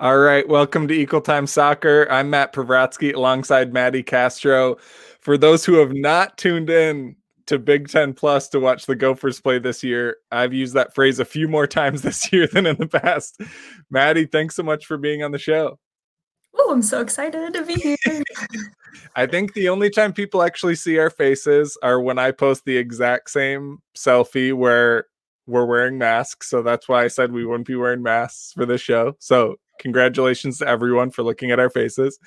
All 0.00 0.18
right, 0.18 0.46
welcome 0.46 0.86
to 0.86 0.94
Equal 0.94 1.20
Time 1.20 1.48
Soccer. 1.48 2.06
I'm 2.08 2.30
Matt 2.30 2.52
Pravratsky 2.52 3.12
alongside 3.12 3.72
Maddie 3.72 4.04
Castro. 4.04 4.76
For 5.18 5.36
those 5.36 5.64
who 5.64 5.74
have 5.74 5.92
not 5.92 6.38
tuned 6.38 6.70
in 6.70 7.16
to 7.46 7.58
Big 7.58 7.88
Ten 7.88 8.14
Plus 8.14 8.48
to 8.50 8.60
watch 8.60 8.86
the 8.86 8.94
Gophers 8.94 9.40
play 9.40 9.58
this 9.58 9.82
year, 9.82 10.18
I've 10.30 10.54
used 10.54 10.74
that 10.74 10.94
phrase 10.94 11.18
a 11.18 11.24
few 11.24 11.48
more 11.48 11.66
times 11.66 12.02
this 12.02 12.32
year 12.32 12.46
than 12.46 12.64
in 12.64 12.76
the 12.76 12.86
past. 12.86 13.40
Maddie, 13.90 14.26
thanks 14.26 14.54
so 14.54 14.62
much 14.62 14.86
for 14.86 14.98
being 14.98 15.24
on 15.24 15.32
the 15.32 15.38
show. 15.38 15.80
Oh, 16.56 16.70
I'm 16.70 16.82
so 16.82 17.00
excited 17.00 17.52
to 17.54 17.64
be 17.64 17.74
here. 17.74 17.96
I 19.16 19.26
think 19.26 19.54
the 19.54 19.68
only 19.68 19.90
time 19.90 20.12
people 20.12 20.44
actually 20.44 20.76
see 20.76 20.96
our 20.98 21.10
faces 21.10 21.76
are 21.82 22.00
when 22.00 22.20
I 22.20 22.30
post 22.30 22.64
the 22.64 22.76
exact 22.76 23.30
same 23.30 23.78
selfie 23.96 24.54
where 24.54 25.06
we're 25.48 25.66
wearing 25.66 25.98
masks. 25.98 26.48
So 26.48 26.62
that's 26.62 26.88
why 26.88 27.02
I 27.02 27.08
said 27.08 27.32
we 27.32 27.44
wouldn't 27.44 27.66
be 27.66 27.74
wearing 27.74 28.04
masks 28.04 28.52
for 28.52 28.64
this 28.64 28.80
show. 28.80 29.16
So 29.18 29.56
congratulations 29.78 30.58
to 30.58 30.68
everyone 30.68 31.10
for 31.10 31.22
looking 31.22 31.50
at 31.50 31.60
our 31.60 31.70
faces. 31.70 32.18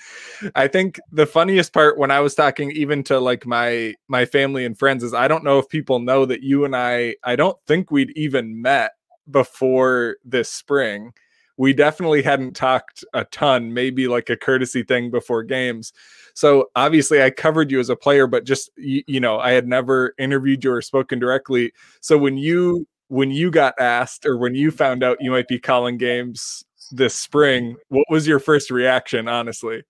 I 0.55 0.67
think 0.67 0.99
the 1.11 1.25
funniest 1.25 1.73
part 1.73 1.97
when 1.97 2.11
i 2.11 2.19
was 2.19 2.35
talking 2.35 2.71
even 2.71 3.03
to 3.03 3.19
like 3.19 3.45
my 3.45 3.93
my 4.07 4.25
family 4.25 4.65
and 4.65 4.77
friends 4.77 5.03
is 5.03 5.13
i 5.13 5.27
don't 5.27 5.43
know 5.43 5.59
if 5.59 5.69
people 5.69 5.99
know 5.99 6.25
that 6.25 6.41
you 6.41 6.65
and 6.65 6.75
i 6.75 7.15
i 7.23 7.35
don't 7.35 7.57
think 7.67 7.91
we'd 7.91 8.11
even 8.15 8.61
met 8.61 8.91
before 9.29 10.17
this 10.25 10.49
spring. 10.49 11.13
We 11.57 11.73
definitely 11.73 12.23
hadn't 12.23 12.55
talked 12.55 13.03
a 13.13 13.25
ton 13.25 13.73
maybe 13.73 14.07
like 14.07 14.29
a 14.29 14.37
courtesy 14.37 14.83
thing 14.83 15.11
before 15.11 15.43
games. 15.43 15.93
So 16.33 16.69
obviously 16.75 17.21
i 17.21 17.29
covered 17.29 17.71
you 17.71 17.79
as 17.79 17.89
a 17.89 17.95
player 17.95 18.25
but 18.25 18.45
just 18.45 18.69
you, 18.77 19.03
you 19.05 19.19
know 19.19 19.39
i 19.39 19.51
had 19.51 19.67
never 19.67 20.13
interviewed 20.17 20.63
you 20.63 20.71
or 20.71 20.81
spoken 20.81 21.19
directly. 21.19 21.73
So 21.99 22.17
when 22.17 22.37
you 22.37 22.87
when 23.09 23.29
you 23.29 23.51
got 23.51 23.73
asked 23.77 24.25
or 24.25 24.37
when 24.37 24.55
you 24.55 24.71
found 24.71 25.03
out 25.03 25.17
you 25.19 25.29
might 25.29 25.47
be 25.49 25.59
calling 25.59 25.97
games 25.97 26.63
this 26.91 27.15
spring. 27.15 27.75
What 27.89 28.05
was 28.09 28.27
your 28.27 28.39
first 28.39 28.71
reaction, 28.71 29.27
honestly? 29.27 29.83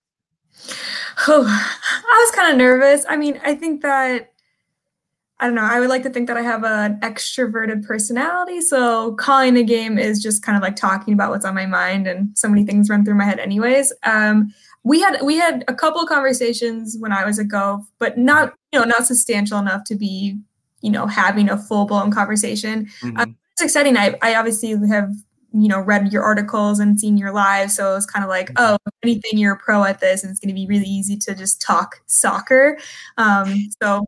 Oh, 1.27 1.46
I 1.46 2.26
was 2.26 2.35
kind 2.35 2.52
of 2.52 2.57
nervous. 2.57 3.05
I 3.10 3.18
mean, 3.18 3.40
I 3.44 3.55
think 3.55 3.82
that 3.82 4.32
I 5.41 5.48
don't 5.48 5.55
know. 5.55 5.63
I 5.63 5.79
would 5.79 5.90
like 5.90 6.04
to 6.04 6.10
think 6.12 6.27
that 6.27 6.38
I 6.38 6.44
have 6.44 6.63
an 6.63 6.99
extroverted 6.99 7.84
personality. 7.84 8.62
So 8.62 9.16
calling 9.16 9.57
a 9.57 9.63
game 9.63 9.98
is 9.98 10.22
just 10.22 10.44
kind 10.44 10.55
of 10.55 10.62
like 10.62 10.76
talking 10.76 11.16
about 11.16 11.32
what's 11.32 11.46
on 11.46 11.55
my 11.55 11.66
mind, 11.66 12.05
and 12.05 12.38
so 12.38 12.48
many 12.48 12.63
things 12.63 12.90
run 12.90 13.04
through 13.04 13.16
my 13.16 13.26
head, 13.26 13.40
anyways. 13.40 13.91
Um, 14.04 14.54
we 14.84 14.99
had 15.02 15.20
we 15.24 15.38
had 15.38 15.63
a 15.68 15.74
couple 15.74 15.99
of 15.99 16.07
conversations 16.07 16.96
when 16.99 17.12
I 17.12 17.26
was 17.26 17.40
at 17.40 17.48
Gove, 17.48 17.84
but 17.98 18.20
not 18.20 18.54
you 18.72 18.79
know 18.79 18.85
not 18.85 19.07
substantial 19.07 19.57
enough 19.57 19.84
to 19.85 19.96
be 19.96 20.38
you 20.82 20.91
know 20.91 21.07
having 21.07 21.49
a 21.49 21.57
full 21.57 21.85
blown 21.85 22.12
conversation. 22.12 22.85
Mm-hmm. 23.02 23.18
Um, 23.18 23.38
it's 23.54 23.63
exciting. 23.63 23.98
I 23.98 24.16
I 24.22 24.35
obviously 24.35 24.77
have 24.90 25.12
you 25.54 25.68
know 25.68 25.80
read 25.80 26.12
your 26.13 26.24
articles 26.24 26.80
and 26.80 26.99
seen 26.99 27.18
your 27.18 27.32
live 27.32 27.71
so 27.71 27.91
it 27.91 27.96
was 27.96 28.05
kind 28.05 28.24
of 28.24 28.30
like 28.30 28.52
oh 28.57 28.77
anything 29.04 29.38
you're 29.38 29.54
a 29.54 29.57
pro 29.57 29.84
at 29.84 29.99
this 29.99 30.24
and 30.24 30.32
it's 30.32 30.40
going 30.40 30.48
to 30.48 30.55
be 30.55 30.66
really 30.68 30.85
easy 30.85 31.18
to 31.18 31.35
just 31.35 31.62
talk 31.62 32.02
soccer. 32.05 32.77
Um 33.18 33.70
so 33.82 34.05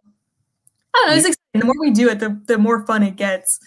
i 0.95 0.99
don't 0.99 1.07
know 1.09 1.15
it's 1.15 1.25
exciting. 1.25 1.37
The 1.53 1.65
more 1.65 1.75
we 1.79 1.91
do 1.91 2.09
it 2.09 2.19
the, 2.19 2.39
the 2.47 2.57
more 2.57 2.85
fun 2.85 3.03
it 3.03 3.15
gets 3.15 3.59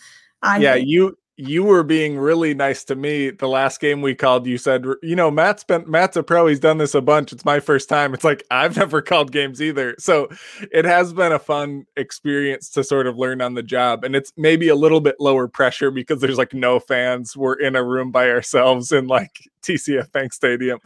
I 0.43 0.59
yeah 0.59 0.75
think. 0.75 0.89
you 0.89 1.17
you 1.37 1.63
were 1.63 1.83
being 1.83 2.19
really 2.19 2.55
nice 2.55 2.85
to 2.85 2.97
me 2.97 3.31
the 3.31 3.49
last 3.49 3.81
game 3.81 4.01
we 4.01 4.15
called 4.15 4.47
you 4.47 4.57
said 4.57 4.87
you 5.03 5.15
know 5.15 5.31
matt's 5.31 5.65
been 5.65 5.85
matt's 5.89 6.17
a 6.17 6.23
pro 6.23 6.47
he's 6.47 6.61
done 6.61 6.79
this 6.79 6.95
a 6.95 7.01
bunch 7.03 7.31
it's 7.33 7.45
my 7.45 7.61
first 7.61 7.89
time 7.89 8.15
it's 8.15 8.25
like 8.25 8.43
i've 8.51 8.77
never 8.77 9.03
called 9.03 9.33
games 9.33 9.61
either. 9.61 9.95
So 9.99 10.29
it 10.73 10.85
has 10.85 11.13
been 11.13 11.33
a 11.33 11.39
fun 11.39 11.87
experience 11.97 12.71
to 12.71 12.85
sort 12.85 13.07
of 13.07 13.17
learn 13.17 13.41
on 13.41 13.55
the 13.55 13.63
job 13.63 14.05
and 14.05 14.17
it's 14.17 14.33
maybe 14.37 14.69
a 14.69 14.75
little 14.75 15.01
bit 15.01 15.17
lower 15.19 15.49
pressure 15.49 15.91
because 15.91 16.21
there's 16.21 16.39
like 16.39 16.55
no 16.55 16.81
fans 16.81 17.37
we're 17.37 17.55
in 17.55 17.77
a 17.77 17.85
room 17.85 18.11
by 18.11 18.31
ourselves 18.31 18.93
in 18.93 19.07
like 19.07 19.49
tcf 19.63 20.11
bank 20.13 20.33
stadium 20.33 20.79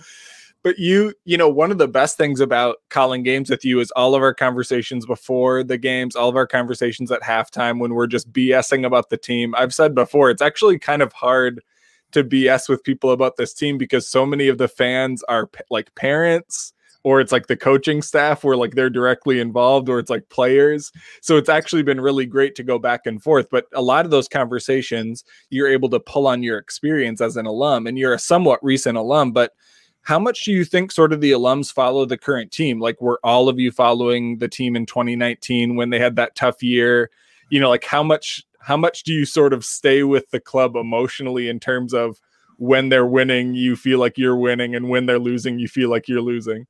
but 0.62 0.78
you 0.78 1.14
you 1.25 1.36
know 1.36 1.48
one 1.48 1.70
of 1.70 1.78
the 1.78 1.89
best 1.89 2.16
things 2.16 2.41
about 2.41 2.77
calling 2.89 3.22
games 3.22 3.50
with 3.50 3.64
you 3.64 3.80
is 3.80 3.91
all 3.92 4.14
of 4.14 4.22
our 4.22 4.34
conversations 4.34 5.06
before 5.06 5.62
the 5.62 5.78
games 5.78 6.17
all 6.17 6.29
of 6.29 6.36
our 6.36 6.46
conversations 6.46 7.11
at 7.11 7.23
halftime 7.23 7.79
when 7.79 7.95
we're 7.95 8.07
just 8.07 8.33
bsing 8.33 8.84
about 8.84 9.11
the 9.11 9.17
team. 9.17 9.55
I've 9.57 9.74
said 9.74 9.95
before 9.95 10.30
it's 10.30 10.42
actually 10.42 10.79
kind 10.79 11.02
of 11.02 11.12
hard 11.12 11.62
to 12.12 12.24
bs 12.24 12.68
with 12.68 12.83
people 12.84 13.11
about 13.11 13.36
this 13.36 13.55
team 13.55 13.79
because 13.79 14.08
so 14.08 14.27
many 14.27 14.48
of 14.48 14.58
the 14.58 14.68
fans 14.68 15.23
are 15.24 15.48
like 15.70 15.95
parents 15.95 16.73
or 17.02 17.20
it's 17.20 17.33
like 17.33 17.46
the 17.46 17.57
coaching 17.57 18.02
staff 18.02 18.45
where 18.45 18.57
like 18.57 18.74
they're 18.74 18.90
directly 18.90 19.40
involved 19.40 19.89
or 19.89 19.98
it's 19.98 20.11
like 20.11 20.29
players. 20.29 20.92
So 21.23 21.39
it's 21.39 21.48
actually 21.48 21.83
been 21.83 21.98
really 21.98 22.27
great 22.27 22.55
to 22.57 22.63
go 22.63 22.79
back 22.79 23.07
and 23.07 23.23
forth. 23.23 23.48
But 23.51 23.64
a 23.73 23.80
lot 23.80 24.05
of 24.05 24.11
those 24.11 24.29
conversations 24.29 25.24
you're 25.48 25.67
able 25.67 25.89
to 25.90 26.01
pull 26.01 26.27
on 26.27 26.42
your 26.42 26.58
experience 26.58 27.23
as 27.23 27.39
an 27.39 27.46
alum 27.46 27.86
and 27.86 27.98
you're 27.98 28.13
a 28.13 28.18
somewhat 28.18 28.63
recent 28.63 28.98
alum 28.98 29.33
but 29.33 29.52
how 30.02 30.18
much 30.18 30.44
do 30.44 30.52
you 30.52 30.64
think 30.64 30.92
sort 30.92 31.12
of 31.12 31.20
the 31.20 31.33
alums 31.33 31.72
follow 31.72 32.05
the 32.05 32.18
current 32.18 32.50
team? 32.50 32.80
Like, 32.80 33.00
were 33.00 33.20
all 33.22 33.48
of 33.48 33.58
you 33.58 33.70
following 33.70 34.38
the 34.38 34.48
team 34.48 34.74
in 34.74 34.86
2019 34.86 35.77
when 35.77 35.90
they 35.90 35.98
had 35.98 36.16
that 36.16 36.34
tough 36.34 36.62
year? 36.62 37.11
You 37.50 37.61
know, 37.61 37.68
like 37.68 37.84
how 37.84 38.02
much 38.02 38.44
how 38.60 38.77
much 38.77 39.02
do 39.05 39.12
you 39.12 39.24
sort 39.24 39.52
of 39.52 39.64
stay 39.64 40.02
with 40.02 40.30
the 40.30 40.40
club 40.40 40.77
emotionally 40.77 41.48
in 41.48 41.60
terms 41.60 41.94
of 41.94 42.20
when 42.58 42.90
they're 42.90 43.06
winning, 43.06 43.55
you 43.55 43.74
feel 43.74 43.98
like 43.98 44.18
you're 44.18 44.36
winning, 44.36 44.74
and 44.74 44.89
when 44.89 45.06
they're 45.06 45.18
losing, 45.18 45.58
you 45.58 45.66
feel 45.66 45.89
like 45.89 46.08
you're 46.08 46.20
losing? 46.20 46.66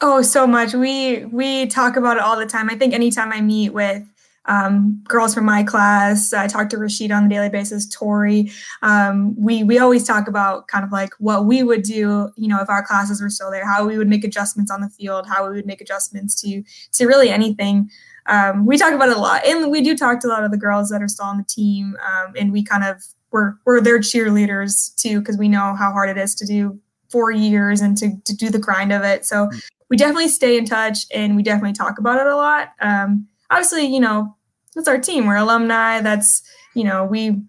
Oh, 0.00 0.20
so 0.20 0.46
much. 0.46 0.74
We 0.74 1.24
we 1.26 1.66
talk 1.66 1.96
about 1.96 2.16
it 2.16 2.22
all 2.22 2.36
the 2.36 2.46
time. 2.46 2.68
I 2.68 2.76
think 2.76 2.92
anytime 2.92 3.32
I 3.32 3.40
meet 3.40 3.70
with 3.70 4.04
um, 4.46 5.00
girls 5.04 5.34
from 5.34 5.44
my 5.44 5.62
class. 5.62 6.32
I 6.32 6.46
talk 6.46 6.68
to 6.70 6.78
Rashid 6.78 7.12
on 7.12 7.26
a 7.26 7.28
daily 7.28 7.48
basis, 7.48 7.86
Tori. 7.88 8.50
Um, 8.82 9.34
we 9.38 9.62
we 9.62 9.78
always 9.78 10.04
talk 10.04 10.28
about 10.28 10.68
kind 10.68 10.84
of 10.84 10.92
like 10.92 11.12
what 11.18 11.46
we 11.46 11.62
would 11.62 11.82
do, 11.82 12.30
you 12.36 12.48
know, 12.48 12.60
if 12.60 12.68
our 12.68 12.84
classes 12.84 13.22
were 13.22 13.30
still 13.30 13.50
there, 13.50 13.66
how 13.66 13.86
we 13.86 13.98
would 13.98 14.08
make 14.08 14.24
adjustments 14.24 14.70
on 14.70 14.80
the 14.80 14.90
field, 14.90 15.26
how 15.26 15.48
we 15.48 15.54
would 15.54 15.66
make 15.66 15.80
adjustments 15.80 16.40
to 16.42 16.62
to 16.92 17.06
really 17.06 17.30
anything. 17.30 17.90
Um, 18.26 18.66
we 18.66 18.78
talk 18.78 18.92
about 18.92 19.08
it 19.08 19.16
a 19.16 19.20
lot, 19.20 19.44
and 19.44 19.70
we 19.70 19.80
do 19.80 19.96
talk 19.96 20.20
to 20.20 20.28
a 20.28 20.30
lot 20.30 20.44
of 20.44 20.50
the 20.50 20.56
girls 20.56 20.90
that 20.90 21.02
are 21.02 21.08
still 21.08 21.26
on 21.26 21.38
the 21.38 21.44
team, 21.44 21.96
um, 22.04 22.34
and 22.36 22.52
we 22.52 22.62
kind 22.64 22.84
of 22.84 23.02
we're 23.30 23.54
we're 23.64 23.80
their 23.80 23.98
cheerleaders 23.98 24.94
too 24.96 25.20
because 25.20 25.38
we 25.38 25.48
know 25.48 25.74
how 25.74 25.92
hard 25.92 26.10
it 26.10 26.18
is 26.18 26.34
to 26.36 26.46
do 26.46 26.78
four 27.10 27.30
years 27.30 27.80
and 27.80 27.96
to 27.98 28.16
to 28.24 28.36
do 28.36 28.50
the 28.50 28.58
grind 28.58 28.92
of 28.92 29.02
it. 29.02 29.24
So 29.24 29.50
we 29.88 29.96
definitely 29.96 30.28
stay 30.28 30.56
in 30.56 30.64
touch, 30.64 31.00
and 31.12 31.36
we 31.36 31.42
definitely 31.42 31.74
talk 31.74 31.98
about 31.98 32.20
it 32.20 32.26
a 32.26 32.36
lot. 32.36 32.70
Um, 32.80 33.28
obviously, 33.52 33.86
you 33.86 34.00
know, 34.00 34.36
that's 34.74 34.88
our 34.88 34.98
team. 34.98 35.26
We're 35.26 35.36
alumni. 35.36 36.00
That's, 36.00 36.42
you 36.74 36.84
know, 36.84 37.04
we 37.04 37.42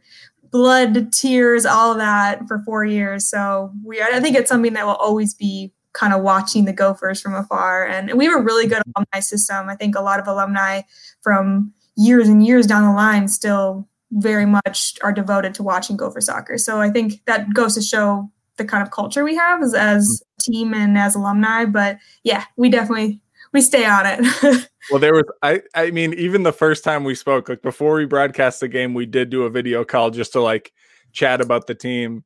blood, 0.51 1.11
tears, 1.11 1.65
all 1.65 1.91
of 1.91 1.97
that 1.97 2.47
for 2.47 2.61
four 2.65 2.85
years. 2.85 3.27
So 3.27 3.71
we, 3.83 4.01
I 4.01 4.19
think 4.19 4.35
it's 4.35 4.49
something 4.49 4.73
that 4.73 4.85
will 4.85 4.93
always 4.95 5.33
be 5.33 5.73
kind 5.93 6.13
of 6.13 6.21
watching 6.21 6.65
the 6.65 6.73
Gophers 6.73 7.21
from 7.21 7.33
afar. 7.33 7.87
And, 7.87 8.13
we 8.13 8.25
have 8.25 8.39
a 8.39 8.43
really 8.43 8.67
good 8.67 8.81
alumni 8.95 9.19
system. 9.19 9.69
I 9.69 9.75
think 9.75 9.95
a 9.95 10.01
lot 10.01 10.19
of 10.19 10.27
alumni 10.27 10.81
from 11.21 11.73
years 11.95 12.27
and 12.27 12.45
years 12.45 12.67
down 12.67 12.83
the 12.83 12.91
line 12.91 13.27
still 13.27 13.87
very 14.11 14.45
much 14.45 14.95
are 15.01 15.11
devoted 15.11 15.55
to 15.55 15.63
watching 15.63 15.97
Gopher 15.97 16.21
soccer. 16.21 16.57
So 16.57 16.79
I 16.79 16.89
think 16.89 17.25
that 17.25 17.53
goes 17.53 17.75
to 17.75 17.81
show 17.81 18.29
the 18.57 18.65
kind 18.65 18.83
of 18.83 18.91
culture 18.91 19.23
we 19.23 19.35
have 19.35 19.63
as, 19.63 19.73
as 19.73 20.21
team 20.39 20.73
and 20.73 20.97
as 20.97 21.15
alumni. 21.15 21.65
But 21.65 21.97
yeah, 22.23 22.45
we 22.57 22.69
definitely 22.69 23.21
we 23.53 23.61
stay 23.61 23.85
on 23.85 24.05
it. 24.05 24.69
well, 24.91 24.99
there 24.99 25.13
was 25.13 25.25
I 25.41 25.61
I 25.75 25.91
mean, 25.91 26.13
even 26.13 26.43
the 26.43 26.53
first 26.53 26.83
time 26.83 27.03
we 27.03 27.15
spoke, 27.15 27.49
like 27.49 27.61
before 27.61 27.95
we 27.95 28.05
broadcast 28.05 28.59
the 28.59 28.67
game, 28.67 28.93
we 28.93 29.05
did 29.05 29.29
do 29.29 29.43
a 29.43 29.49
video 29.49 29.83
call 29.83 30.09
just 30.09 30.33
to 30.33 30.41
like 30.41 30.71
chat 31.11 31.41
about 31.41 31.67
the 31.67 31.75
team. 31.75 32.23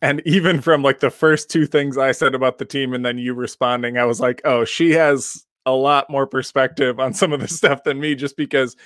And 0.00 0.20
even 0.26 0.60
from 0.60 0.82
like 0.82 1.00
the 1.00 1.10
first 1.10 1.48
two 1.48 1.66
things 1.66 1.96
I 1.96 2.10
said 2.12 2.34
about 2.34 2.58
the 2.58 2.64
team 2.64 2.92
and 2.92 3.04
then 3.04 3.18
you 3.18 3.34
responding, 3.34 3.98
I 3.98 4.04
was 4.04 4.20
like, 4.20 4.42
oh, 4.44 4.64
she 4.64 4.90
has 4.92 5.46
a 5.64 5.72
lot 5.72 6.10
more 6.10 6.26
perspective 6.26 6.98
on 6.98 7.14
some 7.14 7.32
of 7.32 7.40
the 7.40 7.48
stuff 7.48 7.84
than 7.84 8.00
me 8.00 8.14
just 8.14 8.36
because 8.36 8.76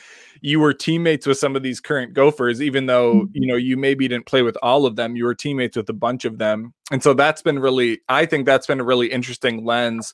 you 0.43 0.60
were 0.60 0.75
teammates 0.75 1.27
with 1.27 1.38
some 1.38 1.56
of 1.56 1.62
these 1.62 1.81
current 1.81 2.12
gophers 2.12 2.60
even 2.60 2.87
though 2.87 3.15
mm-hmm. 3.15 3.31
you 3.33 3.47
know 3.47 3.56
you 3.56 3.77
maybe 3.77 4.06
didn't 4.06 4.27
play 4.27 4.43
with 4.43 4.56
all 4.62 4.84
of 4.84 4.97
them 4.97 5.16
you 5.16 5.25
were 5.25 5.34
teammates 5.34 5.77
with 5.77 5.88
a 5.88 5.94
bunch 5.94 6.25
of 6.25 6.38
them 6.38 6.75
and 6.91 7.03
so 7.03 7.15
that's 7.15 7.41
been 7.41 7.59
really 7.59 8.01
i 8.09 8.27
think 8.27 8.45
that's 8.45 8.66
been 8.66 8.80
a 8.80 8.84
really 8.84 9.10
interesting 9.10 9.65
lens 9.65 10.12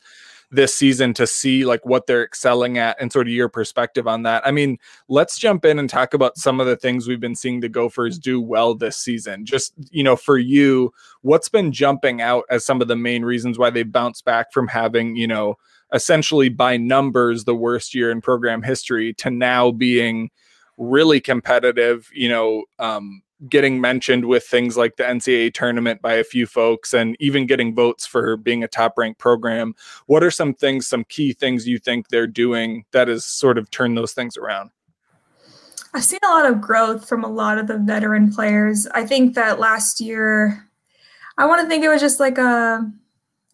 this 0.53 0.75
season 0.75 1.15
to 1.15 1.27
see 1.27 1.65
like 1.65 1.85
what 1.87 2.07
they're 2.07 2.23
excelling 2.23 2.77
at 2.77 3.01
and 3.01 3.11
sort 3.11 3.27
of 3.27 3.33
your 3.33 3.49
perspective 3.49 4.07
on 4.07 4.23
that. 4.23 4.47
I 4.47 4.51
mean, 4.51 4.79
let's 5.09 5.39
jump 5.39 5.65
in 5.65 5.79
and 5.79 5.89
talk 5.89 6.13
about 6.13 6.37
some 6.37 6.61
of 6.61 6.67
the 6.67 6.77
things 6.77 7.09
we've 7.09 7.19
been 7.19 7.35
seeing 7.35 7.61
the 7.61 7.71
Gophers 7.71 8.19
do 8.19 8.41
well 8.41 8.75
this 8.75 8.99
season. 8.99 9.47
Just, 9.47 9.73
you 9.91 10.05
know, 10.05 10.15
for 10.15 10.37
you, 10.37 10.93
what's 11.23 11.49
been 11.49 11.73
jumping 11.73 12.21
out 12.21 12.45
as 12.51 12.67
some 12.67 12.83
of 12.83 12.89
the 12.89 12.97
main 12.97 13.25
reasons 13.25 13.59
why 13.59 13.71
they 13.71 13.83
bounced 13.83 14.27
back 14.27 14.53
from 14.53 14.69
having, 14.69 15.17
you 15.17 15.27
know, 15.27 15.57
essentially 15.95 16.51
by 16.51 16.77
numbers 16.77 17.45
the 17.45 17.55
worst 17.55 17.95
year 17.95 18.11
in 18.11 18.21
program 18.21 18.63
history 18.63 19.15
to 19.15 19.31
now 19.31 19.71
being 19.71 20.31
really 20.77 21.21
competitive, 21.21 22.11
you 22.13 22.29
know, 22.29 22.65
um, 22.79 23.23
getting 23.49 23.81
mentioned 23.81 24.25
with 24.25 24.45
things 24.45 24.77
like 24.77 24.97
the 24.97 25.03
NCAA 25.03 25.53
tournament 25.53 26.01
by 26.01 26.15
a 26.15 26.25
few 26.25 26.47
folks 26.47 26.95
and 26.95 27.17
even 27.19 27.47
getting 27.47 27.75
votes 27.75 28.07
for 28.07 28.37
being 28.37 28.63
a 28.63 28.69
top 28.69 28.95
ranked 28.97 29.19
program. 29.19 29.75
What 30.07 30.23
are 30.23 30.31
some 30.31 30.55
things, 30.55 30.87
some 30.87 31.05
key 31.05 31.33
things 31.33 31.67
you 31.67 31.79
think 31.79 32.09
they're 32.09 32.27
doing 32.27 32.85
that 32.93 33.09
has 33.09 33.25
sort 33.25 33.59
of 33.59 33.71
turned 33.71 33.97
those 33.97 34.13
things 34.13 34.37
around? 34.37 34.71
I've 35.95 36.05
seen 36.05 36.21
a 36.25 36.29
lot 36.29 36.47
of 36.47 36.61
growth 36.61 37.07
from 37.07 37.23
a 37.23 37.29
lot 37.29 37.59
of 37.59 37.67
the 37.67 37.79
veteran 37.79 38.33
players. 38.33 38.87
I 38.95 39.05
think 39.05 39.35
that 39.35 39.61
last 39.61 40.01
year, 40.01 40.69
I 41.37 41.47
want 41.47 41.61
to 41.63 41.69
think 41.69 41.85
it 41.85 41.89
was 41.89 42.01
just 42.01 42.21
like 42.21 42.39
a, 42.39 42.91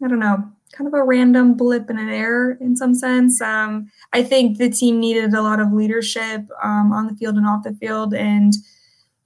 I 0.02 0.08
don't 0.08 0.20
know, 0.20 0.44
kind 0.72 0.86
of 0.86 0.94
a 0.94 1.02
random 1.02 1.54
blip 1.54 1.90
in 1.90 1.98
an 1.98 2.08
error 2.08 2.56
in 2.60 2.76
some 2.76 2.94
sense. 2.94 3.40
Um, 3.40 3.90
I 4.12 4.22
think 4.22 4.58
the 4.58 4.70
team 4.70 5.00
needed 5.00 5.34
a 5.34 5.42
lot 5.42 5.58
of 5.60 5.72
leadership 5.72 6.42
um, 6.62 6.92
on 6.92 7.06
the 7.06 7.14
field 7.14 7.36
and 7.36 7.46
off 7.46 7.64
the 7.64 7.74
field, 7.74 8.14
and 8.14 8.52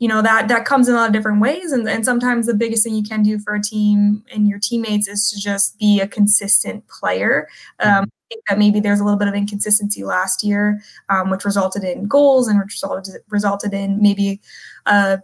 you 0.02 0.08
know 0.08 0.20
that 0.20 0.48
that 0.48 0.64
comes 0.64 0.88
in 0.88 0.94
a 0.94 0.98
lot 0.98 1.06
of 1.06 1.12
different 1.12 1.40
ways. 1.40 1.70
And, 1.70 1.88
and 1.88 2.04
sometimes 2.04 2.46
the 2.46 2.54
biggest 2.54 2.82
thing 2.82 2.96
you 2.96 3.04
can 3.04 3.22
do 3.22 3.38
for 3.38 3.54
a 3.54 3.62
team 3.62 4.24
and 4.32 4.48
your 4.48 4.58
teammates 4.58 5.06
is 5.06 5.30
to 5.30 5.40
just 5.40 5.78
be 5.78 6.00
a 6.00 6.08
consistent 6.08 6.88
player. 6.88 7.48
Um, 7.78 8.10
think 8.28 8.42
that 8.48 8.58
maybe 8.58 8.80
there's 8.80 8.98
a 8.98 9.04
little 9.04 9.18
bit 9.18 9.28
of 9.28 9.34
inconsistency 9.34 10.02
last 10.02 10.42
year, 10.42 10.82
um, 11.08 11.30
which 11.30 11.44
resulted 11.44 11.84
in 11.84 12.08
goals 12.08 12.48
and 12.48 12.58
which 12.58 12.72
resulted 12.72 13.14
resulted 13.28 13.72
in 13.72 14.02
maybe 14.02 14.40
a 14.86 15.20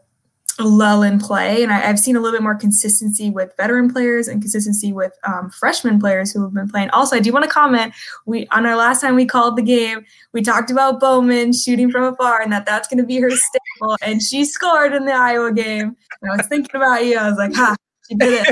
lull 0.64 1.02
in 1.02 1.18
play. 1.18 1.62
And 1.62 1.72
I, 1.72 1.78
have 1.78 1.98
seen 1.98 2.16
a 2.16 2.20
little 2.20 2.36
bit 2.36 2.42
more 2.42 2.54
consistency 2.54 3.30
with 3.30 3.52
veteran 3.56 3.92
players 3.92 4.28
and 4.28 4.40
consistency 4.40 4.92
with 4.92 5.12
um, 5.24 5.50
freshman 5.50 6.00
players 6.00 6.32
who 6.32 6.42
have 6.42 6.52
been 6.52 6.68
playing. 6.68 6.90
Also, 6.90 7.16
I 7.16 7.20
do 7.20 7.32
want 7.32 7.44
to 7.44 7.50
comment. 7.50 7.94
We 8.26 8.46
on 8.48 8.66
our 8.66 8.76
last 8.76 9.00
time 9.00 9.14
we 9.14 9.26
called 9.26 9.56
the 9.56 9.62
game, 9.62 10.04
we 10.32 10.42
talked 10.42 10.70
about 10.70 11.00
Bowman 11.00 11.52
shooting 11.52 11.90
from 11.90 12.04
afar 12.04 12.42
and 12.42 12.52
that 12.52 12.66
that's 12.66 12.88
going 12.88 12.98
to 12.98 13.06
be 13.06 13.20
her 13.20 13.30
staple. 13.30 13.96
And 14.02 14.22
she 14.22 14.44
scored 14.44 14.92
in 14.92 15.04
the 15.04 15.12
Iowa 15.12 15.52
game. 15.52 15.96
And 16.22 16.32
I 16.32 16.36
was 16.36 16.46
thinking 16.46 16.76
about 16.76 17.04
you. 17.04 17.18
I 17.18 17.28
was 17.28 17.38
like, 17.38 17.54
ha, 17.54 17.76
she 18.08 18.16
did 18.16 18.46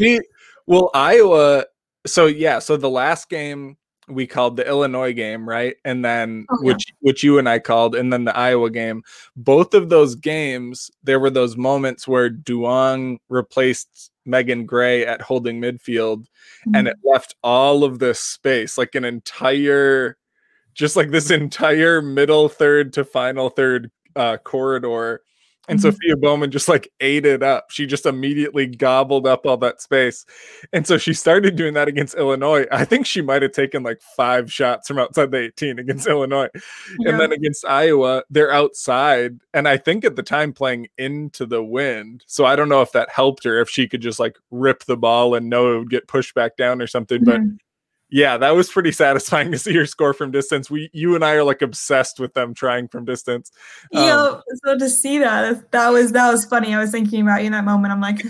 it. 0.00 0.26
well, 0.66 0.90
Iowa. 0.94 1.66
So 2.06 2.26
yeah, 2.26 2.58
so 2.58 2.76
the 2.76 2.90
last 2.90 3.28
game 3.28 3.76
we 4.08 4.26
called 4.26 4.56
the 4.56 4.66
Illinois 4.66 5.12
game, 5.12 5.48
right? 5.48 5.76
And 5.84 6.04
then 6.04 6.46
oh, 6.50 6.58
yeah. 6.62 6.72
which 6.72 6.84
which 7.00 7.22
you 7.22 7.38
and 7.38 7.48
I 7.48 7.58
called, 7.58 7.94
and 7.94 8.12
then 8.12 8.24
the 8.24 8.36
Iowa 8.36 8.70
game. 8.70 9.02
Both 9.36 9.74
of 9.74 9.88
those 9.88 10.14
games, 10.14 10.90
there 11.02 11.20
were 11.20 11.30
those 11.30 11.56
moments 11.56 12.08
where 12.08 12.30
Duong 12.30 13.18
replaced 13.28 14.10
Megan 14.24 14.66
Gray 14.66 15.06
at 15.06 15.22
holding 15.22 15.60
midfield, 15.60 16.22
mm-hmm. 16.22 16.74
and 16.74 16.88
it 16.88 16.96
left 17.04 17.34
all 17.42 17.84
of 17.84 17.98
this 17.98 18.20
space, 18.20 18.76
like 18.76 18.94
an 18.94 19.04
entire, 19.04 20.16
just 20.74 20.96
like 20.96 21.10
this 21.10 21.30
entire 21.30 22.02
middle 22.02 22.48
third 22.48 22.92
to 22.94 23.04
final 23.04 23.50
third 23.50 23.90
uh, 24.16 24.36
corridor 24.38 25.22
and 25.68 25.78
mm-hmm. 25.78 25.90
Sophia 25.90 26.16
Bowman 26.16 26.50
just 26.50 26.68
like 26.68 26.90
ate 27.00 27.24
it 27.24 27.42
up. 27.42 27.70
She 27.70 27.86
just 27.86 28.04
immediately 28.04 28.66
gobbled 28.66 29.26
up 29.26 29.46
all 29.46 29.56
that 29.58 29.80
space. 29.80 30.26
And 30.72 30.86
so 30.86 30.98
she 30.98 31.14
started 31.14 31.54
doing 31.54 31.74
that 31.74 31.86
against 31.86 32.14
Illinois. 32.14 32.66
I 32.72 32.84
think 32.84 33.06
she 33.06 33.22
might 33.22 33.42
have 33.42 33.52
taken 33.52 33.84
like 33.84 34.00
five 34.16 34.52
shots 34.52 34.88
from 34.88 34.98
outside 34.98 35.30
the 35.30 35.38
18 35.38 35.78
against 35.78 36.08
Illinois. 36.08 36.48
Yeah. 36.98 37.10
And 37.10 37.20
then 37.20 37.32
against 37.32 37.64
Iowa, 37.64 38.24
they're 38.28 38.52
outside. 38.52 39.38
And 39.54 39.68
I 39.68 39.76
think 39.76 40.04
at 40.04 40.16
the 40.16 40.22
time 40.22 40.52
playing 40.52 40.88
into 40.98 41.46
the 41.46 41.62
wind. 41.62 42.24
So 42.26 42.44
I 42.44 42.56
don't 42.56 42.68
know 42.68 42.82
if 42.82 42.92
that 42.92 43.10
helped 43.10 43.44
her, 43.44 43.60
if 43.60 43.70
she 43.70 43.86
could 43.86 44.02
just 44.02 44.18
like 44.18 44.36
rip 44.50 44.84
the 44.84 44.96
ball 44.96 45.34
and 45.36 45.48
know 45.48 45.76
it 45.76 45.78
would 45.78 45.90
get 45.90 46.08
pushed 46.08 46.34
back 46.34 46.56
down 46.56 46.82
or 46.82 46.88
something. 46.88 47.24
Mm-hmm. 47.24 47.46
But 47.48 47.62
yeah, 48.12 48.36
that 48.36 48.50
was 48.50 48.70
pretty 48.70 48.92
satisfying 48.92 49.50
to 49.50 49.58
see 49.58 49.72
your 49.72 49.86
score 49.86 50.12
from 50.12 50.30
distance. 50.30 50.70
We, 50.70 50.90
you 50.92 51.14
and 51.14 51.24
I 51.24 51.32
are 51.32 51.44
like 51.44 51.62
obsessed 51.62 52.20
with 52.20 52.34
them 52.34 52.54
trying 52.54 52.86
from 52.88 53.06
distance. 53.06 53.50
Um, 53.94 54.04
yeah, 54.04 54.40
so 54.64 54.78
to 54.78 54.88
see 54.88 55.18
that, 55.18 55.72
that 55.72 55.88
was 55.88 56.12
that 56.12 56.30
was 56.30 56.44
funny. 56.44 56.74
I 56.74 56.78
was 56.78 56.90
thinking 56.90 57.22
about 57.22 57.40
you 57.40 57.46
in 57.46 57.52
that 57.52 57.64
moment. 57.64 57.92
I'm 57.92 58.00
like, 58.00 58.22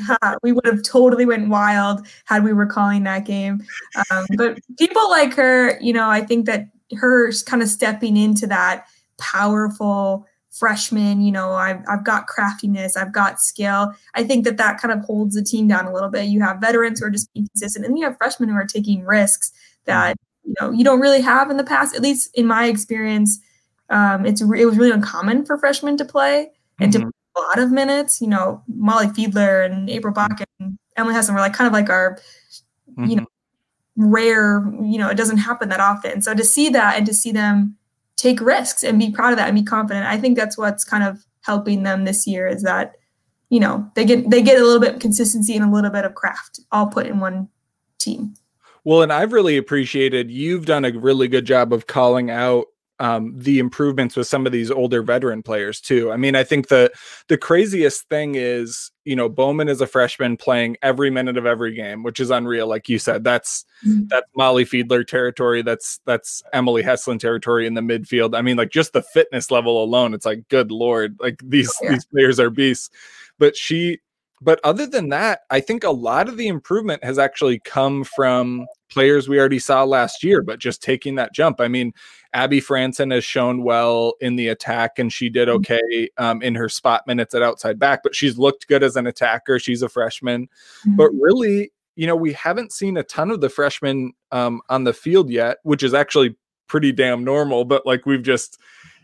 we 0.43 0.53
would 0.53 0.65
have 0.65 0.83
totally 0.85 1.27
went 1.27 1.49
wild 1.49 2.07
had 2.25 2.45
we 2.45 2.53
were 2.53 2.67
calling 2.67 3.03
that 3.03 3.27
game. 3.27 3.61
Um, 4.11 4.25
but 4.37 4.59
people 4.79 5.11
like 5.11 5.35
her, 5.35 5.79
you 5.81 5.93
know, 5.93 6.09
I 6.09 6.21
think 6.21 6.47
that 6.47 6.69
her 6.95 7.33
kind 7.45 7.63
of 7.63 7.69
stepping 7.69 8.17
into 8.17 8.47
that 8.47 8.87
powerful 9.19 10.27
freshman, 10.51 11.23
you 11.23 11.33
know, 11.33 11.53
I've, 11.53 11.83
I've 11.89 12.05
got 12.05 12.27
craftiness, 12.27 12.97
I've 12.97 13.13
got 13.13 13.41
skill. 13.41 13.93
I 14.15 14.23
think 14.23 14.45
that 14.45 14.59
that 14.59 14.79
kind 14.79 14.93
of 14.93 15.05
holds 15.05 15.35
the 15.35 15.43
team 15.43 15.67
down 15.67 15.87
a 15.87 15.93
little 15.93 16.11
bit. 16.11 16.27
You 16.27 16.43
have 16.43 16.61
veterans 16.61 17.01
who 17.01 17.07
are 17.07 17.11
just 17.11 17.33
being 17.33 17.49
consistent, 17.49 17.87
and 17.87 17.99
you 17.99 18.05
have 18.05 18.19
freshmen 18.19 18.51
who 18.51 18.55
are 18.55 18.67
taking 18.67 19.05
risks 19.05 19.51
that 19.85 20.17
you 20.45 20.55
know 20.61 20.71
you 20.71 20.85
don't 20.85 21.01
really 21.01 21.21
have 21.21 21.51
in 21.51 21.57
the 21.57 21.65
past. 21.65 21.95
At 21.95 22.03
least 22.03 22.31
in 22.35 22.47
my 22.47 22.67
experience, 22.67 23.41
um, 23.91 24.27
it's 24.27 24.41
it 24.41 24.65
was 24.65 24.77
really 24.77 24.91
uncommon 24.91 25.45
for 25.45 25.59
freshmen 25.59 25.97
to 25.99 26.05
play 26.05 26.51
and 26.81 26.93
mm-hmm. 26.93 27.09
to 27.09 27.13
a 27.37 27.41
lot 27.41 27.59
of 27.59 27.71
minutes. 27.71 28.21
You 28.21 28.29
know, 28.29 28.63
Molly 28.69 29.07
Fiedler 29.09 29.65
and 29.65 29.89
April 29.91 30.13
Bach 30.13 30.43
and 30.61 30.79
Emily 30.97 31.15
Heslin 31.15 31.35
were 31.35 31.41
like 31.41 31.55
kind 31.55 31.67
of 31.67 31.73
like 31.73 31.91
our, 31.91 32.19
mm-hmm. 32.91 33.05
you 33.05 33.17
know, 33.17 33.27
rare. 33.97 34.65
You 34.83 34.99
know, 34.99 35.09
it 35.09 35.17
doesn't 35.17 35.39
happen 35.39 35.69
that 35.69 35.81
often. 35.81 36.23
So 36.23 36.35
to 36.35 36.45
see 36.45 36.69
that 36.71 36.97
and 36.97 37.07
to 37.07 37.15
see 37.15 37.33
them 37.33 37.77
take 38.17 38.41
risks 38.41 38.85
and 38.85 38.99
be 38.99 39.11
proud 39.11 39.33
of 39.33 39.39
that 39.39 39.49
and 39.49 39.57
be 39.57 39.63
confident, 39.63 40.07
I 40.07 40.19
think 40.19 40.37
that's 40.37 40.57
what's 40.57 40.85
kind 40.85 41.05
of 41.05 41.25
helping 41.43 41.83
them 41.83 42.05
this 42.05 42.27
year 42.27 42.47
is 42.47 42.63
that 42.63 42.95
you 43.51 43.61
know 43.61 43.91
they 43.95 44.05
get 44.05 44.31
they 44.31 44.41
get 44.41 44.61
a 44.61 44.65
little 44.65 44.81
bit 44.81 44.95
of 44.95 45.01
consistency 45.01 45.55
and 45.55 45.65
a 45.65 45.71
little 45.71 45.91
bit 45.91 46.05
of 46.05 46.15
craft 46.15 46.61
all 46.71 46.87
put 46.87 47.07
in 47.07 47.21
one 47.21 47.49
team. 47.99 48.35
Well, 48.85 49.03
and 49.03 49.13
I've 49.13 49.33
really 49.33 49.57
appreciated 49.57 50.31
you've 50.31 50.67
done 50.67 50.85
a 50.85 50.91
really 50.91 51.29
good 51.29 51.45
job 51.45 51.73
of 51.73 51.87
calling 51.87 52.31
out 52.31 52.67
um, 53.03 53.33
the 53.37 53.59
improvements 53.59 54.15
with 54.15 54.29
some 54.29 54.47
of 54.47 54.53
these 54.53 54.71
older 54.71 55.03
veteran 55.03 55.43
players 55.43 55.81
too. 55.81 56.13
I 56.13 56.17
mean, 56.17 56.37
I 56.37 56.45
think 56.45 56.69
the 56.69 56.93
the 57.27 57.37
craziest 57.37 58.09
thing 58.09 58.37
is, 58.37 58.93
you 59.05 59.17
know, 59.17 59.29
Bowman 59.29 59.69
is 59.69 59.81
a 59.81 59.89
freshman 59.89 60.37
playing 60.37 60.77
every 60.83 61.11
minute 61.11 61.37
of 61.37 61.45
every 61.45 61.75
game, 61.75 62.05
which 62.05 62.21
is 62.21 62.31
unreal. 62.31 62.69
Like 62.69 62.89
you 62.89 63.01
said, 63.01 63.25
that's 63.25 63.65
mm-hmm. 63.85 64.05
that's 64.09 64.27
Molly 64.37 64.65
Fiedler 64.65 65.05
territory. 65.05 65.63
That's 65.63 65.99
that's 66.07 66.45
Emily 66.53 66.85
Heslin 66.85 67.19
territory 67.19 67.67
in 67.67 67.75
the 67.75 67.81
midfield. 67.81 68.37
I 68.37 68.43
mean, 68.43 68.57
like 68.57 68.71
just 68.71 68.93
the 68.93 69.03
fitness 69.03 69.51
level 69.51 69.83
alone, 69.83 70.15
it's 70.15 70.27
like, 70.27 70.47
good 70.49 70.71
lord, 70.71 71.17
like 71.19 71.41
these 71.43 71.73
oh, 71.83 71.85
yeah. 71.85 71.91
these 71.93 72.05
players 72.05 72.39
are 72.39 72.51
beasts. 72.51 72.89
But 73.37 73.57
she 73.57 73.99
but 74.43 74.61
other 74.65 74.87
than 74.87 75.11
that, 75.11 75.41
I 75.51 75.61
think 75.61 75.85
a 75.85 75.91
lot 75.91 76.29
of 76.29 76.37
the 76.37 76.49
improvement 76.49 77.05
has 77.05 77.19
actually 77.19 77.61
come 77.61 78.03
from 78.03 78.67
players 78.91 79.29
we 79.29 79.39
already 79.39 79.59
saw 79.59 79.85
last 79.85 80.25
year, 80.25 80.43
but 80.43 80.59
just 80.59 80.83
taking 80.83 81.15
that 81.15 81.33
jump. 81.33 81.61
I 81.61 81.69
mean, 81.69 81.93
Abby 82.33 82.61
Franson 82.61 83.13
has 83.13 83.25
shown 83.25 83.63
well 83.63 84.15
in 84.21 84.37
the 84.37 84.49
attack, 84.49 84.99
and 84.99 85.13
she 85.13 85.29
did 85.29 85.49
mm-hmm. 85.49 85.57
okay 85.57 86.11
um, 86.19 86.43
in 86.43 86.55
her 86.57 86.69
spot 86.69 87.07
minutes 87.07 87.35
at 87.35 87.43
outside 87.43 87.79
back, 87.79 88.03
but 88.03 88.15
she's 88.15 88.37
looked 88.37 88.67
good 88.67 88.83
as 88.83 88.97
an 88.97 89.07
attacker. 89.07 89.59
She's 89.59 89.83
a 89.83 89.89
freshman. 89.89 90.47
Mm-hmm. 90.47 90.97
But 90.97 91.11
really, 91.13 91.73
you 91.95 92.07
know, 92.07 92.17
we 92.17 92.33
haven't 92.33 92.73
seen 92.73 92.97
a 92.97 93.03
ton 93.03 93.31
of 93.31 93.41
the 93.41 93.49
freshmen 93.49 94.13
um, 94.33 94.61
on 94.69 94.85
the 94.85 94.93
field 94.93 95.31
yet, 95.31 95.59
which 95.63 95.83
is 95.83 95.95
actually 95.95 96.37
pretty 96.67 96.91
damn 96.91 97.23
normal. 97.23 97.65
But 97.65 97.87
like 97.87 98.07
we've 98.07 98.23
just, 98.23 98.59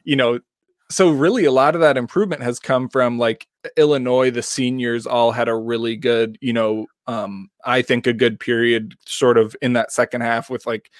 you 0.05 0.17
know, 0.17 0.41
so 0.91 1.11
really 1.11 1.45
a 1.45 1.53
lot 1.53 1.75
of 1.75 1.81
that 1.81 1.97
improvement 1.97 2.43
has 2.43 2.59
come 2.59 2.89
from 2.89 3.19
like 3.19 3.47
Illinois 3.77 4.31
the 4.31 4.43
seniors 4.43 5.07
all 5.07 5.33
had 5.33 5.49
a 5.49 5.55
really 5.55 5.97
good 5.97 6.39
you 6.41 6.53
know 6.53 6.87
um 7.07 7.51
I 7.65 7.83
think 7.83 8.07
a 8.07 8.13
good 8.13 8.41
period 8.41 8.95
sort 9.07 9.39
of 9.39 9.55
in 9.61 9.75
that 9.75 9.93
second 9.93 10.23
half 10.23 10.49
with 10.51 10.67
like 10.67 10.91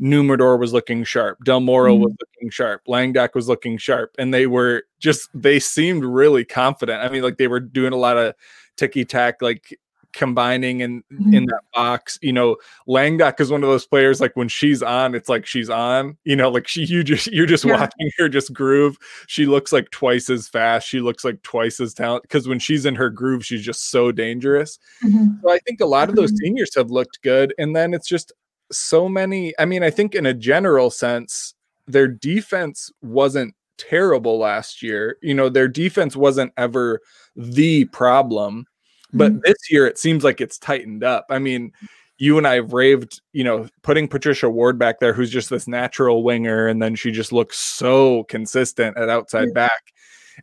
Numador 0.00 0.58
was 0.58 0.72
looking 0.72 1.04
sharp 1.04 1.44
Del 1.44 1.60
Moro 1.60 1.94
mm-hmm. 1.94 2.04
was 2.04 2.14
looking 2.20 2.50
sharp 2.50 2.82
Langdak 2.86 3.34
was 3.34 3.48
looking 3.48 3.78
sharp 3.78 4.14
and 4.18 4.32
they 4.32 4.46
were 4.46 4.84
just 5.00 5.28
they 5.34 5.58
seemed 5.60 6.04
really 6.04 6.44
confident 6.44 7.02
I 7.02 7.08
mean 7.08 7.22
like 7.22 7.36
they 7.36 7.48
were 7.48 7.60
doing 7.60 7.92
a 7.92 7.96
lot 7.96 8.16
of 8.16 8.34
ticky 8.76 9.04
tack 9.04 9.42
like 9.42 9.78
combining 10.12 10.80
in 10.80 11.02
mm-hmm. 11.12 11.34
in 11.34 11.44
that 11.46 11.62
box. 11.74 12.18
You 12.22 12.32
know, 12.32 12.56
Langdak 12.88 13.40
is 13.40 13.50
one 13.50 13.62
of 13.62 13.68
those 13.68 13.86
players 13.86 14.20
like 14.20 14.36
when 14.36 14.48
she's 14.48 14.82
on, 14.82 15.14
it's 15.14 15.28
like 15.28 15.46
she's 15.46 15.70
on. 15.70 16.16
You 16.24 16.36
know, 16.36 16.50
like 16.50 16.68
she 16.68 16.84
you 16.84 17.02
just 17.02 17.26
you're 17.28 17.46
just 17.46 17.64
yeah. 17.64 17.80
watching 17.80 18.10
her 18.18 18.28
just 18.28 18.52
groove. 18.52 18.96
She 19.26 19.46
looks 19.46 19.72
like 19.72 19.90
twice 19.90 20.30
as 20.30 20.48
fast. 20.48 20.88
She 20.88 21.00
looks 21.00 21.24
like 21.24 21.42
twice 21.42 21.80
as 21.80 21.94
talented 21.94 22.22
because 22.22 22.48
when 22.48 22.58
she's 22.58 22.86
in 22.86 22.94
her 22.94 23.10
groove, 23.10 23.44
she's 23.44 23.62
just 23.62 23.90
so 23.90 24.12
dangerous. 24.12 24.78
Mm-hmm. 25.04 25.40
So 25.42 25.50
I 25.50 25.58
think 25.58 25.80
a 25.80 25.86
lot 25.86 26.08
of 26.08 26.16
those 26.16 26.32
mm-hmm. 26.32 26.46
seniors 26.46 26.74
have 26.74 26.90
looked 26.90 27.22
good, 27.22 27.54
and 27.58 27.74
then 27.74 27.94
it's 27.94 28.08
just 28.08 28.32
so 28.72 29.08
many. 29.08 29.54
I 29.58 29.64
mean, 29.64 29.82
I 29.82 29.90
think 29.90 30.14
in 30.14 30.26
a 30.26 30.34
general 30.34 30.90
sense, 30.90 31.54
their 31.86 32.08
defense 32.08 32.90
wasn't 33.02 33.54
terrible 33.78 34.38
last 34.38 34.82
year. 34.82 35.18
You 35.22 35.34
know, 35.34 35.48
their 35.48 35.68
defense 35.68 36.16
wasn't 36.16 36.52
ever 36.56 37.00
the 37.34 37.84
problem 37.86 38.66
but 39.12 39.32
mm-hmm. 39.32 39.40
this 39.44 39.70
year 39.70 39.86
it 39.86 39.98
seems 39.98 40.24
like 40.24 40.40
it's 40.40 40.58
tightened 40.58 41.04
up. 41.04 41.26
I 41.30 41.38
mean, 41.38 41.72
you 42.18 42.38
and 42.38 42.46
I 42.46 42.54
have 42.54 42.72
raved, 42.72 43.20
you 43.32 43.44
know, 43.44 43.68
putting 43.82 44.08
Patricia 44.08 44.48
Ward 44.48 44.78
back 44.78 45.00
there, 45.00 45.12
who's 45.12 45.30
just 45.30 45.50
this 45.50 45.68
natural 45.68 46.22
winger, 46.22 46.66
and 46.66 46.80
then 46.80 46.94
she 46.94 47.10
just 47.10 47.32
looks 47.32 47.58
so 47.58 48.24
consistent 48.24 48.96
at 48.96 49.08
outside 49.08 49.52
back. 49.52 49.92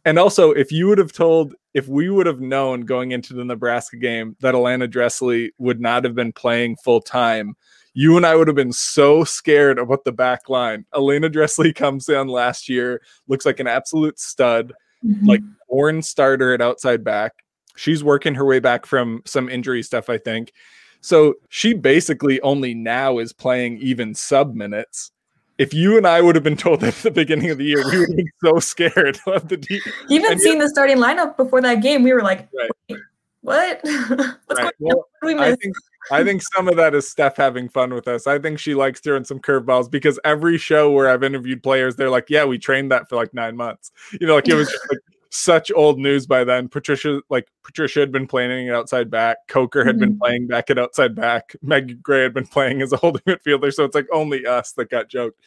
And 0.05 0.20
also, 0.20 0.51
if 0.51 0.72
you 0.72 0.88
would 0.88 0.98
have 0.98 1.13
told, 1.13 1.55
if 1.74 1.88
we 1.88 2.10
would 2.10 2.25
have 2.25 2.39
known 2.39 2.82
going 2.82 3.12
into 3.12 3.34
the 3.34 3.46
Nebraska 3.46 3.98
game 3.98 4.36
that 4.41 4.55
Alana 4.55 4.88
Dressley 4.88 5.50
would 5.58 5.79
not 5.79 6.03
have 6.03 6.15
been 6.15 6.32
playing 6.32 6.77
full 6.77 7.01
time, 7.01 7.55
you 7.93 8.17
and 8.17 8.25
I 8.25 8.36
would 8.36 8.48
have 8.48 8.55
been 8.55 8.74
so 8.74 9.24
scared 9.24 9.77
about 9.77 10.03
the 10.03 10.12
back 10.12 10.50
line. 10.50 10.86
Elena 10.96 11.29
Dressley 11.29 11.74
comes 11.75 12.10
in 12.10 12.27
last 12.27 12.70
year, 12.70 13.01
looks 13.27 13.46
like 13.46 13.60
an 13.60 13.67
absolute 13.67 14.20
stud, 14.20 14.74
mm-hmm. 15.03 15.27
like 15.27 15.41
born 15.70 16.01
starter 16.01 16.53
at 16.53 16.62
outside 16.62 17.03
back 17.03 17.42
she's 17.75 18.03
working 18.03 18.36
her 18.36 18.46
way 18.46 18.60
back 18.60 18.86
from 18.86 19.22
some 19.25 19.50
injury 19.50 19.84
stuff, 19.84 20.10
I 20.10 20.18
think. 20.18 20.53
So 21.01 21.36
she 21.50 21.74
basically 21.74 22.39
only 22.42 22.74
now 22.74 23.20
is 23.20 23.34
playing 23.34 23.77
even 23.80 24.15
sub 24.15 24.56
minutes. 24.56 25.12
If 25.58 25.74
you 25.74 25.98
and 25.98 26.08
I 26.08 26.22
would 26.22 26.36
have 26.36 26.44
been 26.44 26.58
told 26.58 26.80
that 26.82 26.98
at 26.98 27.03
the 27.03 27.12
beginning 27.12 27.50
of 27.50 27.58
the 27.58 27.65
year, 27.65 27.84
we 27.89 28.00
would 28.00 28.10
have 28.10 28.18
been 28.18 28.32
so 28.44 28.60
scared 28.60 29.20
of 29.27 29.48
the 29.50 29.58
deep. 29.58 29.84
Even 30.10 30.39
seeing 30.39 30.60
the 30.60 30.70
starting 30.70 30.98
lineup 30.98 31.38
before 31.38 31.62
that 31.62 31.82
game, 31.82 32.03
we 32.03 32.13
were 32.13 32.24
like, 32.24 32.48
right. 32.58 33.00
what? 33.42 33.82
What's 33.84 34.10
Right. 34.10 34.27
going 34.50 34.65
on? 34.65 34.72
Well, 34.80 35.08
What 35.20 35.30
did 35.30 35.38
we 35.38 35.44
I 35.44 35.56
think 35.56 35.75
I 36.12 36.24
think 36.24 36.42
some 36.53 36.68
of 36.68 36.75
that 36.75 36.94
is 36.94 37.10
Steph 37.10 37.38
having 37.38 37.70
fun 37.70 37.94
with 37.94 38.08
us. 38.08 38.27
I 38.27 38.38
think 38.38 38.60
she 38.60 38.75
likes 38.75 39.00
throwing 39.00 39.24
some 39.24 39.39
curveballs 39.39 39.89
because 39.89 40.20
every 40.25 40.58
show 40.58 40.92
where 40.92 41.10
I've 41.10 41.24
interviewed 41.24 41.63
players, 41.63 41.96
they're 41.96 42.10
like, 42.10 42.30
"Yeah, 42.30 42.44
we 42.44 42.58
trained 42.60 42.92
that 42.92 43.08
for 43.08 43.15
like 43.15 43.34
nine 43.34 43.56
months." 43.56 43.92
You 44.20 44.27
know, 44.27 44.36
like 44.36 44.50
it 44.50 44.56
was 44.56 44.70
just 44.70 44.84
like 44.89 45.00
such 45.36 45.72
old 45.72 45.98
news 45.98 46.28
by 46.28 46.44
then. 46.44 46.70
Patricia, 46.70 47.22
like 47.30 47.48
Patricia, 47.63 48.00
had 48.00 48.12
been 48.12 48.28
playing 48.28 48.70
at 48.70 48.75
outside 48.75 49.10
back. 49.10 49.38
Coker 49.48 49.84
had 49.84 49.98
been 49.98 50.13
Mhm. 50.16 50.20
playing 50.20 50.48
back 50.48 50.70
at 50.70 50.78
outside 50.78 51.16
back. 51.16 51.56
Meg 51.63 52.04
Gray 52.04 52.22
had 52.22 52.34
been 52.36 52.46
playing 52.46 52.82
as 52.84 52.94
a 52.94 52.98
holding 52.98 53.22
midfielder. 53.28 53.74
So 53.74 53.84
it's 53.84 53.96
like 53.96 54.06
only 54.13 54.46
us 54.46 54.74
that 54.74 54.90
got 54.90 55.10
joked. 55.10 55.40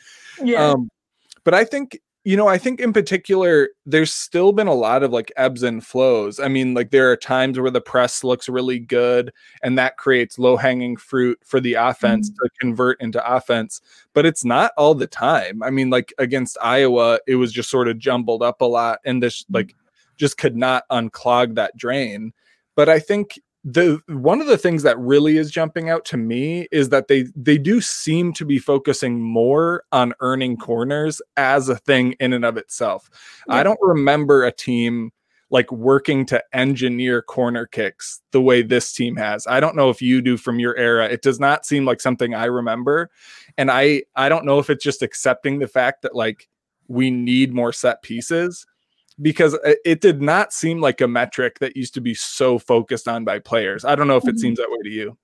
yeah. 0.43 0.71
Um, 0.71 0.91
but 1.45 1.55
I 1.55 1.63
think 1.65 2.01
you 2.27 2.37
know, 2.37 2.49
I 2.49 2.59
think 2.59 2.81
in 2.81 2.93
particular, 2.93 3.69
there's 3.85 4.13
still 4.13 4.51
been 4.51 4.67
a 4.67 4.75
lot 4.75 5.05
of 5.05 5.13
like 5.13 5.31
ebbs 5.37 5.63
and 5.63 5.87
flows. 5.87 6.41
I 6.41 6.49
mean, 6.49 6.75
like 6.75 6.91
there 6.91 7.09
are 7.13 7.17
times 7.17 7.57
where 7.57 7.71
the 7.71 7.81
press 7.81 8.25
looks 8.25 8.49
really 8.49 8.81
good, 8.81 9.33
and 9.63 9.79
that 9.79 9.97
creates 9.97 10.37
low 10.37 10.57
hanging 10.57 10.97
fruit 10.97 11.39
for 11.45 11.61
the 11.61 11.75
offense 11.75 12.29
mm-hmm. 12.29 12.45
to 12.45 12.51
convert 12.59 13.01
into 13.01 13.25
offense. 13.25 13.81
But 14.13 14.27
it's 14.27 14.45
not 14.45 14.73
all 14.77 14.97
the 14.97 15.07
time. 15.07 15.63
I 15.63 15.71
mean, 15.71 15.89
like 15.89 16.13
against 16.19 16.59
Iowa, 16.61 17.21
it 17.29 17.37
was 17.37 17.53
just 17.53 17.71
sort 17.71 17.87
of 17.87 17.97
jumbled 17.97 18.43
up 18.43 18.61
a 18.61 18.65
lot, 18.65 18.99
and 19.05 19.23
this 19.23 19.45
mm-hmm. 19.45 19.55
like 19.55 19.77
just 20.17 20.37
could 20.37 20.57
not 20.57 20.83
unclog 20.91 21.55
that 21.55 21.77
drain. 21.77 22.33
But 22.75 22.89
I 22.89 22.99
think 22.99 23.39
the 23.69 24.01
one 24.07 24.41
of 24.41 24.47
the 24.47 24.57
things 24.57 24.85
that 24.85 24.97
really 24.97 25.37
is 25.37 25.51
jumping 25.51 25.91
out 25.91 26.05
to 26.05 26.17
me 26.17 26.69
is 26.71 26.91
that 26.91 27.09
they 27.09 27.25
they 27.35 27.59
do 27.59 27.81
seem 27.81 28.33
to 28.35 28.45
be 28.45 28.61
focusing 28.61 29.21
more 29.21 29.83
on 29.91 30.15
earning 30.21 30.57
corners 30.57 31.21
as 31.37 31.69
a 31.69 31.75
thing 31.75 32.13
in 32.21 32.33
and 32.33 32.45
of 32.45 32.57
itself. 32.57 33.11
I 33.49 33.65
don't 33.65 33.79
remember 33.83 34.45
a 34.45 34.53
team 34.53 35.11
like 35.51 35.71
working 35.73 36.25
to 36.27 36.43
engineer 36.53 37.23
corner 37.23 37.67
kicks 37.67 38.21
the 38.31 38.41
way 38.41 38.63
this 38.63 38.93
team 38.93 39.17
has. 39.17 39.49
I 39.49 39.59
don't 39.59 39.75
know 39.75 39.91
if 39.91 40.01
you 40.01 40.23
do 40.23 40.37
from 40.37 40.61
your 40.61 40.77
era. 40.77 41.09
It 41.09 41.23
does 41.23 41.41
not 41.41 41.67
seem 41.67 41.85
like 41.85 42.01
something 42.01 42.35
I 42.35 42.45
remember. 42.45 43.11
And 43.59 43.69
I 43.69 44.05
I 44.15 44.29
don't 44.29 44.45
know 44.45 44.61
if 44.61 44.71
it's 44.71 44.85
just 44.85 45.03
accepting 45.03 45.59
the 45.59 45.67
fact 45.67 46.03
that 46.03 46.15
like 46.15 46.49
we 46.87 47.11
need 47.11 47.53
more 47.53 47.73
set 47.73 48.03
pieces 48.03 48.65
because 49.21 49.55
it- 49.65 49.79
it 49.85 50.01
did 50.01 50.21
not 50.21 50.53
seem 50.53 50.81
like 50.81 51.01
a 51.01 51.09
metric 51.09 51.59
that 51.61 51.77
used 51.77 51.95
to 51.95 52.01
be 52.01 52.15
so 52.15 52.59
focused 52.59 53.09
on 53.09 53.25
by 53.25 53.39
players. 53.39 53.85
I 53.85 53.95
don't 53.95 54.09
know 54.09 54.17
if 54.17 54.29
it 54.29 54.37
Mhm. 54.37 54.41
seems 54.41 54.59
that 54.59 54.71
way 54.71 54.79
to 54.83 54.91
you. 54.91 55.17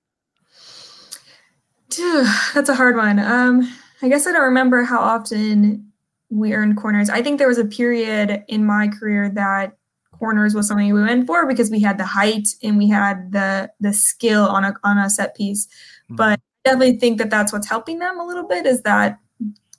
That's 2.53 2.69
a 2.69 2.75
hard 2.75 2.95
one. 2.95 3.19
Um, 3.19 3.71
I 4.01 4.09
guess 4.09 4.25
I 4.25 4.31
don't 4.31 4.41
remember 4.43 4.83
how 4.83 4.99
often 4.99 5.91
we 6.29 6.53
earned 6.53 6.77
corners. 6.77 7.09
I 7.09 7.21
think 7.21 7.37
there 7.37 7.47
was 7.47 7.59
a 7.59 7.65
period 7.65 8.43
in 8.47 8.65
my 8.65 8.87
career 8.87 9.29
that 9.29 9.77
corners 10.11 10.55
was 10.55 10.67
something 10.67 10.91
we 10.91 11.03
went 11.03 11.27
for 11.27 11.45
because 11.45 11.69
we 11.69 11.79
had 11.79 11.97
the 11.97 12.05
height 12.05 12.47
and 12.63 12.77
we 12.77 12.87
had 12.87 13.31
the 13.31 13.69
the 13.79 13.93
skill 13.93 14.45
on 14.47 14.63
a 14.63 14.73
on 14.83 14.97
a 14.97 15.09
set 15.09 15.35
piece. 15.35 15.67
But 16.09 16.39
I 16.39 16.69
definitely 16.69 16.97
think 16.97 17.19
that 17.19 17.29
that's 17.29 17.53
what's 17.53 17.67
helping 17.67 17.99
them 17.99 18.19
a 18.19 18.25
little 18.25 18.47
bit 18.47 18.65
is 18.65 18.81
that 18.83 19.19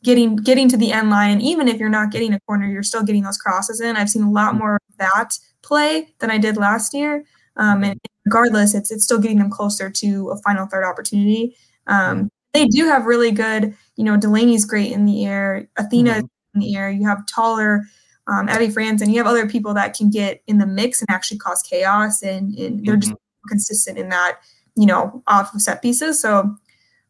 getting 0.04 0.36
getting 0.36 0.68
to 0.68 0.76
the 0.76 0.92
end 0.92 1.10
line 1.10 1.32
and 1.32 1.42
even 1.42 1.66
if 1.66 1.78
you're 1.80 1.88
not 1.88 2.12
getting 2.12 2.32
a 2.32 2.40
corner, 2.40 2.66
you're 2.68 2.82
still 2.82 3.02
getting 3.02 3.24
those 3.24 3.38
crosses 3.38 3.80
in. 3.80 3.96
I've 3.96 4.10
seen 4.10 4.22
a 4.22 4.30
lot 4.30 4.54
Mhm. 4.54 4.58
more 4.58 4.74
of 4.76 4.96
that 4.98 5.38
play 5.62 6.14
than 6.20 6.30
I 6.30 6.38
did 6.38 6.56
last 6.56 6.94
year. 6.94 7.24
Um, 7.56 7.82
and 7.82 7.98
regardless, 8.24 8.74
it's 8.74 8.90
it's 8.92 9.04
still 9.04 9.18
getting 9.18 9.38
them 9.38 9.50
closer 9.50 9.90
to 9.90 10.30
a 10.30 10.36
final 10.38 10.66
third 10.66 10.84
opportunity. 10.84 11.56
Um, 11.86 12.30
they 12.52 12.66
do 12.66 12.84
have 12.86 13.06
really 13.06 13.32
good, 13.32 13.76
you 13.96 14.04
know, 14.04 14.16
Delaney's 14.16 14.64
great 14.64 14.92
in 14.92 15.06
the 15.06 15.26
air, 15.26 15.68
Athena 15.76 16.12
Mhm. 16.12 16.28
in 16.54 16.60
the 16.60 16.76
air. 16.76 16.90
You 16.90 17.08
have 17.08 17.26
taller 17.26 17.84
um, 18.26 18.48
Abby 18.48 18.72
and 18.76 19.00
You 19.12 19.18
have 19.18 19.26
other 19.26 19.46
people 19.46 19.74
that 19.74 19.94
can 19.94 20.08
get 20.08 20.42
in 20.46 20.58
the 20.58 20.66
mix 20.66 21.02
and 21.02 21.10
actually 21.10 21.38
cause 21.38 21.62
chaos, 21.62 22.22
and, 22.22 22.54
and 22.54 22.84
they're 22.86 22.96
just 22.96 23.14
consistent 23.48 23.98
in 23.98 24.08
that, 24.08 24.38
you 24.76 24.86
know, 24.86 25.22
off 25.26 25.54
of 25.54 25.60
set 25.60 25.82
pieces. 25.82 26.22
So 26.22 26.56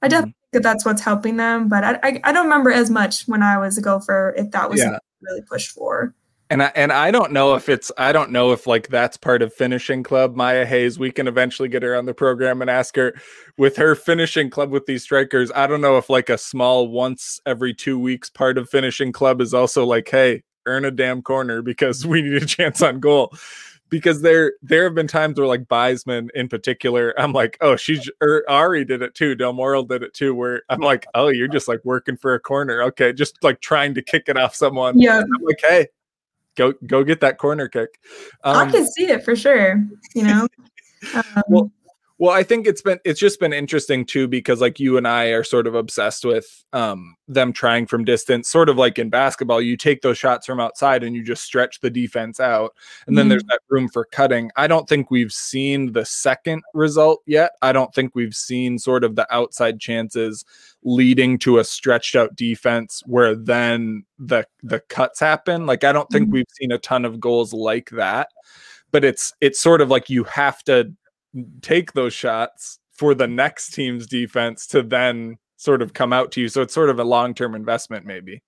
I 0.03 0.09
definitely 0.09 0.35
that's 0.63 0.85
what's 0.85 1.03
helping 1.03 1.37
them. 1.37 1.69
But 1.69 1.85
I, 1.85 1.99
I, 2.03 2.21
I 2.25 2.33
don't 2.33 2.45
remember 2.45 2.71
as 2.71 2.91
much 2.91 3.27
when 3.27 3.43
I 3.43 3.59
was 3.59 3.77
a 3.79 3.83
gopher 3.83 4.35
if 4.37 4.51
that 4.53 4.71
was 4.71 4.81
Yeah. 4.81 4.99
really 5.23 5.43
pushed 5.43 5.73
for. 5.73 6.15
And 6.51 6.63
I 6.63 6.71
and 6.77 6.93
I 6.93 7.11
don't 7.11 7.33
know 7.33 7.55
if 7.55 7.71
it's 7.71 7.91
I 7.97 8.13
don't 8.13 8.31
know 8.31 8.53
if 8.53 8.67
like 8.67 8.89
that's 8.89 9.17
part 9.17 9.41
of 9.41 9.53
finishing 9.53 10.03
club. 10.03 10.37
Maya 10.37 10.67
Hayes, 10.67 10.99
we 10.99 11.11
can 11.11 11.27
eventually 11.27 11.69
get 11.71 11.83
her 11.83 11.97
on 11.97 12.05
the 12.05 12.13
program 12.13 12.61
and 12.61 12.71
ask 12.71 12.95
her 12.97 13.15
with 13.57 13.77
her 13.77 13.95
finishing 13.95 14.51
club 14.51 14.71
with 14.71 14.85
these 14.85 15.03
strikers. 15.03 15.51
I 15.55 15.67
don't 15.67 15.81
know 15.81 15.97
if 15.97 16.11
like 16.11 16.29
a 16.29 16.37
small 16.37 16.89
once 16.89 17.41
every 17.47 17.73
two 17.73 17.99
weeks 17.99 18.29
part 18.29 18.59
of 18.59 18.69
finishing 18.69 19.11
club 19.11 19.41
is 19.41 19.55
also 19.55 19.87
like, 19.87 20.09
hey, 20.09 20.43
earn 20.67 20.85
a 20.85 20.91
damn 20.91 21.23
corner 21.23 21.63
because 21.63 22.07
we 22.07 22.21
need 22.21 22.43
a 22.43 22.47
chance 22.47 22.83
on 22.83 23.01
goal. 23.01 23.33
Because 23.91 24.23
there 24.23 24.55
there 24.63 24.85
have 24.85 24.95
been 24.95 25.07
times 25.07 25.39
where 25.39 25.47
like 25.47 25.65
Beisman 25.65 26.29
in 26.35 26.49
particular, 26.49 27.15
I'm 27.19 27.33
like, 27.33 27.57
oh, 27.61 27.77
she's 27.77 28.11
or 28.21 28.43
Ari 28.49 28.85
did 28.85 29.03
it 29.03 29.15
too. 29.15 29.35
Del 29.35 29.53
Moral 29.53 29.85
did 29.85 30.03
it 30.03 30.15
too, 30.15 30.35
where 30.35 30.63
I'm 30.69 30.81
like, 30.81 31.07
oh, 31.15 31.29
you're 31.29 31.49
just 31.49 31.69
like 31.69 31.85
working 31.85 32.17
for 32.17 32.35
a 32.35 32.41
corner. 32.41 32.83
Okay, 32.83 33.13
just 33.13 33.43
like 33.45 33.61
trying 33.61 33.95
to 33.95 34.03
kick 34.03 34.25
it 34.29 34.37
off 34.37 34.55
someone. 34.55 34.99
Yeah, 34.99 35.19
I'm 35.21 35.43
like, 35.45 35.61
hey, 35.61 35.89
go 36.57 36.73
go 36.87 37.05
get 37.05 37.21
that 37.21 37.39
corner 37.39 37.69
kick. 37.69 38.01
I 38.43 38.63
Um, 38.63 38.73
can 38.73 38.87
see 38.91 39.05
it 39.05 39.25
for 39.25 39.37
sure. 39.37 39.85
You 40.15 40.25
know. 40.25 40.49
Um, 41.15 41.43
Well, 41.49 41.73
well, 42.19 42.31
I 42.33 42.45
think 42.45 42.67
it's 42.67 42.81
been 42.83 43.01
it's 43.05 43.19
just 43.19 43.41
been 43.41 43.53
interesting 43.53 44.05
too 44.07 44.29
because 44.29 44.61
like 44.61 44.79
you 44.79 44.97
and 44.97 45.07
I 45.09 45.27
are 45.27 45.43
sort 45.43 45.67
of 45.67 45.75
obsessed 45.75 46.25
with 46.25 46.65
um 46.73 47.17
them 47.27 47.53
trying 47.53 47.87
from 47.87 48.05
distance, 48.05 48.49
sort 48.49 48.69
of 48.69 48.77
like 48.77 48.99
in 48.99 49.11
basketball, 49.11 49.61
you 49.61 49.77
take 49.77 50.03
those 50.03 50.17
shots 50.19 50.47
from 50.47 50.61
outside 50.61 51.03
and 51.03 51.17
you 51.17 51.23
just 51.25 51.43
stretch 51.43 51.81
the 51.81 51.91
defense 51.91 52.39
out, 52.39 52.73
and 53.09 53.19
then 53.19 53.29
there's 53.29 53.43
that 53.45 53.61
room 53.69 53.89
for 53.89 54.05
cutting. 54.05 54.51
I 54.57 54.67
don't 54.69 54.89
think 54.89 55.11
we've 55.11 55.33
seen 55.33 55.93
the 55.93 56.05
second 56.05 56.63
result 56.73 57.21
yet. 57.27 57.53
I 57.63 57.73
don't 57.73 57.93
think 57.95 58.15
we've 58.15 58.35
seen 58.35 58.79
sort 58.79 59.03
of 59.05 59.17
the 59.17 59.27
outside 59.35 59.81
chances 59.81 60.45
leading 60.85 61.39
to 61.41 61.59
a 61.59 61.65
stretched 61.65 62.15
out 62.15 62.37
defense 62.37 63.03
where 63.07 63.35
then 63.35 64.05
the 64.19 64.47
the 64.63 64.79
cuts 64.89 65.19
happen. 65.19 65.67
Like 65.67 65.83
I 65.83 65.93
don't 65.93 66.09
think 66.11 66.29
Mhm. 66.29 66.33
we've 66.33 66.47
seen 66.61 66.71
a 66.73 66.79
ton 66.79 67.05
of 67.05 67.19
goals 67.19 67.53
like 67.53 67.91
that. 67.91 68.29
But 68.93 69.05
it's 69.05 69.33
it's 69.41 69.59
sort 69.61 69.81
of 69.81 69.91
like 69.91 70.09
you 70.11 70.23
have 70.25 70.63
to 70.65 70.93
take 71.63 71.93
those 71.93 72.13
shots 72.13 72.79
for 72.93 73.15
the 73.15 73.27
next 73.27 73.71
team's 73.71 74.07
defense 74.07 74.67
to 74.69 74.83
then 74.83 75.37
sort 75.57 75.83
of 75.83 75.95
come 75.95 76.13
out 76.13 76.33
to 76.33 76.41
you. 76.41 76.49
So 76.49 76.63
it's 76.63 76.75
sort 76.75 76.91
of 76.91 76.99
a 76.99 77.05
long 77.05 77.35
term 77.35 77.55
investment, 77.55 78.07
maybe. 78.07 78.43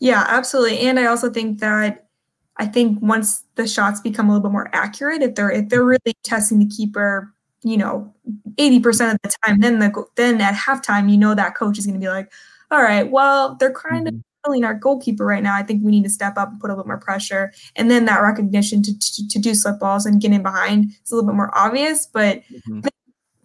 Yeah, 0.00 0.24
absolutely. 0.28 0.80
And 0.80 0.98
I 0.98 1.06
also 1.06 1.30
think 1.30 1.60
that 1.60 2.08
I 2.56 2.66
think 2.66 3.00
once 3.02 3.44
the 3.56 3.66
shots 3.66 4.00
become 4.00 4.28
a 4.28 4.32
little 4.32 4.48
bit 4.48 4.52
more 4.52 4.70
accurate, 4.72 5.22
if 5.22 5.34
they're 5.34 5.50
if 5.50 5.68
they're 5.68 5.84
really 5.84 6.14
testing 6.22 6.58
the 6.58 6.66
keeper, 6.66 7.32
you 7.62 7.76
know, 7.76 8.12
eighty 8.58 8.80
percent 8.80 9.14
of 9.14 9.20
the 9.22 9.36
time, 9.44 9.60
then 9.60 9.78
the 9.78 10.04
then 10.16 10.40
at 10.40 10.54
halftime, 10.54 11.10
you 11.10 11.18
know 11.18 11.34
that 11.34 11.54
coach 11.54 11.78
is 11.78 11.86
going 11.86 11.98
to 11.98 12.04
be 12.04 12.08
like, 12.08 12.32
all 12.70 12.82
right, 12.82 13.10
well, 13.10 13.56
they're 13.58 13.72
kind 13.72 14.08
of 14.08 14.14
mm-hmm. 14.14 14.20
Killing 14.44 14.64
our 14.64 14.74
goalkeeper 14.74 15.24
right 15.24 15.42
now. 15.42 15.54
I 15.54 15.62
think 15.62 15.82
we 15.82 15.90
need 15.90 16.04
to 16.04 16.10
step 16.10 16.36
up 16.36 16.50
and 16.50 16.60
put 16.60 16.70
a 16.70 16.74
little 16.74 16.86
more 16.86 16.98
pressure, 16.98 17.52
and 17.76 17.90
then 17.90 18.04
that 18.06 18.22
recognition 18.22 18.82
to 18.82 18.98
to, 18.98 19.28
to 19.28 19.38
do 19.38 19.54
slip 19.54 19.78
balls 19.80 20.06
and 20.06 20.20
get 20.20 20.32
in 20.32 20.42
behind 20.42 20.90
is 21.04 21.12
a 21.12 21.14
little 21.14 21.28
bit 21.28 21.36
more 21.36 21.56
obvious. 21.56 22.06
But 22.06 22.42
Mhm. 22.68 22.86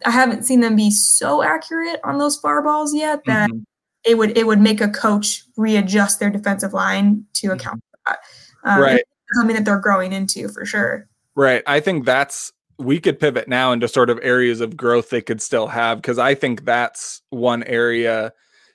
I 0.05 0.11
haven't 0.11 0.45
seen 0.45 0.61
them 0.61 0.75
be 0.75 0.91
so 0.91 1.43
accurate 1.43 1.99
on 2.03 2.17
those 2.19 2.37
far 2.37 2.61
balls 2.63 2.93
yet 2.95 3.21
that 3.25 3.49
Mhm. 3.49 3.63
it 4.05 4.17
would 4.17 4.37
it 4.37 4.47
would 4.47 4.59
make 4.61 4.81
a 4.81 4.87
coach 4.89 5.43
readjust 5.57 6.19
their 6.19 6.29
defensive 6.29 6.73
line 6.73 7.25
to 7.33 7.51
account 7.51 7.83
for 7.91 7.99
that. 8.07 8.19
Um, 8.63 8.81
Right. 8.81 9.03
something 9.35 9.55
that 9.55 9.65
they're 9.65 9.79
growing 9.79 10.13
into 10.13 10.47
for 10.49 10.65
sure. 10.65 11.07
Right. 11.35 11.63
I 11.67 11.79
think 11.79 12.05
that's 12.05 12.51
we 12.77 12.97
could 13.01 13.19
pivot 13.19 13.49
now 13.49 13.73
into 13.73 13.89
sort 13.89 14.09
of 14.09 14.17
areas 14.23 14.61
of 14.61 14.77
growth 14.77 15.09
they 15.09 15.21
could 15.21 15.41
still 15.41 15.67
have 15.67 15.97
because 16.01 16.17
I 16.17 16.33
think 16.33 16.63
that's 16.63 17.21
one 17.29 17.61
area 17.63 18.31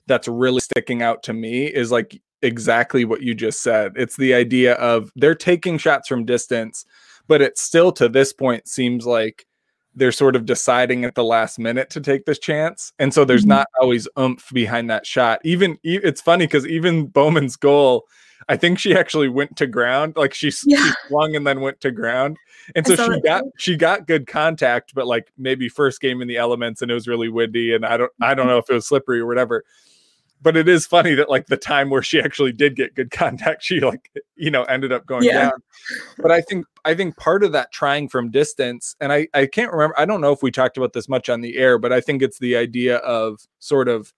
that's 0.07 0.29
really 0.29 0.61
sticking 0.61 1.03
out 1.03 1.23
to 1.25 1.33
me 1.33 1.67
is 1.67 1.91
like 1.91 2.21
exactly 2.43 3.05
what 3.05 3.23
you 3.23 3.35
just 3.35 3.63
said. 3.63 3.93
It's 3.97 4.17
the 4.17 4.35
idea 4.35 4.75
of 4.75 5.11
they're 5.17 5.35
taking 5.35 5.79
shots 5.79 6.09
from 6.09 6.25
distance, 6.25 6.85
but 7.27 7.41
it 7.41 7.59
still 7.59 7.91
to 7.93 8.09
this 8.09 8.33
point 8.33 8.69
seems 8.69 9.07
like 9.07 9.47
they're 9.95 10.13
sort 10.13 10.35
of 10.37 10.45
deciding 10.45 11.05
at 11.05 11.15
the 11.15 11.25
last 11.25 11.59
minute 11.59 11.89
to 11.91 12.01
take 12.01 12.25
this 12.27 12.39
chance. 12.39 12.93
And 12.99 13.15
so 13.15 13.25
there's 13.25 13.45
Mhm. 13.45 13.49
not 13.49 13.67
always 13.81 14.09
oomph 14.19 14.51
behind 14.53 14.91
that 14.91 15.07
shot. 15.07 15.41
Even 15.45 15.79
it's 15.85 16.21
funny 16.21 16.47
because 16.47 16.67
even 16.67 17.07
Bowman's 17.07 17.55
goal, 17.57 18.05
I 18.49 18.57
think 18.57 18.79
she 18.81 18.95
actually 18.95 19.29
went 19.29 19.57
to 19.57 19.67
ground. 19.69 20.15
Like 20.17 20.35
she, 20.35 20.51
Yeah. 20.67 20.85
she 20.85 20.93
swung 21.09 21.37
and 21.37 21.47
then 21.47 21.61
went 21.61 21.81
to 21.83 21.93
ground. 21.93 22.37
And 22.75 22.85
so 22.87 22.97
she 22.97 23.21
got 23.21 23.45
she 23.57 23.77
got 23.77 24.07
good 24.09 24.27
contact, 24.27 24.95
but 24.95 25.07
like 25.07 25.29
maybe 25.39 25.69
first 25.69 26.01
game 26.01 26.21
in 26.21 26.29
the 26.29 26.37
elements 26.39 26.83
and 26.83 26.91
it 26.91 26.95
was 26.95 27.07
really 27.07 27.29
windy 27.29 27.73
and 27.75 27.87
I 27.87 27.97
don't 27.97 28.13
I 28.21 28.35
don't 28.35 28.49
know 28.49 28.59
if 28.59 28.69
it 28.69 28.75
was 28.75 28.87
slippery 28.89 29.21
or 29.21 29.27
whatever. 29.27 29.65
But 30.45 30.59
it 30.59 30.69
is 30.69 30.87
funny 30.87 31.15
that 31.15 31.31
like 31.31 31.47
the 31.47 31.57
time 31.57 31.89
where 31.89 32.03
she 32.03 32.21
actually 32.21 32.53
did 32.53 32.77
get 32.77 32.95
good 32.95 33.11
contact, 33.11 33.65
she 33.65 33.81
like 33.81 34.11
you 34.37 34.51
know 34.51 34.63
ended 34.65 34.93
up 34.93 35.07
going 35.07 35.25
Yeah. 35.25 35.51
down. 35.51 35.63
But 36.19 36.31
I 36.31 36.43
think 36.43 36.67
I 36.85 36.95
think 36.95 37.17
part 37.17 37.43
of 37.43 37.53
that 37.53 37.73
trying 37.73 38.09
from 38.09 38.31
distance, 38.31 38.95
and 39.01 39.13
I 39.13 39.27
I 39.33 39.47
can't 39.47 39.73
remember, 39.73 39.99
I 39.99 40.05
don't 40.05 40.21
know 40.21 40.33
if 40.33 40.43
we 40.43 40.51
talked 40.51 40.77
about 40.77 40.93
this 40.93 41.09
much 41.09 41.31
on 41.31 41.41
the 41.41 41.57
air, 41.57 41.79
but 41.79 41.93
I 41.93 42.01
think 42.01 42.23
it's 42.23 42.39
the 42.39 42.57
idea 42.57 42.99
of 42.99 43.41
sort 43.59 43.89
of 43.89 44.13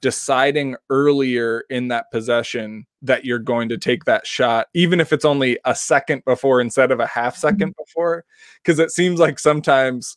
deciding 0.00 0.76
earlier 0.90 1.64
in 1.70 1.88
that 1.88 2.10
possession 2.10 2.86
that 3.02 3.24
you're 3.24 3.38
going 3.38 3.68
to 3.68 3.78
take 3.78 4.04
that 4.04 4.26
shot, 4.26 4.66
even 4.74 5.00
if 5.00 5.12
it's 5.12 5.24
only 5.24 5.58
a 5.64 5.74
second 5.74 6.24
before 6.24 6.60
instead 6.60 6.90
of 6.90 7.00
a 7.00 7.06
half 7.06 7.36
2nd 7.36 7.56
mm-hmm. 7.58 7.70
before. 7.78 8.24
Because 8.62 8.78
it 8.78 8.90
seems 8.90 9.18
like 9.20 9.38
sometimes 9.38 10.16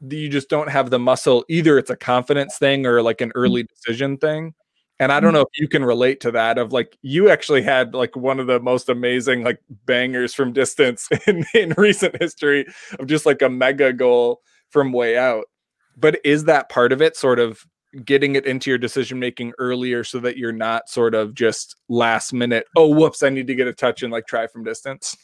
you 0.00 0.28
just 0.28 0.48
don't 0.48 0.70
have 0.70 0.90
the 0.90 0.98
muscle. 0.98 1.44
Either 1.48 1.78
it's 1.78 1.90
a 1.90 1.96
confidence 1.96 2.58
thing 2.58 2.86
or 2.86 3.02
like 3.02 3.20
an 3.20 3.32
early 3.34 3.64
decision 3.64 4.16
thing. 4.16 4.54
And 4.98 5.12
I 5.12 5.20
don't 5.20 5.34
know 5.34 5.42
if 5.42 5.60
you 5.60 5.68
can 5.68 5.84
relate 5.84 6.20
to 6.20 6.30
that 6.32 6.56
of 6.56 6.72
like 6.72 6.96
you 7.02 7.28
actually 7.28 7.62
had 7.62 7.94
like 7.94 8.16
one 8.16 8.40
of 8.40 8.46
the 8.46 8.60
most 8.60 8.88
amazing 8.88 9.44
like 9.44 9.60
bangers 9.84 10.32
from 10.32 10.52
distance 10.52 11.08
in, 11.26 11.44
in 11.54 11.74
recent 11.76 12.16
history 12.20 12.66
of 12.98 13.06
just 13.06 13.26
like 13.26 13.42
a 13.42 13.50
mega 13.50 13.92
goal 13.92 14.40
from 14.70 14.92
way 14.92 15.18
out. 15.18 15.44
But 15.96 16.20
is 16.24 16.44
that 16.44 16.68
part 16.68 16.92
of 16.92 17.02
it 17.02 17.16
sort 17.16 17.38
of 17.38 17.66
getting 18.04 18.36
it 18.36 18.46
into 18.46 18.70
your 18.70 18.78
decision 18.78 19.18
making 19.18 19.52
earlier 19.58 20.04
so 20.04 20.18
that 20.20 20.36
you're 20.36 20.52
not 20.52 20.88
sort 20.88 21.14
of 21.14 21.34
just 21.34 21.76
last 21.88 22.32
minute, 22.32 22.66
oh 22.76 22.88
whoops, 22.88 23.22
I 23.22 23.28
need 23.28 23.46
to 23.46 23.54
get 23.54 23.68
a 23.68 23.72
touch 23.72 24.02
and 24.02 24.12
like 24.12 24.26
try 24.26 24.46
from 24.46 24.64
distance? 24.64 25.16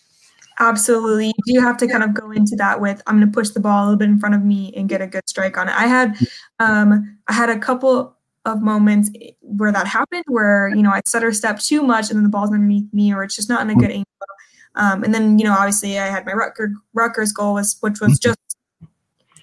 Absolutely. 0.58 1.28
You 1.46 1.54
do 1.54 1.60
have 1.60 1.76
to 1.78 1.88
kind 1.88 2.02
of 2.02 2.14
go 2.14 2.30
into 2.30 2.56
that 2.56 2.80
with 2.80 3.02
I'm 3.06 3.18
gonna 3.18 3.32
push 3.32 3.50
the 3.50 3.60
ball 3.60 3.82
a 3.82 3.84
little 3.84 3.98
bit 3.98 4.08
in 4.08 4.18
front 4.18 4.34
of 4.34 4.42
me 4.42 4.72
and 4.76 4.88
get 4.88 5.00
a 5.00 5.06
good 5.06 5.28
strike 5.28 5.56
on 5.56 5.68
it. 5.68 5.74
I 5.74 5.86
had 5.86 6.16
um 6.60 7.18
I 7.26 7.32
had 7.32 7.48
a 7.48 7.58
couple 7.58 8.16
of 8.44 8.60
moments 8.60 9.10
where 9.40 9.70
that 9.70 9.86
happened 9.86 10.24
where 10.26 10.68
you 10.74 10.82
know 10.82 10.90
I 10.90 11.00
stutter 11.06 11.32
step 11.32 11.60
too 11.60 11.82
much 11.82 12.10
and 12.10 12.16
then 12.16 12.24
the 12.24 12.28
ball's 12.28 12.52
underneath 12.52 12.92
me 12.92 13.12
or 13.12 13.22
it's 13.22 13.36
just 13.36 13.48
not 13.48 13.62
in 13.62 13.70
a 13.70 13.74
good 13.74 13.90
angle. 13.90 14.06
Um, 14.74 15.04
and 15.04 15.14
then 15.14 15.38
you 15.38 15.44
know 15.44 15.52
obviously 15.52 15.98
I 15.98 16.06
had 16.06 16.26
my 16.26 16.32
Rutger, 16.32 16.72
Rutgers 16.94 17.32
goal 17.32 17.54
was 17.54 17.76
which 17.80 18.00
was 18.00 18.18
just 18.18 18.38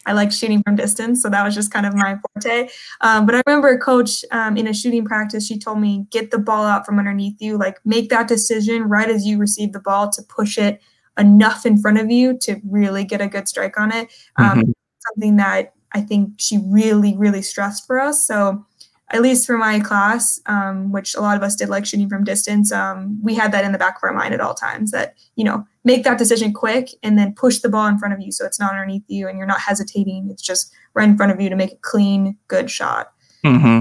I 0.06 0.13
like 0.13 0.32
shooting 0.32 0.63
from 0.63 0.75
distance, 0.75 1.22
so 1.22 1.29
that 1.29 1.44
was 1.44 1.53
just 1.53 1.72
kind 1.72 1.86
of 1.86 1.94
my 1.94 2.18
forte. 2.18 2.70
Um, 3.01 3.27
but 3.27 3.36
I 3.36 3.44
remember 3.46 3.70
a 3.70 3.77
coach 3.77 4.25
um, 4.32 4.58
in 4.58 4.65
a 4.68 4.74
shooting 4.74 5.06
practice, 5.06 5.46
she 5.46 5.60
told 5.60 5.79
me, 5.79 6.08
"Get 6.10 6.32
the 6.32 6.39
ball 6.39 6.65
out 6.65 6.86
from 6.86 6.98
underneath 6.98 7.39
you. 7.39 7.58
Like 7.58 7.77
make 7.86 8.10
that 8.10 8.27
decision 8.27 8.84
right 8.84 9.10
as 9.10 9.27
you 9.27 9.38
receive 9.38 9.72
the 9.72 9.79
ball 9.79 10.10
to 10.10 10.24
push 10.24 10.58
it 10.58 10.82
enough 11.20 11.65
in 11.65 11.79
front 11.79 12.00
of 12.00 12.10
you 12.10 12.38
to 12.39 12.60
really 12.68 13.03
get 13.03 13.22
a 13.22 13.27
good 13.27 13.48
strike 13.48 13.79
on 13.79 13.91
it." 13.91 14.10
Um, 14.38 14.62
mm-hmm. 14.62 14.72
Something 15.10 15.36
that 15.38 15.74
I 15.91 16.01
think 16.01 16.34
she 16.38 16.60
really, 16.65 17.15
really 17.15 17.44
stressed 17.44 17.86
for 17.86 18.00
us. 18.00 18.25
So 18.25 18.65
at 19.12 19.22
least 19.22 19.48
for 19.48 19.58
my 19.58 19.80
class, 19.80 20.39
um, 20.46 20.92
which 20.92 21.16
a 21.16 21.22
lot 21.22 21.36
of 21.36 21.44
us 21.44 21.56
did 21.56 21.70
like 21.70 21.86
shooting 21.86 22.10
from 22.10 22.24
distance, 22.24 22.72
um, 22.72 23.20
we 23.24 23.34
had 23.34 23.51
that 23.51 23.66
in 23.66 23.72
the 23.72 23.78
back 23.78 23.98
of 23.98 24.04
our 24.04 24.13
mind 24.13 24.34
at 24.34 24.42
all 24.42 24.54
times 24.54 24.92
that, 24.92 25.16
you 25.36 25.44
know, 25.44 25.66
make 25.84 26.04
that 26.04 26.18
decision 26.18 26.54
quick 26.54 26.89
and 27.01 27.18
then 27.18 27.34
push 27.34 27.60
the 27.60 27.70
ball 27.70 27.88
in 27.88 27.98
front 27.98 28.13
of 28.13 28.22
you 28.22 28.32
so 28.32 28.46
it's 28.46 28.60
not 28.60 28.72
underneath 28.72 29.04
you 29.08 29.28
and 29.28 29.38
you're 29.38 29.48
not 29.48 29.62
hesitating. 29.62 30.28
It's 30.30 30.44
just 30.44 30.72
right 30.94 31.10
in 31.10 31.18
front 31.18 31.32
of 31.32 31.42
you 31.42 31.50
to 31.50 31.56
make 31.56 31.74
a 31.74 31.78
clean, 31.78 32.38
good 32.48 32.70
shot. 32.70 33.12
Mm-hmm. 33.44 33.80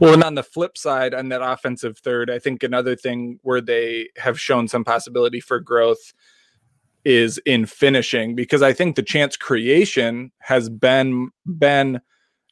Well, 0.00 0.14
and 0.14 0.24
on 0.24 0.34
the 0.34 0.42
flip 0.42 0.78
side, 0.78 1.14
on 1.14 1.28
that 1.28 1.42
offensive 1.42 1.98
third, 1.98 2.30
I 2.30 2.38
think 2.38 2.62
another 2.62 2.96
thing 2.96 3.40
where 3.42 3.60
they 3.60 4.08
have 4.16 4.40
shown 4.40 4.68
some 4.68 4.84
possibility 4.84 5.40
for 5.40 5.60
growth 5.60 6.12
is 7.04 7.38
in 7.44 7.66
finishing 7.66 8.34
because 8.34 8.62
I 8.62 8.72
think 8.72 8.96
the 8.96 9.02
chance 9.02 9.36
creation 9.36 10.32
has 10.38 10.70
been 10.70 11.30
been 11.44 12.00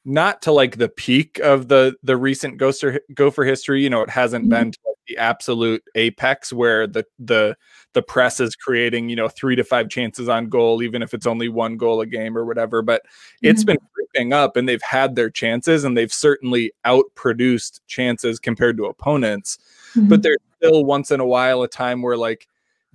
not 0.05 0.43
to 0.43 0.53
like 0.53 0.79
the 0.79 0.89
peak 0.89 1.39
of 1.41 1.69
the 1.69 1.95
the 2.03 2.17
recent 2.17 2.57
gopher 2.57 3.01
gopher 3.15 3.45
history 3.45 3.83
you 3.83 3.91
know 3.91 4.03
it 4.03 4.11
hasn't 4.11 4.45
mm-hmm. 4.45 4.51
been 4.51 4.73
to 4.73 4.79
like 4.87 4.97
the 5.07 5.17
absolute 5.17 5.83
apex 5.95 6.53
where 6.53 6.87
the 6.87 7.05
the 7.19 7.57
the 7.93 8.03
press 8.03 8.41
is 8.41 8.57
creating 8.57 9.09
you 9.09 9.17
know 9.17 9.29
three 9.29 9.55
to 9.55 9.63
five 9.63 9.89
chances 9.89 10.29
on 10.29 10.49
goal 10.49 10.83
even 10.83 11.03
if 11.03 11.15
it's 11.15 11.27
only 11.27 11.49
one 11.49 11.77
goal 11.77 12.01
a 12.01 12.07
game 12.07 12.37
or 12.37 12.45
whatever 12.45 12.83
but 12.83 13.03
mm-hmm. 13.05 13.49
it's 13.49 13.63
been 13.63 13.79
creeping 13.95 14.33
up 14.33 14.57
and 14.57 14.69
they've 14.69 14.83
had 14.83 15.15
their 15.15 15.31
chances 15.31 15.85
and 15.85 15.97
they've 15.97 16.13
certainly 16.13 16.73
outproduced 16.85 17.81
chances 17.87 18.41
compared 18.41 18.77
to 18.77 18.87
opponents 18.87 19.59
mm-hmm. 19.95 20.09
but 20.09 20.23
there's 20.23 20.39
still 20.57 20.85
once 20.85 21.13
in 21.13 21.21
a 21.21 21.27
while 21.27 21.63
a 21.63 21.69
time 21.69 22.03
where 22.03 22.17
like 22.17 22.49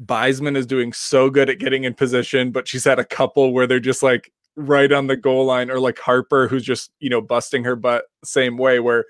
Beisman 0.04 0.56
is 0.56 0.68
doing 0.68 0.94
so 0.94 1.30
good 1.30 1.50
at 1.50 1.58
getting 1.58 1.84
in 1.84 1.96
position, 1.96 2.52
but 2.52 2.68
she's 2.68 2.84
had 2.84 3.00
a 3.00 3.04
couple 3.04 3.52
where 3.52 3.66
they're 3.66 3.80
just 3.80 4.04
like 4.04 4.32
right 4.58 4.92
on 4.92 5.08
the 5.08 5.16
goal 5.16 5.46
line 5.46 5.70
or 5.70 5.80
like 5.80 6.00
Harper 6.00 6.48
who's 6.48 6.64
just, 6.64 6.92
you 7.00 7.10
know, 7.10 7.22
busting 7.22 7.64
her 7.64 7.76
butt 7.76 8.06
same 8.24 8.58
way 8.58 8.80
where 8.80 9.06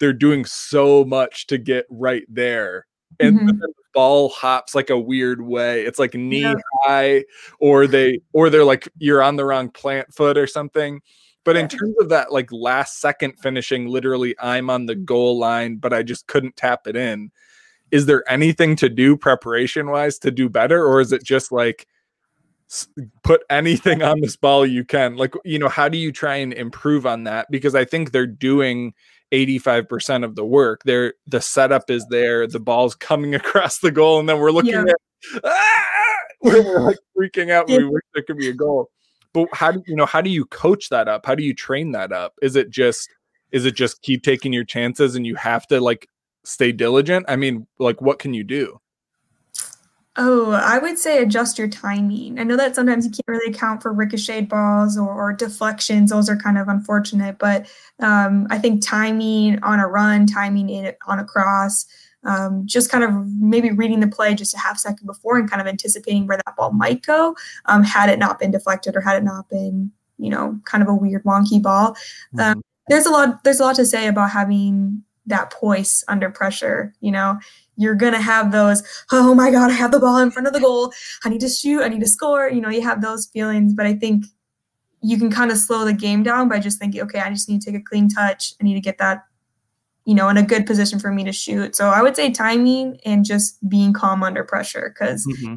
they're 0.00 0.12
doing 0.12 0.44
so 0.44 1.04
much 1.04 1.46
to 1.46 1.58
get 1.58 1.86
right 1.90 2.24
there. 2.28 2.86
And 3.20 3.38
mm-hmm. 3.38 3.46
the 3.46 3.72
ball 3.94 4.30
hops 4.30 4.74
like 4.74 4.90
a 4.90 4.98
weird 4.98 5.40
way. 5.42 5.84
It's 5.84 5.98
like 5.98 6.14
knee 6.14 6.42
yeah. 6.42 6.54
high 6.82 7.24
or 7.60 7.86
they 7.86 8.20
or 8.32 8.50
they're 8.50 8.64
like 8.64 8.88
you're 8.98 9.22
on 9.22 9.36
the 9.36 9.44
wrong 9.44 9.70
plant 9.70 10.12
foot 10.12 10.36
or 10.36 10.46
something. 10.46 11.00
But 11.44 11.56
in 11.56 11.68
terms 11.68 11.94
of 12.00 12.08
that 12.08 12.32
like 12.32 12.50
last 12.50 13.00
second 13.00 13.38
finishing, 13.40 13.86
literally 13.86 14.34
I'm 14.40 14.68
on 14.68 14.86
the 14.86 14.96
goal 14.96 15.38
line, 15.38 15.76
but 15.76 15.92
I 15.92 16.02
just 16.02 16.26
couldn't 16.26 16.56
tap 16.56 16.86
it 16.86 16.96
in. 16.96 17.30
Is 17.92 18.06
there 18.06 18.24
anything 18.28 18.74
to 18.76 18.88
do 18.88 19.16
preparation 19.16 19.88
wise 19.88 20.18
to 20.20 20.32
do 20.32 20.48
better? 20.48 20.84
Or 20.84 21.00
is 21.00 21.12
it 21.12 21.22
just 21.22 21.52
like 21.52 21.86
put 23.22 23.42
anything 23.50 24.02
on 24.02 24.20
this 24.20 24.36
ball 24.36 24.66
you 24.66 24.84
can. 24.84 25.16
Like, 25.16 25.34
you 25.44 25.58
know, 25.58 25.68
how 25.68 25.88
do 25.88 25.98
you 25.98 26.12
try 26.12 26.36
and 26.36 26.52
improve 26.52 27.06
on 27.06 27.24
that? 27.24 27.46
Because 27.50 27.74
I 27.74 27.84
think 27.84 28.12
they're 28.12 28.26
doing 28.26 28.92
85% 29.32 30.24
of 30.24 30.34
the 30.34 30.44
work. 30.44 30.82
They're 30.84 31.14
the 31.26 31.40
setup 31.40 31.90
is 31.90 32.06
there, 32.10 32.46
the 32.46 32.60
ball's 32.60 32.94
coming 32.94 33.34
across 33.34 33.78
the 33.78 33.90
goal, 33.90 34.20
and 34.20 34.28
then 34.28 34.38
we're 34.38 34.52
looking 34.52 34.72
yeah. 34.72 34.82
at 34.82 35.44
ah! 35.44 35.86
we're, 36.42 36.62
we're, 36.62 36.80
like 36.80 36.98
freaking 37.16 37.50
out. 37.50 37.68
We 37.68 37.84
wish 37.84 38.02
there 38.14 38.22
could 38.22 38.38
be 38.38 38.48
a 38.48 38.54
goal. 38.54 38.90
But 39.32 39.48
how 39.52 39.72
do 39.72 39.82
you 39.86 39.96
know 39.96 40.06
how 40.06 40.20
do 40.20 40.30
you 40.30 40.44
coach 40.46 40.88
that 40.90 41.08
up? 41.08 41.26
How 41.26 41.34
do 41.34 41.42
you 41.42 41.54
train 41.54 41.92
that 41.92 42.12
up? 42.12 42.34
Is 42.42 42.56
it 42.56 42.70
just 42.70 43.08
is 43.52 43.64
it 43.64 43.74
just 43.74 44.02
keep 44.02 44.22
taking 44.22 44.52
your 44.52 44.64
chances 44.64 45.14
and 45.14 45.26
you 45.26 45.34
have 45.34 45.66
to 45.68 45.80
like 45.80 46.08
stay 46.44 46.72
diligent? 46.72 47.26
I 47.28 47.36
mean, 47.36 47.66
like 47.78 48.00
what 48.00 48.18
can 48.18 48.34
you 48.34 48.44
do? 48.44 48.80
Oh, 50.18 50.52
I 50.52 50.78
would 50.78 50.98
say 50.98 51.22
adjust 51.22 51.58
your 51.58 51.68
timing. 51.68 52.38
I 52.38 52.44
know 52.44 52.56
that 52.56 52.74
sometimes 52.74 53.04
you 53.04 53.10
can't 53.10 53.28
really 53.28 53.52
account 53.52 53.82
for 53.82 53.92
ricocheted 53.92 54.48
balls 54.48 54.96
or, 54.96 55.10
or 55.10 55.32
deflections. 55.34 56.10
Those 56.10 56.30
are 56.30 56.36
kind 56.36 56.56
of 56.56 56.68
unfortunate, 56.68 57.38
but 57.38 57.66
um, 58.00 58.46
I 58.48 58.58
think 58.58 58.82
timing 58.86 59.62
on 59.62 59.78
a 59.78 59.86
run, 59.86 60.26
timing 60.26 60.70
in 60.70 60.94
on 61.06 61.18
a 61.18 61.24
cross, 61.24 61.84
um, 62.24 62.62
just 62.66 62.90
kind 62.90 63.04
of 63.04 63.12
maybe 63.38 63.70
reading 63.70 64.00
the 64.00 64.08
play 64.08 64.34
just 64.34 64.54
a 64.54 64.58
half 64.58 64.78
second 64.78 65.06
before 65.06 65.38
and 65.38 65.50
kind 65.50 65.60
of 65.60 65.68
anticipating 65.68 66.26
where 66.26 66.38
that 66.38 66.56
ball 66.56 66.72
might 66.72 67.04
go, 67.04 67.36
um, 67.66 67.82
had 67.82 68.08
it 68.08 68.18
not 68.18 68.38
been 68.38 68.50
deflected 68.50 68.96
or 68.96 69.02
had 69.02 69.16
it 69.16 69.24
not 69.24 69.48
been, 69.50 69.92
you 70.18 70.30
know, 70.30 70.58
kind 70.64 70.82
of 70.82 70.88
a 70.88 70.94
weird 70.94 71.24
wonky 71.24 71.60
ball. 71.60 71.88
Um, 72.38 72.54
mm-hmm. 72.54 72.60
there's 72.88 73.06
a 73.06 73.10
lot. 73.10 73.44
There's 73.44 73.60
a 73.60 73.64
lot 73.64 73.76
to 73.76 73.86
say 73.86 74.08
about 74.08 74.30
having 74.30 75.02
that 75.26 75.50
poise 75.50 76.04
under 76.08 76.30
pressure. 76.30 76.94
You 77.00 77.12
know, 77.12 77.38
you're 77.76 77.94
gonna 77.94 78.20
have 78.20 78.52
those 78.52 78.82
oh 79.12 79.34
my 79.34 79.50
god 79.50 79.70
i 79.70 79.74
have 79.74 79.92
the 79.92 80.00
ball 80.00 80.18
in 80.18 80.30
front 80.30 80.46
of 80.46 80.52
the 80.52 80.60
goal. 80.60 80.92
I 81.24 81.28
need 81.28 81.40
to 81.40 81.48
shoot. 81.48 81.82
I 81.82 81.88
need 81.88 82.00
to 82.00 82.08
score. 82.08 82.48
You 82.48 82.60
know 82.60 82.70
you 82.70 82.82
have 82.82 83.02
those 83.02 83.26
feelings 83.26 83.74
but 83.74 83.86
i 83.86 83.94
think 83.94 84.26
you 85.02 85.18
can 85.18 85.30
kind 85.30 85.50
of 85.50 85.58
slow 85.58 85.84
the 85.84 85.92
game 85.92 86.22
down 86.22 86.48
by 86.48 86.58
just 86.58 86.78
thinking 86.78 87.02
okay 87.02 87.20
i 87.20 87.30
just 87.30 87.48
need 87.48 87.60
to 87.60 87.70
take 87.70 87.80
a 87.80 87.84
clean 87.84 88.08
touch. 88.08 88.54
I 88.60 88.64
need 88.64 88.74
to 88.74 88.80
get 88.80 88.98
that 88.98 89.24
you 90.04 90.14
know 90.14 90.28
in 90.28 90.36
a 90.36 90.42
good 90.42 90.66
position 90.66 90.98
for 90.98 91.12
me 91.12 91.24
to 91.24 91.32
shoot. 91.32 91.76
So 91.76 91.88
i 91.88 92.02
would 92.02 92.16
say 92.16 92.30
timing 92.30 92.98
and 93.04 93.24
just 93.24 93.66
being 93.68 93.92
calm 93.92 94.22
under 94.22 94.44
pressure 94.44 94.94
because 94.94 95.26
mm-hmm. 95.26 95.56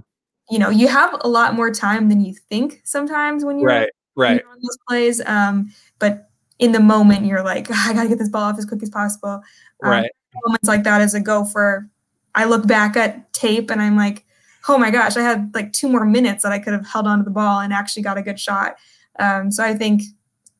you 0.49 0.59
know 0.59 0.69
you 0.69 0.87
have 0.87 1.15
a 1.21 1.27
lot 1.27 1.55
more 1.55 1.71
time 1.71 2.09
than 2.09 2.23
you 2.23 2.33
think 2.49 2.81
sometimes 2.83 3.45
when 3.45 3.59
you're 3.59 3.69
right 3.69 3.89
right. 4.15 4.43
on 4.43 4.57
those 4.61 4.77
plays 4.87 5.21
um 5.25 5.71
but 5.99 6.29
in 6.57 6.73
the 6.73 6.79
moment 6.79 7.25
you're 7.25 7.43
like 7.43 7.67
i 7.71 7.93
gotta 7.93 8.09
get 8.09 8.19
this 8.19 8.29
ball 8.29 8.43
off 8.43 8.57
as 8.59 8.65
quick 8.65 8.83
as 8.83 8.89
possible. 8.89 9.41
Um, 9.83 9.91
right. 9.91 10.11
moments 10.43 10.67
like 10.67 10.83
that 10.83 10.99
as 11.01 11.13
a 11.13 11.21
gopher 11.21 11.89
I 12.35 12.45
look 12.45 12.67
back 12.67 12.95
at 12.95 13.31
tape 13.33 13.69
and 13.69 13.81
I'm 13.81 13.95
like, 13.95 14.25
oh 14.67 14.77
my 14.77 14.91
gosh, 14.91 15.17
I 15.17 15.21
had 15.21 15.51
like 15.53 15.73
two 15.73 15.89
more 15.89 16.05
minutes 16.05 16.43
that 16.43 16.51
I 16.51 16.59
could 16.59 16.73
have 16.73 16.87
held 16.87 17.07
onto 17.07 17.23
the 17.23 17.31
ball 17.31 17.59
and 17.59 17.73
actually 17.73 18.03
got 18.03 18.17
a 18.17 18.21
good 18.21 18.39
shot. 18.39 18.75
Um, 19.19 19.51
so 19.51 19.63
I 19.63 19.73
think 19.73 20.03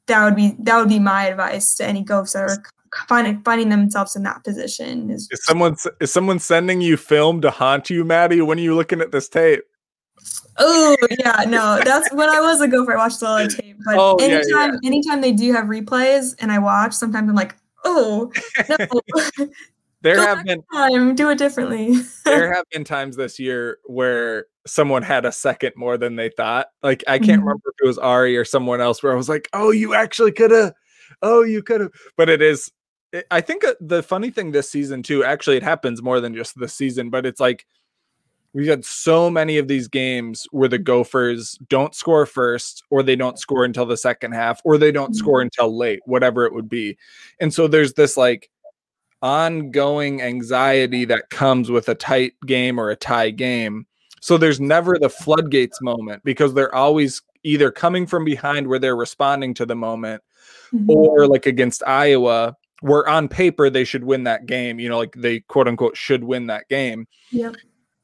that 0.08 0.24
would 0.26 0.36
be 0.36 0.56
that 0.60 0.78
would 0.78 0.90
be 0.90 1.00
my 1.00 1.28
advice 1.28 1.76
to 1.76 1.86
any 1.86 2.04
ghosts 2.04 2.34
that 2.34 2.44
are 2.44 2.64
finding 3.08 3.42
finding 3.44 3.70
themselves 3.70 4.16
in 4.16 4.24
that 4.24 4.44
position. 4.44 5.10
Is, 5.10 5.28
is 5.32 5.44
someone 5.46 5.76
is 6.00 6.12
someone 6.12 6.40
sending 6.40 6.82
you 6.82 6.98
film 6.98 7.42
to 7.42 7.52
haunt 7.52 7.90
you, 7.90 8.04
Maddie? 8.04 8.42
When 8.42 8.58
are 8.58 8.62
you 8.62 8.76
looking 8.76 9.02
at 9.02 9.12
this 9.12 9.30
tape? 9.30 9.64
Oh 10.58 10.98
yeah, 11.20 11.46
no, 11.48 11.80
that's 11.86 12.12
when 12.14 12.30
I 12.30 12.42
was 12.42 12.60
a 12.60 12.68
gopher. 12.68 12.94
I 12.94 12.98
watched 12.98 13.24
all 13.24 13.38
the 13.38 13.48
tape, 13.48 13.78
but 13.86 13.96
oh, 13.98 14.16
anytime 14.16 14.72
yeah, 14.74 14.80
yeah. 14.82 14.88
anytime 14.88 15.22
they 15.22 15.32
do 15.32 15.54
have 15.54 15.66
replays 15.66 16.36
and 16.40 16.52
I 16.52 16.60
watch, 16.60 16.94
sometimes 16.94 17.30
I'm 17.30 17.36
like, 17.36 17.56
oh 17.86 18.32
no. 18.68 19.48
there 20.02 20.16
Go 20.16 20.22
have 20.22 20.46
been 20.46 20.64
time 20.74 21.16
do 21.16 21.30
it 21.30 21.38
differently 21.38 21.94
there 22.26 22.54
have 22.56 22.66
been 22.72 22.84
times 22.84 23.16
this 23.16 23.40
year 23.40 23.80
where 23.86 24.46
someone 24.66 25.04
had 25.04 25.26
a 25.26 25.32
second 25.32 25.74
more 25.76 25.98
than 25.98 26.16
they 26.16 26.30
thought 26.30 26.68
like 26.84 27.04
i 27.08 27.18
can't 27.18 27.32
mm-hmm. 27.32 27.42
remember 27.42 27.64
if 27.68 27.76
it 27.84 27.88
was 27.88 27.98
ari 27.98 28.38
or 28.38 28.46
someone 28.46 28.82
else 28.82 29.04
where 29.04 29.12
i 29.12 29.16
was 29.16 29.30
like 29.30 29.50
oh 29.54 29.72
you 29.72 29.94
actually 29.94 30.32
could 30.32 30.52
have 30.52 30.74
oh 31.22 31.44
you 31.44 31.62
could 31.62 31.82
have 31.82 31.92
but 32.18 32.30
it 32.30 32.42
is 32.42 32.72
it, 33.12 33.26
i 33.32 33.42
think 33.42 33.66
uh, 33.66 33.74
the 33.82 34.04
funny 34.04 34.30
thing 34.30 34.52
this 34.52 34.70
season 34.70 35.04
too 35.04 35.24
actually 35.24 35.58
it 35.58 35.64
happens 35.64 36.02
more 36.02 36.20
than 36.20 36.34
just 36.34 36.58
this 36.60 36.74
season 36.74 37.10
but 37.10 37.26
it's 37.26 37.40
like 37.40 37.66
we've 38.54 38.68
had 38.68 38.84
so 38.84 39.30
many 39.30 39.58
of 39.58 39.68
these 39.68 39.88
games 39.88 40.48
where 40.52 40.68
the 40.68 40.78
gophers 40.78 41.58
don't 41.68 41.94
score 41.94 42.26
first 42.26 42.84
or 42.90 43.04
they 43.04 43.16
don't 43.16 43.38
score 43.38 43.64
until 43.64 43.86
the 43.86 43.98
second 43.98 44.32
half 44.32 44.62
or 44.64 44.78
they 44.78 44.92
don't 44.92 45.12
mm-hmm. 45.12 45.18
score 45.18 45.42
until 45.42 45.76
late 45.76 46.00
whatever 46.06 46.46
it 46.46 46.54
would 46.54 46.70
be 46.70 46.98
and 47.40 47.54
so 47.54 47.68
there's 47.68 47.94
this 47.94 48.18
like 48.18 48.50
ongoing 49.22 50.22
anxiety 50.22 51.06
that 51.06 51.30
comes 51.30 51.70
with 51.70 51.90
a 51.90 51.96
tight 51.96 52.34
game 52.46 52.80
or 52.80 52.90
a 52.90 52.96
tie 52.96 53.30
game. 53.32 53.86
So 54.22 54.38
there's 54.38 54.60
never 54.60 54.98
the 55.00 55.10
floodgates 55.10 55.82
moment 55.82 56.24
because 56.24 56.54
they're 56.54 56.74
always 56.74 57.22
either 57.44 57.72
coming 57.72 58.06
from 58.06 58.26
behind 58.26 58.68
where 58.68 58.80
they're 58.80 58.96
responding 58.96 59.54
to 59.56 59.66
the 59.66 59.76
moment 59.76 60.22
mm-hmm. 60.74 60.90
or 60.90 61.28
like 61.28 61.46
against 61.46 61.84
Iowa 61.88 62.56
where 62.82 63.08
on 63.08 63.28
paper 63.28 63.70
they 63.70 63.84
should 63.84 64.04
win 64.04 64.24
that 64.24 64.46
game, 64.46 64.80
you 64.80 64.88
know, 64.88 64.98
like 64.98 65.14
they 65.18 65.42
quote 65.42 65.68
unquote 65.68 65.98
should 65.98 66.24
win 66.24 66.48
that 66.48 66.68
game. 66.70 67.08
Yep. 67.32 67.56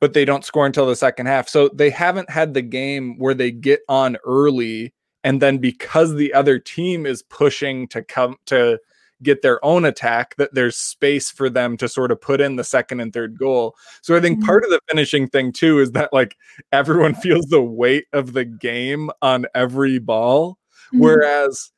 But 0.02 0.14
they 0.14 0.26
don't 0.26 0.44
score 0.44 0.66
until 0.66 0.86
the 0.86 0.96
second 0.96 1.28
half. 1.28 1.48
So 1.48 1.70
they 1.70 1.90
haven't 1.90 2.30
had 2.30 2.54
the 2.54 2.62
game 2.62 3.18
where 3.18 3.34
they 3.34 3.52
get 3.52 3.82
on 3.88 4.18
early 4.26 4.94
and 5.24 5.42
then 5.42 5.58
because 5.58 6.14
the 6.14 6.34
other 6.34 6.60
team 6.60 7.06
is 7.06 7.24
pushing 7.24 7.88
to 7.90 8.04
come 8.04 8.36
to 8.48 8.78
get 9.24 9.42
their 9.42 9.64
own 9.64 9.86
attack 9.86 10.36
that 10.36 10.54
there's 10.54 10.76
space 10.76 11.32
for 11.32 11.50
them 11.50 11.78
to 11.78 11.88
sort 11.88 12.12
of 12.12 12.20
put 12.20 12.42
in 12.42 12.56
the 12.56 12.64
second 12.64 13.00
and 13.00 13.14
third 13.14 13.38
goal. 13.38 13.76
So 14.02 14.16
I 14.16 14.20
think 14.20 14.40
mm-hmm. 14.40 14.48
part 14.48 14.64
of 14.64 14.70
the 14.70 14.80
finishing 14.90 15.28
thing 15.28 15.52
too 15.52 15.80
is 15.80 15.92
that 15.94 16.12
like 16.12 16.36
everyone 16.72 17.16
feels 17.16 17.46
the 17.46 17.62
weight 17.62 18.06
of 18.14 18.34
the 18.34 18.46
game 18.46 19.10
on 19.22 19.46
every 19.56 20.00
ball 20.00 20.58
mm-hmm. 20.88 21.00
whereas 21.00 21.72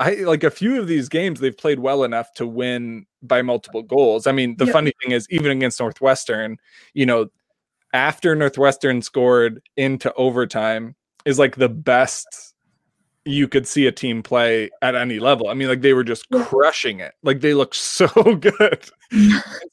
I 0.00 0.14
like 0.14 0.44
a 0.44 0.50
few 0.50 0.80
of 0.80 0.88
these 0.88 1.08
games 1.08 1.40
they've 1.40 1.56
played 1.56 1.78
well 1.78 2.04
enough 2.04 2.32
to 2.34 2.46
win 2.46 3.06
by 3.22 3.42
multiple 3.42 3.82
goals. 3.82 4.26
I 4.26 4.32
mean, 4.32 4.56
the 4.56 4.66
yep. 4.66 4.72
funny 4.72 4.92
thing 5.00 5.12
is 5.12 5.26
even 5.30 5.52
against 5.52 5.78
Northwestern, 5.78 6.58
you 6.94 7.06
know, 7.06 7.28
after 7.92 8.34
Northwestern 8.34 9.02
scored 9.02 9.62
into 9.76 10.12
overtime 10.14 10.96
is 11.24 11.38
like 11.38 11.56
the 11.56 11.68
best 11.68 12.53
you 13.24 13.48
could 13.48 13.66
see 13.66 13.86
a 13.86 13.92
team 13.92 14.22
play 14.22 14.70
at 14.82 14.94
any 14.94 15.18
level. 15.18 15.48
I 15.48 15.54
mean, 15.54 15.68
like 15.68 15.80
they 15.80 15.94
were 15.94 16.04
just 16.04 16.26
yeah. 16.30 16.44
crushing 16.44 17.00
it. 17.00 17.14
Like 17.22 17.40
they 17.40 17.54
looked 17.54 17.76
so 17.76 18.08
good. 18.08 18.90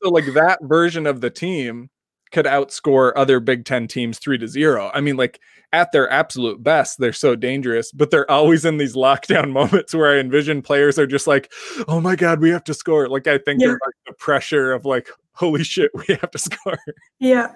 so 0.02 0.10
like 0.10 0.34
that 0.34 0.60
version 0.62 1.06
of 1.06 1.22
the 1.22 1.30
team 1.30 1.90
could 2.32 2.46
outscore 2.46 3.12
other 3.16 3.40
Big 3.40 3.66
Ten 3.66 3.88
teams 3.88 4.18
three 4.18 4.38
to 4.38 4.48
zero. 4.48 4.90
I 4.94 5.02
mean, 5.02 5.18
like 5.18 5.40
at 5.74 5.92
their 5.92 6.10
absolute 6.10 6.64
best, 6.64 6.98
they're 7.00 7.14
so 7.14 7.36
dangerous, 7.36 7.92
but 7.92 8.10
they're 8.10 8.30
always 8.30 8.66
in 8.66 8.78
these 8.78 8.96
lockdown 8.96 9.52
moments 9.52 9.94
where 9.94 10.16
I 10.16 10.20
envision 10.20 10.62
players 10.62 10.98
are 10.98 11.08
just 11.08 11.28
like, 11.28 11.52
oh 11.88 12.02
my 12.02 12.16
God, 12.16 12.40
we 12.40 12.50
have 12.50 12.64
to 12.66 12.74
score. 12.74 13.08
Like 13.08 13.28
I 13.28 13.38
think 13.38 13.62
yeah. 13.62 13.70
like 13.70 13.96
the 14.08 14.14
pressure 14.14 14.72
of 14.72 14.86
like, 14.86 15.10
holy 15.34 15.64
shit, 15.64 15.92
we 15.94 16.16
have 16.16 16.32
to 16.32 16.38
score. 16.38 16.78
Yeah. 17.20 17.54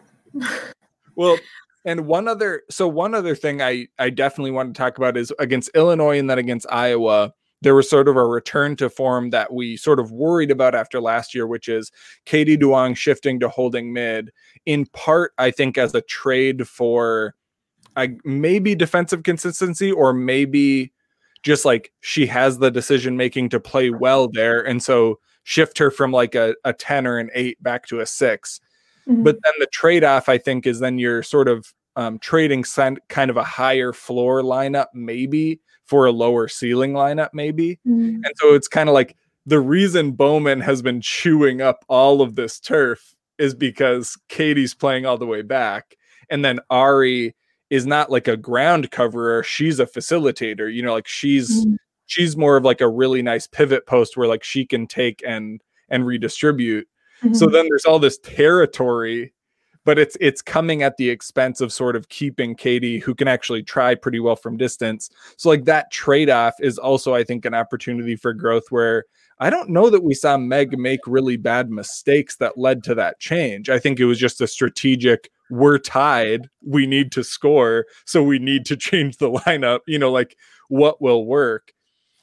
well, 1.15 1.37
and 1.85 2.07
one 2.07 2.27
other, 2.27 2.63
so 2.69 2.87
one 2.87 3.13
other 3.13 3.35
thing 3.35 3.61
I 3.61 3.87
I 3.99 4.09
definitely 4.09 4.51
want 4.51 4.73
to 4.73 4.77
talk 4.77 4.97
about 4.97 5.15
is 5.15 5.31
against 5.39 5.69
Illinois 5.75 6.19
and 6.19 6.29
then 6.29 6.39
against 6.39 6.65
Iowa. 6.71 7.33
There 7.61 7.75
was 7.75 7.89
sort 7.89 8.07
of 8.07 8.17
a 8.17 8.25
return 8.25 8.75
to 8.77 8.89
form 8.89 9.29
that 9.29 9.53
we 9.53 9.77
sort 9.77 9.99
of 9.99 10.11
worried 10.11 10.51
about 10.51 10.75
after 10.75 10.99
last 10.99 11.33
year, 11.33 11.47
which 11.47 11.69
is 11.69 11.91
Katie 12.25 12.57
Duong 12.57 12.97
shifting 12.97 13.39
to 13.39 13.49
holding 13.49 13.93
mid. 13.93 14.31
In 14.65 14.85
part, 14.87 15.31
I 15.37 15.51
think 15.51 15.77
as 15.77 15.95
a 15.95 16.01
trade 16.01 16.67
for 16.67 17.35
I 17.95 18.15
maybe 18.25 18.75
defensive 18.75 19.23
consistency 19.23 19.91
or 19.91 20.13
maybe 20.13 20.91
just 21.43 21.63
like 21.63 21.91
she 22.01 22.25
has 22.25 22.57
the 22.57 22.71
decision 22.71 23.15
making 23.15 23.49
to 23.49 23.59
play 23.59 23.89
well 23.91 24.27
there, 24.27 24.61
and 24.61 24.81
so 24.83 25.19
shift 25.43 25.77
her 25.77 25.91
from 25.91 26.11
like 26.11 26.35
a, 26.35 26.55
a 26.65 26.73
10 26.73 27.05
or 27.05 27.19
an 27.19 27.29
8 27.33 27.61
back 27.61 27.85
to 27.85 27.99
a 27.99 28.05
6 28.05 28.59
Mm-hmm. 29.09 29.23
But 29.23 29.37
then 29.43 29.53
the 29.59 29.67
trade 29.67 30.03
off, 30.03 30.29
I 30.29 30.37
think, 30.37 30.65
is 30.65 30.79
then 30.79 30.97
you're 30.97 31.23
sort 31.23 31.47
of 31.47 31.73
um, 31.95 32.19
trading 32.19 32.63
kind 33.07 33.31
of 33.31 33.37
a 33.37 33.43
higher 33.43 33.93
floor 33.93 34.41
lineup, 34.41 34.87
maybe 34.93 35.59
for 35.85 36.05
a 36.05 36.11
lower 36.11 36.47
ceiling 36.47 36.93
lineup, 36.93 37.29
maybe. 37.33 37.79
Mm-hmm. 37.87 38.23
And 38.23 38.31
so 38.37 38.53
it's 38.53 38.67
kind 38.67 38.89
of 38.89 38.93
like 38.93 39.15
the 39.45 39.59
reason 39.59 40.11
Bowman 40.11 40.61
has 40.61 40.81
been 40.81 41.01
chewing 41.01 41.61
up 41.61 41.85
all 41.87 42.21
of 42.21 42.35
this 42.35 42.59
turf 42.59 43.15
is 43.37 43.53
because 43.53 44.17
Katie's 44.29 44.73
playing 44.73 45.05
all 45.05 45.17
the 45.17 45.27
way 45.27 45.41
back. 45.41 45.95
And 46.29 46.43
then 46.43 46.59
Ari 46.69 47.35
is 47.69 47.85
not 47.85 48.11
like 48.11 48.27
a 48.27 48.37
ground 48.37 48.91
coverer, 48.91 49.43
she's 49.43 49.79
a 49.79 49.85
facilitator. 49.85 50.73
You 50.73 50.81
know, 50.81 50.93
like 50.93 51.07
she's 51.07 51.65
mm-hmm. 51.65 51.75
she's 52.07 52.35
more 52.35 52.57
of 52.57 52.63
like 52.63 52.81
a 52.81 52.89
really 52.89 53.21
nice 53.21 53.47
pivot 53.47 53.85
post 53.85 54.17
where 54.17 54.27
like 54.27 54.43
she 54.43 54.65
can 54.65 54.87
take 54.87 55.23
and 55.25 55.61
and 55.89 56.05
redistribute. 56.05 56.87
Mm-hmm. 57.25 57.33
So 57.33 57.47
then 57.47 57.67
there's 57.69 57.85
all 57.85 57.99
this 57.99 58.17
territory, 58.19 59.33
but 59.83 59.97
it's 59.97 60.15
it's 60.21 60.41
coming 60.41 60.83
at 60.83 60.97
the 60.97 61.09
expense 61.09 61.59
of 61.61 61.73
sort 61.73 61.95
of 61.95 62.09
keeping 62.09 62.55
Katie, 62.55 62.99
who 62.99 63.15
can 63.15 63.27
actually 63.27 63.63
try 63.63 63.95
pretty 63.95 64.19
well 64.19 64.35
from 64.35 64.57
distance. 64.57 65.09
So 65.37 65.49
like 65.49 65.65
that 65.65 65.91
trade-off 65.91 66.53
is 66.59 66.77
also, 66.77 67.13
I 67.13 67.23
think, 67.23 67.45
an 67.45 67.53
opportunity 67.53 68.15
for 68.15 68.33
growth 68.33 68.65
where 68.69 69.05
I 69.39 69.49
don't 69.49 69.69
know 69.69 69.89
that 69.89 70.03
we 70.03 70.13
saw 70.13 70.37
Meg 70.37 70.77
make 70.77 71.01
really 71.07 71.35
bad 71.35 71.69
mistakes 71.69 72.37
that 72.37 72.57
led 72.57 72.83
to 72.85 72.95
that 72.95 73.19
change. 73.19 73.69
I 73.69 73.79
think 73.79 73.99
it 73.99 74.05
was 74.05 74.19
just 74.19 74.39
a 74.39 74.47
strategic 74.47 75.29
we're 75.49 75.77
tied, 75.77 76.49
we 76.65 76.87
need 76.87 77.11
to 77.11 77.23
score, 77.23 77.85
so 78.05 78.23
we 78.23 78.39
need 78.39 78.65
to 78.65 78.77
change 78.77 79.17
the 79.17 79.29
lineup, 79.29 79.81
you 79.87 79.99
know, 79.99 80.11
like 80.11 80.37
what 80.69 81.01
will 81.01 81.25
work. 81.25 81.73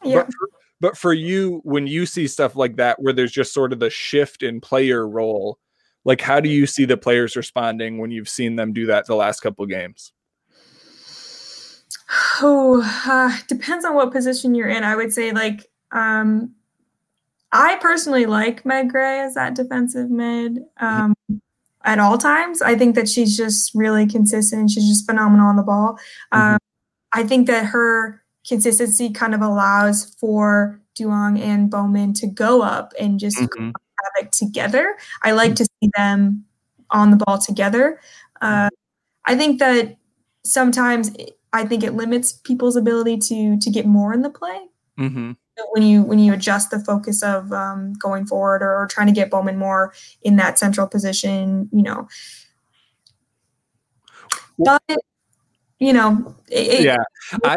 Yeah. 0.04 0.16
But 0.16 0.26
for, 0.26 0.48
but 0.82 0.98
for 0.98 1.12
you, 1.12 1.60
when 1.62 1.86
you 1.86 2.06
see 2.06 2.26
stuff 2.26 2.56
like 2.56 2.74
that, 2.76 3.00
where 3.00 3.12
there's 3.12 3.30
just 3.30 3.54
sort 3.54 3.72
of 3.72 3.78
the 3.78 3.88
shift 3.88 4.42
in 4.42 4.60
player 4.60 5.08
role, 5.08 5.60
like 6.04 6.20
how 6.20 6.40
do 6.40 6.48
you 6.48 6.66
see 6.66 6.84
the 6.84 6.96
players 6.96 7.36
responding 7.36 7.98
when 7.98 8.10
you've 8.10 8.28
seen 8.28 8.56
them 8.56 8.72
do 8.72 8.86
that 8.86 9.06
the 9.06 9.14
last 9.14 9.40
couple 9.40 9.64
games? 9.66 10.12
Oh, 12.40 12.82
uh, 13.06 13.30
depends 13.46 13.84
on 13.84 13.94
what 13.94 14.10
position 14.10 14.56
you're 14.56 14.68
in. 14.68 14.82
I 14.82 14.96
would 14.96 15.12
say 15.12 15.30
like 15.30 15.70
um, 15.92 16.52
I 17.52 17.76
personally 17.76 18.26
like 18.26 18.66
Meg 18.66 18.90
Gray 18.90 19.20
as 19.20 19.34
that 19.34 19.54
defensive 19.54 20.10
mid 20.10 20.64
um, 20.80 21.14
at 21.84 22.00
all 22.00 22.18
times. 22.18 22.60
I 22.60 22.74
think 22.74 22.96
that 22.96 23.08
she's 23.08 23.36
just 23.36 23.72
really 23.72 24.06
consistent. 24.06 24.62
And 24.62 24.70
she's 24.70 24.88
just 24.88 25.06
phenomenal 25.06 25.46
on 25.46 25.54
the 25.54 25.62
ball. 25.62 25.96
Mm-hmm. 26.34 26.54
Um, 26.54 26.58
I 27.12 27.22
think 27.22 27.46
that 27.46 27.66
her 27.66 28.21
consistency 28.46 29.10
kind 29.10 29.34
of 29.34 29.40
allows 29.40 30.14
for 30.16 30.80
Duong 30.98 31.40
and 31.40 31.70
Bowman 31.70 32.12
to 32.14 32.26
go 32.26 32.62
up 32.62 32.92
and 32.98 33.18
just 33.18 33.38
mm-hmm. 33.38 33.66
have 33.66 34.24
it 34.24 34.32
together. 34.32 34.96
I 35.22 35.32
like 35.32 35.54
to 35.56 35.64
see 35.64 35.90
them 35.96 36.44
on 36.90 37.10
the 37.10 37.16
ball 37.16 37.38
together. 37.38 38.00
Uh, 38.40 38.68
I 39.24 39.36
think 39.36 39.58
that 39.60 39.96
sometimes 40.44 41.14
I 41.52 41.64
think 41.64 41.84
it 41.84 41.92
limits 41.92 42.32
people's 42.32 42.76
ability 42.76 43.18
to 43.18 43.58
to 43.58 43.70
get 43.70 43.86
more 43.86 44.12
in 44.12 44.22
the 44.22 44.30
play. 44.30 44.66
Mm-hmm. 44.98 45.32
When 45.72 45.82
you 45.82 46.02
when 46.02 46.18
you 46.18 46.32
adjust 46.32 46.70
the 46.70 46.80
focus 46.80 47.22
of 47.22 47.52
um, 47.52 47.92
going 47.94 48.26
forward 48.26 48.62
or, 48.62 48.82
or, 48.82 48.86
trying 48.86 49.06
to 49.06 49.12
get 49.12 49.30
Bowman 49.30 49.58
more 49.58 49.92
in 50.22 50.36
that 50.36 50.58
central 50.58 50.86
position, 50.86 51.68
you 51.72 51.82
know. 51.82 52.08
But 54.58 54.82
you 55.78 55.92
know, 55.92 56.34
it, 56.48 56.84
yeah, 56.84 56.96
I 57.44 57.56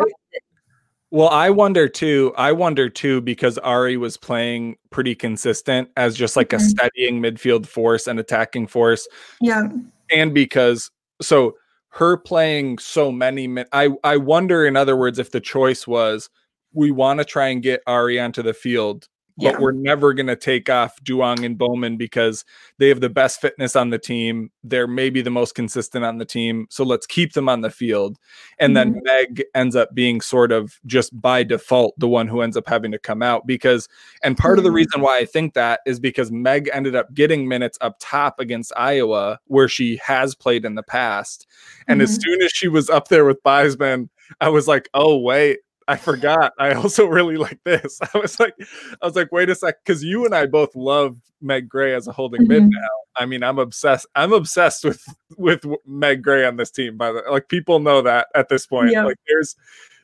well, 1.16 1.30
I 1.30 1.50
wonder 1.50 1.88
too. 1.88 2.34
I 2.38 2.52
wonder 2.52 2.90
too 2.90 3.22
because 3.22 3.58
Ari 3.60 3.96
was 3.96 4.18
playing 4.18 4.76
pretty 4.90 5.16
consistent 5.16 5.88
as 5.96 6.14
just 6.14 6.36
like 6.36 6.50
mm-hmm. 6.50 6.58
a 6.58 6.68
steadying 6.68 7.22
midfield 7.22 7.68
force 7.68 8.06
and 8.06 8.20
attacking 8.20 8.68
force. 8.68 9.08
Yeah. 9.40 9.70
And 10.12 10.34
because 10.34 10.92
so 11.22 11.56
her 11.92 12.18
playing 12.18 12.80
so 12.80 13.14
many 13.14 13.48
min- 13.48 13.66
I 13.72 13.92
I 14.04 14.18
wonder 14.18 14.66
in 14.66 14.76
other 14.76 14.98
words 14.98 15.18
if 15.18 15.32
the 15.32 15.40
choice 15.40 15.88
was 15.88 16.30
we 16.74 16.92
want 16.92 17.22
to 17.22 17.26
try 17.26 17.48
and 17.48 17.64
get 17.64 17.82
Ari 17.88 18.20
onto 18.20 18.44
the 18.44 18.54
field 18.54 19.08
but 19.38 19.60
we're 19.60 19.72
never 19.72 20.14
going 20.14 20.28
to 20.28 20.36
take 20.36 20.70
off 20.70 21.02
Duong 21.04 21.46
and 21.46 21.58
Bowman 21.58 21.98
because 21.98 22.46
they 22.78 22.88
have 22.90 23.02
the 23.02 23.10
best 23.10 23.42
fitness 23.42 23.76
on 23.76 23.90
the 23.90 24.00
team. 24.00 24.50
They're 24.64 24.88
maybe 24.88 25.22
the 25.22 25.30
most 25.30 25.56
consistent 25.56 26.06
on 26.06 26.18
the 26.18 26.26
team. 26.26 26.68
So 26.70 26.84
let's 26.84 27.06
keep 27.06 27.34
them 27.34 27.50
on 27.50 27.62
the 27.62 27.70
field. 27.70 28.18
And 28.60 28.76
mm-hmm. 28.76 28.94
then 28.94 29.02
Meg 29.04 29.44
ends 29.54 29.76
up 29.76 29.94
being 29.94 30.22
sort 30.22 30.52
of 30.52 30.80
just 30.86 31.20
by 31.20 31.44
default 31.44 31.96
the 31.98 32.08
one 32.08 32.28
who 32.28 32.42
ends 32.42 32.56
up 32.56 32.68
having 32.68 32.92
to 32.92 33.00
come 33.00 33.22
out 33.22 33.46
because, 33.46 33.90
and 34.24 34.38
part 34.38 34.54
mm-hmm. 34.54 34.60
of 34.60 34.64
the 34.64 34.70
mm-hmm. 34.70 34.76
reason 34.76 35.02
why 35.02 35.18
I 35.18 35.26
think 35.26 35.54
that 35.54 35.82
is 35.86 36.00
because 36.00 36.32
Meg 36.32 36.70
ended 36.72 36.96
up 36.96 37.14
getting 37.14 37.48
minutes 37.48 37.78
up 37.82 37.98
top 38.00 38.40
against 38.40 38.72
Iowa 38.78 39.40
where 39.48 39.68
she 39.68 40.00
has 40.04 40.34
played 40.34 40.66
in 40.66 40.76
the 40.76 40.84
past. 40.84 41.48
And 41.88 42.00
mm-hmm. 42.00 42.04
as 42.06 42.20
soon 42.22 42.42
as 42.42 42.52
she 42.52 42.68
was 42.68 42.90
up 42.90 43.10
there 43.10 43.26
with 43.26 43.44
Beisman, 43.44 44.10
I 44.42 44.50
was 44.50 44.68
like, 44.68 44.90
oh, 44.94 45.18
wait, 45.18 45.60
I 45.88 45.98
forgot. 45.98 46.54
I 46.58 46.74
also 46.74 47.06
really 47.06 47.38
like 47.38 47.60
this. 47.64 48.00
I 48.14 48.18
was 48.18 48.40
like, 48.40 48.56
I 49.02 49.06
was 49.06 49.16
like, 49.16 49.32
wait 49.32 49.50
a 49.50 49.56
sec, 49.56 49.84
because 49.84 50.04
you 50.04 50.26
and 50.26 50.34
I 50.34 50.46
both 50.48 50.76
love 50.76 51.18
Meg 51.42 51.70
Gray 51.70 51.94
as 51.94 52.08
a 52.08 52.12
holding 52.12 52.42
mm-hmm. 52.42 52.52
mid 52.52 52.64
now. 52.64 52.88
I 53.16 53.26
mean, 53.26 53.44
I'm 53.44 53.60
obsessed. 53.60 54.08
I'm 54.16 54.34
obsessed 54.34 54.84
with 54.84 55.04
with 55.38 55.64
Meg 55.86 56.24
Gray 56.24 56.46
on 56.46 56.58
this 56.58 56.72
team. 56.72 56.98
By 56.98 57.12
the 57.12 57.24
like, 57.30 57.50
people 57.50 57.80
know 57.80 58.02
that 58.02 58.28
at 58.36 58.50
this 58.50 58.66
point. 58.66 58.92
Yeah. 58.92 59.06
Like, 59.06 59.18
there's 59.28 59.56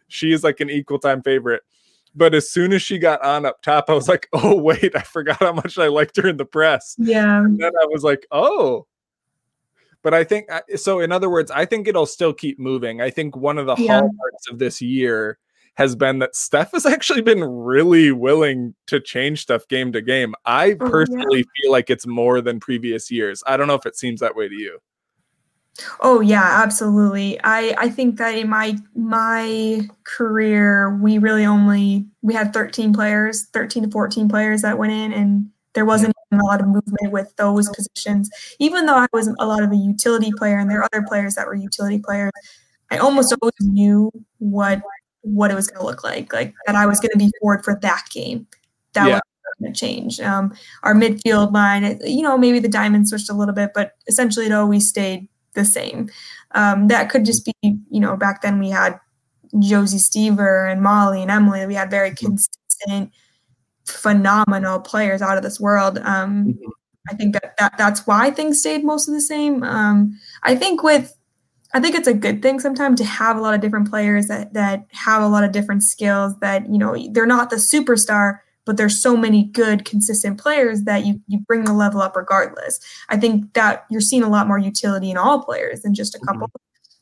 she 0.07 0.31
is 0.31 0.43
like 0.43 0.59
an 0.59 0.69
equal 0.69 0.99
time 0.99 1.21
favorite. 1.21 1.63
But 2.13 2.35
as 2.35 2.49
soon 2.49 2.73
as 2.73 2.81
she 2.81 2.99
got 2.99 3.23
on 3.23 3.45
up 3.45 3.61
top, 3.61 3.85
I 3.89 3.93
was 3.93 4.07
like, 4.07 4.27
oh 4.33 4.55
wait, 4.55 4.95
I 4.95 5.01
forgot 5.01 5.39
how 5.39 5.53
much 5.53 5.77
I 5.77 5.87
liked 5.87 6.17
her 6.17 6.27
in 6.27 6.37
the 6.37 6.45
press. 6.45 6.95
Yeah. 6.99 7.39
And 7.39 7.57
then 7.57 7.71
I 7.81 7.85
was 7.87 8.03
like, 8.03 8.27
oh, 8.31 8.85
but 10.03 10.13
I 10.13 10.23
think 10.23 10.49
so. 10.75 10.99
In 10.99 11.11
other 11.11 11.29
words, 11.29 11.49
I 11.51 11.65
think 11.65 11.87
it'll 11.87 12.05
still 12.05 12.33
keep 12.33 12.59
moving. 12.59 13.01
I 13.01 13.09
think 13.09 13.35
one 13.35 13.57
of 13.57 13.65
the 13.65 13.75
yeah. 13.77 13.93
hallmarks 13.93 14.47
of 14.49 14.59
this 14.59 14.81
year 14.81 15.37
has 15.81 15.95
been 15.95 16.19
that 16.19 16.35
Steph 16.35 16.73
has 16.73 16.85
actually 16.85 17.21
been 17.23 17.43
really 17.43 18.11
willing 18.11 18.75
to 18.85 18.99
change 18.99 19.41
stuff 19.41 19.67
game 19.67 19.91
to 19.93 20.01
game. 20.01 20.35
I 20.45 20.77
Oh, 20.79 20.89
personally 20.89 21.39
yeah. 21.39 21.63
feel 21.63 21.71
like 21.71 21.89
it's 21.89 22.05
more 22.05 22.39
than 22.39 22.59
previous 22.59 23.09
years. 23.09 23.43
I 23.47 23.57
don't 23.57 23.65
know 23.67 23.73
if 23.73 23.87
it 23.87 23.97
seems 23.97 24.19
that 24.19 24.35
way 24.35 24.47
to 24.47 24.53
you. 24.55 24.77
Oh 26.01 26.19
yeah, 26.19 26.61
absolutely. 26.63 27.39
I 27.43 27.73
I 27.79 27.89
think 27.89 28.17
that 28.17 28.35
in 28.37 28.47
my 28.49 28.77
my 28.95 29.81
career, 30.03 30.95
we 31.01 31.17
really 31.17 31.45
only 31.45 32.05
we 32.21 32.33
had 32.35 32.53
13 32.53 32.93
players, 32.93 33.47
13 33.47 33.83
to 33.83 33.89
14 33.89 34.29
players 34.29 34.61
that 34.61 34.77
went 34.77 34.91
in, 34.91 35.11
and 35.13 35.49
there 35.73 35.85
wasn't 35.85 36.13
even 36.27 36.41
a 36.41 36.45
lot 36.45 36.59
of 36.61 36.67
movement 36.67 37.11
with 37.11 37.33
those 37.37 37.69
positions. 37.69 38.29
Even 38.59 38.85
though 38.85 38.97
I 38.97 39.07
was 39.13 39.27
a 39.39 39.45
lot 39.47 39.63
of 39.63 39.71
a 39.71 39.75
utility 39.75 40.31
player, 40.37 40.59
and 40.59 40.69
there 40.69 40.81
are 40.81 40.89
other 40.93 41.03
players 41.07 41.35
that 41.35 41.47
were 41.47 41.55
utility 41.55 41.99
players, 41.99 42.31
I 42.91 42.97
almost 42.97 43.33
always 43.41 43.53
knew 43.61 44.11
what 44.39 44.81
what 45.21 45.51
it 45.51 45.55
was 45.55 45.67
going 45.67 45.79
to 45.81 45.85
look 45.85 46.03
like, 46.03 46.33
like 46.33 46.53
that 46.65 46.75
I 46.75 46.85
was 46.85 46.99
going 46.99 47.11
to 47.11 47.17
be 47.17 47.31
forward 47.39 47.63
for 47.63 47.77
that 47.81 48.05
game. 48.11 48.47
That 48.93 49.07
Yeah. 49.07 49.13
was 49.15 49.21
going 49.59 49.73
to 49.73 49.79
change. 49.79 50.19
Um, 50.19 50.53
our 50.83 50.93
midfield 50.95 51.53
line, 51.53 51.99
you 52.03 52.21
know, 52.23 52.37
maybe 52.37 52.59
the 52.59 52.67
diamond 52.69 53.07
switched 53.09 53.29
a 53.29 53.33
little 53.33 53.53
bit, 53.53 53.71
but 53.75 53.93
essentially 54.07 54.45
it 54.47 54.51
always 54.51 54.87
stayed 54.89 55.27
the 55.53 55.65
same. 55.65 56.09
Um, 56.51 56.87
that 56.87 57.09
could 57.09 57.25
just 57.25 57.45
be, 57.45 57.53
you 57.63 57.99
know, 57.99 58.15
back 58.17 58.41
then 58.41 58.57
we 58.59 58.69
had 58.69 58.99
Josie 59.59 59.97
Stever 59.97 60.71
and 60.71 60.81
Molly 60.81 61.21
and 61.21 61.29
Emily. 61.29 61.65
We 61.67 61.75
had 61.75 61.91
very 61.91 62.11
consistent, 62.15 63.11
phenomenal 63.85 64.79
players 64.79 65.21
out 65.21 65.37
of 65.37 65.43
this 65.43 65.59
world. 65.59 65.97
Um, 65.99 66.45
Mhm. 66.45 66.71
I 67.11 67.15
think 67.15 67.33
that, 67.33 67.55
that 67.57 67.77
that's 67.77 68.05
why 68.05 68.31
things 68.31 68.59
stayed 68.59 68.83
most 68.85 69.07
of 69.07 69.13
the 69.13 69.21
same. 69.21 69.63
Um, 69.63 70.17
I 70.43 70.55
think 70.55 70.83
with 70.83 71.13
I 71.73 71.79
think 71.79 71.95
it's 71.95 72.07
a 72.07 72.13
good 72.13 72.41
thing 72.41 72.59
sometimes 72.59 72.99
to 72.99 73.05
have 73.05 73.37
a 73.37 73.41
lot 73.41 73.53
of 73.53 73.61
different 73.61 73.89
players 73.89 74.27
that 74.27 74.53
that 74.53 74.85
have 74.91 75.21
a 75.21 75.27
lot 75.27 75.43
of 75.43 75.51
different 75.51 75.83
skills 75.83 76.37
that 76.39 76.69
you 76.69 76.77
know 76.77 76.95
they're 77.11 77.25
not 77.25 77.49
the 77.49 77.55
superstar 77.57 78.39
but 78.65 78.77
there's 78.77 79.01
so 79.01 79.17
many 79.17 79.43
good 79.45 79.85
consistent 79.85 80.39
players 80.39 80.83
that 80.83 81.05
you 81.05 81.19
you 81.27 81.39
bring 81.39 81.63
the 81.63 81.73
level 81.73 82.01
up 82.01 82.15
regardless. 82.15 82.79
I 83.09 83.17
think 83.17 83.53
that 83.53 83.85
you're 83.89 84.01
seeing 84.01 84.23
a 84.23 84.29
lot 84.29 84.47
more 84.47 84.59
utility 84.59 85.09
in 85.09 85.17
all 85.17 85.43
players 85.43 85.81
than 85.81 85.93
just 85.93 86.15
a 86.15 86.19
couple. 86.19 86.51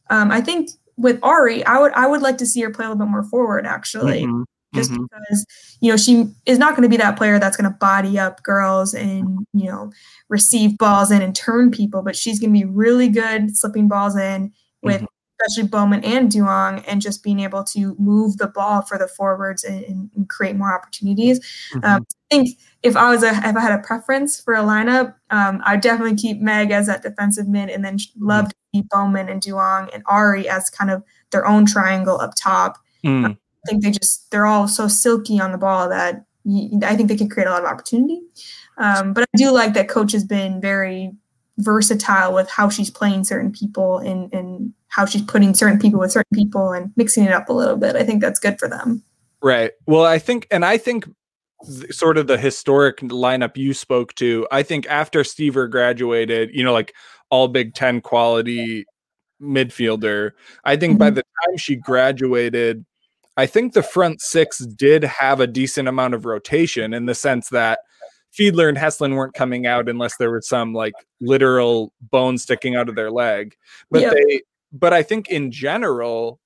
Um, 0.10 0.32
i 0.32 0.41
think 0.41 0.69
with 0.97 1.19
ari 1.21 1.63
i 1.65 1.77
would 1.79 1.91
i 1.93 2.08
would 2.08 2.21
like 2.21 2.38
to 2.39 2.45
see 2.45 2.62
her 2.62 2.69
play 2.71 2.86
a 2.86 2.89
little 2.89 3.05
bit 3.05 3.12
more 3.12 3.23
forward 3.23 3.65
actually. 3.65 4.23
Mhm. 4.23 4.45
Just 4.73 4.91
Mhm. 4.91 5.08
because 5.10 5.45
you 5.82 5.89
know 5.91 5.97
she 5.97 6.27
is 6.45 6.60
not 6.60 6.71
going 6.75 6.84
to 6.84 6.89
be 6.89 6.97
that 6.97 7.17
player 7.17 7.39
that's 7.39 7.58
going 7.58 7.71
to 7.71 7.77
body 7.77 8.19
up 8.19 8.43
girls 8.43 8.93
and 8.93 9.45
you 9.53 9.65
know 9.65 9.91
receive 10.29 10.77
balls 10.77 11.12
in 11.12 11.21
and 11.21 11.36
turn 11.36 11.71
people, 11.71 12.01
but 12.03 12.15
she's 12.15 12.39
going 12.39 12.53
to 12.53 12.60
be 12.60 12.65
really 12.65 13.08
good 13.10 13.55
slipping 13.58 13.88
balls 13.88 14.15
in 14.15 14.51
with 14.84 15.01
Mhm. 15.01 15.08
especially 15.41 15.69
Bowman 15.69 16.03
and 16.03 16.29
Duong 16.29 16.84
and 16.88 17.01
just 17.01 17.23
being 17.23 17.39
able 17.39 17.63
to 17.63 17.95
move 17.97 18.38
the 18.38 18.47
ball 18.47 18.82
for 18.82 18.97
the 18.97 19.08
forwards 19.08 19.63
and, 19.63 20.10
and, 20.15 20.27
create 20.27 20.55
more 20.58 20.73
opportunities. 20.73 21.39
Mhm. 21.73 21.86
Um, 21.86 22.05
I 22.32 22.36
think 22.36 22.60
if 22.84 22.95
I 22.97 23.10
was 23.10 23.23
a 23.23 23.29
if 23.29 23.55
I 23.55 23.60
had 23.62 23.71
a 23.71 23.79
preference 23.82 24.39
for 24.39 24.53
a 24.53 24.60
lineup, 24.63 25.15
um, 25.32 25.62
I'd 25.65 25.82
definitely 25.82 26.15
keep 26.17 26.41
Meg 26.41 26.71
as 26.71 26.88
that 26.88 27.01
defensive 27.03 27.47
mid, 27.47 27.69
and 27.69 27.84
then 27.86 27.97
love 28.19 28.49
to 28.49 28.55
see 28.75 28.84
Bowman 28.91 29.29
and 29.29 29.41
Duong 29.41 29.89
and 29.93 30.03
Ari 30.08 30.47
as 30.49 30.69
kind 30.69 30.91
of 30.91 31.03
their 31.32 31.45
own 31.47 31.65
triangle 31.65 32.19
up 32.19 32.34
top. 32.36 32.77
Mm. 33.05 33.38
I 33.65 33.69
think 33.69 33.84
they 33.84 33.91
just 33.91 34.32
they're 34.32 34.45
all 34.45 34.67
so 34.67 34.88
silky 34.88 35.39
on 35.39 35.52
the 35.52 35.58
ball 35.58 35.89
that 35.89 36.26
I 36.84 36.95
think 36.95 37.10
they 37.10 37.17
can 37.17 37.30
create 37.30 37.48
a 37.48 37.52
lot 37.52 37.63
of 37.63 37.69
opportunity. 37.69 38.22
Um, 38.78 39.13
but 39.13 39.24
I 39.24 39.38
do 39.38 39.52
like 39.52 39.74
that 39.74 39.89
coach 39.89 40.13
has 40.13 40.24
been 40.24 40.62
very 40.62 41.12
versatile 41.58 42.34
with 42.34 42.50
how 42.50 42.69
she's 42.69 42.89
playing 42.89 43.26
certain 43.26 43.52
people 43.52 43.98
and 43.98 44.34
and 44.34 44.74
how 44.88 45.06
she's 45.06 45.22
putting 45.22 45.54
certain 45.54 45.78
people 45.78 46.00
with 46.00 46.12
certain 46.12 46.36
people 46.36 46.72
and 46.72 46.91
mixing 46.95 47.24
it 47.26 47.32
up 47.32 47.50
a 47.50 47.54
little 47.54 47.78
bit. 47.78 47.95
I 47.95 48.04
think 48.04 48.22
that's 48.22 48.39
good 48.39 48.58
for 48.58 48.67
them. 48.67 49.04
Right. 49.41 49.72
Well, 49.86 50.04
I 50.06 50.17
think, 50.17 50.48
and 50.50 50.65
I 50.65 50.78
think 50.78 51.08
sort 51.91 52.17
of 52.17 52.28
the 52.28 52.38
historic 52.38 52.98
lineup 52.98 53.56
you 53.56 53.74
spoke 53.74 54.15
to, 54.15 54.48
I 54.52 54.63
think 54.63 54.88
after 54.88 55.22
Stever 55.22 55.69
graduated, 55.69 56.50
you 56.54 56.63
know, 56.63 56.74
like 56.74 56.93
all 57.30 57.48
Big 57.50 57.76
Ten 57.76 58.02
quality 58.02 58.86
midfielder, 59.41 60.32
I 60.63 60.76
think 60.76 60.98
by 60.98 61.12
Mhm. 61.12 61.15
the 61.15 61.24
time 61.24 61.58
she 61.58 61.76
graduated, 61.76 62.84
I 63.39 63.45
think 63.45 63.71
the 63.71 63.84
front 63.84 64.19
six 64.19 64.60
did 64.60 65.02
have 65.04 65.39
a 65.39 65.47
decent 65.47 65.88
amount 65.88 66.13
of 66.13 66.25
rotation 66.25 66.93
in 66.93 67.06
the 67.06 67.15
sense 67.15 67.47
that 67.49 67.80
Fiedler 68.38 68.67
and 68.67 68.78
Heslin 68.78 69.15
weren't 69.15 69.34
coming 69.34 69.65
out 69.65 69.88
unless 69.88 70.17
there 70.17 70.30
was 70.30 70.45
some 70.45 70.73
like 70.73 70.93
literal 71.21 71.93
bone 72.02 72.38
sticking 72.38 72.75
out 72.75 72.89
of 72.89 72.95
their 72.95 73.10
leg. 73.10 73.56
But 73.89 74.02
Yeah. 74.02 74.10
they, 74.13 74.41
but 74.73 74.93
I 74.93 75.04
think 75.04 75.30
in 75.30 75.52
general, 75.52 76.41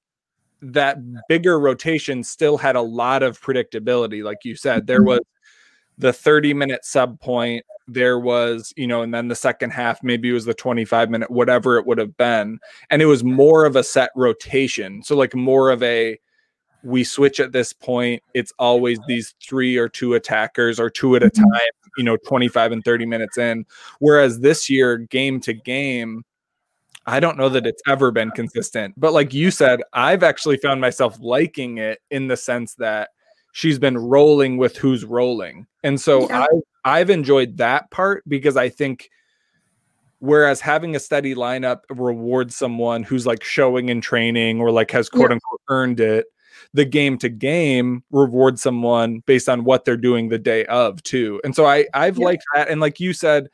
that 0.61 0.99
bigger 1.27 1.59
rotation 1.59 2.23
still 2.23 2.57
had 2.57 2.75
a 2.75 2.81
lot 2.81 3.23
of 3.23 3.41
predictability. 3.41 4.23
Like 4.23 4.45
you 4.45 4.55
said, 4.55 4.85
there 4.85 5.01
Mhm. 5.01 5.07
was 5.07 5.19
the 5.97 6.13
30 6.13 6.53
minute 6.53 6.85
sub 6.85 7.19
point, 7.19 7.65
there 7.87 8.19
was, 8.19 8.71
you 8.77 8.85
know, 8.85 9.01
and 9.01 9.11
then 9.11 9.29
the 9.29 9.35
second 9.35 9.71
half, 9.71 10.03
maybe 10.03 10.29
it 10.29 10.33
was 10.33 10.45
the 10.45 10.53
25 10.53 11.09
minute, 11.09 11.31
whatever 11.31 11.79
it 11.79 11.87
would 11.87 11.97
have 11.97 12.15
been. 12.17 12.59
And 12.91 13.01
it 13.01 13.07
was 13.07 13.23
more 13.23 13.65
of 13.65 13.75
a 13.75 13.83
set 13.83 14.11
rotation. 14.15 15.01
So, 15.01 15.15
like, 15.15 15.33
more 15.33 15.71
of 15.71 15.81
a 15.81 16.19
we 16.83 17.03
switch 17.03 17.39
at 17.39 17.51
this 17.51 17.73
point. 17.73 18.21
It's 18.33 18.51
always 18.59 18.99
these 19.07 19.33
three 19.41 19.77
or 19.77 19.87
two 19.87 20.13
attackers 20.15 20.79
or 20.79 20.89
two 20.89 21.15
at 21.15 21.23
a 21.23 21.29
Mhm. 21.29 21.35
time, 21.35 21.69
you 21.97 22.03
know, 22.03 22.17
25 22.17 22.71
and 22.71 22.83
30 22.83 23.05
minutes 23.05 23.37
in. 23.37 23.65
Whereas 23.99 24.39
this 24.41 24.69
year, 24.69 24.97
game 24.97 25.39
to 25.41 25.53
game, 25.53 26.23
I 27.05 27.19
don't 27.19 27.37
know 27.37 27.49
that 27.49 27.65
it's 27.65 27.81
ever 27.87 28.11
been 28.11 28.31
consistent. 28.31 28.93
But 28.97 29.13
like 29.13 29.33
you 29.33 29.51
said, 29.51 29.81
I've 29.93 30.23
actually 30.23 30.57
found 30.57 30.81
myself 30.81 31.17
liking 31.19 31.77
it 31.77 31.99
in 32.11 32.27
the 32.27 32.37
sense 32.37 32.75
that 32.75 33.09
she's 33.53 33.77
been 33.79 33.97
rolling 33.97 34.57
with 34.57 34.77
who's 34.77 35.05
rolling. 35.05 35.67
And 35.83 35.99
so 35.99 36.27
Yeah. 36.29 36.41
I 36.41 36.47
I've 36.85 37.09
enjoyed 37.09 37.57
that 37.57 37.89
part 37.91 38.23
because 38.27 38.57
I 38.57 38.67
think 38.67 39.09
whereas 40.19 40.59
having 40.59 40.95
a 40.95 40.99
steady 40.99 41.33
lineup 41.35 41.79
rewards 41.89 42.55
someone 42.57 43.03
who's 43.03 43.25
like 43.25 43.41
showing 43.43 43.87
in 43.89 44.01
training 44.01 44.59
or 44.59 44.69
like 44.71 44.91
has 44.91 45.09
quote 45.09 45.29
Yeah. 45.29 45.35
unquote 45.35 45.61
earned 45.69 45.99
it, 46.01 46.25
the 46.73 46.85
game 46.85 47.17
to 47.19 47.29
game 47.29 48.03
reward 48.11 48.59
someone 48.59 49.19
based 49.25 49.49
on 49.49 49.63
what 49.63 49.85
they're 49.85 49.97
doing 49.97 50.29
the 50.29 50.39
day 50.39 50.65
of 50.65 51.01
too. 51.03 51.41
And 51.43 51.55
so 51.55 51.65
I 51.65 51.85
I've 51.93 52.17
Yeah. 52.17 52.25
liked 52.25 52.43
that. 52.55 52.69
And 52.69 52.79
like 52.81 52.99
you 52.99 53.13
said, 53.13 53.49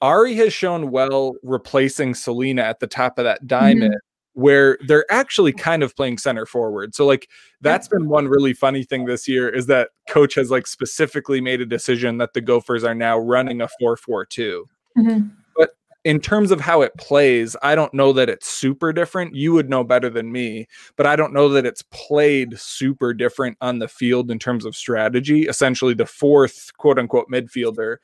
Ari 0.00 0.34
has 0.36 0.52
shown 0.52 0.90
well 0.90 1.34
replacing 1.42 2.14
Selena 2.14 2.62
at 2.62 2.78
the 2.80 2.86
top 2.86 3.18
of 3.18 3.24
that 3.24 3.46
diamond, 3.46 3.96
where 4.34 4.78
they're 4.86 5.10
actually 5.10 5.52
kind 5.52 5.82
of 5.82 5.96
playing 5.96 6.18
center 6.18 6.46
forward. 6.46 6.94
So 6.94 7.04
like 7.04 7.28
that's 7.60 7.88
been 7.88 8.08
one 8.08 8.28
really 8.28 8.52
funny 8.52 8.84
thing 8.84 9.06
this 9.06 9.26
year 9.26 9.48
is 9.48 9.66
that 9.66 9.88
coach 10.08 10.36
has 10.36 10.50
like 10.50 10.68
specifically 10.68 11.40
made 11.40 11.60
a 11.60 11.66
decision 11.66 12.18
that 12.18 12.32
the 12.34 12.40
Gophers 12.40 12.84
are 12.84 12.94
now 12.94 13.18
running 13.18 13.60
a 13.60 13.68
4-4-2. 13.80 14.64
Mhm. 14.96 15.30
In 16.08 16.20
terms 16.20 16.50
of 16.50 16.58
how 16.58 16.80
it 16.80 16.96
plays, 16.96 17.54
I 17.62 17.74
don't 17.74 17.92
know 17.92 18.14
that 18.14 18.30
it's 18.30 18.48
super 18.48 18.94
different. 18.94 19.34
You 19.34 19.52
would 19.52 19.68
know 19.68 19.84
better 19.84 20.08
than 20.08 20.32
me, 20.32 20.66
but 20.96 21.06
I 21.06 21.16
don't 21.16 21.34
know 21.34 21.50
that 21.50 21.66
it's 21.66 21.82
played 21.82 22.58
super 22.58 23.12
different 23.12 23.58
on 23.60 23.78
the 23.78 23.88
field 23.88 24.30
in 24.30 24.38
terms 24.38 24.64
of 24.64 24.74
strategy. 24.74 25.42
Essentially, 25.42 25.92
the 25.92 26.06
fourth 26.06 26.70
quote 26.78 26.98
unquote 26.98 27.26
midfielder 27.30 27.98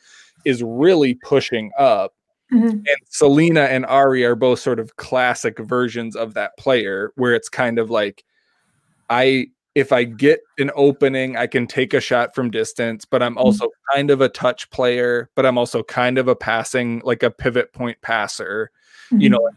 is 0.44 0.62
really 0.62 1.14
pushing 1.14 1.70
up 1.78 2.12
Mhm. 2.52 2.72
and 2.72 2.98
Selena 3.08 3.62
and 3.62 3.86
Ari 3.86 4.22
are 4.22 4.34
both 4.34 4.58
sort 4.58 4.78
of 4.78 4.96
classic 4.96 5.58
versions 5.58 6.14
of 6.14 6.34
that 6.34 6.54
player 6.58 7.10
where 7.14 7.34
it's 7.34 7.48
kind 7.48 7.78
of 7.78 7.88
like 7.88 8.22
I 9.08 9.46
if 9.74 9.92
I 9.92 10.04
get 10.04 10.40
an 10.58 10.70
opening, 10.76 11.36
I 11.36 11.46
can 11.46 11.66
take 11.66 11.94
a 11.94 12.00
shot 12.00 12.34
from 12.34 12.50
distance, 12.50 13.04
but 13.04 13.22
I'm 13.22 13.34
mm. 13.34 13.40
also 13.40 13.68
kind 13.92 14.10
of 14.10 14.20
a 14.20 14.28
touch 14.28 14.70
player, 14.70 15.30
but 15.34 15.44
I'm 15.44 15.58
also 15.58 15.82
kind 15.82 16.18
of 16.18 16.28
a 16.28 16.36
passing 16.36 17.02
like 17.04 17.22
a 17.22 17.30
pivot 17.30 17.72
point 17.72 18.00
passer. 18.00 18.70
You 19.10 19.28
know, 19.28 19.38
mm-hmm. 19.38 19.46
like 19.46 19.54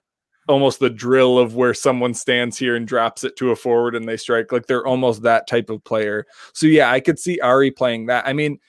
almost 0.48 0.80
the 0.80 0.90
drill 0.90 1.40
of 1.40 1.56
where 1.56 1.74
someone 1.74 2.14
stands 2.14 2.58
here 2.58 2.76
and 2.76 2.88
drops 2.88 3.24
it 3.24 3.36
to 3.38 3.52
a 3.52 3.56
forward 3.56 3.96
and 3.96 4.08
they 4.08 4.18
strike 4.18 4.52
like 4.52 4.68
they're 4.68 4.86
almost 4.86 5.22
that 5.24 5.48
type 5.48 5.70
of 5.70 5.84
player. 5.84 6.26
So 6.54 6.68
yeah, 6.68 6.92
I 6.92 7.00
could 7.00 7.20
see 7.20 7.40
Ari 7.40 7.72
playing 7.72 8.08
that. 8.08 8.28
I 8.28 8.34
mean, 8.34 8.60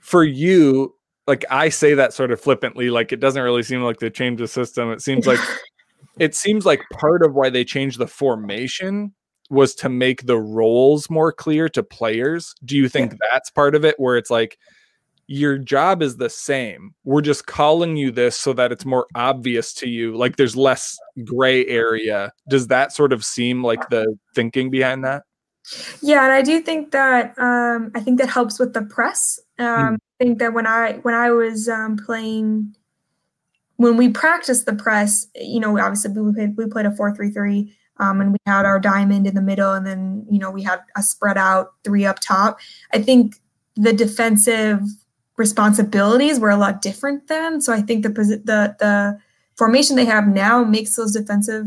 for 0.00 0.24
you, 0.24 0.94
like 1.26 1.44
I 1.50 1.68
say 1.68 1.94
that 1.94 2.12
sort 2.12 2.30
of 2.30 2.40
flippantly, 2.40 2.90
like 2.90 3.12
it 3.12 3.20
doesn't 3.20 3.42
really 3.42 3.62
seem 3.62 3.82
like 3.82 3.98
they 3.98 4.10
changed 4.10 4.42
the 4.42 4.48
system. 4.48 4.90
It 4.90 5.02
seems 5.02 5.26
like 5.26 5.40
it 6.18 6.34
seems 6.34 6.66
like 6.66 6.82
part 6.92 7.22
of 7.24 7.34
why 7.34 7.50
they 7.50 7.64
changed 7.64 7.98
the 7.98 8.06
formation 8.06 9.14
was 9.50 9.74
to 9.76 9.88
make 9.88 10.26
the 10.26 10.38
roles 10.38 11.10
more 11.10 11.32
clear 11.32 11.68
to 11.70 11.82
players. 11.82 12.54
Do 12.64 12.76
you 12.76 12.88
think 12.88 13.14
that's 13.30 13.50
part 13.50 13.74
of 13.74 13.84
it 13.84 13.98
where 13.98 14.16
it's 14.16 14.30
like 14.30 14.58
your 15.26 15.56
job 15.58 16.02
is 16.02 16.16
the 16.16 16.28
same. 16.28 16.94
We're 17.04 17.22
just 17.22 17.46
calling 17.46 17.96
you 17.96 18.10
this 18.10 18.36
so 18.36 18.52
that 18.54 18.72
it's 18.72 18.84
more 18.84 19.06
obvious 19.14 19.72
to 19.74 19.88
you. 19.88 20.16
Like 20.16 20.36
there's 20.36 20.56
less 20.56 20.98
gray 21.24 21.66
area. 21.66 22.32
Does 22.48 22.68
that 22.68 22.92
sort 22.92 23.12
of 23.12 23.24
seem 23.24 23.62
like 23.62 23.88
the 23.88 24.16
thinking 24.34 24.70
behind 24.70 25.04
that? 25.04 25.22
Yeah, 26.02 26.24
and 26.24 26.32
I 26.32 26.42
do 26.42 26.60
think 26.60 26.90
that 26.90 27.38
um, 27.38 27.90
I 27.94 28.00
think 28.00 28.18
that 28.18 28.28
helps 28.28 28.58
with 28.58 28.74
the 28.74 28.82
press. 28.82 29.40
Um, 29.58 29.98
I 30.20 30.24
think 30.24 30.38
that 30.40 30.52
when 30.52 30.66
I 30.66 30.94
when 31.02 31.14
I 31.14 31.30
was 31.30 31.68
um, 31.68 31.96
playing, 31.96 32.74
when 33.76 33.96
we 33.96 34.10
practiced 34.10 34.66
the 34.66 34.74
press, 34.74 35.26
you 35.34 35.60
know, 35.60 35.78
obviously 35.78 36.10
we 36.20 36.34
played 36.34 36.56
we 36.56 36.66
played 36.66 36.86
a 36.86 36.94
four 36.94 37.14
three 37.14 37.30
three. 37.30 37.74
Um, 37.98 38.20
and 38.20 38.32
we 38.32 38.38
had 38.46 38.66
our 38.66 38.80
diamond 38.80 39.26
in 39.26 39.34
the 39.34 39.42
middle, 39.42 39.72
and 39.72 39.86
then 39.86 40.26
you 40.30 40.38
know 40.38 40.50
we 40.50 40.62
had 40.62 40.80
a 40.96 41.02
spread 41.02 41.38
out 41.38 41.72
three 41.84 42.04
up 42.04 42.18
top. 42.20 42.58
I 42.92 43.00
think 43.00 43.36
the 43.76 43.92
defensive 43.92 44.80
responsibilities 45.36 46.38
were 46.38 46.50
a 46.50 46.56
lot 46.56 46.82
different 46.82 47.28
then. 47.28 47.60
So 47.60 47.72
I 47.72 47.80
think 47.80 48.02
the 48.02 48.08
the 48.10 48.76
the 48.78 49.18
formation 49.56 49.96
they 49.96 50.04
have 50.04 50.26
now 50.26 50.64
makes 50.64 50.96
those 50.96 51.12
defensive 51.12 51.66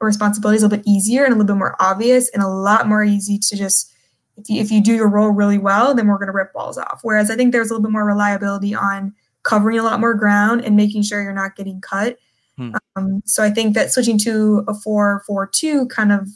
responsibilities 0.00 0.62
a 0.62 0.66
little 0.66 0.78
bit 0.78 0.86
easier 0.86 1.24
and 1.24 1.32
a 1.32 1.36
little 1.36 1.54
bit 1.54 1.58
more 1.58 1.76
obvious 1.80 2.28
and 2.30 2.42
a 2.42 2.48
lot 2.48 2.86
more 2.86 3.02
easy 3.02 3.38
to 3.38 3.56
just 3.56 3.92
if 4.36 4.50
you, 4.50 4.60
if 4.60 4.70
you 4.70 4.82
do 4.82 4.94
your 4.94 5.08
role 5.08 5.30
really 5.30 5.58
well, 5.58 5.94
then 5.94 6.06
we're 6.06 6.18
going 6.18 6.26
to 6.26 6.32
rip 6.32 6.52
balls 6.52 6.76
off. 6.76 7.00
Whereas 7.02 7.30
I 7.30 7.36
think 7.36 7.52
there's 7.52 7.70
a 7.70 7.74
little 7.74 7.84
bit 7.88 7.92
more 7.92 8.04
reliability 8.04 8.74
on 8.74 9.14
covering 9.42 9.78
a 9.78 9.82
lot 9.82 10.00
more 10.00 10.14
ground 10.14 10.62
and 10.62 10.76
making 10.76 11.02
sure 11.02 11.22
you're 11.22 11.32
not 11.32 11.56
getting 11.56 11.80
cut. 11.80 12.18
Hmm. 12.58 12.72
Um, 12.96 13.22
so 13.26 13.42
I 13.42 13.50
think 13.50 13.74
that 13.74 13.92
switching 13.92 14.18
to 14.20 14.64
a 14.68 14.74
4 14.74 15.22
4 15.26 15.46
2 15.46 15.86
kind 15.88 16.12
of 16.12 16.28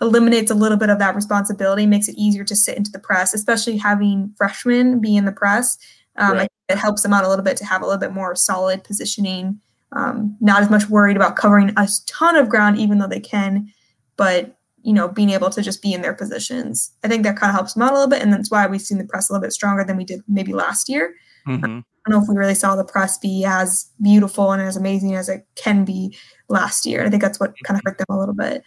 eliminates 0.00 0.50
a 0.50 0.54
little 0.54 0.78
bit 0.78 0.90
of 0.90 0.98
that 0.98 1.14
responsibility, 1.14 1.86
makes 1.86 2.08
it 2.08 2.16
easier 2.16 2.44
to 2.44 2.56
sit 2.56 2.76
into 2.76 2.90
the 2.90 2.98
press, 2.98 3.34
especially 3.34 3.76
having 3.76 4.32
freshmen 4.36 5.00
be 5.00 5.16
in 5.16 5.24
the 5.24 5.32
press. 5.32 5.76
Um, 6.16 6.32
right. 6.32 6.50
it 6.68 6.78
helps 6.78 7.02
them 7.02 7.12
out 7.12 7.24
a 7.24 7.28
little 7.28 7.44
bit 7.44 7.56
to 7.58 7.64
have 7.64 7.82
a 7.82 7.84
little 7.84 8.00
bit 8.00 8.12
more 8.12 8.34
solid 8.34 8.82
positioning, 8.82 9.60
um, 9.92 10.36
not 10.40 10.62
as 10.62 10.70
much 10.70 10.88
worried 10.88 11.16
about 11.16 11.36
covering 11.36 11.70
a 11.76 11.88
ton 12.06 12.36
of 12.36 12.48
ground, 12.48 12.78
even 12.78 12.98
though 12.98 13.06
they 13.06 13.20
can, 13.20 13.72
but 14.16 14.56
you 14.82 14.92
know, 14.92 15.08
being 15.08 15.30
able 15.30 15.50
to 15.50 15.62
just 15.62 15.82
be 15.82 15.92
in 15.92 16.00
their 16.00 16.14
positions. 16.14 16.90
I 17.04 17.08
think 17.08 17.22
that 17.24 17.36
kind 17.36 17.50
of 17.50 17.54
helps 17.54 17.74
them 17.74 17.82
out 17.82 17.90
a 17.90 17.94
little 17.94 18.08
bit, 18.08 18.22
and 18.22 18.32
that's 18.32 18.50
why 18.50 18.66
we've 18.66 18.80
seen 18.80 18.98
the 18.98 19.04
press 19.04 19.28
a 19.28 19.32
little 19.32 19.42
bit 19.42 19.52
stronger 19.52 19.84
than 19.84 19.96
we 19.96 20.04
did 20.04 20.22
maybe 20.26 20.54
last 20.54 20.88
year. 20.88 21.14
Mm-hmm. 21.46 21.80
I 22.06 22.10
don't 22.10 22.18
know 22.18 22.24
if 22.24 22.28
we 22.28 22.36
really 22.36 22.54
saw 22.54 22.76
the 22.76 22.84
press 22.84 23.18
be 23.18 23.44
as 23.44 23.90
beautiful 24.00 24.52
and 24.52 24.62
as 24.62 24.76
amazing 24.76 25.14
as 25.14 25.28
it 25.28 25.46
can 25.54 25.84
be 25.84 26.16
last 26.48 26.86
year. 26.86 27.04
I 27.04 27.10
think 27.10 27.22
that's 27.22 27.38
what 27.38 27.54
kind 27.64 27.78
of 27.78 27.82
hurt 27.84 27.98
them 27.98 28.06
a 28.08 28.18
little 28.18 28.34
bit. 28.34 28.62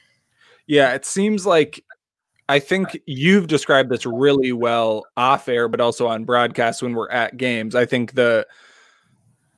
Yeah, 0.68 0.94
it 0.94 1.06
seems 1.06 1.46
like 1.46 1.84
I 2.48 2.60
think 2.60 3.00
you've 3.06 3.48
described 3.48 3.90
this 3.90 4.06
really 4.06 4.52
well 4.52 5.06
off 5.18 5.48
air, 5.48 5.68
but 5.68 5.82
also 5.82 6.08
on 6.08 6.26
broadcast 6.26 6.84
when 6.84 6.94
we're 6.94 7.10
at 7.10 7.38
games. 7.38 7.74
I 7.74 7.86
think 7.86 8.14
the 8.14 8.46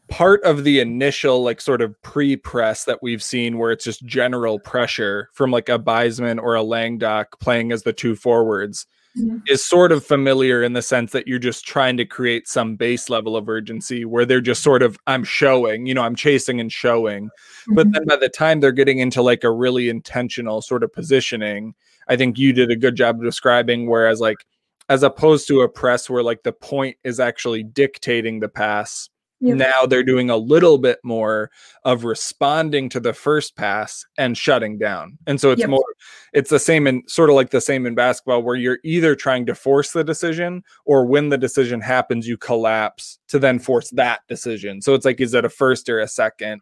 part 0.07 0.43
of 0.43 0.63
the 0.63 0.79
initial 0.79 1.43
like 1.43 1.59
sort 1.59 1.81
of 1.81 1.99
pre-press 2.03 2.85
that 2.85 3.01
we've 3.01 3.23
seen 3.23 3.57
where 3.57 3.71
it's 3.71 3.83
just 3.83 4.05
general 4.05 4.59
pressure 4.59 5.29
from 5.33 5.51
like 5.51 5.67
a 5.67 5.79
Beisman 5.79 6.39
or 6.41 6.55
a 6.55 6.63
Langdock 6.63 7.39
playing 7.39 7.71
as 7.71 7.83
the 7.83 7.93
two 7.93 8.15
forwards 8.15 8.85
mm-hmm. 9.17 9.37
is 9.47 9.65
sort 9.65 9.91
of 9.91 10.05
familiar 10.05 10.63
in 10.63 10.73
the 10.73 10.81
sense 10.81 11.11
that 11.11 11.27
you're 11.27 11.39
just 11.39 11.65
trying 11.65 11.97
to 11.97 12.05
create 12.05 12.47
some 12.47 12.75
base 12.75 13.09
level 13.09 13.35
of 13.35 13.49
urgency 13.49 14.05
where 14.05 14.25
they're 14.25 14.41
just 14.41 14.63
sort 14.63 14.83
of 14.83 14.97
I'm 15.07 15.23
showing, 15.23 15.85
you 15.85 15.93
know, 15.93 16.03
I'm 16.03 16.15
chasing 16.15 16.59
and 16.59 16.71
showing. 16.71 17.25
Mm-hmm. 17.25 17.75
But 17.75 17.91
then 17.91 18.05
by 18.05 18.17
the 18.17 18.29
time 18.29 18.59
they're 18.59 18.71
getting 18.71 18.99
into 18.99 19.21
like 19.21 19.43
a 19.43 19.51
really 19.51 19.89
intentional 19.89 20.61
sort 20.61 20.83
of 20.83 20.93
positioning, 20.93 21.73
I 22.07 22.15
think 22.15 22.37
you 22.37 22.53
did 22.53 22.71
a 22.71 22.75
good 22.75 22.95
job 22.95 23.17
of 23.17 23.23
describing 23.23 23.89
whereas 23.89 24.19
like 24.19 24.45
as 24.87 25.03
opposed 25.03 25.47
to 25.47 25.61
a 25.61 25.69
press 25.69 26.09
where 26.09 26.23
like 26.23 26.43
the 26.43 26.53
point 26.53 26.97
is 27.03 27.19
actually 27.19 27.63
dictating 27.63 28.39
the 28.39 28.49
pass 28.49 29.09
Yep. 29.41 29.57
Now 29.57 29.85
they're 29.85 30.03
doing 30.03 30.29
a 30.29 30.37
little 30.37 30.77
bit 30.77 30.99
more 31.03 31.51
of 31.83 32.05
responding 32.05 32.89
to 32.89 32.99
the 32.99 33.13
first 33.13 33.55
pass 33.55 34.05
and 34.17 34.37
shutting 34.37 34.77
down. 34.77 35.17
And 35.27 35.39
so 35.39 35.51
it's 35.51 35.59
yep. 35.59 35.69
more, 35.69 35.85
it's 36.33 36.49
the 36.49 36.59
same 36.59 36.87
in 36.87 37.03
sort 37.07 37.29
of 37.29 37.35
like 37.35 37.51
the 37.51 37.61
same 37.61 37.85
in 37.85 37.95
basketball 37.95 38.43
where 38.43 38.55
you're 38.55 38.79
either 38.83 39.15
trying 39.15 39.45
to 39.45 39.55
force 39.55 39.91
the 39.91 40.03
decision 40.03 40.63
or 40.85 41.05
when 41.05 41.29
the 41.29 41.37
decision 41.37 41.81
happens, 41.81 42.27
you 42.27 42.37
collapse 42.37 43.19
to 43.29 43.39
then 43.39 43.59
force 43.59 43.89
that 43.91 44.21
decision. 44.27 44.81
So 44.81 44.93
it's 44.93 45.05
like, 45.05 45.21
is 45.21 45.33
it 45.33 45.45
a 45.45 45.49
first 45.49 45.89
or 45.89 45.99
a 45.99 46.07
second? 46.07 46.61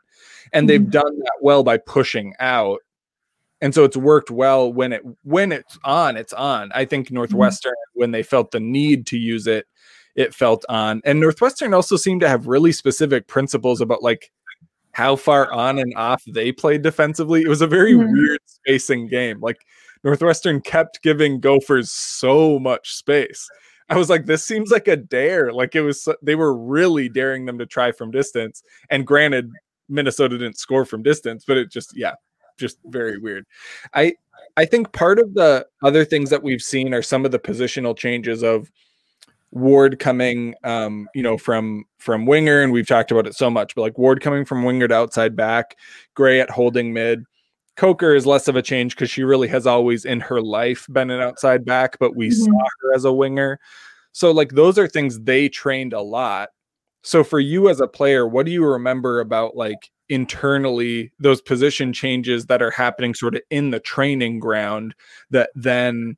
And 0.52 0.64
mm-hmm. 0.64 0.68
they've 0.68 0.90
done 0.90 1.20
that 1.20 1.38
well 1.42 1.64
by 1.64 1.78
pushing 1.78 2.34
out. 2.40 2.80
And 3.62 3.74
so 3.74 3.84
it's 3.84 3.98
worked 3.98 4.30
well 4.30 4.72
when 4.72 4.92
it 4.92 5.02
when 5.24 5.52
it's 5.52 5.80
on, 5.84 6.18
it's 6.18 6.34
on. 6.34 6.72
I 6.76 6.86
think 6.86 7.08
mm-hmm. 7.08 7.16
Northwestern, 7.16 7.72
mm-hmm. 7.72 8.00
when 8.00 8.12
they 8.12 8.24
felt 8.24 8.52
the 8.52 8.60
need 8.60 9.08
to 9.08 9.18
use 9.18 9.48
it, 9.48 9.66
it 10.16 10.34
felt 10.36 10.66
on. 10.70 11.02
And 11.06 11.20
Northwestern 11.20 11.74
also 11.74 11.96
seemed 11.96 12.22
to 12.22 12.30
have 12.30 12.48
really 12.48 12.72
specific 12.72 13.28
principles 13.28 13.82
about 13.82 14.04
like 14.04 14.32
how 14.94 15.16
far 15.16 15.52
on 15.52 15.80
and 15.80 15.94
off 15.96 16.24
they 16.26 16.52
played 16.52 16.82
defensively. 16.82 17.42
It 17.42 17.50
was 17.50 17.62
a 17.62 17.68
very 17.68 17.94
mm-hmm. 17.94 18.12
weird 18.12 18.40
spacing 18.46 19.08
game. 19.08 19.40
Like 19.42 19.58
Northwestern 20.04 20.62
kept 20.62 21.02
giving 21.02 21.40
Gophers 21.40 21.92
so 21.92 22.60
much 22.60 22.94
space. 22.94 23.50
I 23.90 23.98
was 23.98 24.10
like, 24.10 24.26
this 24.26 24.46
seems 24.46 24.72
like 24.72 24.88
a 24.88 24.96
dare. 24.96 25.52
Like 25.52 25.76
it 25.76 25.82
was, 25.82 26.08
they 26.22 26.36
were 26.36 26.56
really 26.56 27.10
daring 27.10 27.46
them 27.46 27.58
to 27.58 27.66
try 27.66 27.92
from 27.92 28.12
distance. 28.12 28.64
And 28.90 29.06
granted, 29.06 29.52
Minnesota 29.90 30.38
didn't 30.38 30.58
score 30.58 30.86
from 30.86 31.04
distance, 31.04 31.44
but 31.46 31.58
it 31.58 31.70
just, 31.72 31.96
yeah, 31.96 32.14
just 32.58 32.78
very 32.86 33.18
weird. 33.18 33.46
I, 33.94 34.14
I 34.58 34.66
think 34.66 34.94
part 34.94 35.20
of 35.20 35.34
the 35.34 35.66
other 35.82 36.06
things 36.06 36.30
that 36.30 36.44
we've 36.44 36.62
seen 36.62 36.94
are 36.94 37.02
some 37.02 37.26
of 37.26 37.32
the 37.32 37.40
positional 37.40 37.98
changes 37.98 38.44
of 38.44 38.72
Ward 39.54 40.00
coming, 40.00 40.56
um, 40.64 41.08
you 41.14 41.22
know, 41.22 41.38
from 41.38 41.86
from 42.00 42.26
winger, 42.26 42.62
and 42.62 42.74
we've 42.74 42.88
talked 42.88 43.12
about 43.12 43.28
it 43.28 43.36
so 43.36 43.50
much, 43.50 43.76
but 43.76 43.82
like 43.82 43.98
Ward 43.98 44.20
coming 44.22 44.46
from 44.46 44.64
winger 44.64 44.88
to 44.88 44.96
outside 44.96 45.36
back, 45.36 45.78
Gray 46.16 46.42
at 46.42 46.50
holding 46.50 46.94
mid. 46.94 47.24
Coker 47.76 48.14
is 48.14 48.26
less 48.26 48.48
of 48.48 48.56
a 48.56 48.62
change 48.62 48.96
because 48.96 49.10
she 49.10 49.24
really 49.24 49.48
has 49.48 49.66
always 49.66 50.06
in 50.06 50.20
her 50.20 50.42
life 50.42 50.88
been 50.92 51.10
an 51.10 51.22
outside 51.22 51.66
back, 51.66 51.98
but 52.00 52.16
we 52.16 52.30
mm-hmm. 52.30 52.44
saw 52.44 52.60
her 52.82 52.96
as 52.96 53.06
a 53.06 53.14
winger. 53.14 53.60
So 54.12 54.32
like 54.32 54.52
those 54.52 54.78
are 54.78 54.88
things 54.88 55.20
they 55.20 55.50
trained 55.50 55.94
a 55.94 56.02
lot. 56.02 56.50
So 57.04 57.24
for 57.24 57.40
you 57.40 57.70
as 57.70 57.80
a 57.80 57.88
player, 57.88 58.28
what 58.28 58.46
do 58.46 58.52
you 58.52 58.66
remember 58.66 59.20
about 59.20 59.56
like 59.56 59.90
internally 60.10 61.12
those 61.20 61.42
position 61.42 61.94
changes 61.94 62.46
that 62.48 62.62
are 62.62 62.72
happening 62.72 63.14
sort 63.14 63.36
of 63.36 63.42
in 63.50 63.72
the 63.72 63.80
training 63.80 64.40
ground 64.40 64.94
that 65.32 65.50
then 65.56 66.18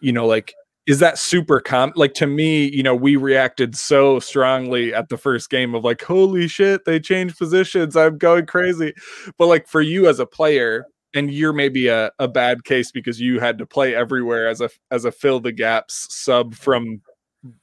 you 0.00 0.12
know 0.12 0.26
like 0.26 0.54
is 0.86 1.00
that 1.00 1.18
super 1.18 1.60
com 1.60 1.92
like 1.96 2.14
to 2.14 2.26
me 2.26 2.68
you 2.68 2.82
know 2.82 2.94
we 2.94 3.16
reacted 3.16 3.76
so 3.76 4.20
strongly 4.20 4.94
at 4.94 5.08
the 5.08 5.18
first 5.18 5.50
game 5.50 5.74
of 5.74 5.84
like 5.84 6.02
holy 6.02 6.46
shit 6.46 6.84
they 6.84 7.00
changed 7.00 7.36
positions 7.38 7.96
i'm 7.96 8.18
going 8.18 8.46
crazy. 8.46 8.94
But 9.38 9.46
like 9.46 9.68
for 9.68 9.80
you 9.80 10.08
as 10.08 10.18
a 10.18 10.26
player 10.26 10.86
and 11.14 11.32
you're 11.32 11.52
maybe 11.52 11.88
a, 11.88 12.10
a 12.18 12.28
bad 12.28 12.64
case 12.64 12.90
because 12.90 13.20
you 13.20 13.40
had 13.40 13.58
to 13.58 13.66
play 13.66 13.94
everywhere 13.94 14.48
as 14.48 14.60
a 14.60 14.70
as 14.90 15.04
a 15.04 15.12
fill 15.12 15.40
the 15.40 15.52
gaps 15.52 16.06
sub 16.10 16.54
from 16.54 17.00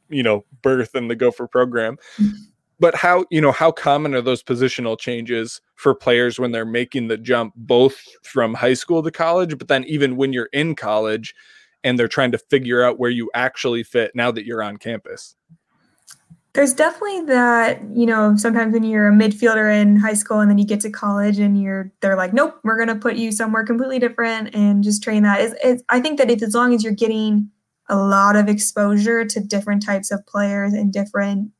you 0.09 0.23
know 0.23 0.45
birth 0.61 0.95
in 0.95 1.07
the 1.07 1.15
gopher 1.15 1.47
program. 1.47 1.97
But 2.79 2.95
how 2.95 3.25
you 3.29 3.41
know 3.41 3.51
how 3.51 3.71
common 3.71 4.15
are 4.15 4.21
those 4.21 4.43
positional 4.43 4.99
changes 4.99 5.61
for 5.75 5.93
players 5.93 6.39
when 6.39 6.51
they're 6.51 6.65
making 6.65 7.07
the 7.07 7.17
jump 7.17 7.53
both 7.55 8.01
from 8.23 8.53
high 8.53 8.73
school 8.73 9.03
to 9.03 9.11
college 9.11 9.57
but 9.57 9.67
then 9.67 9.83
even 9.85 10.15
when 10.15 10.33
you're 10.33 10.49
in 10.53 10.75
college 10.75 11.33
and 11.83 11.97
they're 11.97 12.07
trying 12.07 12.31
to 12.31 12.37
figure 12.37 12.83
out 12.83 12.99
where 12.99 13.09
you 13.09 13.29
actually 13.33 13.83
fit 13.83 14.11
now 14.15 14.31
that 14.31 14.45
you're 14.45 14.63
on 14.63 14.77
campus? 14.77 15.35
There's 16.53 16.73
definitely 16.73 17.25
that, 17.25 17.81
you 17.95 18.05
know, 18.05 18.35
sometimes 18.37 18.73
when 18.73 18.83
you're 18.83 19.07
a 19.07 19.11
midfielder 19.11 19.75
in 19.81 19.97
high 19.97 20.13
school 20.13 20.39
and 20.39 20.51
then 20.51 20.59
you 20.59 20.65
get 20.67 20.81
to 20.81 20.91
college 20.91 21.39
and 21.39 21.59
you're 21.59 21.91
they're 22.01 22.15
like, 22.15 22.31
nope, 22.31 22.59
we're 22.63 22.77
gonna 22.77 22.95
put 22.95 23.15
you 23.15 23.31
somewhere 23.31 23.65
completely 23.65 23.97
different 23.97 24.53
and 24.53 24.83
just 24.83 25.01
train 25.01 25.23
that. 25.23 25.41
Is 25.41 25.55
it's, 25.63 25.83
I 25.89 25.99
think 25.99 26.19
that 26.19 26.29
if 26.29 26.43
as 26.43 26.53
long 26.53 26.73
as 26.75 26.83
you're 26.83 26.93
getting 26.93 27.49
a 27.89 27.97
lot 27.97 28.35
of 28.35 28.47
exposure 28.47 29.25
to 29.25 29.39
different 29.39 29.83
types 29.83 30.11
of 30.11 30.25
players 30.27 30.73
and 30.73 30.93
different 30.93 31.51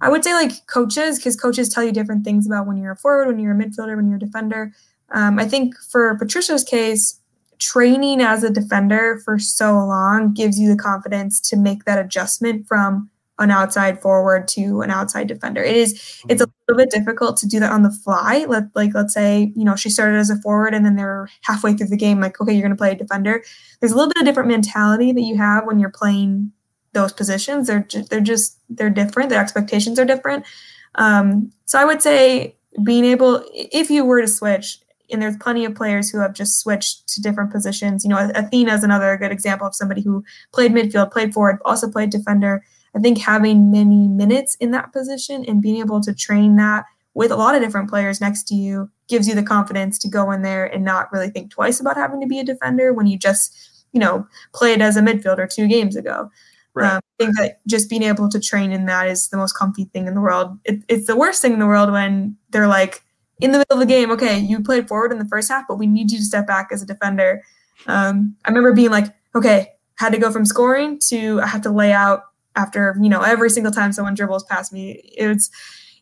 I 0.00 0.10
would 0.10 0.24
say 0.24 0.34
like 0.34 0.66
coaches, 0.66 1.18
because 1.18 1.36
coaches 1.36 1.68
tell 1.68 1.82
you 1.82 1.92
different 1.92 2.24
things 2.24 2.46
about 2.46 2.66
when 2.66 2.76
you're 2.76 2.92
a 2.92 2.96
forward, 2.96 3.28
when 3.28 3.38
you're 3.38 3.58
a 3.58 3.64
midfielder, 3.64 3.96
when 3.96 4.08
you're 4.08 4.16
a 4.16 4.20
defender. 4.20 4.72
Um, 5.10 5.38
I 5.38 5.46
think 5.46 5.74
for 5.74 6.16
Patricia's 6.18 6.64
case, 6.64 7.20
training 7.58 8.20
as 8.20 8.42
a 8.42 8.50
defender 8.50 9.20
for 9.24 9.38
so 9.38 9.72
long 9.74 10.32
gives 10.32 10.58
you 10.58 10.68
the 10.68 10.76
confidence 10.76 11.40
to 11.40 11.56
make 11.56 11.84
that 11.84 11.98
adjustment 11.98 12.66
from 12.66 13.10
an 13.38 13.50
outside 13.50 14.00
forward 14.00 14.48
to 14.48 14.80
an 14.80 14.90
outside 14.90 15.26
defender. 15.26 15.62
It 15.62 15.76
is 15.76 15.92
it's 16.28 16.40
a 16.40 16.46
mm-hmm. 16.46 16.52
little 16.68 16.84
bit 16.84 16.90
difficult 16.90 17.36
to 17.38 17.46
do 17.46 17.60
that 17.60 17.72
on 17.72 17.82
the 17.82 17.90
fly. 17.90 18.46
Let 18.48 18.64
like 18.74 18.94
let's 18.94 19.12
say, 19.12 19.52
you 19.54 19.64
know, 19.64 19.76
she 19.76 19.90
started 19.90 20.16
as 20.16 20.30
a 20.30 20.36
forward 20.36 20.74
and 20.74 20.84
then 20.86 20.96
they're 20.96 21.28
halfway 21.42 21.74
through 21.74 21.88
the 21.88 21.96
game 21.96 22.20
like, 22.20 22.40
okay, 22.40 22.52
you're 22.52 22.62
going 22.62 22.70
to 22.70 22.76
play 22.76 22.92
a 22.92 22.94
defender. 22.94 23.42
There's 23.80 23.92
a 23.92 23.96
little 23.96 24.12
bit 24.12 24.22
of 24.22 24.26
different 24.26 24.48
mentality 24.48 25.12
that 25.12 25.20
you 25.20 25.36
have 25.36 25.66
when 25.66 25.78
you're 25.78 25.90
playing 25.90 26.52
those 26.92 27.12
positions. 27.12 27.66
They're 27.66 27.80
ju- 27.80 28.04
they're 28.04 28.20
just 28.20 28.58
they're 28.70 28.90
different. 28.90 29.28
Their 29.28 29.42
expectations 29.42 29.98
are 29.98 30.06
different. 30.06 30.46
Um, 30.94 31.52
so 31.66 31.78
I 31.78 31.84
would 31.84 32.00
say 32.00 32.56
being 32.82 33.04
able 33.04 33.44
if 33.52 33.90
you 33.90 34.04
were 34.04 34.20
to 34.20 34.28
switch 34.28 34.80
and 35.10 35.22
there's 35.22 35.36
plenty 35.36 35.64
of 35.64 35.74
players 35.74 36.10
who 36.10 36.18
have 36.18 36.34
just 36.34 36.60
switched 36.60 37.06
to 37.08 37.20
different 37.20 37.52
positions. 37.52 38.04
You 38.04 38.10
know, 38.10 38.30
Athena 38.34 38.74
is 38.74 38.84
another 38.84 39.16
good 39.16 39.32
example 39.32 39.66
of 39.66 39.74
somebody 39.74 40.02
who 40.02 40.24
played 40.52 40.72
midfield, 40.72 41.12
played 41.12 41.32
forward, 41.32 41.58
also 41.64 41.90
played 41.90 42.10
defender. 42.10 42.64
I 42.94 42.98
think 42.98 43.18
having 43.18 43.70
many 43.70 44.08
minutes 44.08 44.54
in 44.56 44.70
that 44.70 44.92
position 44.92 45.44
and 45.44 45.60
being 45.60 45.76
able 45.76 46.00
to 46.00 46.14
train 46.14 46.56
that 46.56 46.84
with 47.14 47.30
a 47.30 47.36
lot 47.36 47.54
of 47.54 47.62
different 47.62 47.88
players 47.88 48.20
next 48.20 48.44
to 48.44 48.54
you 48.54 48.90
gives 49.08 49.26
you 49.28 49.34
the 49.34 49.42
confidence 49.42 49.98
to 49.98 50.08
go 50.08 50.30
in 50.30 50.42
there 50.42 50.66
and 50.66 50.84
not 50.84 51.10
really 51.12 51.30
think 51.30 51.50
twice 51.50 51.80
about 51.80 51.96
having 51.96 52.20
to 52.20 52.26
be 52.26 52.38
a 52.38 52.44
defender 52.44 52.92
when 52.92 53.06
you 53.06 53.18
just, 53.18 53.86
you 53.92 54.00
know, 54.00 54.26
played 54.54 54.82
as 54.82 54.96
a 54.96 55.00
midfielder 55.00 55.48
two 55.48 55.66
games 55.66 55.96
ago. 55.96 56.30
Right. 56.74 56.92
Um, 56.92 57.00
I 57.18 57.24
think 57.24 57.36
that 57.38 57.60
just 57.66 57.88
being 57.88 58.02
able 58.02 58.28
to 58.28 58.38
train 58.38 58.70
in 58.70 58.84
that 58.84 59.08
is 59.08 59.28
the 59.28 59.38
most 59.38 59.52
comfy 59.52 59.84
thing 59.86 60.06
in 60.06 60.14
the 60.14 60.20
world. 60.20 60.58
It, 60.64 60.82
it's 60.88 61.06
the 61.06 61.16
worst 61.16 61.40
thing 61.40 61.54
in 61.54 61.58
the 61.58 61.66
world 61.66 61.90
when 61.90 62.36
they're 62.50 62.68
like, 62.68 63.02
in 63.40 63.52
the 63.52 63.58
middle 63.58 63.74
of 63.74 63.80
the 63.80 63.86
game, 63.86 64.10
okay, 64.10 64.38
you 64.38 64.62
played 64.62 64.88
forward 64.88 65.12
in 65.12 65.18
the 65.18 65.26
first 65.26 65.50
half, 65.50 65.64
but 65.68 65.76
we 65.76 65.86
need 65.86 66.10
you 66.10 66.18
to 66.18 66.24
step 66.24 66.46
back 66.46 66.68
as 66.72 66.82
a 66.82 66.86
defender. 66.86 67.42
Um, 67.86 68.36
I 68.44 68.48
remember 68.48 68.72
being 68.72 68.90
like, 68.90 69.14
okay, 69.34 69.72
had 69.96 70.12
to 70.12 70.18
go 70.18 70.30
from 70.30 70.44
scoring 70.44 70.98
to 71.08 71.40
I 71.40 71.46
have 71.46 71.62
to 71.62 71.70
lay 71.70 71.92
out 71.92 72.22
after 72.54 72.96
you 73.00 73.08
know 73.08 73.20
every 73.20 73.50
single 73.50 73.72
time 73.72 73.92
someone 73.92 74.14
dribbles 74.14 74.44
past 74.44 74.72
me. 74.72 75.02
It's 75.16 75.50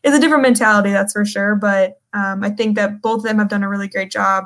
it's 0.03 0.15
a 0.15 0.19
different 0.19 0.43
mentality, 0.43 0.91
that's 0.91 1.13
for 1.13 1.25
sure. 1.25 1.55
But 1.55 1.99
um, 2.13 2.43
I 2.43 2.51
think 2.51 2.75
that 2.75 3.01
both 3.01 3.19
of 3.19 3.23
them 3.23 3.39
have 3.39 3.49
done 3.49 3.63
a 3.63 3.69
really 3.69 3.87
great 3.87 4.11
job. 4.11 4.45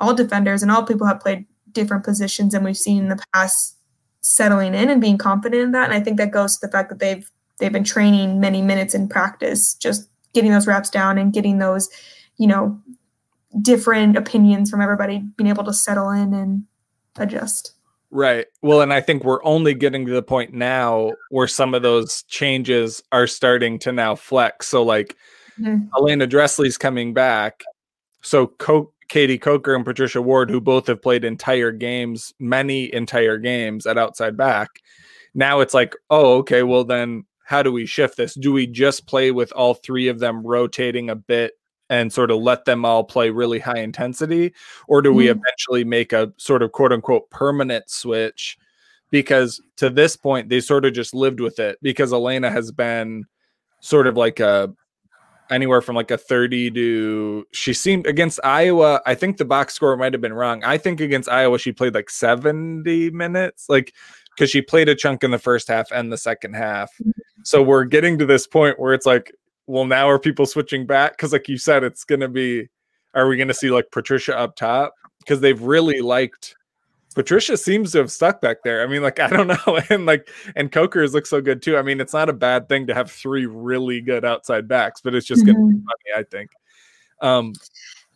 All 0.00 0.14
defenders 0.14 0.62
and 0.62 0.70
all 0.70 0.82
people 0.82 1.06
have 1.06 1.20
played 1.20 1.44
different 1.72 2.04
positions 2.04 2.52
than 2.52 2.64
we've 2.64 2.76
seen 2.76 3.04
in 3.04 3.08
the 3.10 3.22
past, 3.34 3.76
settling 4.22 4.74
in 4.74 4.88
and 4.88 5.00
being 5.00 5.18
confident 5.18 5.62
in 5.62 5.72
that. 5.72 5.84
And 5.84 5.92
I 5.92 6.00
think 6.00 6.16
that 6.16 6.30
goes 6.30 6.56
to 6.56 6.66
the 6.66 6.72
fact 6.72 6.88
that 6.88 7.00
they've 7.00 7.30
they've 7.58 7.72
been 7.72 7.84
training 7.84 8.40
many 8.40 8.62
minutes 8.62 8.94
in 8.94 9.08
practice, 9.08 9.74
just 9.74 10.08
getting 10.32 10.50
those 10.50 10.66
reps 10.66 10.90
down 10.90 11.18
and 11.18 11.32
getting 11.32 11.58
those, 11.58 11.88
you 12.36 12.46
know, 12.46 12.80
different 13.60 14.16
opinions 14.16 14.70
from 14.70 14.80
everybody, 14.80 15.22
being 15.36 15.48
able 15.48 15.64
to 15.64 15.72
settle 15.72 16.10
in 16.10 16.34
and 16.34 16.64
adjust. 17.16 17.74
Right. 18.10 18.46
Well, 18.62 18.80
and 18.80 18.92
I 18.92 19.00
think 19.00 19.24
we're 19.24 19.44
only 19.44 19.74
getting 19.74 20.06
to 20.06 20.12
the 20.12 20.22
point 20.22 20.54
now 20.54 21.12
where 21.30 21.48
some 21.48 21.74
of 21.74 21.82
those 21.82 22.22
changes 22.24 23.02
are 23.10 23.26
starting 23.26 23.78
to 23.80 23.92
now 23.92 24.14
flex. 24.14 24.68
So, 24.68 24.84
like 24.84 25.16
mm-hmm. 25.60 25.88
Elena 25.96 26.26
Dressley's 26.26 26.78
coming 26.78 27.12
back. 27.12 27.64
So, 28.22 28.46
Co- 28.46 28.92
Katie 29.08 29.38
Coker 29.38 29.74
and 29.74 29.84
Patricia 29.84 30.22
Ward, 30.22 30.48
who 30.48 30.60
both 30.60 30.86
have 30.86 31.02
played 31.02 31.24
entire 31.24 31.72
games, 31.72 32.32
many 32.38 32.92
entire 32.94 33.36
games 33.38 33.86
at 33.86 33.98
outside 33.98 34.36
back. 34.36 34.68
Now 35.34 35.60
it's 35.60 35.74
like, 35.74 35.96
oh, 36.10 36.36
okay, 36.38 36.62
well, 36.62 36.84
then 36.84 37.24
how 37.44 37.62
do 37.62 37.72
we 37.72 37.84
shift 37.84 38.16
this? 38.16 38.34
Do 38.34 38.52
we 38.52 38.66
just 38.66 39.06
play 39.06 39.30
with 39.30 39.52
all 39.52 39.74
three 39.74 40.08
of 40.08 40.20
them 40.20 40.46
rotating 40.46 41.10
a 41.10 41.16
bit 41.16 41.52
and 41.90 42.12
sort 42.12 42.30
of 42.30 42.38
let 42.38 42.64
them 42.64 42.84
all 42.84 43.04
play 43.04 43.30
really 43.30 43.58
high 43.58 43.78
intensity 43.78 44.52
or 44.88 45.02
do 45.02 45.12
we 45.12 45.26
mm-hmm. 45.26 45.38
eventually 45.38 45.84
make 45.84 46.12
a 46.12 46.32
sort 46.36 46.62
of 46.62 46.72
quote 46.72 46.92
unquote 46.92 47.28
permanent 47.30 47.88
switch 47.88 48.56
because 49.10 49.60
to 49.76 49.90
this 49.90 50.16
point 50.16 50.48
they 50.48 50.60
sort 50.60 50.84
of 50.84 50.92
just 50.92 51.14
lived 51.14 51.40
with 51.40 51.58
it 51.58 51.78
because 51.82 52.12
Elena 52.12 52.50
has 52.50 52.72
been 52.72 53.24
sort 53.80 54.06
of 54.06 54.16
like 54.16 54.40
a 54.40 54.72
anywhere 55.50 55.82
from 55.82 55.94
like 55.94 56.10
a 56.10 56.16
30 56.16 56.70
to 56.70 57.46
she 57.52 57.74
seemed 57.74 58.06
against 58.06 58.40
Iowa 58.42 59.02
I 59.04 59.14
think 59.14 59.36
the 59.36 59.44
box 59.44 59.74
score 59.74 59.96
might 59.96 60.14
have 60.14 60.22
been 60.22 60.32
wrong 60.32 60.64
I 60.64 60.78
think 60.78 61.00
against 61.00 61.28
Iowa 61.28 61.58
she 61.58 61.70
played 61.70 61.94
like 61.94 62.08
70 62.08 63.10
minutes 63.10 63.66
like 63.68 63.92
because 64.34 64.50
she 64.50 64.62
played 64.62 64.88
a 64.88 64.94
chunk 64.94 65.22
in 65.22 65.30
the 65.30 65.38
first 65.38 65.68
half 65.68 65.92
and 65.92 66.10
the 66.10 66.16
second 66.16 66.54
half 66.54 66.90
mm-hmm. 66.94 67.10
so 67.42 67.62
we're 67.62 67.84
getting 67.84 68.18
to 68.18 68.26
this 68.26 68.46
point 68.46 68.80
where 68.80 68.94
it's 68.94 69.06
like 69.06 69.32
well, 69.66 69.84
now 69.84 70.08
are 70.08 70.18
people 70.18 70.46
switching 70.46 70.86
back? 70.86 71.12
Because, 71.12 71.32
like 71.32 71.48
you 71.48 71.58
said, 71.58 71.84
it's 71.84 72.04
going 72.04 72.20
to 72.20 72.28
be. 72.28 72.68
Are 73.14 73.28
we 73.28 73.36
going 73.36 73.48
to 73.48 73.54
see 73.54 73.70
like 73.70 73.86
Patricia 73.92 74.36
up 74.36 74.56
top? 74.56 74.94
Because 75.20 75.40
they've 75.40 75.60
really 75.60 76.00
liked. 76.00 76.56
Patricia 77.14 77.56
seems 77.56 77.92
to 77.92 77.98
have 77.98 78.10
stuck 78.10 78.40
back 78.40 78.58
there. 78.64 78.82
I 78.82 78.88
mean, 78.88 79.02
like 79.02 79.20
I 79.20 79.28
don't 79.28 79.46
know, 79.46 79.80
and 79.90 80.04
like 80.06 80.28
and 80.56 80.70
Coker's 80.70 81.14
look 81.14 81.26
so 81.26 81.40
good 81.40 81.62
too. 81.62 81.76
I 81.76 81.82
mean, 81.82 82.00
it's 82.00 82.12
not 82.12 82.28
a 82.28 82.34
bad 82.34 82.68
thing 82.68 82.86
to 82.88 82.94
have 82.94 83.10
three 83.10 83.46
really 83.46 84.00
good 84.00 84.24
outside 84.24 84.68
backs, 84.68 85.00
but 85.00 85.14
it's 85.14 85.26
just 85.26 85.44
mm-hmm. 85.44 85.52
gonna 85.52 85.68
be 85.68 85.74
mm-hmm. 85.76 85.86
funny, 85.86 86.18
I 86.18 86.22
think. 86.24 86.50
Um, 87.20 87.52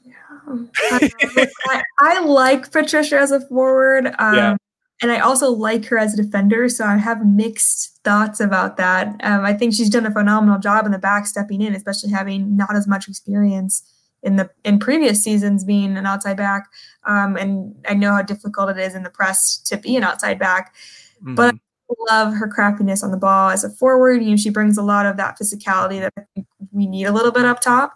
yeah. 0.05 1.46
I, 1.66 1.82
I, 2.01 2.20
like 2.20 2.70
Patricia 2.72 3.18
as 3.18 3.30
a 3.30 3.40
forward. 3.40 4.14
Um, 4.18 4.34
yeah 4.34 4.57
and 5.01 5.12
I 5.12 5.20
also 5.20 5.51
like 5.51 5.84
her 5.86 5.99
as 5.99 6.14
a 6.14 6.22
defender, 6.22 6.68
so 6.68 6.84
I 6.84 6.96
have 6.96 7.24
mixed 7.24 7.99
thoughts 8.03 8.40
about 8.40 8.76
that. 8.78 9.09
Um, 9.22 9.44
I 9.44 9.53
think 9.53 9.72
she's 9.72 9.90
done 9.90 10.07
a 10.07 10.11
phenomenal 10.11 10.59
job 10.59 10.86
in 10.86 10.92
the 10.92 10.99
back, 10.99 11.26
stepping 11.26 11.62
in, 11.62 11.74
especially 11.74 12.11
having 12.11 12.57
not 12.57 12.74
as 12.74 12.88
much 12.88 13.09
experience 13.09 13.82
in 14.24 14.34
the 14.34 14.51
in 14.64 14.80
previous 14.80 15.22
seasons 15.22 15.62
being 15.62 15.96
an 15.96 16.05
outside 16.05 16.36
back. 16.36 16.66
Um, 17.05 17.36
and 17.36 17.76
I 17.88 17.94
know 17.94 18.12
how 18.12 18.22
difficult 18.22 18.70
it 18.70 18.78
is 18.78 18.96
in 18.96 19.05
the 19.05 19.11
press 19.11 19.59
to 19.66 19.76
be 19.76 19.94
an 19.96 20.03
outside 20.03 20.38
back, 20.38 20.74
mm-hmm. 21.22 21.36
but 21.36 21.55
I 21.55 21.94
love 22.11 22.34
her 22.34 22.49
crappiness 22.49 23.05
on 23.05 23.12
the 23.12 23.16
ball 23.16 23.51
as 23.51 23.62
a 23.62 23.70
forward. 23.70 24.22
You 24.22 24.30
know, 24.30 24.36
she 24.36 24.51
brings 24.51 24.76
a 24.76 24.82
lot 24.82 25.07
of 25.07 25.16
that 25.16 25.38
physicality 25.38 26.01
that 26.01 26.44
we 26.72 26.86
need 26.88 27.05
a 27.05 27.12
little 27.12 27.32
bit 27.32 27.44
up 27.44 27.61
top. 27.61 27.94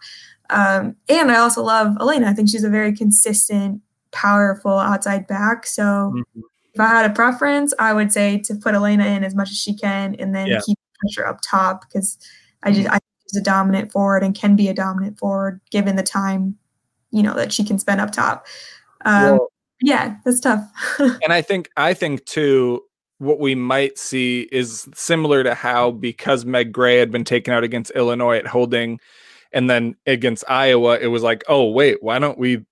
Um, 0.51 0.95
and 1.09 1.33
I 1.33 1.39
also 1.39 1.65
love 1.65 1.97
Elena. 2.01 2.29
I 2.29 2.33
think 2.35 2.49
she's 2.49 2.65
a 2.65 2.71
very 2.71 2.95
consistent, 2.95 3.83
powerful 4.13 4.79
outside 4.79 5.27
back. 5.27 5.67
So. 5.67 5.83
Mm-hmm 5.83 6.43
if 6.75 6.81
I 6.81 6.89
had 6.89 7.11
a 7.11 7.15
preference, 7.15 7.75
I 7.79 7.93
would 7.93 8.13
say 8.13 8.39
to 8.39 8.55
put 8.55 8.75
Elena 8.75 9.05
in 9.07 9.25
as 9.25 9.35
much 9.35 9.51
as 9.51 9.59
she 9.59 9.75
can 9.75 10.15
and 10.17 10.35
then 10.35 10.47
yeah. 10.47 10.61
keep 10.65 10.79
pressure 11.01 11.27
up 11.27 11.41
top 11.43 11.83
because 11.87 12.19
I 12.63 12.73
just 12.73 12.89
I 12.89 12.99
she's 13.33 13.41
a 13.41 13.45
dominant 13.45 13.93
forward 13.93 14.23
and 14.23 14.35
can 14.35 14.57
be 14.57 14.69
a 14.69 14.75
dominant 14.75 15.19
forward 15.19 15.61
given 15.71 15.97
the 15.97 16.03
time, 16.03 16.57
you 17.11 17.23
know, 17.23 17.35
that 17.35 17.53
she 17.53 17.65
can 17.65 17.79
spend 17.79 18.01
up 18.01 18.13
top. 18.13 18.47
Um, 19.05 19.23
well, 19.23 19.53
yeah, 19.81 20.17
that's 20.25 20.41
tough. 20.41 20.71
and 20.99 21.33
I 21.33 21.43
think 21.43 21.69
I 21.77 21.95
think 21.95 22.25
too 22.25 22.83
what 23.19 23.39
we 23.39 23.55
might 23.55 23.99
see 23.99 24.49
is 24.51 24.89
similar 24.95 25.45
to 25.45 25.55
how 25.55 25.93
because 25.93 26.45
Meg 26.45 26.73
Gray 26.73 26.99
had 26.99 27.11
been 27.11 27.25
taken 27.25 27.55
out 27.55 27.65
against 27.65 27.93
Illinois 27.93 28.39
at 28.39 28.47
holding 28.47 28.99
and 29.53 29.69
then 29.69 29.95
against 30.07 30.45
Iowa, 30.49 30.99
it 30.99 31.09
was 31.09 31.23
like, 31.23 31.45
oh 31.49 31.71
wait, 31.71 32.03
why 32.03 32.19
don't 32.19 32.39
we 32.39 32.65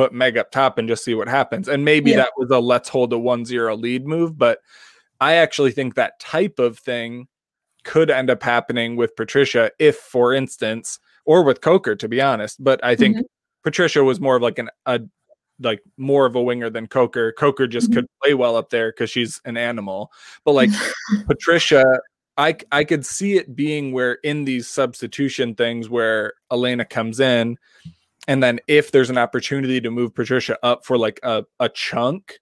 put 0.00 0.14
Meg 0.14 0.38
up 0.38 0.50
top 0.50 0.78
and 0.78 0.88
just 0.88 1.04
see 1.04 1.12
what 1.12 1.28
happens. 1.28 1.68
And 1.68 1.84
maybe 1.84 2.12
yeah. 2.12 2.16
that 2.16 2.32
was 2.38 2.48
a 2.50 2.58
let's 2.58 2.88
hold 2.88 3.12
a 3.12 3.16
1-0 3.16 3.78
lead 3.78 4.06
move, 4.06 4.38
but 4.38 4.60
I 5.20 5.34
actually 5.34 5.72
think 5.72 5.94
that 5.94 6.18
type 6.18 6.58
of 6.58 6.78
thing 6.78 7.28
could 7.84 8.10
end 8.10 8.30
up 8.30 8.42
happening 8.42 8.96
with 8.96 9.14
Patricia 9.14 9.70
if 9.78 9.96
for 9.96 10.32
instance 10.32 10.98
or 11.26 11.44
with 11.44 11.60
Coker 11.60 11.94
to 11.96 12.08
be 12.08 12.18
honest, 12.18 12.64
but 12.64 12.82
I 12.82 12.96
think 12.96 13.16
mm-hmm. 13.16 13.24
Patricia 13.62 14.02
was 14.02 14.20
more 14.20 14.36
of 14.36 14.42
like 14.42 14.58
an 14.58 14.70
a 14.86 15.00
like 15.62 15.82
more 15.98 16.24
of 16.24 16.34
a 16.34 16.42
winger 16.42 16.70
than 16.70 16.86
Coker. 16.86 17.32
Coker 17.32 17.66
just 17.66 17.90
mm-hmm. 17.90 17.96
could 17.96 18.06
play 18.22 18.32
well 18.32 18.56
up 18.56 18.70
there 18.70 18.92
cuz 18.92 19.10
she's 19.10 19.38
an 19.44 19.58
animal. 19.58 20.10
But 20.46 20.52
like 20.52 20.70
Patricia 21.26 21.84
I 22.38 22.56
I 22.72 22.84
could 22.84 23.04
see 23.04 23.36
it 23.36 23.54
being 23.54 23.92
where 23.92 24.14
in 24.24 24.46
these 24.46 24.66
substitution 24.66 25.54
things 25.54 25.90
where 25.90 26.32
Elena 26.50 26.86
comes 26.86 27.20
in 27.20 27.58
and 28.28 28.42
then 28.42 28.60
if 28.68 28.92
there's 28.92 29.10
an 29.10 29.18
opportunity 29.18 29.80
to 29.80 29.90
move 29.90 30.14
Patricia 30.14 30.58
up 30.62 30.84
for 30.84 30.98
like 30.98 31.20
a, 31.22 31.44
a 31.58 31.68
chunk 31.68 32.38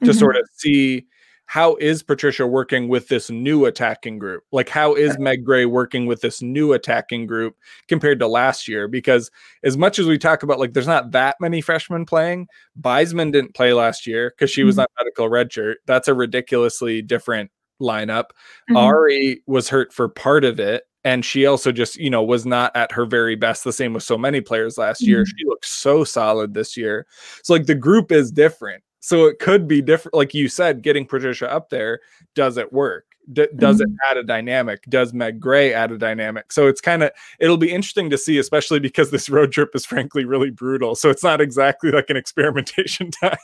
to 0.00 0.10
mm-hmm. 0.10 0.18
sort 0.18 0.36
of 0.36 0.42
see 0.56 1.06
how 1.50 1.74
is 1.80 2.04
Patricia 2.04 2.46
working 2.46 2.86
with 2.86 3.08
this 3.08 3.28
new 3.28 3.64
attacking 3.64 4.20
group? 4.20 4.44
Like 4.52 4.68
how 4.68 4.94
is 4.94 5.18
Meg 5.18 5.44
Gray 5.44 5.64
working 5.64 6.06
with 6.06 6.20
this 6.20 6.40
new 6.40 6.72
attacking 6.72 7.26
group 7.26 7.56
compared 7.88 8.20
to 8.20 8.28
last 8.28 8.68
year? 8.68 8.86
Because 8.86 9.32
as 9.64 9.76
much 9.76 9.98
as 9.98 10.06
we 10.06 10.16
talk 10.16 10.44
about 10.44 10.60
like 10.60 10.74
there's 10.74 10.86
not 10.86 11.10
that 11.10 11.34
many 11.40 11.60
freshmen 11.60 12.06
playing, 12.06 12.46
Beisman 12.80 13.32
didn't 13.32 13.56
play 13.56 13.72
last 13.72 14.06
year 14.06 14.30
because 14.30 14.48
she 14.48 14.62
was 14.62 14.76
mm-hmm. 14.76 14.82
on 14.82 15.04
medical 15.04 15.28
redshirt. 15.28 15.76
That's 15.86 16.06
a 16.06 16.14
ridiculously 16.14 17.02
different 17.02 17.50
lineup. 17.82 18.26
Mm-hmm. 18.70 18.76
Ari 18.76 19.42
was 19.48 19.68
hurt 19.68 19.92
for 19.92 20.08
part 20.08 20.44
of 20.44 20.60
it 20.60 20.84
and 21.04 21.24
she 21.24 21.46
also 21.46 21.72
just 21.72 21.96
you 21.96 22.10
know 22.10 22.22
was 22.22 22.46
not 22.46 22.74
at 22.76 22.92
her 22.92 23.06
very 23.06 23.36
best 23.36 23.64
the 23.64 23.72
same 23.72 23.92
with 23.92 24.02
so 24.02 24.18
many 24.18 24.40
players 24.40 24.78
last 24.78 25.02
year. 25.02 25.22
Mm-hmm. 25.22 25.36
she 25.38 25.44
looks 25.46 25.70
so 25.70 26.04
solid 26.04 26.54
this 26.54 26.76
year. 26.76 27.06
So 27.42 27.52
like 27.52 27.66
the 27.66 27.74
group 27.74 28.12
is 28.12 28.30
different. 28.30 28.82
So 29.00 29.26
it 29.26 29.38
could 29.38 29.66
be 29.66 29.80
different 29.80 30.14
like 30.14 30.34
you 30.34 30.48
said 30.48 30.82
getting 30.82 31.06
patricia 31.06 31.50
up 31.50 31.70
there 31.70 32.00
does 32.34 32.56
it 32.56 32.72
work? 32.72 33.06
D- 33.32 33.48
does 33.56 33.76
mm-hmm. 33.76 33.92
it 33.92 33.98
add 34.10 34.16
a 34.16 34.24
dynamic? 34.24 34.82
Does 34.88 35.12
meg 35.12 35.40
gray 35.40 35.72
add 35.72 35.92
a 35.92 35.98
dynamic? 35.98 36.52
So 36.52 36.66
it's 36.66 36.80
kind 36.80 37.02
of 37.02 37.10
it'll 37.38 37.56
be 37.56 37.70
interesting 37.70 38.10
to 38.10 38.18
see 38.18 38.38
especially 38.38 38.80
because 38.80 39.10
this 39.10 39.28
road 39.28 39.52
trip 39.52 39.70
is 39.74 39.86
frankly 39.86 40.24
really 40.24 40.50
brutal. 40.50 40.94
So 40.94 41.10
it's 41.10 41.24
not 41.24 41.40
exactly 41.40 41.90
like 41.90 42.10
an 42.10 42.16
experimentation 42.18 43.10
time 43.10 43.36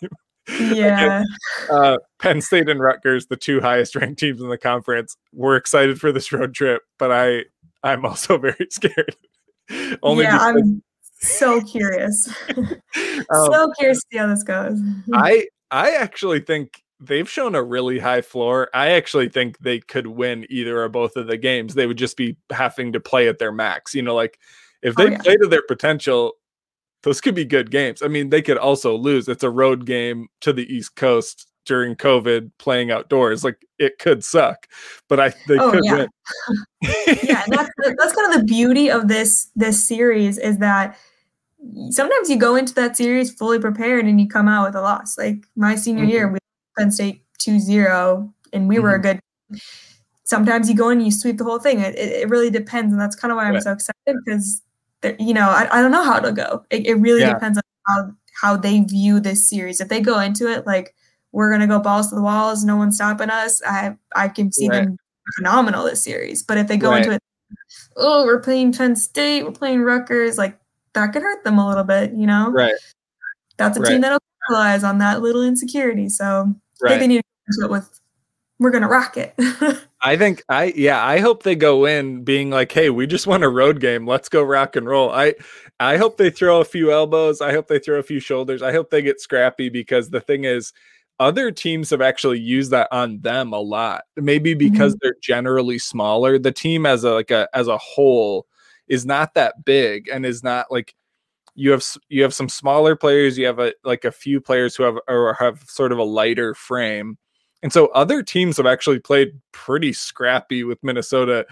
yeah. 0.60 1.24
uh, 1.70 1.98
Penn 2.18 2.40
State 2.40 2.68
and 2.68 2.80
Rutgers, 2.80 3.26
the 3.26 3.36
two 3.36 3.60
highest 3.60 3.96
ranked 3.96 4.20
teams 4.20 4.40
in 4.40 4.48
the 4.48 4.58
conference, 4.58 5.16
we're 5.32 5.56
excited 5.56 6.00
for 6.00 6.12
this 6.12 6.32
road 6.32 6.54
trip, 6.54 6.82
but 6.98 7.10
I 7.10 7.44
I'm 7.82 8.04
also 8.04 8.38
very 8.38 8.66
scared. 8.70 9.16
Only 10.02 10.24
yeah, 10.24 10.32
because... 10.32 10.62
I'm 10.62 10.82
so 11.18 11.60
curious. 11.62 12.28
um, 12.56 13.24
so 13.30 13.72
curious 13.78 13.98
to 13.98 14.06
see 14.12 14.18
how 14.18 14.26
this 14.28 14.42
goes. 14.42 14.78
I 15.12 15.46
I 15.70 15.92
actually 15.92 16.40
think 16.40 16.82
they've 17.00 17.28
shown 17.28 17.54
a 17.54 17.62
really 17.62 17.98
high 17.98 18.22
floor. 18.22 18.68
I 18.72 18.92
actually 18.92 19.28
think 19.28 19.58
they 19.58 19.80
could 19.80 20.06
win 20.06 20.46
either 20.48 20.80
or 20.82 20.88
both 20.88 21.16
of 21.16 21.26
the 21.26 21.36
games. 21.36 21.74
They 21.74 21.86
would 21.86 21.98
just 21.98 22.16
be 22.16 22.36
having 22.50 22.92
to 22.92 23.00
play 23.00 23.28
at 23.28 23.38
their 23.38 23.52
max. 23.52 23.94
You 23.94 24.02
know, 24.02 24.14
like 24.14 24.38
if 24.82 24.94
oh, 24.96 25.02
they 25.02 25.08
oh, 25.08 25.12
yeah. 25.12 25.18
play 25.18 25.36
to 25.36 25.46
their 25.46 25.64
potential, 25.66 26.34
those 27.02 27.20
could 27.20 27.34
be 27.34 27.44
good 27.44 27.70
games. 27.70 28.02
I 28.02 28.08
mean, 28.08 28.30
they 28.30 28.42
could 28.42 28.58
also 28.58 28.96
lose. 28.96 29.28
It's 29.28 29.44
a 29.44 29.50
road 29.50 29.86
game 29.86 30.28
to 30.40 30.52
the 30.52 30.72
East 30.72 30.96
Coast 30.96 31.46
during 31.66 31.96
COVID, 31.96 32.50
playing 32.58 32.90
outdoors. 32.90 33.44
Like 33.44 33.64
it 33.78 33.98
could 33.98 34.24
suck, 34.24 34.66
but 35.08 35.20
I 35.20 35.28
they 35.48 35.58
oh, 35.58 35.70
could 35.70 35.84
yeah. 35.84 35.96
win. 35.96 36.08
yeah, 37.22 37.44
that's 37.48 37.70
that's 37.98 38.14
kind 38.14 38.32
of 38.32 38.40
the 38.40 38.44
beauty 38.46 38.90
of 38.90 39.08
this 39.08 39.50
this 39.54 39.86
series 39.86 40.38
is 40.38 40.58
that 40.58 40.96
sometimes 41.90 42.30
you 42.30 42.36
go 42.38 42.56
into 42.56 42.74
that 42.74 42.96
series 42.96 43.32
fully 43.32 43.58
prepared 43.58 44.06
and 44.06 44.20
you 44.20 44.28
come 44.28 44.48
out 44.48 44.66
with 44.66 44.76
a 44.76 44.80
loss. 44.80 45.18
Like 45.18 45.46
my 45.56 45.74
senior 45.74 46.02
mm-hmm. 46.02 46.10
year, 46.10 46.32
we 46.32 46.38
Penn 46.78 46.90
State 46.90 47.22
2-0 47.38 48.32
and 48.52 48.68
we 48.68 48.76
mm-hmm. 48.76 48.84
were 48.84 48.94
a 48.94 49.00
mm-hmm. 49.00 49.54
good. 49.54 49.60
Sometimes 50.24 50.68
you 50.68 50.74
go 50.74 50.88
in 50.88 50.98
and 50.98 51.06
you 51.06 51.12
sweep 51.12 51.38
the 51.38 51.44
whole 51.44 51.60
thing. 51.60 51.80
It, 51.80 51.94
it, 51.94 52.22
it 52.22 52.28
really 52.28 52.50
depends, 52.50 52.92
and 52.92 53.00
that's 53.00 53.14
kind 53.14 53.30
of 53.30 53.36
why 53.36 53.44
I'm 53.44 53.54
right. 53.54 53.62
so 53.62 53.72
excited 53.72 54.16
because 54.24 54.60
you 55.18 55.34
know, 55.34 55.48
I, 55.48 55.68
I 55.70 55.82
don't 55.82 55.92
know 55.92 56.02
how 56.02 56.18
it'll 56.18 56.32
go. 56.32 56.64
It, 56.70 56.86
it 56.86 56.94
really 56.94 57.20
yeah. 57.20 57.34
depends 57.34 57.58
on 57.58 57.62
how 57.86 58.12
how 58.40 58.56
they 58.56 58.80
view 58.80 59.20
this 59.20 59.48
series. 59.48 59.80
If 59.80 59.88
they 59.88 60.00
go 60.00 60.18
into 60.20 60.50
it 60.50 60.66
like 60.66 60.94
we're 61.32 61.50
gonna 61.50 61.66
go 61.66 61.78
balls 61.78 62.08
to 62.10 62.14
the 62.14 62.22
walls, 62.22 62.64
no 62.64 62.76
one's 62.76 62.96
stopping 62.96 63.30
us, 63.30 63.62
I 63.66 63.96
I 64.14 64.28
can 64.28 64.52
see 64.52 64.68
right. 64.68 64.84
them 64.84 64.96
phenomenal 65.36 65.84
this 65.84 66.02
series. 66.02 66.42
But 66.42 66.58
if 66.58 66.68
they 66.68 66.76
go 66.76 66.90
right. 66.90 67.02
into 67.02 67.14
it, 67.16 67.22
oh, 67.96 68.24
we're 68.24 68.40
playing 68.40 68.72
Penn 68.72 68.96
State, 68.96 69.44
we're 69.44 69.52
playing 69.52 69.82
Rutgers, 69.82 70.38
like 70.38 70.58
that 70.94 71.12
could 71.12 71.22
hurt 71.22 71.44
them 71.44 71.58
a 71.58 71.68
little 71.68 71.84
bit, 71.84 72.12
you 72.12 72.26
know? 72.26 72.50
Right. 72.50 72.74
That's 73.56 73.76
a 73.76 73.80
right. 73.80 73.90
team 73.90 74.00
that'll 74.00 74.20
capitalize 74.42 74.84
on 74.84 74.98
that 74.98 75.22
little 75.22 75.42
insecurity. 75.42 76.08
So 76.08 76.54
I 76.84 76.88
think 76.88 77.00
they 77.00 77.06
need 77.06 77.16
to 77.16 77.58
do 77.58 77.64
it 77.64 77.70
with 77.70 78.00
we're 78.58 78.70
gonna 78.70 78.88
rock 78.88 79.16
it. 79.16 79.34
I 80.02 80.16
think 80.16 80.42
I 80.48 80.72
yeah, 80.76 81.04
I 81.04 81.18
hope 81.18 81.42
they 81.42 81.56
go 81.56 81.84
in 81.84 82.24
being 82.24 82.50
like, 82.50 82.72
hey, 82.72 82.90
we 82.90 83.06
just 83.06 83.26
won 83.26 83.42
a 83.42 83.48
road 83.48 83.80
game. 83.80 84.06
Let's 84.06 84.28
go 84.28 84.42
rock 84.42 84.76
and 84.76 84.86
roll. 84.86 85.10
I 85.10 85.34
I 85.80 85.96
hope 85.96 86.16
they 86.16 86.30
throw 86.30 86.60
a 86.60 86.64
few 86.64 86.92
elbows. 86.92 87.40
I 87.40 87.52
hope 87.52 87.68
they 87.68 87.78
throw 87.78 87.98
a 87.98 88.02
few 88.04 88.20
shoulders. 88.20 88.62
I 88.62 88.72
hope 88.72 88.90
they 88.90 89.02
get 89.02 89.20
scrappy 89.20 89.68
because 89.68 90.10
the 90.10 90.20
thing 90.20 90.44
is 90.44 90.72
other 91.18 91.50
teams 91.50 91.90
have 91.90 92.00
actually 92.00 92.38
used 92.38 92.70
that 92.70 92.88
on 92.92 93.20
them 93.20 93.52
a 93.52 93.60
lot. 93.60 94.04
Maybe 94.16 94.54
because 94.54 94.94
mm-hmm. 94.94 94.98
they're 95.02 95.16
generally 95.22 95.78
smaller. 95.78 96.38
The 96.38 96.52
team 96.52 96.86
as 96.86 97.04
a 97.04 97.12
like 97.12 97.30
a 97.30 97.48
as 97.52 97.68
a 97.68 97.78
whole 97.78 98.46
is 98.88 99.04
not 99.04 99.34
that 99.34 99.64
big 99.64 100.08
and 100.08 100.24
is 100.24 100.42
not 100.42 100.70
like 100.70 100.94
you 101.54 101.72
have 101.72 101.84
you 102.08 102.22
have 102.22 102.34
some 102.34 102.48
smaller 102.48 102.96
players, 102.96 103.36
you 103.36 103.46
have 103.46 103.58
a 103.58 103.74
like 103.84 104.04
a 104.04 104.12
few 104.12 104.40
players 104.40 104.76
who 104.76 104.84
have 104.84 104.96
or 105.08 105.34
have 105.38 105.62
sort 105.68 105.92
of 105.92 105.98
a 105.98 106.04
lighter 106.04 106.54
frame 106.54 107.18
and 107.66 107.72
so 107.72 107.88
other 107.88 108.22
teams 108.22 108.58
have 108.58 108.66
actually 108.66 109.00
played 109.00 109.40
pretty 109.50 109.92
scrappy 109.92 110.62
with 110.62 110.78
Minnesota, 110.84 111.44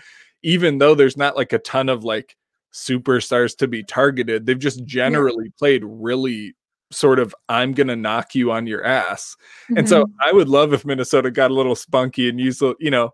even 0.44 0.78
though 0.78 0.94
there's 0.94 1.16
not 1.16 1.34
like 1.34 1.52
a 1.52 1.58
ton 1.58 1.88
of 1.88 2.04
like 2.04 2.36
superstars 2.72 3.56
to 3.56 3.66
be 3.66 3.82
targeted. 3.82 4.46
They've 4.46 4.56
just 4.56 4.84
generally 4.84 5.46
yeah. 5.46 5.58
played 5.58 5.82
really 5.84 6.54
sort 6.92 7.18
of 7.18 7.34
I'm 7.48 7.72
gonna 7.72 7.96
knock 7.96 8.36
you 8.36 8.52
on 8.52 8.68
your 8.68 8.84
ass. 8.84 9.34
Mm-hmm. 9.64 9.78
And 9.78 9.88
so 9.88 10.04
mm-hmm. 10.04 10.12
I 10.22 10.30
would 10.30 10.48
love 10.48 10.72
if 10.72 10.84
Minnesota 10.84 11.32
got 11.32 11.50
a 11.50 11.54
little 11.54 11.74
spunky 11.74 12.28
and 12.28 12.38
used 12.38 12.62
you 12.78 12.92
know 12.92 13.12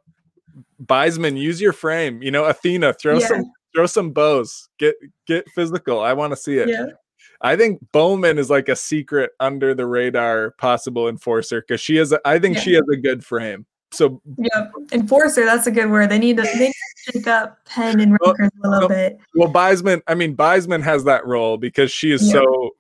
Beisman, 0.85 1.39
use 1.41 1.59
your 1.59 1.73
frame. 1.73 2.23
You 2.23 2.33
know, 2.33 2.45
Athena, 2.45 2.93
throw 2.93 3.19
yeah. 3.19 3.29
some 3.29 3.51
throw 3.75 3.87
some 3.87 4.11
bows. 4.11 4.69
Get 4.79 4.95
get 5.27 5.49
physical. 5.55 6.01
I 6.01 6.13
want 6.13 6.33
to 6.33 6.37
see 6.37 6.59
it. 6.59 6.69
Yeah. 6.69 6.85
I 7.43 7.57
think 7.57 7.81
Bowman 7.93 8.39
is 8.39 8.51
like 8.51 8.69
a 8.69 8.77
secret 8.77 9.31
under 9.41 9.75
the 9.75 9.87
radar 9.87 10.53
possible 10.53 11.09
enforcer 11.09 11.63
because 11.63 11.81
she 11.81 11.97
has. 11.97 12.13
A, 12.13 12.21
I 12.25 12.39
think 12.39 12.57
yeah. 12.57 12.63
she 12.63 12.73
has 12.75 12.85
a 12.93 12.97
good 12.97 13.25
frame. 13.25 13.67
So 13.93 14.21
yeah, 14.37 14.69
enforcer. 14.93 15.45
That's 15.45 15.67
a 15.67 15.71
good 15.71 15.91
word. 15.91 16.11
They 16.11 16.19
need 16.19 16.37
to 16.37 16.43
they 16.43 16.59
need 16.59 16.73
to 16.73 17.13
shake 17.13 17.27
up 17.27 17.65
Penn 17.65 18.01
and 18.01 18.17
Rutgers 18.21 18.51
well, 18.59 18.71
a 18.71 18.75
little 18.75 18.89
bit. 18.89 19.19
Well, 19.35 19.53
Beisman. 19.53 20.03
I 20.07 20.15
mean, 20.15 20.37
Beisman 20.37 20.83
has 20.83 21.05
that 21.05 21.27
role 21.27 21.57
because 21.57 21.91
she 21.91 22.13
is 22.13 22.23
yeah. 22.27 22.35
so 22.35 22.71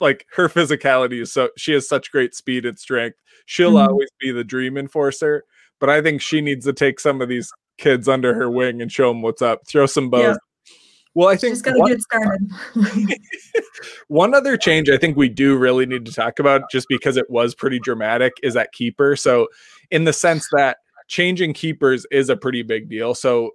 like 0.00 0.26
her 0.32 0.48
physicality 0.48 1.22
is 1.22 1.32
so 1.32 1.48
she 1.56 1.72
has 1.72 1.88
such 1.88 2.12
great 2.12 2.34
speed 2.34 2.66
and 2.66 2.78
strength. 2.78 3.18
She'll 3.46 3.72
mm-hmm. 3.72 3.88
always 3.88 4.08
be 4.20 4.30
the 4.30 4.44
dream 4.44 4.76
enforcer. 4.76 5.44
But 5.80 5.90
I 5.90 6.00
think 6.00 6.20
she 6.20 6.40
needs 6.40 6.64
to 6.66 6.72
take 6.72 7.00
some 7.00 7.20
of 7.20 7.28
these 7.28 7.52
kids 7.78 8.06
under 8.06 8.34
her 8.34 8.48
wing 8.48 8.80
and 8.80 8.92
show 8.92 9.08
them 9.08 9.22
what's 9.22 9.42
up. 9.42 9.66
Throw 9.66 9.86
some 9.86 10.10
bows. 10.10 10.22
Yeah. 10.22 10.36
Well, 11.14 11.28
I 11.28 11.36
think 11.36 11.52
just 11.52 11.64
gotta 11.64 11.78
one, 11.78 11.90
get 11.90 12.00
started. 12.00 12.50
one 14.08 14.34
other 14.34 14.56
change 14.56 14.88
I 14.88 14.96
think 14.96 15.16
we 15.16 15.28
do 15.28 15.56
really 15.56 15.84
need 15.84 16.06
to 16.06 16.12
talk 16.12 16.38
about, 16.38 16.70
just 16.70 16.88
because 16.88 17.16
it 17.16 17.28
was 17.28 17.54
pretty 17.54 17.78
dramatic, 17.78 18.32
is 18.42 18.54
that 18.54 18.72
keeper. 18.72 19.14
So, 19.14 19.48
in 19.90 20.04
the 20.04 20.12
sense 20.12 20.46
that 20.52 20.78
changing 21.08 21.52
keepers 21.52 22.06
is 22.10 22.30
a 22.30 22.36
pretty 22.36 22.62
big 22.62 22.88
deal. 22.88 23.14
So, 23.14 23.50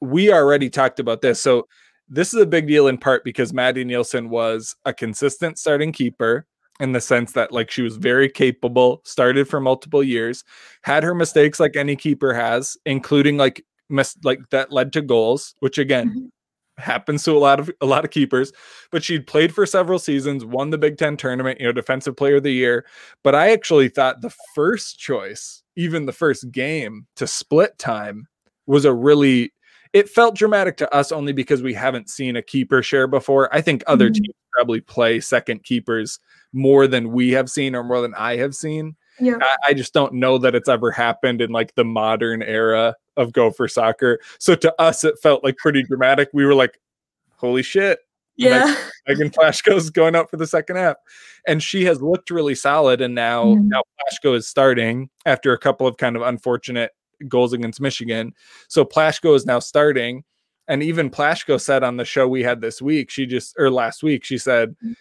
we 0.00 0.32
already 0.32 0.68
talked 0.68 0.98
about 0.98 1.20
this. 1.22 1.40
So, 1.40 1.68
this 2.08 2.34
is 2.34 2.40
a 2.40 2.46
big 2.46 2.66
deal 2.66 2.88
in 2.88 2.98
part 2.98 3.22
because 3.22 3.52
Maddie 3.52 3.84
Nielsen 3.84 4.28
was 4.28 4.74
a 4.84 4.92
consistent 4.92 5.58
starting 5.58 5.92
keeper 5.92 6.46
in 6.80 6.92
the 6.92 7.00
sense 7.00 7.32
that 7.32 7.52
like 7.52 7.70
she 7.70 7.82
was 7.82 7.96
very 7.96 8.28
capable, 8.28 9.02
started 9.04 9.46
for 9.46 9.60
multiple 9.60 10.02
years, 10.02 10.42
had 10.82 11.04
her 11.04 11.14
mistakes 11.14 11.60
like 11.60 11.76
any 11.76 11.94
keeper 11.94 12.34
has, 12.34 12.76
including 12.86 13.36
like 13.36 13.64
mis- 13.88 14.18
like 14.24 14.40
that 14.50 14.72
led 14.72 14.92
to 14.94 15.00
goals, 15.00 15.54
which 15.60 15.78
again, 15.78 16.08
mm-hmm 16.08 16.26
happens 16.78 17.22
to 17.22 17.32
a 17.32 17.38
lot 17.38 17.60
of 17.60 17.70
a 17.80 17.86
lot 17.86 18.04
of 18.04 18.10
keepers 18.10 18.52
but 18.90 19.04
she'd 19.04 19.26
played 19.26 19.54
for 19.54 19.66
several 19.66 19.98
seasons 19.98 20.44
won 20.44 20.70
the 20.70 20.78
big 20.78 20.96
10 20.96 21.16
tournament 21.16 21.60
you 21.60 21.66
know 21.66 21.72
defensive 21.72 22.16
player 22.16 22.36
of 22.36 22.42
the 22.42 22.52
year 22.52 22.86
but 23.22 23.34
i 23.34 23.50
actually 23.50 23.88
thought 23.88 24.22
the 24.22 24.34
first 24.54 24.98
choice 24.98 25.62
even 25.76 26.06
the 26.06 26.12
first 26.12 26.50
game 26.50 27.06
to 27.16 27.26
split 27.26 27.76
time 27.78 28.26
was 28.66 28.84
a 28.84 28.92
really 28.92 29.52
it 29.92 30.08
felt 30.08 30.34
dramatic 30.34 30.78
to 30.78 30.94
us 30.94 31.12
only 31.12 31.32
because 31.32 31.62
we 31.62 31.74
haven't 31.74 32.08
seen 32.08 32.36
a 32.36 32.42
keeper 32.42 32.82
share 32.82 33.06
before 33.06 33.54
i 33.54 33.60
think 33.60 33.84
other 33.86 34.06
mm-hmm. 34.06 34.22
teams 34.22 34.34
probably 34.52 34.80
play 34.80 35.20
second 35.20 35.62
keepers 35.64 36.18
more 36.54 36.86
than 36.86 37.12
we 37.12 37.30
have 37.30 37.50
seen 37.50 37.74
or 37.74 37.84
more 37.84 38.00
than 38.00 38.14
i 38.14 38.36
have 38.36 38.54
seen 38.54 38.96
yeah. 39.20 39.36
I, 39.40 39.56
I 39.68 39.74
just 39.74 39.92
don't 39.92 40.14
know 40.14 40.38
that 40.38 40.54
it's 40.54 40.70
ever 40.70 40.90
happened 40.90 41.42
in 41.42 41.50
like 41.50 41.74
the 41.74 41.84
modern 41.84 42.42
era 42.42 42.94
of 43.16 43.32
Gopher 43.32 43.68
Soccer. 43.68 44.20
So 44.38 44.54
to 44.56 44.74
us, 44.80 45.04
it 45.04 45.18
felt 45.22 45.44
like 45.44 45.56
pretty 45.56 45.82
dramatic. 45.82 46.30
We 46.32 46.44
were 46.44 46.54
like, 46.54 46.78
holy 47.36 47.62
shit. 47.62 48.00
Yeah. 48.36 48.74
Megan 49.06 49.30
Plashko's 49.30 49.90
going 49.90 50.14
up 50.14 50.30
for 50.30 50.36
the 50.36 50.46
second 50.46 50.76
half. 50.76 50.96
And 51.46 51.62
she 51.62 51.84
has 51.84 52.00
looked 52.00 52.30
really 52.30 52.54
solid. 52.54 53.00
And 53.00 53.14
now, 53.14 53.44
mm-hmm. 53.46 53.68
now 53.68 53.82
Plashko 54.00 54.34
is 54.36 54.48
starting 54.48 55.10
after 55.26 55.52
a 55.52 55.58
couple 55.58 55.86
of 55.86 55.96
kind 55.96 56.16
of 56.16 56.22
unfortunate 56.22 56.92
goals 57.28 57.52
against 57.52 57.80
Michigan. 57.80 58.32
So 58.68 58.84
Plashko 58.84 59.34
is 59.34 59.46
now 59.46 59.58
starting. 59.58 60.24
And 60.68 60.82
even 60.82 61.10
Plashko 61.10 61.60
said 61.60 61.82
on 61.82 61.96
the 61.96 62.04
show 62.04 62.28
we 62.28 62.42
had 62.42 62.60
this 62.60 62.80
week, 62.80 63.10
she 63.10 63.26
just 63.26 63.54
or 63.58 63.70
last 63.70 64.02
week, 64.02 64.24
she 64.24 64.38
said 64.38 64.76
mm. 64.84 64.94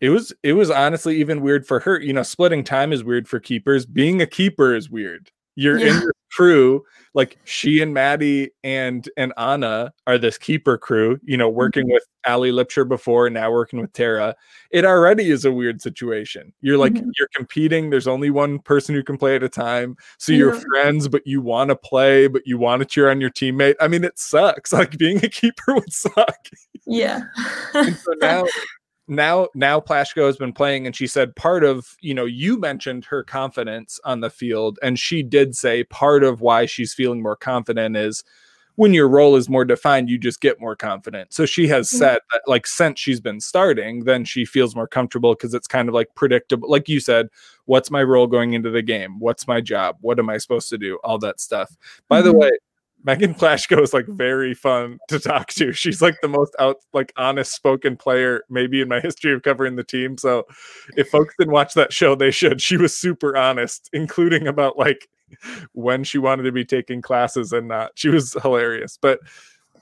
it 0.00 0.10
was 0.10 0.32
it 0.42 0.52
was 0.52 0.70
honestly 0.70 1.16
even 1.16 1.40
weird 1.40 1.66
for 1.66 1.80
her. 1.80 1.98
You 1.98 2.12
know, 2.12 2.22
splitting 2.22 2.64
time 2.64 2.92
is 2.92 3.02
weird 3.02 3.26
for 3.26 3.40
keepers. 3.40 3.86
Being 3.86 4.20
a 4.20 4.26
keeper 4.26 4.74
is 4.74 4.90
weird. 4.90 5.30
You're 5.60 5.78
yeah. 5.78 5.96
in 5.96 6.02
your 6.02 6.14
crew 6.32 6.84
like 7.14 7.38
she 7.44 7.82
and 7.82 7.92
Maddie 7.92 8.50
and 8.62 9.08
and 9.16 9.32
Anna 9.36 9.92
are 10.06 10.18
this 10.18 10.38
keeper 10.38 10.78
crew, 10.78 11.18
you 11.24 11.36
know, 11.36 11.48
working 11.48 11.84
mm-hmm. 11.84 11.94
with 11.94 12.06
Ali 12.26 12.52
Lipscher 12.52 12.88
before 12.88 13.26
and 13.26 13.34
now 13.34 13.50
working 13.50 13.80
with 13.80 13.92
Tara. 13.92 14.36
It 14.70 14.84
already 14.84 15.30
is 15.30 15.44
a 15.44 15.52
weird 15.52 15.82
situation. 15.82 16.52
You're 16.60 16.78
like 16.78 16.92
mm-hmm. 16.92 17.10
you're 17.18 17.28
competing. 17.34 17.90
There's 17.90 18.06
only 18.06 18.30
one 18.30 18.60
person 18.60 18.94
who 18.94 19.02
can 19.02 19.16
play 19.16 19.34
at 19.36 19.42
a 19.42 19.48
time. 19.48 19.96
So 20.18 20.32
you're 20.32 20.54
friends, 20.54 21.08
but 21.08 21.26
you 21.26 21.40
want 21.40 21.70
to 21.70 21.76
play, 21.76 22.28
but 22.28 22.46
you 22.46 22.58
want 22.58 22.80
to 22.80 22.86
cheer 22.86 23.10
on 23.10 23.20
your 23.20 23.30
teammate. 23.30 23.74
I 23.80 23.88
mean, 23.88 24.04
it 24.04 24.18
sucks. 24.18 24.72
Like 24.80 24.96
being 24.96 25.22
a 25.22 25.28
keeper 25.28 25.74
would 25.74 25.92
suck. 25.92 26.48
Yeah. 26.86 27.20
so 27.72 28.14
now 28.22 28.44
now 29.10 29.48
now 29.54 29.80
Plashko 29.80 30.26
has 30.26 30.36
been 30.36 30.52
playing 30.52 30.86
and 30.86 30.94
she 30.94 31.06
said 31.06 31.34
part 31.36 31.64
of, 31.64 31.96
you 32.00 32.14
know, 32.14 32.24
you 32.24 32.58
mentioned 32.58 33.04
her 33.06 33.22
confidence 33.22 34.00
on 34.04 34.20
the 34.20 34.30
field 34.30 34.78
and 34.82 34.98
she 34.98 35.22
did 35.22 35.56
say 35.56 35.84
part 35.84 36.22
of 36.24 36.40
why 36.40 36.66
she's 36.66 36.94
feeling 36.94 37.20
more 37.20 37.36
confident 37.36 37.96
is 37.96 38.24
when 38.76 38.94
your 38.94 39.08
role 39.08 39.36
is 39.36 39.48
more 39.48 39.64
defined, 39.64 40.08
you 40.08 40.16
just 40.16 40.40
get 40.40 40.60
more 40.60 40.74
confident. 40.74 41.34
So 41.34 41.44
she 41.44 41.68
has 41.68 41.88
mm-hmm. 41.88 41.98
said 41.98 42.18
that 42.32 42.42
like 42.46 42.66
since 42.66 42.98
she's 42.98 43.20
been 43.20 43.40
starting, 43.40 44.04
then 44.04 44.24
she 44.24 44.44
feels 44.44 44.74
more 44.74 44.88
comfortable 44.88 45.34
because 45.34 45.52
it's 45.52 45.66
kind 45.66 45.88
of 45.88 45.94
like 45.94 46.14
predictable. 46.14 46.70
Like 46.70 46.88
you 46.88 47.00
said, 47.00 47.28
what's 47.66 47.90
my 47.90 48.02
role 48.02 48.26
going 48.26 48.54
into 48.54 48.70
the 48.70 48.80
game? 48.80 49.18
What's 49.18 49.46
my 49.46 49.60
job? 49.60 49.98
What 50.00 50.18
am 50.18 50.30
I 50.30 50.38
supposed 50.38 50.70
to 50.70 50.78
do? 50.78 50.98
All 51.04 51.18
that 51.18 51.40
stuff. 51.40 51.76
By 52.08 52.20
mm-hmm. 52.20 52.28
the 52.28 52.34
way, 52.34 52.50
Megan 53.02 53.34
Plashko 53.34 53.82
is 53.82 53.94
like 53.94 54.06
very 54.06 54.54
fun 54.54 54.98
to 55.08 55.18
talk 55.18 55.48
to. 55.48 55.72
She's 55.72 56.02
like 56.02 56.16
the 56.20 56.28
most 56.28 56.54
out 56.58 56.76
like 56.92 57.12
honest 57.16 57.54
spoken 57.54 57.96
player 57.96 58.42
maybe 58.50 58.80
in 58.80 58.88
my 58.88 59.00
history 59.00 59.32
of 59.32 59.42
covering 59.42 59.76
the 59.76 59.84
team. 59.84 60.18
So 60.18 60.44
if 60.96 61.08
folks 61.08 61.34
didn't 61.38 61.52
watch 61.52 61.74
that 61.74 61.92
show, 61.92 62.14
they 62.14 62.30
should. 62.30 62.60
She 62.60 62.76
was 62.76 62.96
super 62.96 63.36
honest, 63.36 63.88
including 63.92 64.46
about 64.46 64.78
like 64.78 65.08
when 65.72 66.04
she 66.04 66.18
wanted 66.18 66.42
to 66.44 66.52
be 66.52 66.64
taking 66.64 67.00
classes 67.02 67.52
and 67.52 67.68
not. 67.68 67.92
She 67.94 68.08
was 68.08 68.36
hilarious. 68.42 68.98
But 69.00 69.20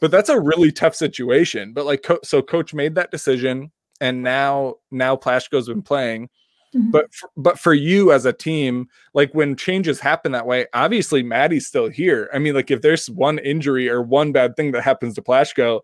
but 0.01 0.11
that's 0.11 0.29
a 0.29 0.41
really 0.41 0.71
tough 0.71 0.95
situation. 0.95 1.73
But 1.73 1.87
like 1.87 2.07
so 2.23 2.43
coach 2.43 2.73
made 2.73 2.95
that 2.95 3.11
decision 3.11 3.73
and 4.01 4.23
now 4.23 4.77
now 4.91 5.17
Plashko's 5.17 5.69
been 5.69 5.83
playing 5.83 6.29
Mm-hmm. 6.75 6.91
But 6.91 7.13
for, 7.15 7.31
but 7.37 7.59
for 7.59 7.75
you 7.75 8.13
as 8.13 8.25
a 8.27 8.33
team, 8.33 8.89
like 9.15 9.35
when 9.35 9.57
changes 9.57 10.01
happen 10.01 10.33
that 10.33 10.47
way, 10.47 10.67
obviously 10.75 11.23
Maddie's 11.23 11.67
still 11.67 11.89
here. 11.89 12.29
I 12.33 12.39
mean, 12.39 12.55
like 12.55 12.71
if 12.71 12.83
there's 12.83 13.09
one 13.11 13.39
injury 13.39 13.89
or 13.89 14.03
one 14.03 14.33
bad 14.33 14.57
thing 14.57 14.73
that 14.73 14.83
happens 14.83 15.15
to 15.15 15.23
Plashko, 15.23 15.81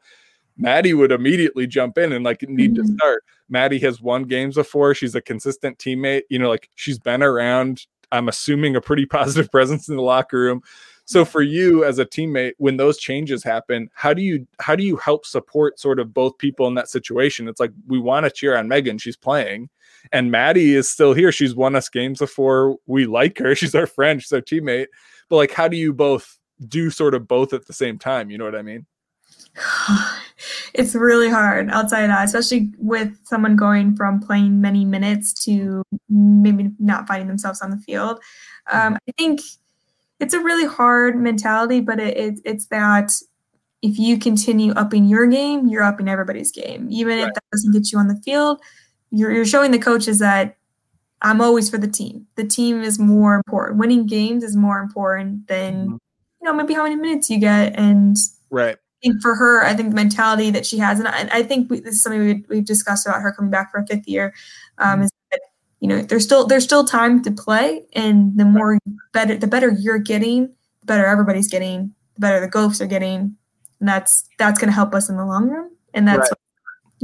Maddie 0.57 0.95
would 0.95 1.13
immediately 1.13 1.67
jump 1.67 1.99
in 1.99 2.13
and 2.13 2.25
like 2.25 2.43
need 2.43 2.75
mm-hmm. 2.75 2.87
to 2.87 2.93
start. 2.95 3.25
Maddie 3.49 3.81
has 3.81 4.01
won 4.01 4.25
games 4.25 4.55
before. 4.55 4.95
She's 4.95 5.15
a 5.15 5.21
consistent 5.21 5.79
teammate. 5.79 6.23
You 6.31 6.39
know, 6.39 6.49
like 6.49 6.69
she's 6.75 6.99
been 6.99 7.23
around. 7.23 7.87
I'm 8.13 8.29
assuming 8.29 8.77
a 8.77 8.81
pretty 8.81 9.07
positive 9.21 9.51
presence 9.51 9.89
in 9.89 9.97
the 9.97 10.03
locker 10.03 10.39
room. 10.39 10.63
So 11.07 11.25
for 11.25 11.43
you 11.43 11.85
as 11.85 11.99
a 11.99 12.07
teammate, 12.07 12.53
when 12.57 12.79
those 12.79 12.99
changes 12.99 13.45
happen, 13.45 13.91
how 13.95 14.15
do 14.15 14.23
you 14.23 14.47
how 14.59 14.75
do 14.75 14.83
you 14.83 14.97
help 14.97 15.27
support 15.27 15.79
sort 15.79 15.99
of 15.99 16.15
both 16.15 16.39
people 16.39 16.67
in 16.67 16.75
that 16.75 16.89
situation? 16.89 17.49
It's 17.49 17.61
like 17.61 17.73
we 17.87 17.99
want 17.99 18.25
to 18.25 18.31
cheer 18.31 18.57
on 18.57 18.69
Megan, 18.69 18.97
she's 18.99 19.17
playing, 19.17 19.69
and 20.13 20.31
Maddie 20.31 20.75
is 20.75 20.89
still 20.89 21.15
here. 21.15 21.33
She's 21.33 21.55
won 21.55 21.77
us 21.77 21.89
games 21.89 22.19
before. 22.19 22.77
We 22.87 23.07
like 23.07 23.39
her. 23.39 23.55
She's 23.57 23.75
our 23.75 23.87
friend. 23.87 24.23
She's 24.23 24.33
our 24.33 24.41
teammate. 24.41 24.87
But 25.29 25.37
like, 25.37 25.53
how 25.53 25.69
do 25.69 25.77
you 25.77 25.93
both 25.93 26.39
do 26.69 26.91
sort 26.91 27.15
of 27.15 27.27
both 27.27 27.53
at 27.53 27.67
the 27.67 27.73
same 27.73 27.99
time? 27.99 28.31
You 28.31 28.39
know 28.39 28.45
what 28.45 28.57
I 28.57 28.63
mean? 28.63 28.87
it's 30.75 30.95
really 30.95 31.31
hard 31.31 31.71
outside 31.71 32.09
that, 32.09 32.25
especially 32.25 32.73
with 32.79 33.17
someone 33.25 33.57
going 33.57 33.97
from 33.97 34.21
playing 34.21 34.61
many 34.61 34.85
minutes 34.85 35.33
to 35.45 35.83
maybe 36.09 36.71
not 36.79 37.07
finding 37.07 37.29
themselves 37.29 37.61
on 37.63 37.71
the 37.71 37.79
field. 37.79 38.21
Um, 38.71 38.99
I 39.09 39.13
think 39.17 39.41
it's 40.21 40.35
a 40.35 40.41
really 40.41 40.67
hard 40.67 41.17
mentality, 41.17 41.81
but 41.81 42.01
it, 42.01 42.17
it, 42.17 42.41
it's 42.45 42.67
that 42.67 43.13
if 43.83 43.99
you 43.99 44.19
continue 44.19 44.73
upping 44.73 45.05
your 45.05 45.27
game, 45.27 45.69
you're 45.69 45.83
upping 45.83 46.09
everybody's 46.09 46.51
game. 46.51 46.89
Even 46.91 47.19
right. 47.19 47.29
if 47.29 47.35
that 47.35 47.45
doesn't 47.53 47.73
get 47.73 47.93
you 47.93 47.99
on 47.99 48.09
the 48.09 48.17
field, 48.17 48.61
you're, 49.15 49.31
you're 49.31 49.45
showing 49.45 49.71
the 49.71 49.79
coaches 49.79 50.19
that 50.19 50.57
I'm 51.23 51.41
always 51.41 51.71
for 51.71 51.79
the 51.79 51.89
team. 51.89 52.27
The 52.35 52.45
team 52.45 52.83
is 52.83 52.99
more 52.99 53.35
important. 53.35 53.79
Winning 53.79 54.07
games 54.07 54.45
is 54.45 54.57
more 54.57 54.81
important 54.81 55.49
than, 55.49 55.75
mm-hmm. 55.75 55.93
you 55.93 56.45
know, 56.45 56.53
maybe 56.53 56.75
how 56.75 56.83
many 56.83 56.97
minutes 56.97 57.31
you 57.31 57.39
get. 57.39 57.79
And 57.79 58.17
right. 58.51 58.77
I 58.77 58.99
think 59.03 59.23
for 59.23 59.35
her, 59.35 59.65
I 59.65 59.75
think 59.75 59.91
the 59.91 59.95
mentality 59.95 60.51
that 60.51 60.67
she 60.67 60.79
has, 60.79 60.99
and 60.99 61.09
I, 61.09 61.29
I 61.33 61.43
think 61.43 61.71
we, 61.71 61.81
this 61.81 61.95
is 61.95 62.03
something 62.03 62.21
we, 62.21 62.45
we've 62.49 62.65
discussed 62.65 63.07
about 63.07 63.23
her 63.23 63.33
coming 63.33 63.51
back 63.51 63.71
for 63.71 63.79
a 63.79 63.87
fifth 63.87 64.07
year, 64.07 64.35
um, 64.79 64.95
mm-hmm. 64.95 65.03
is 65.05 65.11
that 65.31 65.41
you 65.81 65.89
know 65.89 66.01
there's 66.01 66.25
still 66.25 66.47
there's 66.47 66.65
still 66.65 66.85
time 66.85 67.23
to 67.23 67.31
play, 67.31 67.85
and 67.93 68.39
the 68.39 68.45
more 68.45 68.79
better 69.13 69.37
the 69.37 69.47
better 69.47 69.71
you're 69.71 69.99
getting, 69.99 70.47
the 70.81 70.87
better 70.87 71.05
everybody's 71.05 71.49
getting, 71.49 71.95
the 72.15 72.21
better 72.21 72.41
the 72.41 72.49
Gophers 72.49 72.81
are 72.81 72.87
getting, 72.87 73.37
and 73.81 73.89
that's 73.89 74.27
that's 74.39 74.59
going 74.59 74.69
to 74.69 74.75
help 74.75 74.95
us 74.95 75.11
in 75.11 75.19
the 75.19 75.27
long 75.27 75.49
run 75.49 75.71
and 75.95 76.07
that's 76.07 76.31
right. 76.31 76.39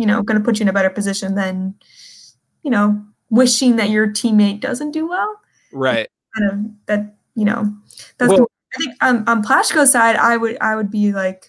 You 0.00 0.06
know 0.06 0.22
going 0.22 0.38
to 0.38 0.44
put 0.44 0.58
you 0.58 0.64
in 0.64 0.68
a 0.68 0.72
better 0.72 0.90
position 0.90 1.34
than 1.34 1.74
you 2.62 2.70
know 2.70 3.02
wishing 3.28 3.76
that 3.76 3.90
your 3.90 4.08
teammate 4.08 4.60
doesn't 4.60 4.92
do 4.92 5.06
well 5.06 5.40
right 5.72 6.08
kind 6.36 6.50
of 6.50 6.86
that 6.86 7.14
you 7.34 7.44
know 7.44 7.72
that's 8.18 8.30
well, 8.30 8.50
i 8.74 8.78
think 8.78 8.94
um, 9.02 9.24
on 9.26 9.44
Plashko's 9.44 9.92
side 9.92 10.16
i 10.16 10.36
would 10.36 10.56
i 10.60 10.74
would 10.74 10.90
be 10.90 11.12
like 11.12 11.48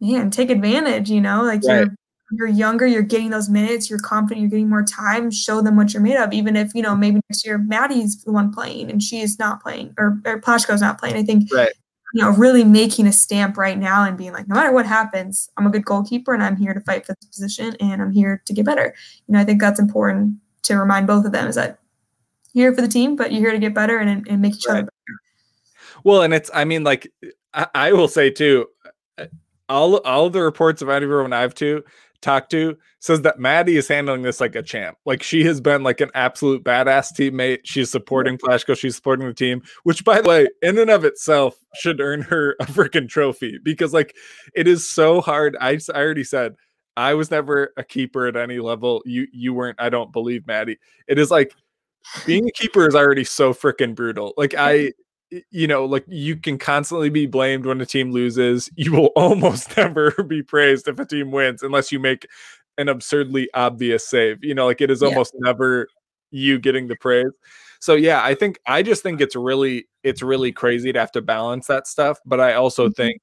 man 0.00 0.30
take 0.30 0.50
advantage 0.50 1.10
you 1.10 1.20
know 1.20 1.42
like 1.42 1.62
right. 1.64 1.80
you're 1.80 1.94
you're 2.32 2.48
younger, 2.48 2.84
you're 2.84 3.02
getting 3.02 3.30
those 3.30 3.48
minutes, 3.48 3.88
you're 3.88 4.00
confident, 4.00 4.40
you're 4.40 4.50
getting 4.50 4.68
more 4.68 4.82
time, 4.82 5.30
show 5.30 5.62
them 5.62 5.76
what 5.76 5.94
you're 5.94 6.02
made 6.02 6.16
of. 6.16 6.32
Even 6.32 6.56
if, 6.56 6.74
you 6.74 6.82
know, 6.82 6.96
maybe 6.96 7.20
next 7.30 7.46
year 7.46 7.56
Maddie's 7.56 8.24
the 8.24 8.32
one 8.32 8.52
playing 8.52 8.90
and 8.90 9.00
she 9.00 9.20
is 9.20 9.38
not 9.38 9.62
playing 9.62 9.94
or, 9.96 10.20
or 10.24 10.40
Plashko's 10.40 10.80
not 10.80 10.98
playing. 10.98 11.14
I 11.14 11.22
think 11.22 11.48
right 11.54 11.70
you 12.14 12.22
know, 12.22 12.30
really 12.30 12.64
making 12.64 13.06
a 13.06 13.12
stamp 13.12 13.56
right 13.56 13.78
now 13.78 14.04
and 14.04 14.16
being 14.16 14.32
like, 14.32 14.48
no 14.48 14.54
matter 14.54 14.72
what 14.72 14.86
happens, 14.86 15.50
I'm 15.56 15.66
a 15.66 15.70
good 15.70 15.84
goalkeeper 15.84 16.32
and 16.32 16.42
I'm 16.42 16.56
here 16.56 16.72
to 16.72 16.80
fight 16.80 17.04
for 17.04 17.14
this 17.20 17.28
position 17.28 17.76
and 17.80 18.00
I'm 18.00 18.12
here 18.12 18.42
to 18.46 18.52
get 18.52 18.64
better. 18.64 18.94
You 19.26 19.32
know, 19.32 19.40
I 19.40 19.44
think 19.44 19.60
that's 19.60 19.80
important 19.80 20.36
to 20.62 20.76
remind 20.76 21.06
both 21.06 21.26
of 21.26 21.32
them 21.32 21.48
is 21.48 21.56
that 21.56 21.78
you're 22.52 22.70
here 22.70 22.74
for 22.74 22.82
the 22.82 22.88
team, 22.88 23.16
but 23.16 23.32
you're 23.32 23.42
here 23.42 23.52
to 23.52 23.58
get 23.58 23.74
better 23.74 23.98
and, 23.98 24.26
and 24.28 24.40
make 24.40 24.54
each 24.54 24.66
right. 24.66 24.78
other 24.78 24.82
better. 24.82 25.20
Well, 26.04 26.22
and 26.22 26.32
it's, 26.32 26.50
I 26.54 26.64
mean, 26.64 26.84
like, 26.84 27.12
I, 27.52 27.66
I 27.74 27.92
will 27.92 28.08
say 28.08 28.30
too, 28.30 28.66
all 29.68 29.96
all 29.98 30.30
the 30.30 30.42
reports 30.42 30.80
of 30.80 30.88
everyone 30.88 31.32
I've 31.32 31.54
to 31.56 31.82
talked 32.20 32.50
to 32.50 32.76
says 33.00 33.22
that 33.22 33.38
Maddie 33.38 33.76
is 33.76 33.88
handling 33.88 34.22
this 34.22 34.40
like 34.40 34.54
a 34.54 34.62
champ. 34.62 34.98
Like 35.04 35.22
she 35.22 35.44
has 35.44 35.60
been 35.60 35.82
like 35.82 36.00
an 36.00 36.10
absolute 36.14 36.64
badass 36.64 37.12
teammate. 37.12 37.60
She's 37.64 37.90
supporting 37.90 38.38
Plashko. 38.38 38.76
She's 38.76 38.96
supporting 38.96 39.26
the 39.26 39.34
team, 39.34 39.62
which 39.84 40.04
by 40.04 40.20
the 40.20 40.28
way, 40.28 40.48
in 40.62 40.78
and 40.78 40.90
of 40.90 41.04
itself 41.04 41.56
should 41.74 42.00
earn 42.00 42.22
her 42.22 42.56
a 42.60 42.66
freaking 42.66 43.08
trophy 43.08 43.58
because 43.62 43.92
like 43.92 44.14
it 44.54 44.66
is 44.66 44.88
so 44.88 45.20
hard. 45.20 45.56
I, 45.60 45.78
I 45.94 45.98
already 45.98 46.24
said 46.24 46.56
I 46.96 47.14
was 47.14 47.30
never 47.30 47.72
a 47.76 47.84
keeper 47.84 48.26
at 48.26 48.36
any 48.36 48.58
level. 48.58 49.02
You 49.04 49.26
you 49.32 49.54
weren't, 49.54 49.80
I 49.80 49.88
don't 49.88 50.12
believe, 50.12 50.46
Maddie. 50.46 50.78
It 51.06 51.18
is 51.18 51.30
like 51.30 51.54
being 52.24 52.48
a 52.48 52.52
keeper 52.52 52.86
is 52.86 52.94
already 52.94 53.24
so 53.24 53.52
freaking 53.52 53.94
brutal. 53.94 54.32
Like 54.36 54.54
I 54.56 54.92
you 55.50 55.66
know, 55.66 55.84
like 55.84 56.04
you 56.08 56.36
can 56.36 56.58
constantly 56.58 57.10
be 57.10 57.26
blamed 57.26 57.66
when 57.66 57.80
a 57.80 57.86
team 57.86 58.12
loses. 58.12 58.70
You 58.76 58.92
will 58.92 59.12
almost 59.16 59.76
never 59.76 60.10
be 60.28 60.42
praised 60.42 60.88
if 60.88 60.98
a 60.98 61.06
team 61.06 61.30
wins 61.30 61.62
unless 61.62 61.90
you 61.90 61.98
make 61.98 62.26
an 62.78 62.88
absurdly 62.88 63.48
obvious 63.54 64.08
save. 64.08 64.42
You 64.42 64.54
know, 64.54 64.66
like 64.66 64.80
it 64.80 64.90
is 64.90 65.02
almost 65.02 65.34
yeah. 65.34 65.50
never 65.50 65.88
you 66.30 66.58
getting 66.58 66.88
the 66.88 66.96
praise. 66.96 67.32
So 67.80 67.94
yeah, 67.94 68.22
I 68.22 68.34
think 68.34 68.58
I 68.66 68.82
just 68.82 69.02
think 69.02 69.20
it's 69.20 69.36
really 69.36 69.88
it's 70.02 70.22
really 70.22 70.52
crazy 70.52 70.92
to 70.92 70.98
have 70.98 71.12
to 71.12 71.22
balance 71.22 71.66
that 71.66 71.86
stuff, 71.86 72.18
but 72.24 72.40
I 72.40 72.54
also 72.54 72.86
mm-hmm. 72.86 73.02
think 73.02 73.22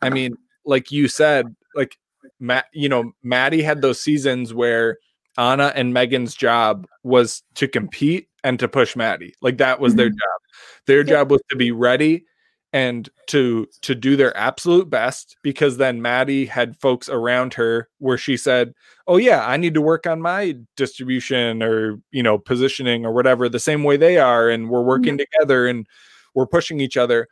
I 0.00 0.10
mean, 0.10 0.34
like 0.64 0.90
you 0.90 1.08
said, 1.08 1.54
like 1.74 1.96
Matt, 2.40 2.66
you 2.72 2.88
know, 2.88 3.12
Maddie 3.22 3.62
had 3.62 3.82
those 3.82 4.00
seasons 4.00 4.52
where 4.52 4.98
Anna 5.38 5.72
and 5.74 5.94
Megan's 5.94 6.34
job 6.34 6.86
was 7.02 7.42
to 7.54 7.68
compete 7.68 8.28
and 8.44 8.58
to 8.58 8.68
push 8.68 8.96
Maddie. 8.96 9.34
Like 9.40 9.58
that 9.58 9.80
was 9.80 9.92
mm-hmm. 9.92 9.98
their 9.98 10.08
job. 10.08 10.40
Their 10.86 11.04
job 11.04 11.30
was 11.30 11.40
to 11.50 11.56
be 11.56 11.70
ready 11.70 12.24
and 12.72 13.08
to 13.26 13.66
to 13.82 13.94
do 13.94 14.16
their 14.16 14.36
absolute 14.36 14.88
best 14.88 15.36
because 15.42 15.76
then 15.76 16.00
Maddie 16.00 16.46
had 16.46 16.76
folks 16.80 17.08
around 17.08 17.54
her 17.54 17.88
where 17.98 18.16
she 18.16 18.36
said, 18.36 18.72
"Oh 19.06 19.18
yeah, 19.18 19.46
I 19.46 19.56
need 19.56 19.74
to 19.74 19.82
work 19.82 20.06
on 20.06 20.22
my 20.22 20.56
distribution 20.76 21.62
or, 21.62 22.00
you 22.10 22.22
know, 22.22 22.38
positioning 22.38 23.04
or 23.04 23.12
whatever 23.12 23.48
the 23.48 23.60
same 23.60 23.84
way 23.84 23.96
they 23.96 24.18
are 24.18 24.48
and 24.48 24.70
we're 24.70 24.82
working 24.82 25.18
mm-hmm. 25.18 25.24
together 25.40 25.66
and 25.66 25.86
we're 26.34 26.46
pushing 26.46 26.80
each 26.80 26.96
other." 26.96 27.28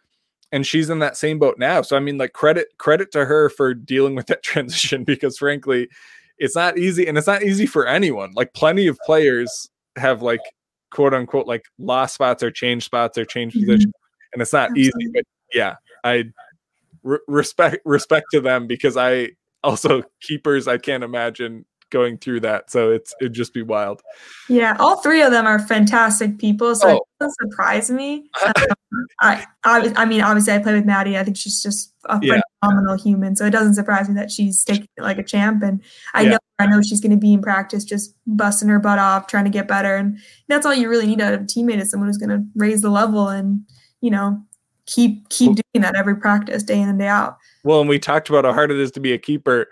And 0.52 0.66
she's 0.66 0.90
in 0.90 0.98
that 0.98 1.16
same 1.16 1.38
boat 1.38 1.56
now. 1.58 1.80
So 1.82 1.96
I 1.96 2.00
mean 2.00 2.18
like 2.18 2.32
credit 2.32 2.68
credit 2.78 3.10
to 3.12 3.24
her 3.24 3.48
for 3.48 3.72
dealing 3.72 4.14
with 4.14 4.26
that 4.26 4.42
transition 4.42 5.04
because 5.04 5.38
frankly, 5.38 5.88
it's 6.40 6.56
not 6.56 6.78
easy 6.78 7.06
and 7.06 7.16
it's 7.16 7.26
not 7.26 7.42
easy 7.42 7.66
for 7.66 7.86
anyone. 7.86 8.32
Like 8.34 8.52
plenty 8.54 8.88
of 8.88 8.98
players 9.04 9.68
have 9.96 10.22
like 10.22 10.40
quote 10.90 11.14
unquote 11.14 11.46
like 11.46 11.64
lost 11.78 12.14
spots 12.14 12.42
or 12.42 12.50
change 12.50 12.84
spots 12.84 13.16
or 13.16 13.24
change 13.24 13.54
mm-hmm. 13.54 13.66
position 13.66 13.92
and 14.32 14.42
it's 14.42 14.52
not 14.52 14.70
Absolutely. 14.70 15.04
easy 15.04 15.10
but 15.14 15.24
yeah 15.54 15.74
i 16.04 16.24
re- 17.02 17.18
respect 17.28 17.78
respect 17.84 18.26
to 18.32 18.40
them 18.40 18.66
because 18.66 18.96
i 18.96 19.28
also 19.62 20.02
keepers 20.20 20.66
i 20.68 20.78
can't 20.78 21.04
imagine 21.04 21.64
going 21.90 22.16
through 22.18 22.40
that 22.40 22.70
so 22.70 22.90
it's 22.90 23.14
it'd 23.20 23.32
just 23.32 23.52
be 23.52 23.62
wild 23.62 24.00
yeah 24.48 24.76
all 24.78 24.96
three 24.96 25.22
of 25.22 25.32
them 25.32 25.46
are 25.46 25.58
fantastic 25.58 26.38
people 26.38 26.74
so 26.74 26.88
oh. 26.88 26.96
it 26.96 27.02
doesn't 27.18 27.50
surprise 27.50 27.90
me 27.90 28.28
um, 28.46 28.52
I, 29.20 29.44
I 29.64 29.92
i 29.96 30.04
mean 30.04 30.20
obviously 30.20 30.52
i 30.52 30.58
play 30.58 30.74
with 30.74 30.86
maddie 30.86 31.18
i 31.18 31.24
think 31.24 31.36
she's 31.36 31.62
just 31.62 31.92
a 32.04 32.18
yeah. 32.22 32.40
Phenomenal 32.62 32.96
human 32.96 33.34
so 33.34 33.44
it 33.46 33.50
doesn't 33.50 33.74
surprise 33.74 34.08
me 34.08 34.14
that 34.14 34.30
she's 34.30 34.62
taking 34.64 34.88
it 34.96 35.02
like 35.02 35.18
a 35.18 35.22
champ 35.22 35.62
and 35.62 35.82
i 36.14 36.22
yeah. 36.22 36.30
know 36.30 36.38
I 36.60 36.66
know 36.66 36.82
she's 36.82 37.00
going 37.00 37.12
to 37.12 37.16
be 37.16 37.32
in 37.32 37.40
practice 37.40 37.84
just 37.84 38.14
busting 38.26 38.68
her 38.68 38.78
butt 38.78 38.98
off, 38.98 39.26
trying 39.26 39.44
to 39.44 39.50
get 39.50 39.66
better. 39.66 39.96
And 39.96 40.18
that's 40.46 40.66
all 40.66 40.74
you 40.74 40.90
really 40.90 41.06
need 41.06 41.20
out 41.20 41.32
of 41.32 41.40
a 41.40 41.44
teammate 41.44 41.80
is 41.80 41.90
someone 41.90 42.08
who's 42.08 42.18
going 42.18 42.28
to 42.28 42.44
raise 42.54 42.82
the 42.82 42.90
level 42.90 43.28
and, 43.28 43.62
you 44.02 44.10
know, 44.10 44.42
keep 44.84 45.28
keep 45.30 45.52
doing 45.54 45.82
that 45.82 45.96
every 45.96 46.16
practice, 46.16 46.62
day 46.62 46.78
in 46.78 46.88
and 46.88 46.98
day 46.98 47.06
out. 47.06 47.38
Well, 47.64 47.80
and 47.80 47.88
we 47.88 47.98
talked 47.98 48.28
about 48.28 48.44
how 48.44 48.52
hard 48.52 48.70
it 48.70 48.78
is 48.78 48.90
to 48.92 49.00
be 49.00 49.14
a 49.14 49.18
keeper. 49.18 49.68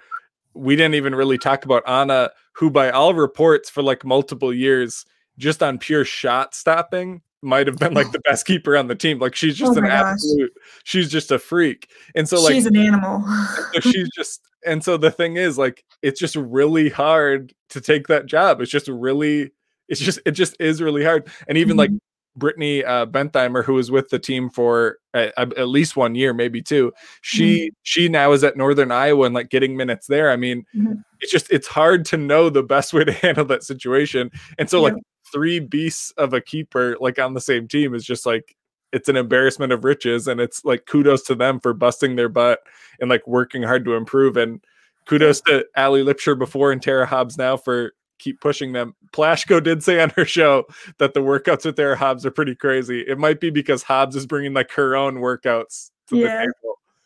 We 0.54 0.76
didn't 0.76 0.94
even 0.94 1.14
really 1.14 1.36
talk 1.36 1.66
about 1.66 1.86
Anna, 1.86 2.30
who 2.52 2.70
by 2.70 2.90
all 2.90 3.12
reports 3.12 3.68
for 3.68 3.82
like 3.82 4.04
multiple 4.04 4.52
years, 4.52 5.04
just 5.36 5.62
on 5.62 5.76
pure 5.78 6.06
shot 6.06 6.54
stopping, 6.54 7.20
might 7.42 7.66
have 7.66 7.76
been 7.76 7.94
like 7.94 8.10
the 8.12 8.20
best 8.24 8.46
keeper 8.46 8.76
on 8.76 8.88
the 8.88 8.94
team. 8.94 9.18
Like 9.18 9.34
she's 9.34 9.56
just 9.56 9.76
oh 9.76 9.78
an 9.78 9.86
absolute, 9.86 10.52
she's 10.84 11.10
just 11.10 11.30
a 11.30 11.38
freak. 11.38 11.88
And 12.14 12.28
so 12.28 12.40
like 12.42 12.54
she's 12.54 12.66
an 12.66 12.76
animal. 12.76 13.24
so 13.72 13.80
she's 13.80 14.08
just 14.16 14.40
and 14.66 14.82
so 14.82 14.96
the 14.96 15.10
thing 15.10 15.36
is 15.36 15.58
like 15.58 15.84
it's 16.02 16.20
just 16.20 16.36
really 16.36 16.88
hard 16.88 17.52
to 17.70 17.80
take 17.80 18.08
that 18.08 18.26
job. 18.26 18.60
It's 18.60 18.70
just 18.70 18.88
really 18.88 19.52
it's 19.88 20.00
just 20.00 20.20
it 20.26 20.32
just 20.32 20.56
is 20.60 20.82
really 20.82 21.04
hard. 21.04 21.28
And 21.46 21.56
even 21.58 21.72
mm-hmm. 21.72 21.78
like 21.78 22.02
Brittany 22.36 22.84
uh, 22.84 23.06
Bentheimer, 23.06 23.64
who 23.64 23.74
was 23.74 23.90
with 23.90 24.10
the 24.10 24.18
team 24.18 24.48
for 24.48 24.98
uh, 25.12 25.28
at 25.36 25.68
least 25.68 25.96
one 25.96 26.14
year, 26.14 26.32
maybe 26.32 26.62
two. 26.62 26.92
She 27.20 27.66
mm-hmm. 27.66 27.74
she 27.82 28.08
now 28.08 28.32
is 28.32 28.44
at 28.44 28.56
Northern 28.56 28.92
Iowa 28.92 29.26
and 29.26 29.34
like 29.34 29.50
getting 29.50 29.76
minutes 29.76 30.06
there. 30.06 30.30
I 30.30 30.36
mean, 30.36 30.64
mm-hmm. 30.74 30.94
it's 31.20 31.32
just 31.32 31.50
it's 31.50 31.66
hard 31.66 32.04
to 32.06 32.16
know 32.16 32.48
the 32.50 32.62
best 32.62 32.92
way 32.92 33.04
to 33.04 33.12
handle 33.24 33.44
that 33.46 33.64
situation. 33.64 34.30
And 34.58 34.70
so 34.70 34.78
yeah. 34.78 34.94
like 34.94 35.02
three 35.32 35.60
beasts 35.60 36.12
of 36.12 36.32
a 36.32 36.40
keeper 36.40 36.96
like 37.00 37.18
on 37.18 37.34
the 37.34 37.40
same 37.40 37.68
team 37.68 37.94
is 37.94 38.04
just 38.04 38.26
like 38.26 38.56
it's 38.92 39.08
an 39.08 39.16
embarrassment 39.16 39.72
of 39.72 39.84
riches 39.84 40.26
and 40.26 40.40
it's 40.40 40.64
like 40.64 40.86
kudos 40.86 41.22
to 41.22 41.34
them 41.34 41.60
for 41.60 41.74
busting 41.74 42.16
their 42.16 42.28
butt 42.28 42.60
and 43.00 43.10
like 43.10 43.26
working 43.26 43.62
hard 43.62 43.84
to 43.84 43.94
improve 43.94 44.36
and 44.36 44.64
kudos 45.06 45.40
to 45.42 45.64
Ali 45.76 46.02
Lipscher 46.02 46.38
before 46.38 46.72
and 46.72 46.82
Tara 46.82 47.06
Hobbs 47.06 47.36
now 47.36 47.56
for 47.56 47.92
keep 48.18 48.40
pushing 48.40 48.72
them. 48.72 48.94
Plashko 49.12 49.62
did 49.62 49.82
say 49.82 50.00
on 50.00 50.10
her 50.10 50.24
show 50.24 50.64
that 50.98 51.14
the 51.14 51.20
workouts 51.20 51.64
with 51.64 51.76
Tara 51.76 51.96
Hobbs 51.96 52.26
are 52.26 52.30
pretty 52.30 52.54
crazy. 52.54 53.02
It 53.02 53.18
might 53.18 53.40
be 53.40 53.50
because 53.50 53.82
Hobbs 53.82 54.16
is 54.16 54.26
bringing 54.26 54.54
like 54.54 54.72
her 54.72 54.96
own 54.96 55.16
workouts 55.16 55.90
yeah, 56.10 56.46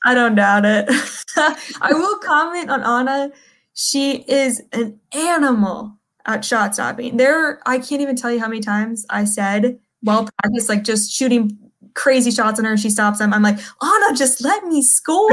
I 0.04 0.14
don't 0.14 0.34
doubt 0.34 0.64
it. 0.64 0.88
I 1.36 1.92
will 1.92 2.18
comment 2.18 2.70
on 2.70 2.82
Anna. 2.82 3.32
She 3.74 4.24
is 4.28 4.62
an 4.72 5.00
animal 5.12 5.98
at 6.26 6.44
shot 6.44 6.74
stopping. 6.74 7.16
There, 7.16 7.60
I 7.66 7.78
can't 7.78 8.02
even 8.02 8.16
tell 8.16 8.30
you 8.30 8.40
how 8.40 8.48
many 8.48 8.60
times 8.60 9.06
I 9.10 9.24
said 9.24 9.78
while 10.02 10.28
practice, 10.42 10.68
like 10.68 10.84
just 10.84 11.12
shooting 11.12 11.58
crazy 11.94 12.30
shots 12.30 12.58
on 12.58 12.64
her, 12.64 12.76
she 12.76 12.90
stops 12.90 13.18
them. 13.18 13.32
I'm 13.32 13.42
like, 13.42 13.58
Anna, 13.82 14.16
just 14.16 14.42
let 14.42 14.64
me 14.64 14.82
score. 14.82 15.28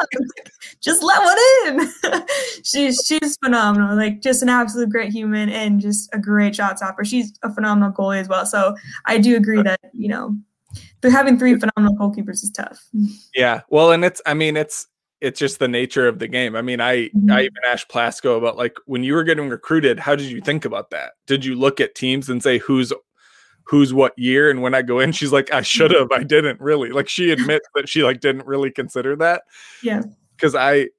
just 0.80 1.02
let 1.02 1.22
one 1.22 1.36
in. 1.66 2.22
she's 2.64 3.00
she's 3.04 3.36
phenomenal. 3.42 3.96
Like 3.96 4.20
just 4.20 4.42
an 4.42 4.48
absolute 4.48 4.90
great 4.90 5.12
human 5.12 5.48
and 5.48 5.80
just 5.80 6.10
a 6.12 6.18
great 6.18 6.56
shot 6.56 6.78
stopper. 6.78 7.04
She's 7.04 7.32
a 7.42 7.52
phenomenal 7.52 7.92
goalie 7.92 8.20
as 8.20 8.28
well. 8.28 8.46
So 8.46 8.76
I 9.06 9.18
do 9.18 9.36
agree 9.36 9.62
that, 9.62 9.80
you 9.92 10.08
know, 10.08 10.36
having 11.02 11.38
three 11.38 11.58
phenomenal 11.58 11.96
goalkeepers 11.96 12.42
is 12.42 12.50
tough. 12.50 12.82
Yeah. 13.34 13.60
Well, 13.68 13.92
and 13.92 14.04
it's 14.04 14.20
I 14.26 14.34
mean, 14.34 14.56
it's 14.56 14.86
it's 15.24 15.40
just 15.40 15.58
the 15.58 15.68
nature 15.68 16.06
of 16.06 16.18
the 16.18 16.28
game. 16.28 16.54
I 16.54 16.60
mean, 16.60 16.82
I 16.82 17.08
mm-hmm. 17.08 17.32
I 17.32 17.40
even 17.40 17.62
asked 17.66 17.88
Plashko 17.88 18.36
about 18.36 18.58
like 18.58 18.76
when 18.84 19.02
you 19.02 19.14
were 19.14 19.24
getting 19.24 19.48
recruited, 19.48 19.98
how 19.98 20.14
did 20.14 20.26
you 20.26 20.42
think 20.42 20.66
about 20.66 20.90
that? 20.90 21.12
Did 21.26 21.46
you 21.46 21.54
look 21.54 21.80
at 21.80 21.94
teams 21.94 22.28
and 22.28 22.42
say 22.42 22.58
who's 22.58 22.92
who's 23.64 23.94
what 23.94 24.12
year? 24.18 24.50
And 24.50 24.60
when 24.60 24.74
I 24.74 24.82
go 24.82 25.00
in, 25.00 25.12
she's 25.12 25.32
like, 25.32 25.50
I 25.50 25.62
should 25.62 25.92
have, 25.92 26.12
I 26.12 26.24
didn't 26.24 26.60
really. 26.60 26.90
Like 26.90 27.08
she 27.08 27.30
admits 27.30 27.66
that 27.74 27.88
she 27.88 28.02
like 28.02 28.20
didn't 28.20 28.46
really 28.46 28.70
consider 28.70 29.16
that. 29.16 29.44
Yeah. 29.82 30.02
Because 30.36 30.54
I 30.54 30.90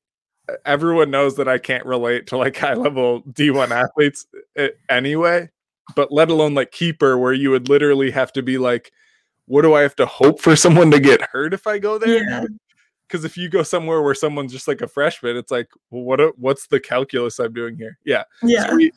everyone 0.66 1.12
knows 1.12 1.36
that 1.36 1.48
I 1.48 1.60
can't 1.60 1.86
relate 1.86 2.26
to 2.28 2.38
like 2.38 2.58
high 2.58 2.74
level 2.74 3.22
D1 3.22 3.70
athletes 3.70 4.26
eh, 4.56 4.70
anyway, 4.90 5.50
but 5.96 6.12
let 6.12 6.32
alone 6.32 6.56
like 6.56 6.72
keeper 6.72 7.16
where 7.16 7.34
you 7.34 7.52
would 7.52 7.70
literally 7.70 8.10
have 8.10 8.34
to 8.34 8.42
be 8.42 8.58
like, 8.58 8.92
what 9.46 9.62
do 9.62 9.76
I 9.76 9.82
have 9.82 9.96
to 9.98 10.08
hope 10.08 10.42
for 10.42 10.56
someone 10.56 10.90
to 10.90 11.00
get 11.00 11.22
hurt 11.32 11.54
if 11.54 11.68
I 11.68 11.78
go 11.78 12.00
there? 12.00 12.28
Yeah 12.28 12.46
because 13.08 13.26
if 13.26 13.38
you 13.38 13.49
go 13.49 13.64
somewhere 13.64 14.01
where 14.01 14.16
someone's 14.16 14.51
just 14.51 14.68
like 14.68 14.82
a 14.82 14.88
freshman, 14.88 15.38
it's 15.38 15.51
like, 15.51 15.70
well, 15.89 16.03
what 16.03 16.39
what's 16.39 16.68
the 16.68 16.80
calculus 16.80 17.39
I'm 17.39 17.53
doing 17.53 17.78
here? 17.78 17.97
Yeah, 18.03 18.24
yeah. 18.41 18.70
So 18.70 18.76
we, 18.76 18.91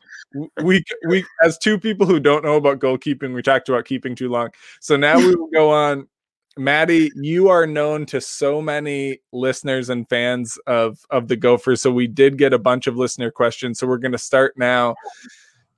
we 0.62 0.84
we 1.06 1.24
as 1.42 1.58
two 1.58 1.78
people 1.78 2.06
who 2.06 2.20
don't 2.20 2.44
know 2.44 2.56
about 2.56 2.78
goalkeeping, 2.78 3.34
we 3.34 3.42
talked 3.42 3.68
about 3.68 3.84
keeping 3.84 4.14
too 4.14 4.28
long. 4.28 4.50
So 4.80 4.96
now 4.96 5.18
we 5.18 5.34
will 5.34 5.50
go 5.52 5.70
on. 5.70 6.08
Maddie, 6.56 7.12
you 7.14 7.48
are 7.48 7.66
known 7.66 8.04
to 8.06 8.20
so 8.20 8.60
many 8.60 9.20
listeners 9.32 9.90
and 9.90 10.08
fans 10.08 10.58
of 10.66 10.98
of 11.10 11.28
the 11.28 11.36
Gophers. 11.36 11.82
So 11.82 11.92
we 11.92 12.06
did 12.06 12.38
get 12.38 12.52
a 12.52 12.58
bunch 12.58 12.86
of 12.86 12.96
listener 12.96 13.30
questions. 13.30 13.78
So 13.78 13.86
we're 13.86 13.98
going 13.98 14.12
to 14.12 14.18
start 14.18 14.54
now. 14.56 14.96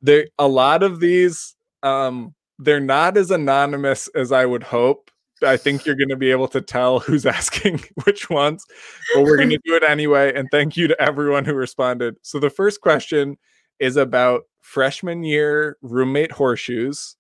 There, 0.03 0.29
a 0.39 0.49
lot 0.49 0.83
of 0.83 0.99
these, 0.99 1.55
um, 1.83 2.35
they're 2.59 2.81
not 2.81 3.19
as 3.19 3.31
anonymous 3.31 4.09
as 4.15 4.33
I 4.33 4.47
would 4.47 4.63
hope 4.63 5.10
I 5.43 5.57
think 5.57 5.85
you're 5.85 5.97
going 5.97 6.09
to 6.09 6.17
be 6.17 6.31
able 6.31 6.49
to 6.49 6.61
tell 6.61 7.01
who's 7.01 7.27
asking 7.39 7.83
which 8.05 8.31
ones, 8.31 8.67
but 9.15 9.25
we're 9.25 9.37
going 9.37 9.51
to 9.51 9.61
do 9.65 9.75
it 9.75 9.83
anyway. 9.83 10.33
And 10.35 10.49
thank 10.51 10.77
you 10.77 10.89
to 10.89 11.01
everyone 11.01 11.45
who 11.45 11.55
responded. 11.55 12.17
So 12.23 12.39
the 12.39 12.51
first 12.51 12.81
question 12.81 13.39
is 13.79 13.97
about 13.97 14.43
freshman 14.61 15.25
year 15.25 15.79
roommate 15.83 16.33
horseshoes, 16.33 17.17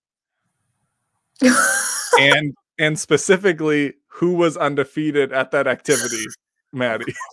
and 2.21 2.55
and 2.79 2.99
specifically 2.99 3.95
who 4.09 4.35
was 4.35 4.57
undefeated 4.57 5.33
at 5.33 5.51
that 5.53 5.67
activity, 5.67 6.25
Maddie. 6.73 7.15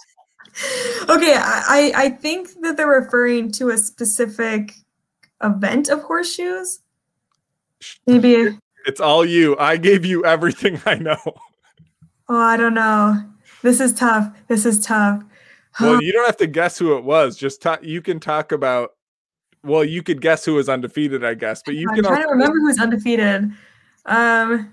Okay, 1.10 1.36
I 1.36 1.92
I 1.96 2.10
think 2.10 2.50
that 2.62 2.78
they're 2.78 2.88
referring 2.88 3.52
to 3.54 3.70
a 3.70 3.78
specific 3.78 4.74
event 5.44 5.88
of 5.88 6.02
horseshoes. 6.02 6.80
Maybe 8.08 8.58
it's 8.88 9.02
all 9.02 9.26
you. 9.26 9.56
I 9.60 9.78
gave 9.78 10.06
you 10.06 10.26
everything 10.26 10.82
I 10.86 10.96
know. 10.96 11.22
Oh, 12.30 12.38
I 12.38 12.58
don't 12.58 12.74
know. 12.74 13.22
This 13.62 13.80
is 13.80 13.94
tough. 13.94 14.36
This 14.48 14.66
is 14.66 14.80
tough. 14.80 15.22
well, 15.80 16.02
you 16.02 16.12
don't 16.12 16.26
have 16.26 16.38
to 16.38 16.48
guess 16.48 16.80
who 16.80 16.98
it 16.98 17.04
was. 17.04 17.38
Just 17.38 17.62
talk. 17.62 17.84
You 17.84 18.02
can 18.02 18.20
talk 18.20 18.52
about. 18.52 18.92
Well, 19.64 19.84
you 19.84 20.02
could 20.02 20.22
guess 20.22 20.46
who 20.46 20.54
was 20.54 20.70
undefeated, 20.70 21.26
I 21.26 21.34
guess. 21.34 21.62
But 21.64 21.76
you 21.76 21.88
I'm 21.90 21.96
can. 21.96 22.04
trying 22.06 22.16
also- 22.18 22.30
to 22.30 22.34
remember 22.34 22.58
who's 22.60 22.80
undefeated. 22.80 23.52
Um, 24.06 24.72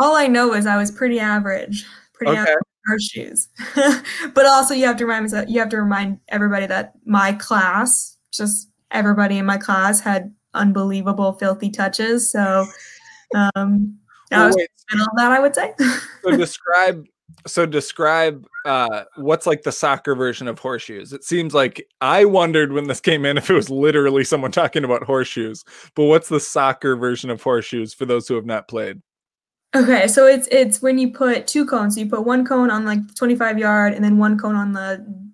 all 0.00 0.16
I 0.16 0.26
know 0.26 0.54
is 0.54 0.66
I 0.66 0.76
was 0.76 0.90
pretty 0.90 1.20
average. 1.20 1.84
Pretty 2.14 2.32
okay. 2.32 2.54
average 2.86 3.02
shoes. 3.02 3.48
but 4.34 4.46
also, 4.46 4.72
you 4.72 4.86
have 4.86 4.96
to 4.96 5.06
remind. 5.06 5.50
You 5.50 5.60
have 5.60 5.68
to 5.70 5.76
remind 5.76 6.20
everybody 6.28 6.66
that 6.66 6.94
my 7.04 7.32
class, 7.32 8.16
just 8.32 8.70
everybody 8.90 9.36
in 9.36 9.44
my 9.44 9.58
class, 9.58 10.00
had 10.00 10.32
unbelievable 10.58 11.32
filthy 11.32 11.70
touches. 11.70 12.30
So 12.30 12.66
um 13.34 13.98
that 14.30 14.46
was 14.46 14.56
middle 14.90 15.06
of 15.06 15.16
that, 15.16 15.32
I 15.32 15.40
would 15.40 15.54
say. 15.54 15.74
so 16.22 16.36
describe 16.36 17.06
so 17.46 17.66
describe 17.66 18.46
uh 18.64 19.04
what's 19.16 19.46
like 19.46 19.62
the 19.62 19.72
soccer 19.72 20.14
version 20.14 20.48
of 20.48 20.58
horseshoes 20.58 21.12
it 21.12 21.22
seems 21.22 21.54
like 21.54 21.86
i 22.00 22.24
wondered 22.24 22.72
when 22.72 22.88
this 22.88 23.00
came 23.00 23.24
in 23.24 23.36
if 23.36 23.50
it 23.50 23.54
was 23.54 23.70
literally 23.70 24.24
someone 24.24 24.50
talking 24.50 24.82
about 24.82 25.02
horseshoes 25.02 25.62
but 25.94 26.04
what's 26.04 26.28
the 26.28 26.40
soccer 26.40 26.96
version 26.96 27.30
of 27.30 27.42
horseshoes 27.42 27.94
for 27.94 28.06
those 28.06 28.26
who 28.26 28.34
have 28.34 28.46
not 28.46 28.66
played 28.66 29.00
okay 29.76 30.08
so 30.08 30.26
it's 30.26 30.48
it's 30.50 30.80
when 30.80 30.98
you 30.98 31.12
put 31.12 31.46
two 31.46 31.66
cones 31.66 31.94
so 31.94 32.00
you 32.00 32.08
put 32.08 32.24
one 32.24 32.46
cone 32.46 32.70
on 32.70 32.84
like 32.84 32.98
25 33.14 33.58
yard 33.58 33.92
and 33.92 34.02
then 34.02 34.16
one 34.16 34.38
cone 34.38 34.56
on 34.56 34.72
the 34.72 35.27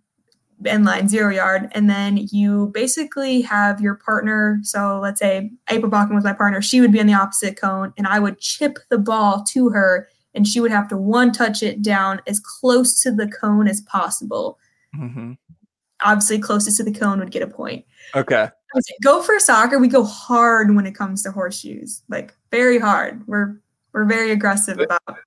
end 0.67 0.85
line 0.85 1.09
zero 1.09 1.31
yard 1.33 1.69
and 1.73 1.89
then 1.89 2.17
you 2.31 2.71
basically 2.75 3.41
have 3.43 3.81
your 3.81 3.95
partner. 3.95 4.61
So 4.62 5.01
let's 5.03 5.21
say 5.21 5.51
april 5.71 5.91
Balkin 5.91 6.15
was 6.15 6.25
my 6.25 6.33
partner 6.33 6.62
she 6.62 6.81
would 6.81 6.93
be 6.93 7.01
on 7.01 7.07
the 7.07 7.15
opposite 7.15 7.57
cone 7.57 7.93
and 7.97 8.07
i 8.07 8.19
would 8.19 8.39
chip 8.39 8.79
the 8.89 8.99
ball 8.99 9.45
to 9.51 9.71
her 9.71 10.09
and 10.35 10.47
she 10.47 10.61
would 10.61 10.71
have 10.71 10.89
to 10.89 10.97
one 10.97 11.33
touch 11.33 11.62
it 11.62 11.83
down 11.83 12.21
as 12.27 12.41
close 12.41 13.01
to 13.03 13.12
the 13.12 13.29
cone 13.29 13.69
as 13.69 13.81
possible. 13.83 14.59
Mm-hmm. 14.97 15.33
obviously 16.05 16.39
closest 16.39 16.77
to 16.77 16.85
the 16.85 16.93
cone 16.93 17.19
would 17.19 17.33
get 17.33 17.43
a 17.43 17.49
point. 17.49 17.85
Okay. 18.15 18.49
Gopher 19.03 19.41
soccer 19.41 19.79
we 19.79 19.89
go 19.89 20.05
hard 20.05 20.75
when 20.75 20.87
it 20.87 20.95
comes 20.95 21.23
to 21.23 21.33
horseshoes 21.33 22.03
like 22.09 22.35
very 22.51 22.79
hard. 22.79 23.27
We're 23.27 23.61
we're 23.93 24.05
very 24.05 24.31
aggressive 24.31 24.79
about 24.79 25.19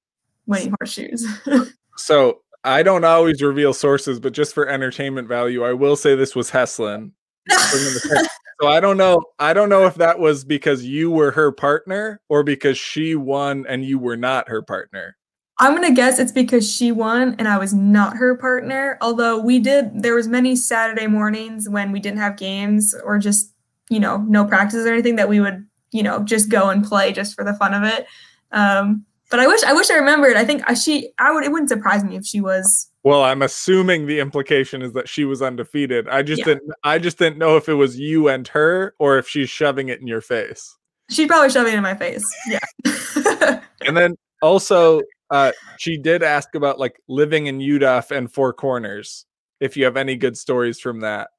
winning 0.45 0.73
horseshoes. 0.79 1.25
So 1.97 2.41
I 2.67 2.83
don't 2.83 3.05
always 3.05 3.41
reveal 3.41 3.73
sources, 3.73 4.19
but 4.19 4.33
just 4.33 4.53
for 4.53 4.67
entertainment 4.67 5.29
value, 5.29 5.63
I 5.63 5.71
will 5.71 5.95
say 5.95 6.15
this 6.15 6.35
was 6.35 6.51
Heslin. 6.51 7.11
so 7.49 8.67
I 8.67 8.81
don't 8.81 8.97
know. 8.97 9.23
I 9.39 9.53
don't 9.53 9.69
know 9.69 9.85
if 9.85 9.95
that 9.95 10.19
was 10.19 10.43
because 10.43 10.83
you 10.83 11.09
were 11.09 11.31
her 11.31 11.53
partner 11.53 12.19
or 12.27 12.43
because 12.43 12.77
she 12.77 13.15
won 13.15 13.65
and 13.69 13.85
you 13.85 13.97
were 13.97 14.17
not 14.17 14.49
her 14.49 14.61
partner. 14.61 15.15
I'm 15.59 15.75
gonna 15.75 15.93
guess 15.93 16.19
it's 16.19 16.33
because 16.33 16.69
she 16.69 16.91
won 16.91 17.37
and 17.39 17.47
I 17.47 17.57
was 17.57 17.73
not 17.73 18.17
her 18.17 18.35
partner. 18.35 18.97
Although 18.99 19.39
we 19.39 19.59
did, 19.59 20.03
there 20.03 20.13
was 20.15 20.27
many 20.27 20.57
Saturday 20.57 21.07
mornings 21.07 21.69
when 21.69 21.93
we 21.93 22.01
didn't 22.01 22.19
have 22.19 22.35
games 22.35 22.93
or 23.05 23.17
just 23.17 23.53
you 23.89 24.01
know 24.01 24.17
no 24.17 24.43
practice 24.43 24.85
or 24.85 24.91
anything 24.91 25.15
that 25.15 25.29
we 25.29 25.39
would 25.39 25.65
you 25.91 26.03
know 26.03 26.21
just 26.21 26.49
go 26.49 26.69
and 26.69 26.83
play 26.83 27.13
just 27.13 27.33
for 27.33 27.45
the 27.45 27.53
fun 27.53 27.73
of 27.73 27.83
it. 27.83 28.07
Um, 28.51 29.05
but 29.29 29.39
I 29.39 29.47
wish 29.47 29.63
I 29.63 29.73
wish 29.73 29.89
I 29.89 29.95
remembered. 29.95 30.37
I 30.37 30.45
think 30.45 30.63
she 30.77 31.11
I 31.19 31.31
would 31.31 31.43
it 31.43 31.51
wouldn't 31.51 31.69
surprise 31.69 32.03
me 32.03 32.15
if 32.15 32.25
she 32.25 32.41
was. 32.41 32.89
Well, 33.03 33.23
I'm 33.23 33.41
assuming 33.41 34.05
the 34.05 34.19
implication 34.19 34.81
is 34.81 34.93
that 34.93 35.09
she 35.09 35.25
was 35.25 35.41
undefeated. 35.41 36.07
I 36.07 36.23
just 36.23 36.39
yeah. 36.39 36.45
didn't 36.45 36.71
I 36.83 36.99
just 36.99 37.17
didn't 37.17 37.37
know 37.37 37.57
if 37.57 37.67
it 37.67 37.73
was 37.73 37.99
you 37.99 38.29
and 38.29 38.47
her 38.49 38.95
or 38.99 39.17
if 39.17 39.27
she's 39.27 39.49
shoving 39.49 39.89
it 39.89 39.99
in 39.99 40.07
your 40.07 40.21
face. 40.21 40.75
She's 41.09 41.27
probably 41.27 41.49
shoving 41.49 41.73
it 41.73 41.77
in 41.77 41.83
my 41.83 41.95
face. 41.95 42.25
Yeah. 42.47 42.59
and 43.85 43.97
then 43.97 44.15
also 44.41 45.01
uh 45.29 45.51
she 45.77 45.97
did 45.97 46.23
ask 46.23 46.55
about 46.55 46.79
like 46.79 46.99
living 47.07 47.47
in 47.47 47.59
UW 47.59 48.11
and 48.11 48.31
Four 48.31 48.53
Corners. 48.53 49.25
If 49.59 49.75
you 49.75 49.85
have 49.85 49.97
any 49.97 50.15
good 50.15 50.37
stories 50.37 50.79
from 50.79 51.01
that. 51.01 51.29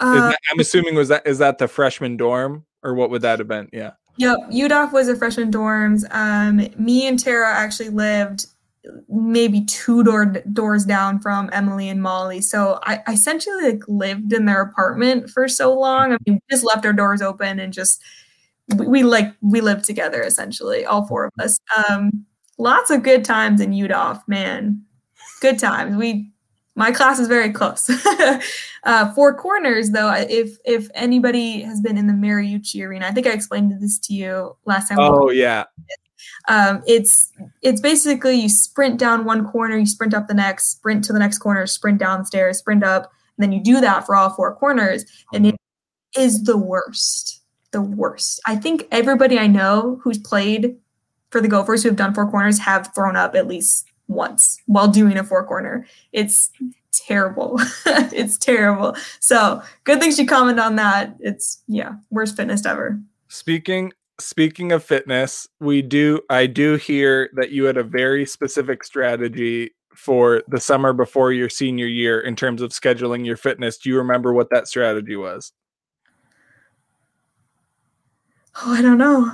Uh, 0.00 0.28
that 0.28 0.38
I'm 0.52 0.60
assuming 0.60 0.94
was 0.94 1.08
that 1.08 1.26
is 1.26 1.38
that 1.38 1.58
the 1.58 1.66
freshman 1.66 2.16
dorm 2.16 2.64
or 2.84 2.94
what 2.94 3.10
would 3.10 3.22
that 3.22 3.40
have 3.40 3.48
been? 3.48 3.68
Yeah. 3.72 3.92
Yep, 4.18 4.38
UDOF 4.50 4.92
was 4.92 5.08
a 5.08 5.14
freshman 5.14 5.50
dorms. 5.52 6.04
Um, 6.10 6.68
me 6.76 7.06
and 7.06 7.18
Tara 7.18 7.54
actually 7.54 7.90
lived 7.90 8.46
maybe 9.08 9.64
two 9.64 10.02
door 10.02 10.26
doors 10.52 10.84
down 10.84 11.20
from 11.20 11.50
Emily 11.52 11.88
and 11.88 12.02
Molly. 12.02 12.40
So 12.40 12.80
I, 12.82 13.00
I 13.06 13.12
essentially 13.12 13.72
like 13.72 13.82
lived 13.86 14.32
in 14.32 14.44
their 14.44 14.60
apartment 14.60 15.30
for 15.30 15.46
so 15.46 15.72
long. 15.72 16.12
I 16.12 16.18
mean, 16.26 16.40
just 16.50 16.64
left 16.64 16.84
our 16.84 16.92
doors 16.92 17.22
open 17.22 17.60
and 17.60 17.72
just 17.72 18.02
we, 18.76 18.86
we 18.86 19.02
like 19.04 19.32
we 19.40 19.60
lived 19.60 19.84
together 19.84 20.22
essentially, 20.22 20.84
all 20.84 21.06
four 21.06 21.26
of 21.26 21.32
us. 21.38 21.58
Um, 21.88 22.26
lots 22.58 22.90
of 22.90 23.04
good 23.04 23.24
times 23.24 23.60
in 23.60 23.70
UDOF, 23.70 24.22
man. 24.26 24.82
Good 25.40 25.60
times. 25.60 25.96
We 25.96 26.32
my 26.78 26.92
class 26.92 27.18
is 27.18 27.26
very 27.26 27.52
close. 27.52 27.90
uh, 28.84 29.12
Four 29.12 29.34
Corners, 29.34 29.90
though, 29.90 30.14
if 30.14 30.56
if 30.64 30.88
anybody 30.94 31.60
has 31.62 31.80
been 31.80 31.98
in 31.98 32.06
the 32.06 32.12
Mariucci 32.12 32.86
Arena, 32.86 33.08
I 33.08 33.10
think 33.10 33.26
I 33.26 33.32
explained 33.32 33.72
this 33.82 33.98
to 33.98 34.14
you 34.14 34.56
last 34.64 34.88
time. 34.88 34.98
Oh 35.00 35.30
yeah. 35.30 35.64
Um, 36.46 36.82
it's 36.86 37.32
it's 37.62 37.80
basically 37.80 38.36
you 38.36 38.48
sprint 38.48 38.98
down 38.98 39.24
one 39.24 39.46
corner, 39.50 39.76
you 39.76 39.86
sprint 39.86 40.14
up 40.14 40.28
the 40.28 40.34
next, 40.34 40.70
sprint 40.70 41.02
to 41.04 41.12
the 41.12 41.18
next 41.18 41.38
corner, 41.38 41.66
sprint 41.66 41.98
down 41.98 42.20
the 42.20 42.26
stairs, 42.26 42.58
sprint 42.58 42.84
up, 42.84 43.10
and 43.36 43.42
then 43.42 43.52
you 43.52 43.60
do 43.60 43.80
that 43.80 44.06
for 44.06 44.14
all 44.14 44.30
four 44.30 44.54
corners, 44.54 45.04
and 45.32 45.46
it 45.46 45.56
is 46.16 46.44
the 46.44 46.56
worst, 46.56 47.42
the 47.72 47.82
worst. 47.82 48.40
I 48.46 48.54
think 48.54 48.86
everybody 48.92 49.36
I 49.36 49.48
know 49.48 50.00
who's 50.04 50.18
played 50.18 50.76
for 51.30 51.40
the 51.40 51.48
Gophers 51.48 51.82
who 51.82 51.88
have 51.88 51.96
done 51.96 52.14
four 52.14 52.30
corners 52.30 52.60
have 52.60 52.94
thrown 52.94 53.16
up 53.16 53.34
at 53.34 53.48
least 53.48 53.90
once 54.08 54.58
while 54.66 54.88
doing 54.88 55.16
a 55.16 55.24
four 55.24 55.46
corner. 55.46 55.86
It's 56.12 56.50
terrible. 56.92 57.60
it's 57.86 58.36
terrible. 58.36 58.96
So 59.20 59.62
good 59.84 60.00
thing 60.00 60.12
she 60.12 60.26
commented 60.26 60.62
on 60.62 60.76
that. 60.76 61.14
It's 61.20 61.62
yeah, 61.68 61.94
worst 62.10 62.36
fitness 62.36 62.66
ever. 62.66 63.00
Speaking 63.28 63.92
speaking 64.20 64.72
of 64.72 64.82
fitness, 64.82 65.46
we 65.60 65.82
do 65.82 66.20
I 66.30 66.46
do 66.46 66.76
hear 66.76 67.30
that 67.34 67.50
you 67.50 67.64
had 67.64 67.76
a 67.76 67.84
very 67.84 68.26
specific 68.26 68.82
strategy 68.82 69.74
for 69.94 70.42
the 70.48 70.60
summer 70.60 70.92
before 70.92 71.32
your 71.32 71.48
senior 71.48 71.86
year 71.86 72.20
in 72.20 72.36
terms 72.36 72.62
of 72.62 72.70
scheduling 72.70 73.26
your 73.26 73.36
fitness. 73.36 73.78
Do 73.78 73.90
you 73.90 73.98
remember 73.98 74.32
what 74.32 74.50
that 74.50 74.68
strategy 74.68 75.16
was? 75.16 75.52
Oh, 78.56 78.72
I 78.72 78.82
don't 78.82 78.98
know. 78.98 79.32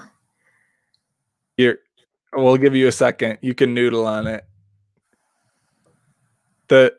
Here, 1.56 1.78
we'll 2.34 2.56
give 2.56 2.74
you 2.74 2.88
a 2.88 2.92
second. 2.92 3.38
You 3.40 3.54
can 3.54 3.74
noodle 3.74 4.06
on 4.06 4.26
it. 4.26 4.44
The 6.68 6.94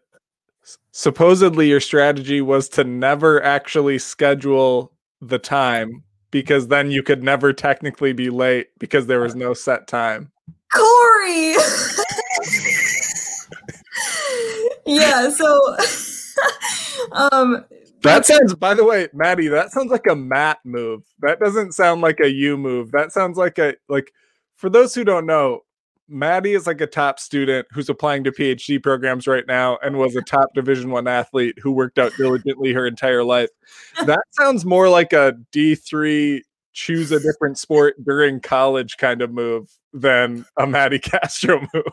supposedly 0.91 1.70
your 1.70 1.80
strategy 1.80 2.41
was 2.41 2.70
to 2.70 2.84
never 2.84 3.43
actually 3.43 3.99
schedule 3.99 4.91
the 5.22 5.39
time 5.39 6.03
because 6.32 6.68
then 6.68 6.91
you 6.91 7.03
could 7.03 7.24
never 7.24 7.53
technically 7.53 8.13
be 8.13 8.30
late 8.30 8.68
because 8.80 9.07
there 9.07 9.22
was 9.22 9.36
no 9.36 9.53
set 9.53 9.88
time. 9.88 10.32
Corey. 10.74 11.51
yeah, 14.86 15.30
so 15.30 15.78
um 17.11 17.66
that 18.01 18.26
sounds 18.26 18.53
by 18.53 18.74
the 18.74 18.84
way, 18.84 19.07
Maddie, 19.13 19.47
that 19.47 19.72
sounds 19.72 19.91
like 19.91 20.05
a 20.09 20.16
Matt 20.16 20.59
move. 20.63 21.03
That 21.20 21.39
doesn't 21.39 21.74
sound 21.74 22.01
like 22.01 22.20
a 22.20 22.30
you 22.30 22.57
move. 22.57 22.91
That 22.91 23.11
sounds 23.11 23.38
like 23.38 23.57
a 23.57 23.76
like 23.89 24.11
for 24.55 24.70
those 24.70 24.95
who 24.95 25.03
don't 25.03 25.26
know, 25.26 25.61
Maddie 26.07 26.53
is 26.53 26.67
like 26.67 26.81
a 26.81 26.87
top 26.87 27.19
student 27.19 27.67
who's 27.71 27.89
applying 27.89 28.23
to 28.25 28.31
PhD 28.31 28.81
programs 28.81 29.27
right 29.27 29.45
now 29.47 29.77
and 29.81 29.97
was 29.97 30.15
a 30.15 30.21
top 30.21 30.53
division 30.53 30.91
one 30.91 31.07
athlete 31.07 31.55
who 31.61 31.71
worked 31.71 31.97
out 31.97 32.13
diligently 32.17 32.73
her 32.73 32.85
entire 32.85 33.23
life. 33.23 33.49
That 34.05 34.21
sounds 34.31 34.65
more 34.65 34.89
like 34.89 35.13
a 35.13 35.33
D3 35.51 36.41
choose 36.73 37.11
a 37.11 37.19
different 37.19 37.57
sport 37.57 37.95
during 38.05 38.39
college 38.39 38.97
kind 38.97 39.21
of 39.21 39.31
move 39.31 39.69
than 39.93 40.45
a 40.59 40.67
Maddie 40.67 40.99
Castro 40.99 41.61
move. 41.73 41.83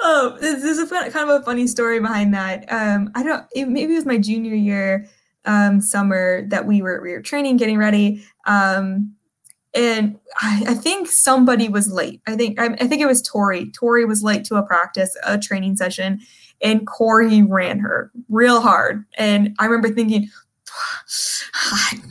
Oh, 0.00 0.36
this 0.40 0.64
is 0.64 0.90
kind 0.90 1.30
of 1.30 1.40
a 1.40 1.44
funny 1.44 1.66
story 1.66 2.00
behind 2.00 2.34
that. 2.34 2.70
Um, 2.70 3.10
I 3.14 3.22
don't. 3.22 3.46
It, 3.54 3.68
maybe 3.68 3.92
it 3.92 3.96
was 3.96 4.06
my 4.06 4.18
junior 4.18 4.54
year 4.54 5.06
um, 5.44 5.80
summer 5.80 6.46
that 6.48 6.66
we 6.66 6.82
were 6.82 7.00
we 7.00 7.12
were 7.12 7.22
training, 7.22 7.56
getting 7.58 7.78
ready, 7.78 8.24
um, 8.46 9.14
and 9.74 10.18
I, 10.40 10.64
I, 10.68 10.74
think 10.74 11.08
somebody 11.08 11.68
was 11.68 11.92
late. 11.92 12.20
I 12.26 12.36
think 12.36 12.60
I, 12.60 12.66
I 12.80 12.88
think 12.88 13.00
it 13.00 13.06
was 13.06 13.22
Tori. 13.22 13.70
Tori 13.70 14.04
was 14.04 14.22
late 14.22 14.44
to 14.46 14.56
a 14.56 14.62
practice, 14.62 15.16
a 15.24 15.38
training 15.38 15.76
session, 15.76 16.20
and 16.60 16.86
Corey 16.86 17.42
ran 17.42 17.78
her 17.78 18.10
real 18.28 18.60
hard. 18.60 19.04
And 19.16 19.54
I 19.58 19.66
remember 19.66 19.94
thinking, 19.94 20.28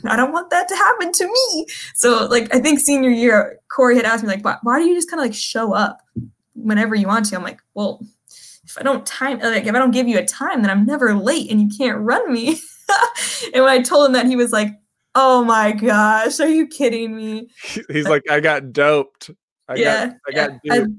I 0.04 0.16
don't 0.16 0.32
want 0.32 0.50
that 0.50 0.68
to 0.68 0.74
happen 0.74 1.12
to 1.12 1.26
me. 1.26 1.66
So 1.94 2.26
like 2.26 2.54
I 2.54 2.60
think 2.60 2.80
senior 2.80 3.10
year, 3.10 3.58
Corey 3.68 3.96
had 3.96 4.06
asked 4.06 4.22
me 4.22 4.28
like, 4.30 4.44
why, 4.44 4.56
why 4.62 4.78
do 4.78 4.86
you 4.86 4.94
just 4.94 5.10
kind 5.10 5.20
of 5.20 5.26
like 5.26 5.34
show 5.34 5.74
up 5.74 6.00
whenever 6.54 6.94
you 6.94 7.06
want 7.06 7.26
to? 7.26 7.36
I'm 7.36 7.42
like, 7.42 7.60
well, 7.74 8.00
if 8.64 8.78
I 8.78 8.82
don't 8.82 9.04
time 9.04 9.40
like 9.40 9.66
if 9.66 9.74
I 9.74 9.78
don't 9.78 9.90
give 9.90 10.08
you 10.08 10.18
a 10.18 10.24
time, 10.24 10.62
then 10.62 10.70
I'm 10.70 10.86
never 10.86 11.14
late 11.14 11.50
and 11.50 11.60
you 11.60 11.68
can't 11.76 11.98
run 11.98 12.32
me. 12.32 12.58
and 13.54 13.62
when 13.62 13.70
I 13.70 13.82
told 13.82 14.06
him 14.06 14.12
that, 14.12 14.26
he 14.26 14.36
was 14.36 14.52
like, 14.52 14.79
Oh 15.14 15.44
my 15.44 15.72
gosh, 15.72 16.38
are 16.40 16.48
you 16.48 16.66
kidding 16.66 17.16
me? 17.16 17.48
He's 17.88 18.06
like, 18.06 18.22
I 18.30 18.40
got 18.40 18.72
doped. 18.72 19.30
I 19.68 19.74
yeah, 19.74 20.06
got, 20.06 20.16
I 20.28 20.32
got 20.32 20.60
yeah. 20.62 20.74
duped. 20.74 20.92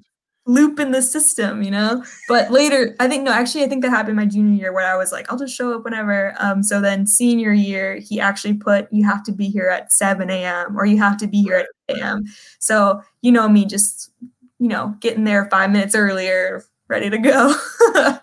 loop 0.45 0.80
in 0.80 0.91
the 0.91 1.01
system, 1.01 1.64
you 1.64 1.72
know. 1.72 2.03
But 2.28 2.51
later, 2.51 2.95
I 2.99 3.07
think 3.07 3.24
no, 3.24 3.32
actually, 3.32 3.64
I 3.64 3.68
think 3.68 3.84
that 3.84 3.89
happened 3.89 4.18
my 4.18 4.26
junior 4.26 4.55
year 4.59 4.74
where 4.74 4.91
I 4.91 4.97
was 4.97 5.12
like, 5.12 5.32
I'll 5.32 5.38
just 5.38 5.55
show 5.55 5.74
up 5.74 5.86
whenever. 5.86 6.36
Um, 6.39 6.62
so 6.62 6.82
then 6.82 7.07
senior 7.07 7.53
year, 7.53 7.95
he 7.95 8.20
actually 8.20 8.55
put 8.55 8.91
you 8.91 9.05
have 9.05 9.24
to 9.24 9.32
be 9.32 9.47
here 9.47 9.70
at 9.70 9.93
7 9.93 10.30
a.m. 10.30 10.78
or 10.78 10.86
you 10.86 10.97
have 10.97 11.18
to 11.18 11.28
be 11.28 11.41
here 11.41 11.55
at 11.55 11.68
8 11.95 12.01
a.m. 12.01 12.24
So 12.59 13.01
you 13.22 13.32
know 13.32 13.47
me, 13.47 13.66
just 13.66 14.12
you 14.62 14.68
know, 14.68 14.95
getting 14.99 15.24
there 15.24 15.49
five 15.49 15.72
minutes 15.72 15.95
earlier, 15.95 16.64
ready 16.88 17.09
to 17.09 17.18
go. 17.18 17.55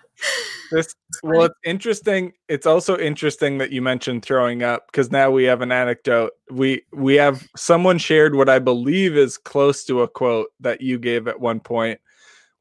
this 0.70 0.94
well 1.22 1.44
it's 1.44 1.54
interesting 1.64 2.32
it's 2.48 2.66
also 2.66 2.98
interesting 2.98 3.58
that 3.58 3.70
you 3.70 3.82
mentioned 3.82 4.22
throwing 4.22 4.62
up 4.62 4.86
because 4.86 5.10
now 5.10 5.30
we 5.30 5.44
have 5.44 5.60
an 5.60 5.72
anecdote. 5.72 6.32
We 6.50 6.82
we 6.92 7.16
have 7.16 7.46
someone 7.56 7.98
shared 7.98 8.34
what 8.34 8.48
i 8.48 8.58
believe 8.58 9.16
is 9.16 9.38
close 9.38 9.84
to 9.84 10.02
a 10.02 10.08
quote 10.08 10.48
that 10.60 10.80
you 10.80 10.98
gave 10.98 11.28
at 11.28 11.40
one 11.40 11.60
point. 11.60 12.00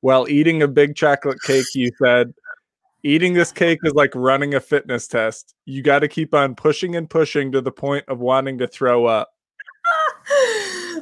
While 0.02 0.30
eating 0.30 0.62
a 0.62 0.68
big 0.68 0.96
chocolate 0.96 1.42
cake 1.42 1.66
you 1.74 1.92
said 2.02 2.34
eating 3.04 3.34
this 3.34 3.52
cake 3.52 3.80
is 3.84 3.94
like 3.94 4.12
running 4.16 4.54
a 4.54 4.60
fitness 4.60 5.08
test. 5.08 5.56
You 5.66 5.82
got 5.82 6.00
to 6.00 6.08
keep 6.08 6.34
on 6.34 6.56
pushing 6.56 6.96
and 6.96 7.10
pushing 7.10 7.52
to 7.54 7.62
the 7.62 7.72
point 7.72 8.06
of 8.08 8.20
wanting 8.20 8.58
to 8.58 8.68
throw 8.68 9.06
up. 9.06 9.34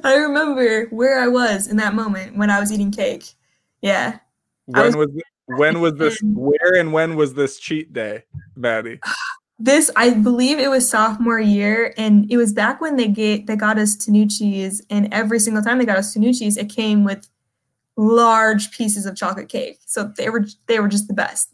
I 0.04 0.16
remember 0.18 0.86
where 0.92 1.20
i 1.20 1.28
was 1.28 1.68
in 1.68 1.78
that 1.78 1.96
moment 1.96 2.38
when 2.38 2.52
i 2.52 2.60
was 2.60 2.72
eating 2.72 2.92
cake. 2.92 3.34
Yeah. 3.82 4.20
When 4.66 4.86
was, 4.86 4.96
was 4.96 5.22
when 5.46 5.80
was 5.82 5.96
this? 5.96 6.22
Um, 6.24 6.36
where 6.36 6.76
and 6.76 6.92
when 6.94 7.16
was 7.16 7.34
this 7.34 7.60
cheat 7.60 7.94
day, 7.94 8.24
Maddie? 8.56 9.00
This 9.58 9.90
I 9.96 10.12
believe 10.12 10.60
it 10.60 10.70
was 10.70 10.90
sophomore 10.90 11.40
year, 11.40 11.94
and 11.98 12.30
it 12.32 12.38
was 12.38 12.52
back 12.52 12.82
when 12.82 12.96
they 12.96 13.08
get 13.08 13.48
they 13.48 13.56
got 13.56 13.78
us 13.78 13.96
Tanucci's, 13.96 14.82
and 14.90 15.14
every 15.14 15.40
single 15.40 15.64
time 15.64 15.78
they 15.78 15.86
got 15.86 15.98
us 15.98 16.14
Tanucci's, 16.14 16.58
it 16.58 16.70
came 16.70 17.04
with 17.04 17.28
large 17.98 18.72
pieces 18.72 19.06
of 19.06 19.16
chocolate 19.16 19.50
cake. 19.50 19.80
So 19.86 20.12
they 20.18 20.30
were 20.30 20.46
they 20.68 20.80
were 20.80 20.88
just 20.88 21.08
the 21.08 21.14
best. 21.14 21.54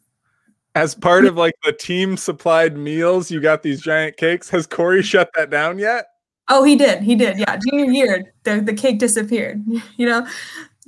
As 0.73 0.95
part 0.95 1.25
of 1.25 1.35
like 1.35 1.53
the 1.63 1.73
team 1.73 2.15
supplied 2.15 2.77
meals, 2.77 3.29
you 3.29 3.41
got 3.41 3.61
these 3.61 3.81
giant 3.81 4.15
cakes. 4.15 4.49
Has 4.49 4.65
Corey 4.65 5.03
shut 5.03 5.29
that 5.35 5.49
down 5.49 5.77
yet? 5.79 6.05
Oh, 6.47 6.63
he 6.63 6.75
did. 6.75 7.03
He 7.03 7.15
did. 7.15 7.37
Yeah, 7.37 7.57
junior 7.57 7.91
year, 7.91 8.33
the 8.43 8.61
the 8.61 8.73
cake 8.73 8.99
disappeared. 8.99 9.63
You 9.97 10.07
know, 10.07 10.27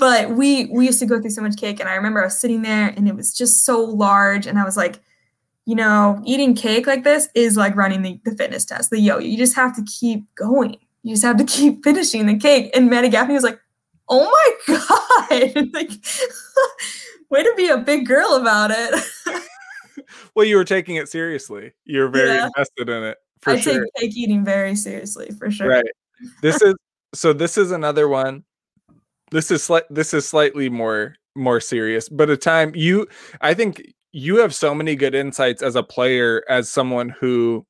but 0.04 0.32
we 0.32 0.66
we 0.66 0.86
used 0.86 0.99
to 0.99 1.06
go 1.06 1.22
through 1.22 1.32
so 1.32 1.41
much 1.41 1.56
cake 1.56 1.80
and 1.80 1.88
i 1.88 1.95
remember 1.95 2.20
i 2.20 2.26
was 2.26 2.38
sitting 2.38 2.62
there 2.62 2.89
and 2.89 3.08
it 3.08 3.16
was 3.16 3.34
just 3.34 3.64
so 3.64 3.82
large 3.82 4.45
and 4.45 4.60
i 4.60 4.66
was 4.66 4.76
like 4.76 4.99
you 5.64 5.76
know 5.76 6.22
eating 6.26 6.54
cake 6.54 6.86
like 6.86 7.06
this 7.06 7.30
is 7.36 7.56
like 7.56 7.74
running 7.78 8.01
the, 8.01 8.20
the 8.26 8.36
fitness 8.36 8.66
test 8.66 8.89
the 8.89 8.99
yo 8.99 9.18
you 9.18 9.38
just 9.38 9.56
have 9.56 9.74
to 9.74 9.82
keep 9.84 10.26
going. 10.36 10.76
You 11.04 11.14
just 11.14 11.24
have 11.24 11.38
to 11.38 11.43
keep 11.58 11.86
finishing 11.86 12.26
the 12.26 12.38
cake. 12.38 12.76
And 12.76 12.89
maddie 12.89 13.08
gaffney 13.08 13.34
was 13.34 13.45
like 13.45 13.62
oh 14.10 14.30
my 14.68 14.76
god. 14.76 15.70
Like 15.74 15.91
way 17.30 17.43
to 17.43 17.54
be 17.56 17.70
a 17.70 17.78
big 17.78 18.06
girl 18.06 18.36
about 18.36 18.72
it. 18.72 19.04
Well 20.36 20.45
you 20.45 20.58
were 20.58 20.66
taking 20.66 20.97
it 20.97 21.08
seriously. 21.08 21.72
You're 21.86 22.10
very 22.10 22.28
yeah. 22.36 22.47
invested 22.47 22.89
in 22.89 23.04
it 23.04 23.18
i 23.45 23.60
sure. 23.60 23.74
take 23.74 23.93
cake 23.95 24.18
eating 24.18 24.43
very 24.43 24.76
seriously 24.76 25.30
for 25.38 25.49
sure. 25.49 25.70
Right. 25.70 25.86
This 26.41 26.62
is 26.62 26.76
so 27.14 27.32
this 27.32 27.58
is 27.58 27.72
another 27.72 28.10
one 28.10 28.43
this 29.34 29.51
is 29.51 29.63
slight 29.63 29.84
this 29.89 30.13
is 30.13 30.27
slightly 30.27 30.69
more 30.69 31.15
more 31.36 31.59
serious 31.59 32.07
but 32.07 32.29
a 32.29 32.38
time 32.38 32.71
you 32.75 33.07
i 33.41 33.53
think 33.53 33.93
you 34.11 34.38
have 34.38 34.53
so 34.53 34.75
many 34.75 34.95
good 34.95 35.15
insights 35.15 35.63
as 35.63 35.75
a 35.75 35.84
player 35.84 36.43
as 36.47 36.69
someone 36.69 37.09
who 37.09 37.65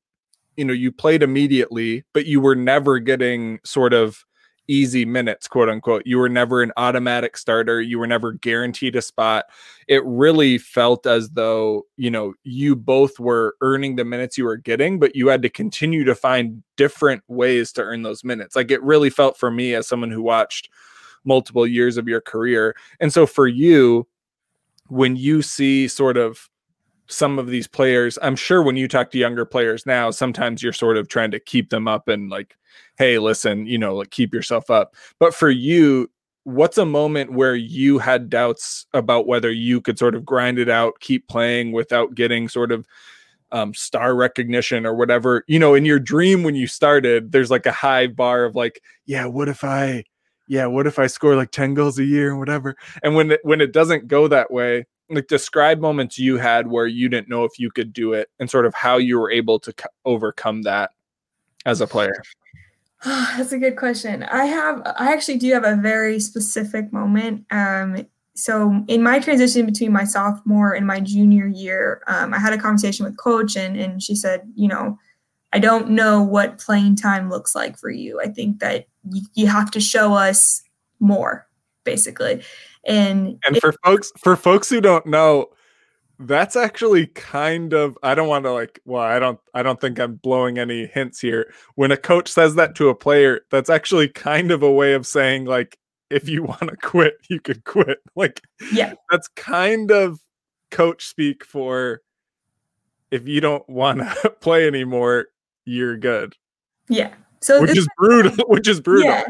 you 0.56 0.64
know 0.64 0.74
you 0.74 0.92
played 0.92 1.22
immediately 1.22 2.04
but 2.12 2.26
you 2.26 2.40
were 2.40 2.54
never 2.54 2.98
getting 2.98 3.58
sort 3.64 3.94
of 3.94 4.24
easy 4.68 5.04
minutes 5.04 5.46
quote 5.46 5.68
unquote. 5.68 6.02
You 6.06 6.18
were 6.18 6.28
never 6.28 6.62
an 6.62 6.72
automatic 6.76 7.36
starter. 7.36 7.80
You 7.80 7.98
were 7.98 8.06
never 8.06 8.32
guaranteed 8.32 8.96
a 8.96 9.02
spot. 9.02 9.44
It 9.88 10.02
really 10.04 10.58
felt 10.58 11.06
as 11.06 11.30
though 11.30 11.82
you 11.96 12.10
know 12.10 12.34
you 12.44 12.76
both 12.76 13.18
were 13.20 13.56
earning 13.60 13.96
the 13.96 14.04
minutes 14.04 14.38
you 14.38 14.44
were 14.44 14.56
getting 14.56 14.98
but 14.98 15.14
you 15.14 15.28
had 15.28 15.42
to 15.42 15.48
continue 15.48 16.04
to 16.04 16.14
find 16.14 16.62
different 16.76 17.22
ways 17.28 17.72
to 17.72 17.82
earn 17.82 18.02
those 18.02 18.24
minutes. 18.24 18.56
Like 18.56 18.70
it 18.70 18.82
really 18.82 19.10
felt 19.10 19.36
for 19.36 19.50
me 19.50 19.74
as 19.74 19.86
someone 19.86 20.10
who 20.10 20.22
watched 20.22 20.68
multiple 21.24 21.66
years 21.66 21.96
of 21.96 22.08
your 22.08 22.20
career. 22.20 22.76
And 23.00 23.12
so 23.12 23.26
for 23.26 23.46
you, 23.46 24.06
when 24.88 25.16
you 25.16 25.42
see 25.42 25.88
sort 25.88 26.16
of 26.16 26.48
some 27.06 27.38
of 27.38 27.48
these 27.48 27.66
players, 27.66 28.18
I'm 28.22 28.36
sure 28.36 28.62
when 28.62 28.76
you 28.76 28.88
talk 28.88 29.10
to 29.10 29.18
younger 29.18 29.44
players 29.44 29.86
now, 29.86 30.10
sometimes 30.10 30.62
you're 30.62 30.72
sort 30.72 30.96
of 30.96 31.08
trying 31.08 31.30
to 31.32 31.40
keep 31.40 31.70
them 31.70 31.86
up 31.86 32.08
and 32.08 32.30
like, 32.30 32.56
hey, 32.96 33.18
listen, 33.18 33.66
you 33.66 33.78
know, 33.78 33.94
like 33.96 34.10
keep 34.10 34.32
yourself 34.32 34.70
up. 34.70 34.94
But 35.18 35.34
for 35.34 35.50
you, 35.50 36.10
what's 36.44 36.78
a 36.78 36.86
moment 36.86 37.32
where 37.32 37.54
you 37.54 37.98
had 37.98 38.30
doubts 38.30 38.86
about 38.92 39.26
whether 39.26 39.50
you 39.50 39.80
could 39.80 39.98
sort 39.98 40.14
of 40.14 40.24
grind 40.24 40.58
it 40.58 40.68
out, 40.68 41.00
keep 41.00 41.26
playing 41.28 41.72
without 41.72 42.14
getting 42.14 42.48
sort 42.48 42.70
of 42.70 42.86
um, 43.52 43.74
star 43.74 44.14
recognition 44.14 44.86
or 44.86 44.94
whatever? 44.94 45.44
You 45.46 45.58
know, 45.58 45.74
in 45.74 45.84
your 45.84 45.98
dream 45.98 46.42
when 46.42 46.54
you 46.54 46.66
started, 46.66 47.32
there's 47.32 47.50
like 47.50 47.66
a 47.66 47.72
high 47.72 48.06
bar 48.06 48.44
of 48.44 48.54
like, 48.54 48.80
yeah, 49.06 49.26
what 49.26 49.48
if 49.48 49.64
I 49.64 50.04
yeah, 50.46 50.66
what 50.66 50.86
if 50.86 50.98
I 50.98 51.06
score 51.06 51.36
like 51.36 51.50
10 51.50 51.74
goals 51.74 51.98
a 51.98 52.04
year 52.04 52.30
and 52.30 52.38
whatever? 52.38 52.76
And 53.02 53.14
when 53.14 53.32
it, 53.32 53.40
when 53.42 53.60
it 53.60 53.72
doesn't 53.72 54.08
go 54.08 54.28
that 54.28 54.50
way, 54.50 54.86
like 55.10 55.26
describe 55.26 55.80
moments 55.80 56.18
you 56.18 56.38
had 56.38 56.66
where 56.66 56.86
you 56.86 57.08
didn't 57.08 57.28
know 57.28 57.44
if 57.44 57.58
you 57.58 57.70
could 57.70 57.92
do 57.92 58.12
it 58.12 58.28
and 58.38 58.50
sort 58.50 58.66
of 58.66 58.74
how 58.74 58.96
you 58.96 59.18
were 59.18 59.30
able 59.30 59.58
to 59.60 59.74
overcome 60.04 60.62
that 60.62 60.90
as 61.66 61.80
a 61.80 61.86
player. 61.86 62.22
that's 63.04 63.52
a 63.52 63.58
good 63.58 63.76
question. 63.76 64.22
I 64.24 64.46
have 64.46 64.82
I 64.98 65.12
actually 65.12 65.38
do 65.38 65.52
have 65.52 65.64
a 65.64 65.76
very 65.76 66.20
specific 66.20 66.92
moment. 66.92 67.44
Um 67.50 68.06
so 68.36 68.82
in 68.88 69.02
my 69.02 69.20
transition 69.20 69.64
between 69.64 69.92
my 69.92 70.04
sophomore 70.04 70.72
and 70.72 70.86
my 70.86 70.98
junior 70.98 71.46
year, 71.46 72.02
um, 72.08 72.34
I 72.34 72.40
had 72.40 72.52
a 72.52 72.58
conversation 72.58 73.04
with 73.04 73.16
coach 73.16 73.56
and 73.56 73.76
and 73.76 74.02
she 74.02 74.16
said, 74.16 74.50
you 74.56 74.68
know, 74.68 74.98
I 75.54 75.60
don't 75.60 75.90
know 75.90 76.20
what 76.20 76.58
playing 76.58 76.96
time 76.96 77.30
looks 77.30 77.54
like 77.54 77.78
for 77.78 77.88
you. 77.88 78.20
I 78.20 78.26
think 78.26 78.58
that 78.58 78.86
you, 79.08 79.22
you 79.34 79.46
have 79.46 79.70
to 79.70 79.80
show 79.80 80.12
us 80.12 80.64
more, 80.98 81.46
basically. 81.84 82.42
And 82.84 83.38
and 83.46 83.56
for 83.58 83.72
folks 83.84 84.10
for 84.18 84.34
folks 84.34 84.68
who 84.68 84.80
don't 84.80 85.06
know, 85.06 85.50
that's 86.18 86.56
actually 86.56 87.06
kind 87.06 87.72
of 87.72 87.96
I 88.02 88.16
don't 88.16 88.26
want 88.26 88.44
to 88.46 88.52
like 88.52 88.80
well 88.84 89.04
I 89.04 89.20
don't 89.20 89.38
I 89.54 89.62
don't 89.62 89.80
think 89.80 90.00
I'm 90.00 90.16
blowing 90.16 90.58
any 90.58 90.86
hints 90.86 91.20
here. 91.20 91.54
When 91.76 91.92
a 91.92 91.96
coach 91.96 92.28
says 92.28 92.56
that 92.56 92.74
to 92.74 92.88
a 92.88 92.94
player, 92.94 93.42
that's 93.52 93.70
actually 93.70 94.08
kind 94.08 94.50
of 94.50 94.64
a 94.64 94.72
way 94.72 94.94
of 94.94 95.06
saying 95.06 95.44
like 95.44 95.78
if 96.10 96.28
you 96.28 96.42
want 96.42 96.68
to 96.68 96.76
quit, 96.76 97.14
you 97.30 97.38
could 97.40 97.64
quit. 97.64 97.98
Like 98.16 98.42
yeah. 98.72 98.94
That's 99.08 99.28
kind 99.28 99.92
of 99.92 100.18
coach 100.72 101.06
speak 101.06 101.44
for 101.44 102.02
if 103.12 103.28
you 103.28 103.40
don't 103.40 103.68
want 103.68 104.00
to 104.00 104.30
play 104.40 104.66
anymore, 104.66 105.28
you're 105.64 105.96
good. 105.96 106.34
Yeah. 106.88 107.12
So 107.40 107.60
which 107.60 107.76
is 107.76 107.88
brutal. 107.98 108.44
Which 108.48 108.68
is 108.68 108.80
brutal. 108.80 109.10
Yeah. 109.10 109.24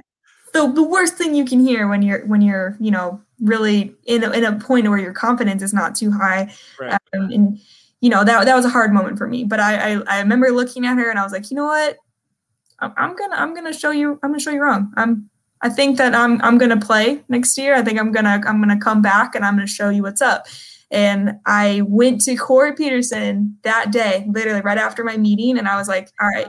The, 0.52 0.70
the 0.72 0.84
worst 0.84 1.14
thing 1.16 1.34
you 1.34 1.44
can 1.44 1.58
hear 1.58 1.88
when 1.88 2.00
you're 2.00 2.24
when 2.26 2.40
you're 2.40 2.76
you 2.78 2.92
know 2.92 3.20
really 3.40 3.94
in 4.04 4.22
a, 4.22 4.30
in 4.30 4.44
a 4.44 4.58
point 4.58 4.88
where 4.88 4.98
your 4.98 5.12
confidence 5.12 5.62
is 5.62 5.74
not 5.74 5.96
too 5.96 6.12
high, 6.12 6.52
right. 6.80 6.92
um, 6.92 7.30
and 7.30 7.60
you 8.00 8.08
know 8.08 8.22
that 8.22 8.44
that 8.44 8.54
was 8.54 8.64
a 8.64 8.68
hard 8.68 8.92
moment 8.92 9.18
for 9.18 9.26
me. 9.26 9.42
But 9.42 9.58
I, 9.58 9.94
I 9.94 10.02
I 10.06 10.20
remember 10.20 10.52
looking 10.52 10.86
at 10.86 10.96
her 10.96 11.10
and 11.10 11.18
I 11.18 11.24
was 11.24 11.32
like, 11.32 11.50
you 11.50 11.56
know 11.56 11.64
what, 11.64 11.96
I'm, 12.78 12.92
I'm 12.96 13.16
gonna 13.16 13.34
I'm 13.34 13.52
gonna 13.52 13.72
show 13.72 13.90
you 13.90 14.12
I'm 14.22 14.30
gonna 14.30 14.40
show 14.40 14.52
you 14.52 14.62
wrong. 14.62 14.92
I'm 14.96 15.28
I 15.60 15.70
think 15.70 15.96
that 15.98 16.14
I'm 16.14 16.40
I'm 16.42 16.58
gonna 16.58 16.80
play 16.80 17.22
next 17.28 17.58
year. 17.58 17.74
I 17.74 17.82
think 17.82 17.98
I'm 17.98 18.12
gonna 18.12 18.40
I'm 18.46 18.60
gonna 18.60 18.78
come 18.78 19.02
back 19.02 19.34
and 19.34 19.44
I'm 19.44 19.54
gonna 19.54 19.66
show 19.66 19.88
you 19.88 20.02
what's 20.02 20.22
up. 20.22 20.46
And 20.94 21.32
I 21.44 21.82
went 21.86 22.20
to 22.22 22.36
Corey 22.36 22.72
Peterson 22.72 23.58
that 23.62 23.90
day, 23.90 24.24
literally 24.30 24.60
right 24.60 24.78
after 24.78 25.02
my 25.02 25.16
meeting, 25.16 25.58
and 25.58 25.66
I 25.66 25.76
was 25.76 25.88
like, 25.88 26.08
all 26.20 26.28
right, 26.28 26.46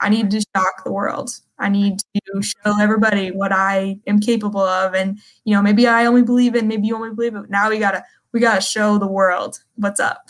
I 0.00 0.08
need 0.08 0.30
to 0.30 0.40
shock 0.56 0.82
the 0.82 0.90
world. 0.90 1.30
I 1.58 1.68
need 1.68 1.98
to 1.98 2.42
show 2.42 2.80
everybody 2.80 3.30
what 3.30 3.52
I 3.52 3.98
am 4.06 4.18
capable 4.18 4.62
of. 4.62 4.94
And, 4.94 5.20
you 5.44 5.54
know, 5.54 5.60
maybe 5.60 5.86
I 5.86 6.06
only 6.06 6.22
believe 6.22 6.54
in, 6.56 6.68
maybe 6.68 6.86
you 6.86 6.96
only 6.96 7.14
believe 7.14 7.36
it. 7.36 7.50
Now 7.50 7.68
we 7.68 7.78
gotta 7.78 8.02
we 8.32 8.40
gotta 8.40 8.62
show 8.62 8.96
the 8.96 9.06
world 9.06 9.58
what's 9.76 10.00
up. 10.00 10.22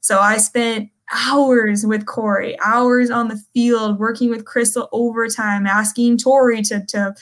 So 0.00 0.20
I 0.20 0.38
spent 0.38 0.88
hours 1.12 1.84
with 1.84 2.06
Corey, 2.06 2.56
hours 2.60 3.10
on 3.10 3.26
the 3.26 3.42
field, 3.52 3.98
working 3.98 4.30
with 4.30 4.44
Crystal 4.44 4.88
overtime, 4.92 5.66
asking 5.66 6.18
Tori 6.18 6.62
to 6.62 6.86
to 6.86 7.14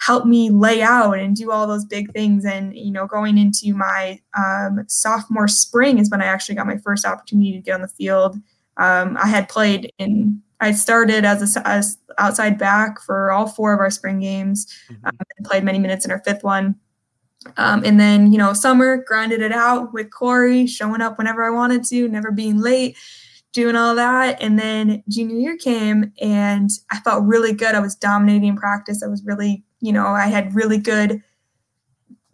help 0.00 0.24
me 0.26 0.50
lay 0.50 0.82
out 0.82 1.18
and 1.18 1.36
do 1.36 1.50
all 1.50 1.66
those 1.66 1.84
big 1.84 2.12
things. 2.12 2.44
And 2.44 2.76
you 2.76 2.90
know, 2.90 3.06
going 3.06 3.38
into 3.38 3.74
my 3.74 4.20
um, 4.36 4.84
sophomore 4.88 5.48
spring 5.48 5.98
is 5.98 6.10
when 6.10 6.22
I 6.22 6.26
actually 6.26 6.54
got 6.56 6.66
my 6.66 6.78
first 6.78 7.06
opportunity 7.06 7.52
to 7.52 7.60
get 7.60 7.74
on 7.74 7.82
the 7.82 7.88
field. 7.88 8.36
Um, 8.76 9.16
I 9.20 9.26
had 9.26 9.48
played 9.48 9.92
in 9.98 10.42
I 10.60 10.72
started 10.72 11.24
as 11.24 11.56
a 11.56 11.68
as 11.68 11.98
outside 12.18 12.58
back 12.58 13.00
for 13.00 13.30
all 13.30 13.46
four 13.46 13.72
of 13.72 13.80
our 13.80 13.90
spring 13.90 14.20
games. 14.20 14.66
Mm-hmm. 14.90 15.06
Um, 15.06 15.18
played 15.44 15.64
many 15.64 15.78
minutes 15.78 16.04
in 16.04 16.10
our 16.10 16.22
fifth 16.24 16.44
one. 16.44 16.76
Um, 17.56 17.82
and 17.84 17.98
then, 17.98 18.32
you 18.32 18.38
know, 18.38 18.52
summer, 18.52 19.02
grinded 19.06 19.40
it 19.40 19.52
out 19.52 19.94
with 19.94 20.10
Corey, 20.10 20.66
showing 20.66 21.00
up 21.00 21.16
whenever 21.16 21.42
I 21.42 21.50
wanted 21.50 21.84
to, 21.84 22.06
never 22.08 22.30
being 22.30 22.60
late, 22.60 22.98
doing 23.52 23.76
all 23.76 23.94
that. 23.94 24.40
And 24.42 24.58
then 24.58 25.02
junior 25.08 25.36
year 25.36 25.56
came 25.56 26.12
and 26.20 26.68
I 26.90 27.00
felt 27.00 27.24
really 27.24 27.54
good. 27.54 27.74
I 27.74 27.80
was 27.80 27.96
dominating 27.96 28.56
practice. 28.56 29.02
I 29.02 29.08
was 29.08 29.24
really, 29.24 29.64
you 29.80 29.92
know, 29.92 30.06
I 30.06 30.26
had 30.26 30.54
really 30.54 30.78
good, 30.78 31.22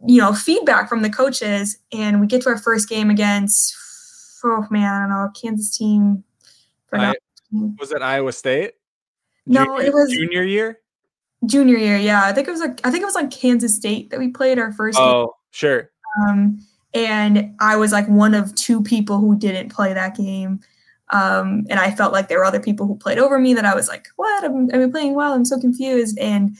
you 0.06 0.20
know, 0.20 0.32
feedback 0.32 0.88
from 0.88 1.02
the 1.02 1.10
coaches. 1.10 1.78
And 1.92 2.20
we 2.20 2.26
get 2.26 2.42
to 2.42 2.48
our 2.50 2.58
first 2.58 2.88
game 2.88 3.10
against, 3.10 3.74
oh 4.44 4.66
man, 4.70 4.92
I 4.92 5.00
don't 5.00 5.08
know, 5.10 5.30
Kansas 5.40 5.76
team. 5.76 6.24
I, 6.92 7.14
was 7.78 7.92
it 7.92 8.02
Iowa 8.02 8.32
State? 8.32 8.72
No, 9.46 9.64
junior, 9.64 9.82
it 9.82 9.92
was 9.92 10.10
junior 10.10 10.42
year. 10.42 10.80
Junior 11.44 11.76
year, 11.76 11.96
yeah. 11.96 12.24
I 12.24 12.32
think 12.32 12.48
it 12.48 12.50
was 12.50 12.60
like 12.60 12.80
I 12.84 12.90
think 12.90 13.02
it 13.02 13.06
was 13.06 13.14
like 13.14 13.30
Kansas 13.30 13.74
State 13.74 14.10
that 14.10 14.18
we 14.18 14.28
played 14.28 14.58
our 14.58 14.72
first. 14.72 14.98
Oh, 14.98 15.24
game. 15.24 15.32
sure. 15.50 15.90
Um, 16.20 16.58
and 16.94 17.54
I 17.60 17.76
was 17.76 17.92
like 17.92 18.08
one 18.08 18.34
of 18.34 18.54
two 18.54 18.82
people 18.82 19.18
who 19.18 19.38
didn't 19.38 19.68
play 19.68 19.92
that 19.92 20.16
game. 20.16 20.60
Um, 21.10 21.66
and 21.68 21.78
I 21.78 21.90
felt 21.92 22.12
like 22.12 22.28
there 22.28 22.38
were 22.38 22.44
other 22.44 22.58
people 22.58 22.86
who 22.86 22.96
played 22.96 23.18
over 23.18 23.38
me 23.38 23.54
that 23.54 23.64
I 23.64 23.74
was 23.74 23.86
like, 23.86 24.08
what? 24.16 24.42
I'm, 24.42 24.68
I'm 24.72 24.90
playing 24.90 25.14
well. 25.14 25.34
I'm 25.34 25.44
so 25.44 25.60
confused. 25.60 26.18
And 26.18 26.56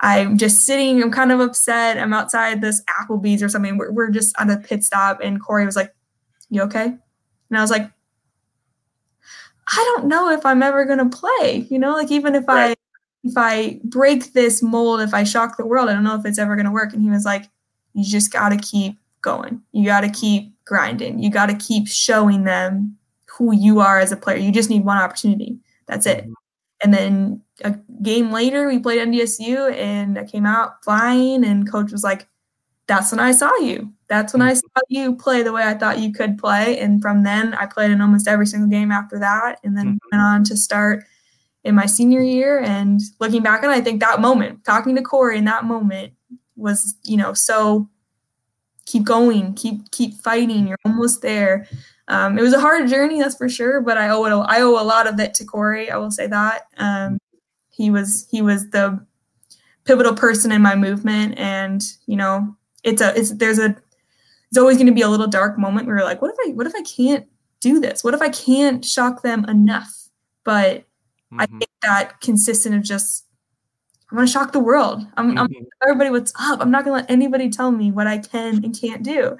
I'm 0.00 0.38
just 0.38 0.64
sitting, 0.64 1.02
I'm 1.02 1.10
kind 1.10 1.30
of 1.30 1.40
upset. 1.40 1.98
I'm 1.98 2.12
outside 2.12 2.60
this 2.60 2.82
Applebee's 2.84 3.42
or 3.42 3.48
something. 3.48 3.76
We're, 3.76 3.92
we're 3.92 4.10
just 4.10 4.38
on 4.40 4.48
a 4.48 4.58
pit 4.58 4.82
stop. 4.82 5.20
And 5.22 5.42
Corey 5.42 5.66
was 5.66 5.76
like, 5.76 5.94
you 6.48 6.62
okay? 6.62 6.86
And 6.86 7.58
I 7.58 7.60
was 7.60 7.70
like, 7.70 7.90
I 9.68 9.94
don't 9.96 10.08
know 10.08 10.30
if 10.30 10.44
I'm 10.44 10.62
ever 10.62 10.84
going 10.84 10.98
to 11.10 11.16
play, 11.16 11.66
you 11.70 11.78
know, 11.78 11.92
like 11.92 12.10
even 12.10 12.34
if 12.34 12.48
right. 12.48 12.70
I 12.70 12.76
if 13.22 13.34
I 13.36 13.80
break 13.84 14.32
this 14.32 14.62
mold, 14.62 15.00
if 15.00 15.12
I 15.12 15.24
shock 15.24 15.56
the 15.56 15.66
world, 15.66 15.88
I 15.88 15.92
don't 15.92 16.04
know 16.04 16.18
if 16.18 16.24
it's 16.24 16.38
ever 16.38 16.56
going 16.56 16.66
to 16.66 16.72
work. 16.72 16.92
And 16.92 17.02
he 17.02 17.10
was 17.10 17.24
like, 17.24 17.44
you 17.92 18.02
just 18.02 18.32
got 18.32 18.48
to 18.48 18.56
keep 18.56 18.98
going. 19.20 19.60
You 19.72 19.84
got 19.84 20.00
to 20.00 20.08
keep 20.08 20.54
grinding. 20.64 21.22
You 21.22 21.30
got 21.30 21.46
to 21.46 21.54
keep 21.54 21.86
showing 21.86 22.44
them 22.44 22.96
who 23.26 23.54
you 23.54 23.80
are 23.80 24.00
as 24.00 24.10
a 24.10 24.16
player. 24.16 24.38
You 24.38 24.50
just 24.50 24.70
need 24.70 24.84
one 24.84 24.96
opportunity. 24.96 25.58
That's 25.86 26.06
it. 26.06 26.24
Mm-hmm. 26.24 26.32
And 26.82 26.94
then 26.94 27.42
a 27.64 27.78
game 28.02 28.32
later, 28.32 28.68
we 28.68 28.78
played 28.78 29.00
NDSU 29.00 29.74
and 29.74 30.18
I 30.18 30.24
came 30.24 30.46
out 30.46 30.82
flying, 30.84 31.44
and 31.44 31.70
coach 31.70 31.92
was 31.92 32.04
like, 32.04 32.26
that's 32.86 33.12
when 33.12 33.20
I 33.20 33.30
saw 33.32 33.54
you. 33.58 33.92
That's 34.08 34.32
when 34.32 34.42
I 34.42 34.52
mm-hmm. 34.52 34.58
saw 34.58 34.80
you 34.88 35.14
play 35.14 35.42
the 35.42 35.52
way 35.52 35.62
I 35.62 35.74
thought 35.74 36.00
you 36.00 36.12
could 36.12 36.38
play. 36.38 36.78
And 36.80 37.00
from 37.00 37.22
then, 37.22 37.54
I 37.54 37.66
played 37.66 37.92
in 37.92 38.00
almost 38.00 38.26
every 38.26 38.46
single 38.46 38.68
game 38.68 38.90
after 38.90 39.18
that, 39.20 39.60
and 39.62 39.76
then 39.76 39.86
mm-hmm. 39.86 40.08
went 40.10 40.22
on 40.22 40.44
to 40.44 40.56
start 40.56 41.04
in 41.62 41.74
my 41.74 41.86
senior 41.86 42.20
year. 42.20 42.60
And 42.60 43.00
looking 43.20 43.42
back 43.42 43.62
on 43.62 43.70
it, 43.70 43.74
I 43.74 43.80
think 43.80 44.00
that 44.00 44.20
moment, 44.20 44.64
talking 44.64 44.96
to 44.96 45.02
Corey 45.02 45.38
in 45.38 45.44
that 45.44 45.64
moment, 45.64 46.12
was 46.56 46.96
you 47.04 47.16
know 47.16 47.32
so 47.32 47.88
keep 48.86 49.04
going, 49.04 49.54
keep 49.54 49.90
keep 49.92 50.14
fighting. 50.14 50.66
You're 50.66 50.78
almost 50.84 51.22
there. 51.22 51.68
Um, 52.08 52.38
it 52.38 52.42
was 52.42 52.52
a 52.52 52.60
hard 52.60 52.88
journey, 52.88 53.20
that's 53.20 53.36
for 53.36 53.48
sure. 53.48 53.80
But 53.80 53.98
I 53.98 54.08
owe 54.08 54.24
it. 54.24 54.30
I 54.48 54.62
owe 54.62 54.82
a 54.82 54.84
lot 54.84 55.06
of 55.06 55.20
it 55.20 55.32
to 55.34 55.44
Corey. 55.44 55.90
I 55.90 55.96
will 55.96 56.10
say 56.10 56.26
that. 56.26 56.66
Um, 56.76 57.18
he 57.80 57.90
was 57.90 58.28
he 58.30 58.42
was 58.42 58.68
the 58.70 59.00
pivotal 59.84 60.14
person 60.14 60.52
in 60.52 60.60
my 60.60 60.76
movement, 60.76 61.38
and 61.38 61.82
you 62.06 62.14
know 62.14 62.54
it's 62.84 63.00
a 63.00 63.18
it's 63.18 63.30
there's 63.30 63.58
a 63.58 63.74
it's 64.50 64.58
always 64.58 64.76
going 64.76 64.86
to 64.86 64.92
be 64.92 65.00
a 65.00 65.08
little 65.08 65.26
dark 65.26 65.58
moment 65.58 65.86
where 65.86 65.96
you're 65.96 66.04
like, 66.04 66.20
what 66.20 66.30
if 66.30 66.36
I 66.46 66.52
what 66.52 66.66
if 66.66 66.74
I 66.74 66.82
can't 66.82 67.26
do 67.60 67.80
this? 67.80 68.04
What 68.04 68.12
if 68.12 68.20
I 68.20 68.28
can't 68.28 68.84
shock 68.84 69.22
them 69.22 69.46
enough? 69.46 69.90
But 70.44 70.80
mm-hmm. 70.80 71.40
I 71.40 71.46
think 71.46 71.70
that 71.80 72.20
consistent 72.20 72.74
of 72.74 72.82
just 72.82 73.24
I'm 74.10 74.16
gonna 74.18 74.28
shock 74.28 74.52
the 74.52 74.60
world. 74.60 75.06
I'm, 75.16 75.30
mm-hmm. 75.30 75.38
I'm 75.38 75.48
everybody 75.82 76.10
what's 76.10 76.34
up. 76.38 76.60
I'm 76.60 76.70
not 76.70 76.84
gonna 76.84 76.96
let 76.96 77.10
anybody 77.10 77.48
tell 77.48 77.70
me 77.70 77.92
what 77.92 78.06
I 78.06 78.18
can 78.18 78.62
and 78.62 78.78
can't 78.78 79.02
do. 79.02 79.38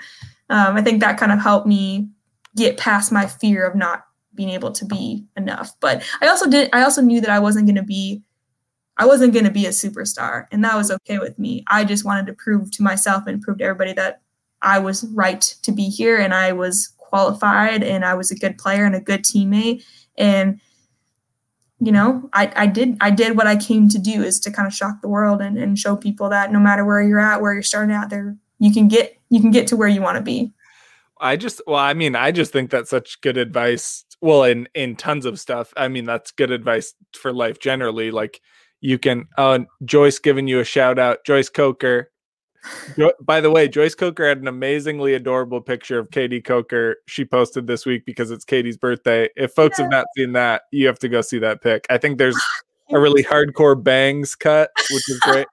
Um, 0.48 0.76
I 0.76 0.82
think 0.82 1.00
that 1.00 1.18
kind 1.18 1.30
of 1.30 1.40
helped 1.40 1.66
me 1.66 2.08
get 2.56 2.78
past 2.78 3.12
my 3.12 3.26
fear 3.26 3.66
of 3.66 3.74
not 3.74 4.06
being 4.34 4.48
able 4.48 4.72
to 4.72 4.86
be 4.86 5.26
enough. 5.36 5.74
But 5.80 6.02
I 6.22 6.28
also 6.28 6.48
did. 6.48 6.70
I 6.72 6.84
also 6.84 7.02
knew 7.02 7.20
that 7.20 7.30
I 7.30 7.38
wasn't 7.38 7.66
gonna 7.66 7.82
be 7.82 8.22
I 9.00 9.06
wasn't 9.06 9.32
going 9.32 9.46
to 9.46 9.50
be 9.50 9.64
a 9.64 9.70
superstar, 9.70 10.46
and 10.52 10.62
that 10.62 10.76
was 10.76 10.90
okay 10.90 11.18
with 11.18 11.38
me. 11.38 11.64
I 11.68 11.84
just 11.84 12.04
wanted 12.04 12.26
to 12.26 12.34
prove 12.34 12.70
to 12.72 12.82
myself 12.82 13.26
and 13.26 13.40
prove 13.40 13.56
to 13.58 13.64
everybody 13.64 13.94
that 13.94 14.20
I 14.60 14.78
was 14.78 15.04
right 15.14 15.40
to 15.62 15.72
be 15.72 15.88
here 15.88 16.18
and 16.18 16.34
I 16.34 16.52
was 16.52 16.88
qualified 16.98 17.82
and 17.82 18.04
I 18.04 18.12
was 18.12 18.30
a 18.30 18.36
good 18.36 18.58
player 18.58 18.84
and 18.84 18.94
a 18.94 19.00
good 19.00 19.22
teammate. 19.22 19.84
And 20.18 20.60
you 21.82 21.92
know, 21.92 22.28
I, 22.34 22.52
I 22.54 22.66
did 22.66 22.98
I 23.00 23.10
did 23.10 23.38
what 23.38 23.46
I 23.46 23.56
came 23.56 23.88
to 23.88 23.98
do 23.98 24.22
is 24.22 24.38
to 24.40 24.50
kind 24.50 24.66
of 24.66 24.74
shock 24.74 25.00
the 25.00 25.08
world 25.08 25.40
and, 25.40 25.56
and 25.56 25.78
show 25.78 25.96
people 25.96 26.28
that 26.28 26.52
no 26.52 26.60
matter 26.60 26.84
where 26.84 27.00
you're 27.00 27.18
at, 27.18 27.40
where 27.40 27.54
you're 27.54 27.62
starting 27.62 27.94
out, 27.94 28.10
there 28.10 28.36
you 28.58 28.70
can 28.70 28.86
get 28.86 29.18
you 29.30 29.40
can 29.40 29.50
get 29.50 29.66
to 29.68 29.76
where 29.76 29.88
you 29.88 30.02
want 30.02 30.18
to 30.18 30.22
be. 30.22 30.52
I 31.18 31.36
just 31.36 31.62
well, 31.66 31.78
I 31.78 31.94
mean, 31.94 32.16
I 32.16 32.32
just 32.32 32.52
think 32.52 32.70
that's 32.70 32.90
such 32.90 33.18
good 33.22 33.38
advice. 33.38 34.04
Well, 34.20 34.44
in 34.44 34.68
in 34.74 34.94
tons 34.94 35.24
of 35.24 35.40
stuff. 35.40 35.72
I 35.74 35.88
mean, 35.88 36.04
that's 36.04 36.32
good 36.32 36.50
advice 36.50 36.92
for 37.14 37.32
life 37.32 37.58
generally. 37.58 38.10
Like 38.10 38.42
you 38.80 38.98
can 38.98 39.26
uh 39.36 39.60
Joyce 39.84 40.18
giving 40.18 40.46
you 40.48 40.60
a 40.60 40.64
shout 40.64 40.98
out, 40.98 41.24
Joyce 41.24 41.48
Coker. 41.48 42.10
Jo- 42.96 43.12
By 43.20 43.40
the 43.40 43.50
way, 43.50 43.68
Joyce 43.68 43.94
Coker 43.94 44.28
had 44.28 44.38
an 44.38 44.48
amazingly 44.48 45.14
adorable 45.14 45.60
picture 45.60 45.98
of 45.98 46.10
Katie 46.10 46.42
Coker 46.42 46.96
she 47.06 47.24
posted 47.24 47.66
this 47.66 47.86
week 47.86 48.04
because 48.04 48.30
it's 48.30 48.44
Katie's 48.44 48.76
birthday. 48.76 49.28
If 49.36 49.52
folks 49.52 49.78
have 49.78 49.90
not 49.90 50.06
seen 50.16 50.32
that, 50.32 50.62
you 50.70 50.86
have 50.86 50.98
to 50.98 51.08
go 51.08 51.20
see 51.22 51.38
that 51.38 51.62
pic. 51.62 51.86
I 51.88 51.96
think 51.98 52.18
there's 52.18 52.38
a 52.90 53.00
really 53.00 53.24
hardcore 53.24 53.82
bangs 53.82 54.34
cut, 54.34 54.70
which 54.90 55.08
is 55.08 55.18
great. 55.20 55.46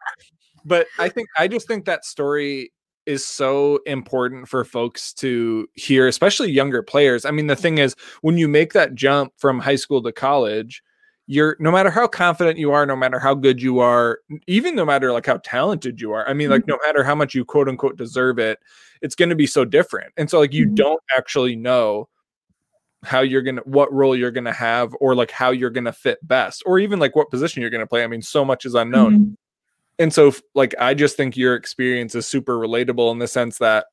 but 0.66 0.88
I 1.00 1.08
think 1.10 1.30
I 1.38 1.48
just 1.48 1.68
think 1.68 1.86
that 1.86 2.04
story 2.04 2.74
is 3.06 3.26
so 3.26 3.80
important 3.86 4.50
for 4.50 4.66
folks 4.66 5.14
to 5.14 5.66
hear, 5.76 6.10
especially 6.10 6.52
younger 6.52 6.84
players. 6.84 7.24
I 7.24 7.32
mean, 7.32 7.48
the 7.48 7.56
thing 7.56 7.78
is, 7.78 7.96
when 8.22 8.38
you 8.38 8.50
make 8.50 8.74
that 8.74 8.96
jump 8.96 9.32
from 9.38 9.60
high 9.60 9.78
school 9.78 10.04
to 10.04 10.12
college, 10.12 10.84
you're 11.28 11.58
no 11.60 11.72
matter 11.72 11.90
how 11.90 12.08
confident 12.08 12.58
you 12.58 12.72
are, 12.72 12.86
no 12.86 12.96
matter 12.96 13.20
how 13.20 13.36
good 13.36 13.62
you 13.62 13.80
are, 13.80 14.20
even 14.48 14.76
no 14.76 14.86
matter 14.86 15.12
like 15.12 15.26
how 15.26 15.38
talented 15.44 16.00
you 16.00 16.14
are. 16.14 16.28
I 16.28 16.34
mean, 16.34 16.50
like 16.50 16.62
mm-hmm. 16.62 16.72
no 16.72 16.80
matter 16.86 17.04
how 17.04 17.16
much 17.16 17.36
you 17.36 17.44
quote 17.44 17.68
unquote 17.68 17.98
deserve 17.98 18.40
it, 18.40 18.60
it's 19.02 19.14
going 19.14 19.30
to 19.30 19.36
be 19.36 19.46
so 19.46 19.66
different. 19.66 20.14
And 20.16 20.30
so 20.30 20.40
like 20.40 20.54
you 20.54 20.66
mm-hmm. 20.66 20.76
don't 20.76 21.04
actually 21.16 21.58
know 21.58 22.08
how 23.04 23.20
you're 23.20 23.42
going 23.42 23.58
to 23.58 23.62
what 23.64 23.92
role 23.94 24.16
you're 24.16 24.32
going 24.32 24.46
to 24.46 24.54
have 24.54 24.96
or 25.02 25.16
like 25.16 25.30
how 25.30 25.52
you're 25.52 25.70
going 25.70 25.86
to 25.86 25.94
fit 25.94 26.26
best 26.26 26.64
or 26.66 26.80
even 26.80 26.98
like 26.98 27.16
what 27.16 27.30
position 27.30 27.62
you're 27.62 27.70
going 27.70 27.82
to 27.82 27.88
play. 27.88 28.04
I 28.04 28.08
mean, 28.08 28.22
so 28.22 28.46
much 28.46 28.66
is 28.66 28.74
unknown. 28.74 29.14
Mm-hmm. 29.14 29.34
And 30.00 30.14
so 30.14 30.34
like 30.56 30.76
I 30.80 30.94
just 30.94 31.18
think 31.18 31.36
your 31.36 31.56
experience 31.56 32.16
is 32.16 32.26
super 32.26 32.58
relatable 32.58 33.12
in 33.12 33.20
the 33.20 33.28
sense 33.28 33.58
that 33.58 33.88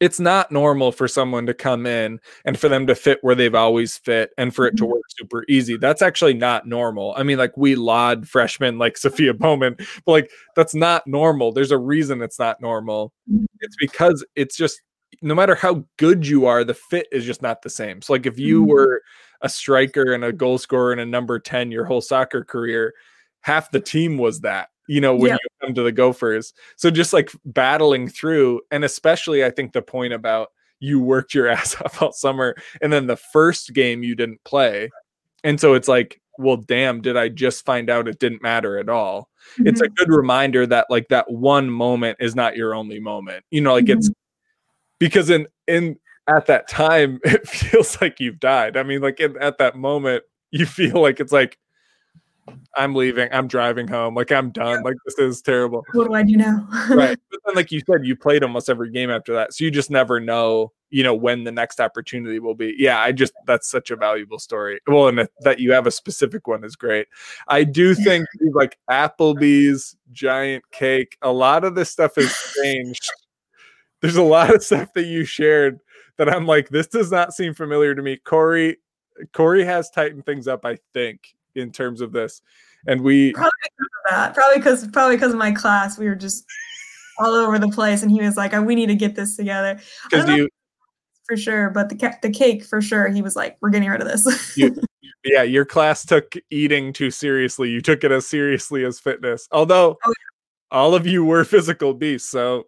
it's 0.00 0.20
not 0.20 0.52
normal 0.52 0.92
for 0.92 1.08
someone 1.08 1.46
to 1.46 1.54
come 1.54 1.84
in 1.84 2.20
and 2.44 2.58
for 2.58 2.68
them 2.68 2.86
to 2.86 2.94
fit 2.94 3.18
where 3.22 3.34
they've 3.34 3.54
always 3.54 3.96
fit 3.96 4.30
and 4.38 4.54
for 4.54 4.66
it 4.66 4.76
to 4.76 4.84
mm-hmm. 4.84 4.92
work 4.92 5.02
super 5.18 5.44
easy. 5.48 5.76
That's 5.76 6.02
actually 6.02 6.34
not 6.34 6.66
normal. 6.66 7.14
I 7.16 7.24
mean, 7.24 7.38
like 7.38 7.56
we 7.56 7.74
laud 7.74 8.28
freshmen 8.28 8.78
like 8.78 8.96
Sophia 8.96 9.34
Bowman, 9.34 9.76
but 10.04 10.12
like 10.12 10.30
that's 10.54 10.74
not 10.74 11.06
normal. 11.06 11.52
There's 11.52 11.72
a 11.72 11.78
reason 11.78 12.22
it's 12.22 12.38
not 12.38 12.60
normal. 12.60 13.12
Mm-hmm. 13.30 13.46
It's 13.60 13.76
because 13.76 14.24
it's 14.36 14.56
just 14.56 14.80
no 15.22 15.34
matter 15.34 15.54
how 15.54 15.84
good 15.96 16.26
you 16.26 16.46
are, 16.46 16.64
the 16.64 16.74
fit 16.74 17.08
is 17.10 17.24
just 17.24 17.42
not 17.42 17.62
the 17.62 17.70
same. 17.70 18.02
So 18.02 18.12
like 18.12 18.26
if 18.26 18.38
you 18.38 18.60
mm-hmm. 18.60 18.70
were 18.70 19.02
a 19.40 19.48
striker 19.48 20.12
and 20.12 20.24
a 20.24 20.32
goal 20.32 20.58
scorer 20.58 20.92
and 20.92 21.00
a 21.00 21.06
number 21.06 21.38
10 21.38 21.72
your 21.72 21.84
whole 21.84 22.00
soccer 22.00 22.44
career, 22.44 22.94
half 23.40 23.70
the 23.70 23.80
team 23.80 24.18
was 24.18 24.40
that, 24.40 24.68
you 24.88 25.00
know, 25.00 25.14
when 25.14 25.32
you 25.32 25.38
come 25.62 25.74
to 25.74 25.82
the 25.82 25.92
Gophers. 25.92 26.52
So 26.76 26.90
just 26.90 27.12
like 27.12 27.30
battling 27.44 28.08
through, 28.08 28.62
and 28.70 28.84
especially 28.84 29.44
I 29.44 29.50
think 29.50 29.72
the 29.72 29.82
point 29.82 30.12
about 30.12 30.48
you 30.80 31.00
worked 31.00 31.34
your 31.34 31.46
ass 31.48 31.76
off 31.80 32.02
all 32.02 32.12
summer 32.12 32.56
and 32.80 32.92
then 32.92 33.06
the 33.06 33.16
first 33.16 33.72
game 33.74 34.02
you 34.02 34.16
didn't 34.16 34.42
play. 34.44 34.90
And 35.44 35.60
so 35.60 35.74
it's 35.74 35.88
like, 35.88 36.20
well, 36.38 36.56
damn, 36.56 37.00
did 37.00 37.16
I 37.16 37.28
just 37.28 37.64
find 37.64 37.90
out 37.90 38.08
it 38.08 38.18
didn't 38.18 38.42
matter 38.42 38.78
at 38.78 38.88
all? 38.88 39.28
Mm-hmm. 39.54 39.68
It's 39.68 39.80
a 39.80 39.84
mm-hmm. 39.84 39.94
good 39.94 40.08
reminder 40.08 40.66
that 40.66 40.86
like 40.88 41.08
that 41.08 41.30
one 41.30 41.70
moment 41.70 42.18
is 42.20 42.34
not 42.34 42.56
your 42.56 42.74
only 42.74 43.00
moment. 43.00 43.44
You 43.50 43.60
know, 43.60 43.74
like 43.74 43.86
mm-hmm. 43.86 43.98
it's 43.98 44.10
because 44.98 45.30
in 45.30 45.46
in 45.66 45.98
at 46.28 46.46
that 46.46 46.68
time 46.68 47.20
it 47.24 47.46
feels 47.46 48.00
like 48.00 48.20
you've 48.20 48.40
died. 48.40 48.76
I 48.76 48.84
mean, 48.84 49.00
like 49.00 49.20
in, 49.20 49.36
at 49.38 49.58
that 49.58 49.76
moment, 49.76 50.24
you 50.50 50.64
feel 50.64 51.00
like 51.02 51.20
it's 51.20 51.32
like 51.32 51.58
I'm 52.76 52.94
leaving. 52.94 53.28
I'm 53.32 53.48
driving 53.48 53.88
home. 53.88 54.14
Like 54.14 54.32
I'm 54.32 54.50
done. 54.50 54.82
Like 54.82 54.96
this 55.04 55.18
is 55.18 55.42
terrible. 55.42 55.84
What 55.92 56.08
do 56.08 56.14
I 56.14 56.22
do 56.22 56.36
now? 56.36 56.66
right. 56.90 57.18
But 57.30 57.40
then, 57.44 57.54
like 57.54 57.72
you 57.72 57.80
said, 57.80 58.04
you 58.06 58.16
played 58.16 58.42
almost 58.42 58.68
every 58.68 58.90
game 58.90 59.10
after 59.10 59.34
that, 59.34 59.54
so 59.54 59.64
you 59.64 59.70
just 59.70 59.90
never 59.90 60.20
know, 60.20 60.72
you 60.90 61.02
know, 61.02 61.14
when 61.14 61.44
the 61.44 61.52
next 61.52 61.80
opportunity 61.80 62.38
will 62.38 62.54
be. 62.54 62.74
Yeah, 62.78 63.00
I 63.00 63.12
just 63.12 63.32
that's 63.46 63.68
such 63.68 63.90
a 63.90 63.96
valuable 63.96 64.38
story. 64.38 64.80
Well, 64.86 65.08
and 65.08 65.28
that 65.40 65.60
you 65.60 65.72
have 65.72 65.86
a 65.86 65.90
specific 65.90 66.46
one 66.46 66.64
is 66.64 66.76
great. 66.76 67.06
I 67.48 67.64
do 67.64 67.94
think 67.94 68.26
like 68.52 68.78
Applebee's 68.90 69.96
giant 70.12 70.64
cake. 70.70 71.16
A 71.22 71.32
lot 71.32 71.64
of 71.64 71.74
this 71.74 71.90
stuff 71.90 72.16
has 72.16 72.34
changed. 72.62 73.10
There's 74.00 74.16
a 74.16 74.22
lot 74.22 74.54
of 74.54 74.62
stuff 74.62 74.92
that 74.94 75.06
you 75.06 75.24
shared 75.24 75.80
that 76.18 76.28
I'm 76.28 76.46
like, 76.46 76.68
this 76.68 76.88
does 76.88 77.10
not 77.10 77.32
seem 77.32 77.54
familiar 77.54 77.94
to 77.94 78.02
me. 78.02 78.16
Corey, 78.16 78.78
Corey 79.32 79.64
has 79.64 79.88
tightened 79.88 80.26
things 80.26 80.46
up, 80.46 80.64
I 80.64 80.78
think, 80.92 81.34
in 81.58 81.72
terms 81.72 82.00
of 82.00 82.12
this. 82.12 82.40
And 82.86 83.02
we 83.02 83.32
probably 83.32 83.50
because 83.64 84.28
of. 84.28 84.34
Probably 84.34 84.56
because 84.56 84.88
probably 84.88 85.16
because 85.16 85.32
of 85.32 85.38
my 85.38 85.52
class, 85.52 85.98
we 85.98 86.06
were 86.06 86.14
just 86.14 86.44
all 87.18 87.34
over 87.34 87.58
the 87.58 87.68
place, 87.68 88.02
and 88.02 88.10
he 88.10 88.20
was 88.20 88.36
like, 88.36 88.54
uh, 88.54 88.62
"We 88.62 88.74
need 88.74 88.86
to 88.86 88.94
get 88.94 89.14
this 89.14 89.36
together." 89.36 89.80
Because 90.10 90.28
you 90.28 90.48
for 91.28 91.36
sure, 91.36 91.70
but 91.70 91.88
the 91.88 92.18
the 92.22 92.30
cake 92.30 92.64
for 92.64 92.80
sure. 92.80 93.08
He 93.08 93.22
was 93.22 93.36
like, 93.36 93.58
"We're 93.60 93.70
getting 93.70 93.88
rid 93.88 94.00
of 94.00 94.08
this." 94.08 94.56
you, 94.56 94.80
yeah, 95.24 95.42
your 95.42 95.64
class 95.64 96.04
took 96.04 96.34
eating 96.50 96.92
too 96.92 97.10
seriously. 97.10 97.70
You 97.70 97.80
took 97.80 98.02
it 98.04 98.10
as 98.10 98.26
seriously 98.26 98.84
as 98.84 98.98
fitness. 98.98 99.46
Although 99.52 99.98
oh, 100.04 100.08
yeah. 100.08 100.78
all 100.78 100.94
of 100.94 101.06
you 101.06 101.24
were 101.24 101.44
physical 101.44 101.92
beasts, 101.92 102.30
so 102.30 102.64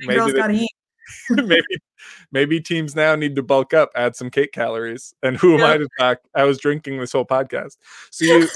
maybe 0.00 0.32
they, 0.32 0.68
maybe 1.30 1.62
maybe 2.32 2.60
teams 2.60 2.94
now 2.94 3.14
need 3.14 3.36
to 3.36 3.42
bulk 3.42 3.74
up, 3.74 3.90
add 3.94 4.16
some 4.16 4.30
cake 4.30 4.52
calories. 4.52 5.14
And 5.22 5.36
who 5.36 5.54
am 5.54 5.60
yeah. 5.60 5.70
I 5.70 5.76
to 5.78 5.88
talk? 5.98 6.18
I 6.34 6.44
was 6.44 6.58
drinking 6.58 6.98
this 6.98 7.12
whole 7.12 7.26
podcast. 7.26 7.76
So 8.10 8.24
you 8.24 8.48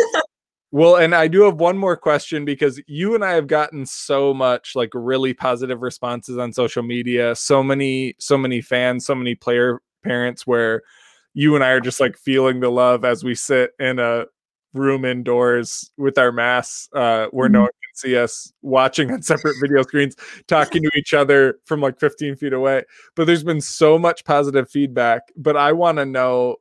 well, 0.74 0.96
and 0.96 1.14
I 1.14 1.28
do 1.28 1.42
have 1.42 1.61
one 1.61 1.76
more 1.76 1.98
question 1.98 2.46
because 2.46 2.80
you 2.86 3.14
and 3.14 3.22
I 3.22 3.32
have 3.32 3.46
gotten 3.46 3.84
so 3.84 4.32
much 4.32 4.74
like 4.74 4.88
really 4.94 5.34
positive 5.34 5.82
responses 5.82 6.38
on 6.38 6.55
social 6.55 6.82
media, 6.82 7.36
so 7.36 7.62
many, 7.62 8.14
so 8.18 8.38
many 8.38 8.62
fans, 8.62 9.05
so 9.05 9.14
many 9.14 9.34
player 9.34 9.82
parents 10.03 10.46
where 10.46 10.82
you 11.34 11.55
and 11.55 11.62
I 11.62 11.70
are 11.70 11.80
just 11.80 12.00
like 12.00 12.16
feeling 12.16 12.61
the 12.61 12.70
love 12.70 13.05
as 13.05 13.22
we 13.22 13.34
sit 13.34 13.72
in 13.78 13.98
a 13.98 14.24
room 14.72 15.05
indoors 15.05 15.90
with 15.98 16.16
our 16.16 16.32
masks 16.32 16.88
uh, 16.94 17.26
where 17.32 17.48
mm-hmm. 17.48 17.64
no 17.64 17.68
see 17.93 18.16
us 18.16 18.53
watching 18.62 19.11
on 19.12 19.22
separate 19.22 19.57
video 19.61 19.82
screens 19.82 20.16
talking 20.47 20.82
to 20.82 20.90
each 20.97 21.14
other 21.14 21.59
from 21.64 21.80
like 21.80 21.99
15 21.99 22.36
feet 22.36 22.53
away 22.53 22.82
but 23.16 23.26
there's 23.26 23.45
been 23.45 23.61
so 23.61 23.99
much 23.99 24.24
positive 24.24 24.70
feedback 24.70 25.22
but 25.36 25.57
i 25.57 25.72
want 25.72 25.99
to 25.99 26.07
know 26.07 26.57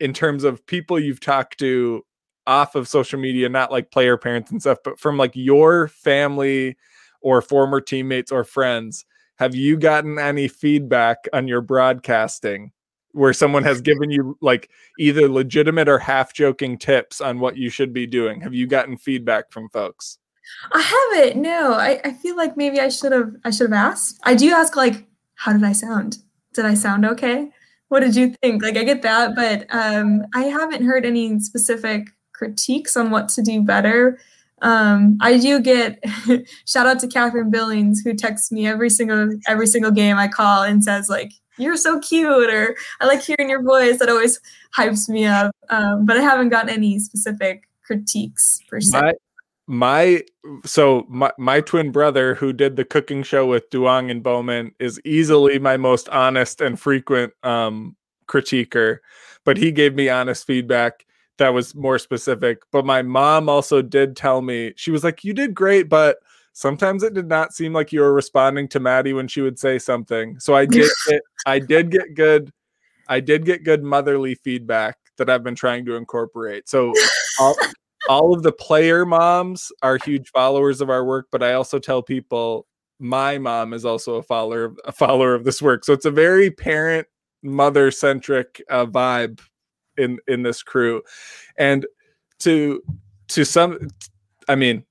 in 0.00 0.12
terms 0.12 0.44
of 0.44 0.64
people 0.66 0.98
you've 0.98 1.20
talked 1.20 1.58
to 1.58 2.04
off 2.46 2.74
of 2.74 2.86
social 2.86 3.18
media 3.18 3.48
not 3.48 3.72
like 3.72 3.90
player 3.90 4.16
parents 4.16 4.50
and 4.50 4.60
stuff 4.60 4.78
but 4.84 4.98
from 4.98 5.16
like 5.16 5.32
your 5.34 5.88
family 5.88 6.76
or 7.20 7.42
former 7.42 7.80
teammates 7.80 8.30
or 8.30 8.44
friends 8.44 9.04
have 9.36 9.54
you 9.54 9.76
gotten 9.76 10.18
any 10.18 10.48
feedback 10.48 11.28
on 11.32 11.48
your 11.48 11.60
broadcasting 11.60 12.72
where 13.16 13.32
someone 13.32 13.62
has 13.62 13.80
given 13.80 14.10
you 14.10 14.36
like 14.42 14.68
either 14.98 15.26
legitimate 15.26 15.88
or 15.88 15.98
half 15.98 16.34
joking 16.34 16.76
tips 16.76 17.20
on 17.22 17.40
what 17.40 17.56
you 17.56 17.70
should 17.70 17.94
be 17.94 18.06
doing? 18.06 18.42
Have 18.42 18.52
you 18.52 18.66
gotten 18.66 18.98
feedback 18.98 19.50
from 19.50 19.70
folks? 19.70 20.18
I 20.72 20.80
haven't. 20.80 21.40
No, 21.40 21.74
I, 21.74 22.00
I 22.04 22.12
feel 22.12 22.36
like 22.36 22.56
maybe 22.56 22.80
I 22.80 22.88
should 22.88 23.12
have. 23.12 23.34
I 23.44 23.50
should 23.50 23.70
have 23.70 23.92
asked. 23.92 24.20
I 24.24 24.34
do 24.34 24.52
ask 24.52 24.76
like, 24.76 25.06
how 25.34 25.52
did 25.52 25.64
I 25.64 25.72
sound? 25.72 26.18
Did 26.54 26.64
I 26.64 26.74
sound 26.74 27.04
okay? 27.04 27.50
What 27.88 28.00
did 28.00 28.16
you 28.16 28.34
think? 28.42 28.62
Like 28.62 28.76
I 28.76 28.84
get 28.84 29.02
that, 29.02 29.34
but 29.34 29.66
um, 29.70 30.22
I 30.34 30.44
haven't 30.44 30.84
heard 30.84 31.04
any 31.06 31.38
specific 31.40 32.08
critiques 32.32 32.96
on 32.96 33.10
what 33.10 33.28
to 33.30 33.42
do 33.42 33.62
better. 33.62 34.18
Um, 34.62 35.18
I 35.20 35.38
do 35.38 35.60
get 35.60 36.02
shout 36.66 36.86
out 36.86 36.98
to 37.00 37.08
Catherine 37.08 37.50
Billings 37.50 38.00
who 38.02 38.14
texts 38.14 38.50
me 38.50 38.66
every 38.66 38.90
single 38.90 39.30
every 39.46 39.66
single 39.66 39.90
game 39.90 40.16
I 40.16 40.28
call 40.28 40.62
and 40.62 40.82
says 40.82 41.08
like 41.08 41.32
you're 41.58 41.76
so 41.76 41.98
cute 42.00 42.50
or 42.50 42.76
i 43.00 43.06
like 43.06 43.22
hearing 43.22 43.48
your 43.48 43.62
voice 43.62 43.98
that 43.98 44.08
always 44.08 44.40
hypes 44.76 45.08
me 45.08 45.24
up 45.24 45.54
um, 45.70 46.04
but 46.04 46.16
i 46.16 46.20
haven't 46.20 46.50
gotten 46.50 46.68
any 46.68 46.98
specific 46.98 47.68
critiques 47.82 48.60
per 48.68 48.80
se 48.80 49.14
my 49.66 50.22
so 50.64 51.04
my, 51.08 51.32
my 51.38 51.60
twin 51.60 51.90
brother 51.90 52.34
who 52.34 52.52
did 52.52 52.76
the 52.76 52.84
cooking 52.84 53.22
show 53.22 53.46
with 53.46 53.68
duong 53.70 54.10
and 54.10 54.22
bowman 54.22 54.72
is 54.78 55.00
easily 55.04 55.58
my 55.58 55.76
most 55.76 56.08
honest 56.10 56.60
and 56.60 56.78
frequent 56.78 57.32
um, 57.42 57.96
critiquer 58.28 58.98
but 59.44 59.56
he 59.56 59.72
gave 59.72 59.94
me 59.94 60.08
honest 60.08 60.46
feedback 60.46 61.04
that 61.38 61.52
was 61.52 61.74
more 61.74 61.98
specific 61.98 62.62
but 62.70 62.86
my 62.86 63.02
mom 63.02 63.48
also 63.48 63.82
did 63.82 64.16
tell 64.16 64.40
me 64.40 64.72
she 64.76 64.92
was 64.92 65.02
like 65.02 65.24
you 65.24 65.32
did 65.34 65.52
great 65.54 65.88
but 65.88 66.18
sometimes 66.56 67.02
it 67.02 67.12
did 67.12 67.28
not 67.28 67.52
seem 67.52 67.74
like 67.74 67.92
you 67.92 68.00
were 68.00 68.14
responding 68.14 68.66
to 68.66 68.80
Maddie 68.80 69.12
when 69.12 69.28
she 69.28 69.42
would 69.42 69.58
say 69.58 69.78
something. 69.78 70.40
So 70.40 70.54
I 70.54 70.64
did 70.66 70.90
get 71.06 71.22
I 71.44 71.58
did 71.58 71.90
get 71.90 72.14
good 72.14 72.50
I 73.08 73.20
did 73.20 73.44
get 73.44 73.62
good 73.62 73.82
motherly 73.82 74.34
feedback 74.36 74.96
that 75.18 75.30
I've 75.30 75.44
been 75.44 75.54
trying 75.54 75.84
to 75.84 75.96
incorporate. 75.96 76.68
So 76.68 76.92
all, 77.38 77.54
all 78.08 78.34
of 78.34 78.42
the 78.42 78.52
player 78.52 79.04
moms 79.04 79.70
are 79.82 79.98
huge 80.04 80.28
followers 80.30 80.80
of 80.80 80.90
our 80.90 81.04
work, 81.04 81.26
but 81.30 81.42
I 81.42 81.54
also 81.54 81.78
tell 81.78 82.02
people 82.02 82.66
my 82.98 83.38
mom 83.38 83.72
is 83.72 83.84
also 83.84 84.14
a 84.14 84.22
follower 84.22 84.74
a 84.84 84.92
follower 84.92 85.34
of 85.34 85.44
this 85.44 85.60
work. 85.60 85.84
So 85.84 85.92
it's 85.92 86.06
a 86.06 86.10
very 86.10 86.50
parent 86.50 87.06
mother 87.42 87.90
centric 87.90 88.62
uh, 88.70 88.86
vibe 88.86 89.40
in 89.96 90.18
in 90.26 90.42
this 90.42 90.62
crew. 90.62 91.02
And 91.56 91.86
to 92.40 92.82
to 93.28 93.44
some 93.44 93.88
I 94.48 94.54
mean 94.54 94.84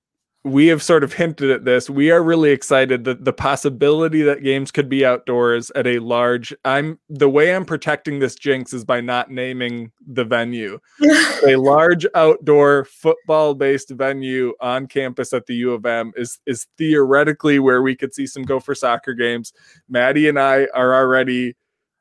we 0.45 0.67
have 0.67 0.83
sort 0.83 1.03
of 1.03 1.13
hinted 1.13 1.49
at 1.49 1.65
this. 1.65 1.89
We 1.89 2.11
are 2.11 2.21
really 2.21 2.51
excited 2.51 3.03
that 3.05 3.25
the 3.25 3.33
possibility 3.33 4.21
that 4.21 4.43
games 4.43 4.71
could 4.71 4.87
be 4.87 5.03
outdoors 5.03 5.71
at 5.71 5.87
a 5.87 5.97
large. 5.97 6.53
I'm 6.63 6.99
the 7.09 7.27
way 7.27 7.55
I'm 7.55 7.65
protecting 7.65 8.19
this 8.19 8.35
jinx 8.35 8.71
is 8.71 8.85
by 8.85 9.01
not 9.01 9.31
naming 9.31 9.91
the 10.05 10.23
venue. 10.23 10.79
a 11.47 11.55
large 11.55 12.05
outdoor 12.13 12.85
football-based 12.85 13.89
venue 13.89 14.53
on 14.61 14.85
campus 14.85 15.33
at 15.33 15.47
the 15.47 15.55
U 15.55 15.73
of 15.73 15.83
M 15.83 16.13
is 16.15 16.39
is 16.45 16.67
theoretically 16.77 17.57
where 17.57 17.81
we 17.81 17.95
could 17.95 18.13
see 18.13 18.27
some 18.27 18.43
Gopher 18.43 18.75
soccer 18.75 19.15
games. 19.15 19.51
Maddie 19.89 20.29
and 20.29 20.39
I 20.39 20.67
are 20.75 20.93
already 20.93 21.55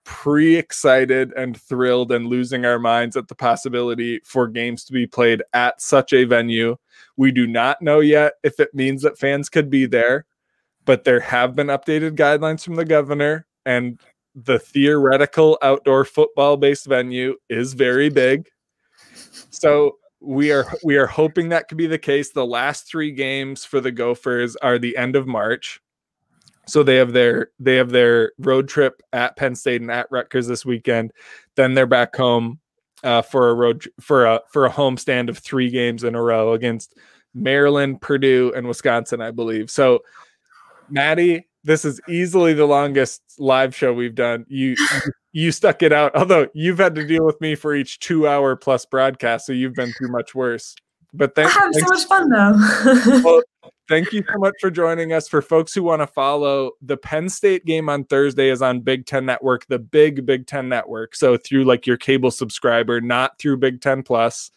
pre 0.05 0.57
excited 0.57 1.33
and 1.35 1.59
thrilled 1.59 2.13
and 2.13 2.27
losing 2.27 2.67
our 2.67 2.79
minds 2.79 3.17
at 3.17 3.29
the 3.29 3.35
possibility 3.35 4.21
for 4.23 4.49
games 4.49 4.85
to 4.85 4.93
be 4.93 5.07
played 5.07 5.43
at 5.55 5.81
such 5.81 6.13
a 6.13 6.25
venue. 6.25 6.77
We 7.17 7.31
do 7.31 7.47
not 7.47 7.81
know 7.81 8.01
yet 8.01 8.35
if 8.43 8.61
it 8.61 8.75
means 8.75 9.03
that 9.03 9.19
fans 9.19 9.49
could 9.49 9.71
be 9.71 9.87
there, 9.87 10.27
but 10.85 11.05
there 11.05 11.21
have 11.21 11.55
been 11.55 11.69
updated 11.69 12.17
guidelines 12.17 12.65
from 12.65 12.75
the 12.75 12.85
governor, 12.85 13.47
and 13.65 14.01
the 14.35 14.59
theoretical 14.59 15.59
outdoor 15.63 16.05
football 16.05 16.57
based 16.57 16.87
venue 16.87 17.37
is 17.49 17.75
very 17.75 18.09
big. 18.09 18.49
So 19.51 19.99
we 20.21 20.53
are 20.53 20.67
we 20.83 20.97
are 20.97 21.07
hoping 21.07 21.51
that 21.51 21.69
could 21.69 21.79
be 21.79 21.87
the 21.87 21.99
case. 21.99 22.31
The 22.31 22.47
last 22.47 22.89
three 22.89 23.13
games 23.13 23.65
for 23.65 23.81
the 23.81 23.93
Gophers 23.93 24.57
are 24.57 24.79
the 24.79 24.97
end 24.97 25.17
of 25.17 25.27
March 25.27 25.81
so 26.67 26.83
they 26.83 26.97
have 26.97 27.13
their 27.13 27.51
they 27.59 27.77
have 27.77 27.91
their 27.91 28.33
road 28.39 28.69
trip 28.69 29.03
at 29.13 29.37
Penn 29.37 29.55
State 29.55 29.81
and 29.81 29.91
at 29.91 30.09
Rutgers 30.11 30.47
this 30.47 30.65
weekend. 30.65 31.13
Then 31.57 31.75
they're 31.75 31.87
back 31.87 32.17
home 32.17 32.61
uh, 33.05 33.23
for 33.23 33.51
a 33.51 33.55
road 33.55 33.87
for 34.01 34.25
a 34.25 34.41
for 34.51 34.65
a 34.65 34.71
home 34.71 34.97
stand 34.97 35.29
of 35.29 35.39
three 35.39 35.71
games 35.71 36.03
in 36.03 36.15
a 36.15 36.23
row 36.23 36.53
against 36.55 36.95
Maryland, 37.35 38.01
Purdue, 38.01 38.53
and 38.57 38.67
Wisconsin, 38.67 39.21
I 39.21 39.31
believe. 39.31 39.71
So, 39.71 40.01
Maddie, 40.89 41.47
this 41.63 41.85
is 41.85 42.01
easily 42.09 42.55
the 42.55 42.67
longest 42.67 43.23
live 43.39 43.75
show 43.75 43.93
we've 43.93 44.15
done. 44.15 44.47
You 44.49 44.75
you 45.33 45.53
stuck 45.53 45.83
it 45.83 45.93
out, 45.93 46.17
although 46.17 46.49
you've 46.55 46.79
had 46.79 46.95
to 46.95 47.07
deal 47.07 47.25
with 47.25 47.41
me 47.41 47.55
for 47.55 47.75
each 47.75 47.99
two 48.01 48.27
hour 48.27 48.57
plus 48.57 48.87
broadcast, 48.87 49.47
so 49.47 49.53
you've 49.53 49.75
been 49.75 49.93
through 49.93 50.11
much 50.11 50.35
worse. 50.35 50.75
But 51.15 51.35
thank, 51.35 51.49
I 51.49 51.61
have 51.61 51.75
so 51.75 51.87
much 51.87 52.05
fun 52.07 52.29
though. 52.29 53.23
well, 53.25 53.43
thank 53.89 54.13
you 54.13 54.25
so 54.31 54.39
much 54.39 54.55
for 54.61 54.71
joining 54.71 55.13
us. 55.13 55.29
For 55.29 55.41
folks 55.41 55.73
who 55.73 55.83
want 55.85 56.03
to 56.03 56.07
follow, 56.07 56.73
the 56.83 56.97
Penn 56.97 57.29
State 57.29 57.65
game 57.65 57.89
on 57.89 58.05
Thursday 58.05 58.51
is 58.51 58.63
on 58.63 58.81
Big 58.81 59.07
Ten 59.07 59.25
Network, 59.25 59.67
the 59.67 59.79
big 59.79 60.27
Big 60.27 60.47
Ten 60.47 60.69
Network. 60.69 61.15
So 61.15 61.37
through 61.37 61.65
like 61.65 61.87
your 61.87 61.97
cable 61.97 62.31
subscriber, 62.31 63.01
not 63.01 63.39
through 63.39 63.59
Big 63.59 63.81
Ten 63.81 64.03
Plus. 64.03 64.51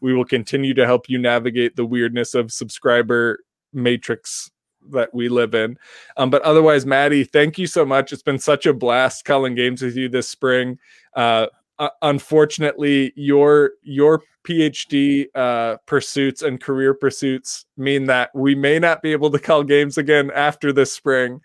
We 0.00 0.12
will 0.12 0.24
continue 0.24 0.74
to 0.74 0.84
help 0.84 1.08
you 1.08 1.18
navigate 1.18 1.76
the 1.76 1.86
weirdness 1.86 2.34
of 2.34 2.52
subscriber 2.52 3.38
matrix 3.72 4.50
that 4.90 5.14
we 5.14 5.28
live 5.28 5.54
in. 5.54 5.78
Um, 6.16 6.28
but 6.28 6.42
otherwise, 6.42 6.84
Maddie, 6.84 7.24
thank 7.24 7.56
you 7.56 7.66
so 7.66 7.84
much. 7.84 8.12
It's 8.12 8.22
been 8.22 8.38
such 8.38 8.66
a 8.66 8.74
blast 8.74 9.24
calling 9.24 9.54
games 9.54 9.80
with 9.80 9.96
you 9.96 10.08
this 10.08 10.28
spring. 10.28 10.78
Uh, 11.14 11.46
uh, 11.82 11.88
unfortunately, 12.02 13.12
your 13.16 13.72
your 13.82 14.22
PhD 14.44 15.26
uh, 15.34 15.78
pursuits 15.86 16.42
and 16.42 16.60
career 16.60 16.94
pursuits 16.94 17.66
mean 17.76 18.04
that 18.04 18.30
we 18.36 18.54
may 18.54 18.78
not 18.78 19.02
be 19.02 19.10
able 19.10 19.32
to 19.32 19.38
call 19.40 19.64
games 19.64 19.98
again 19.98 20.30
after 20.32 20.72
this 20.72 20.92
spring. 20.92 21.40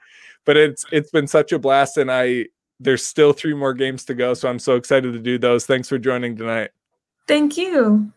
But 0.46 0.56
it's 0.56 0.86
it's 0.92 1.10
been 1.10 1.26
such 1.26 1.54
a 1.54 1.60
blast, 1.60 1.98
and 1.98 2.12
I 2.12 2.46
there's 2.80 3.04
still 3.04 3.34
three 3.34 3.56
more 3.56 3.74
games 3.74 4.06
to 4.06 4.14
go, 4.14 4.36
so 4.36 4.48
I'm 4.48 4.60
so 4.60 4.76
excited 4.76 5.12
to 5.14 5.20
do 5.20 5.40
those. 5.40 5.66
Thanks 5.66 5.90
for 5.90 5.98
joining 5.98 6.38
tonight. 6.38 6.70
Thank 7.28 7.58
you. 7.58 8.14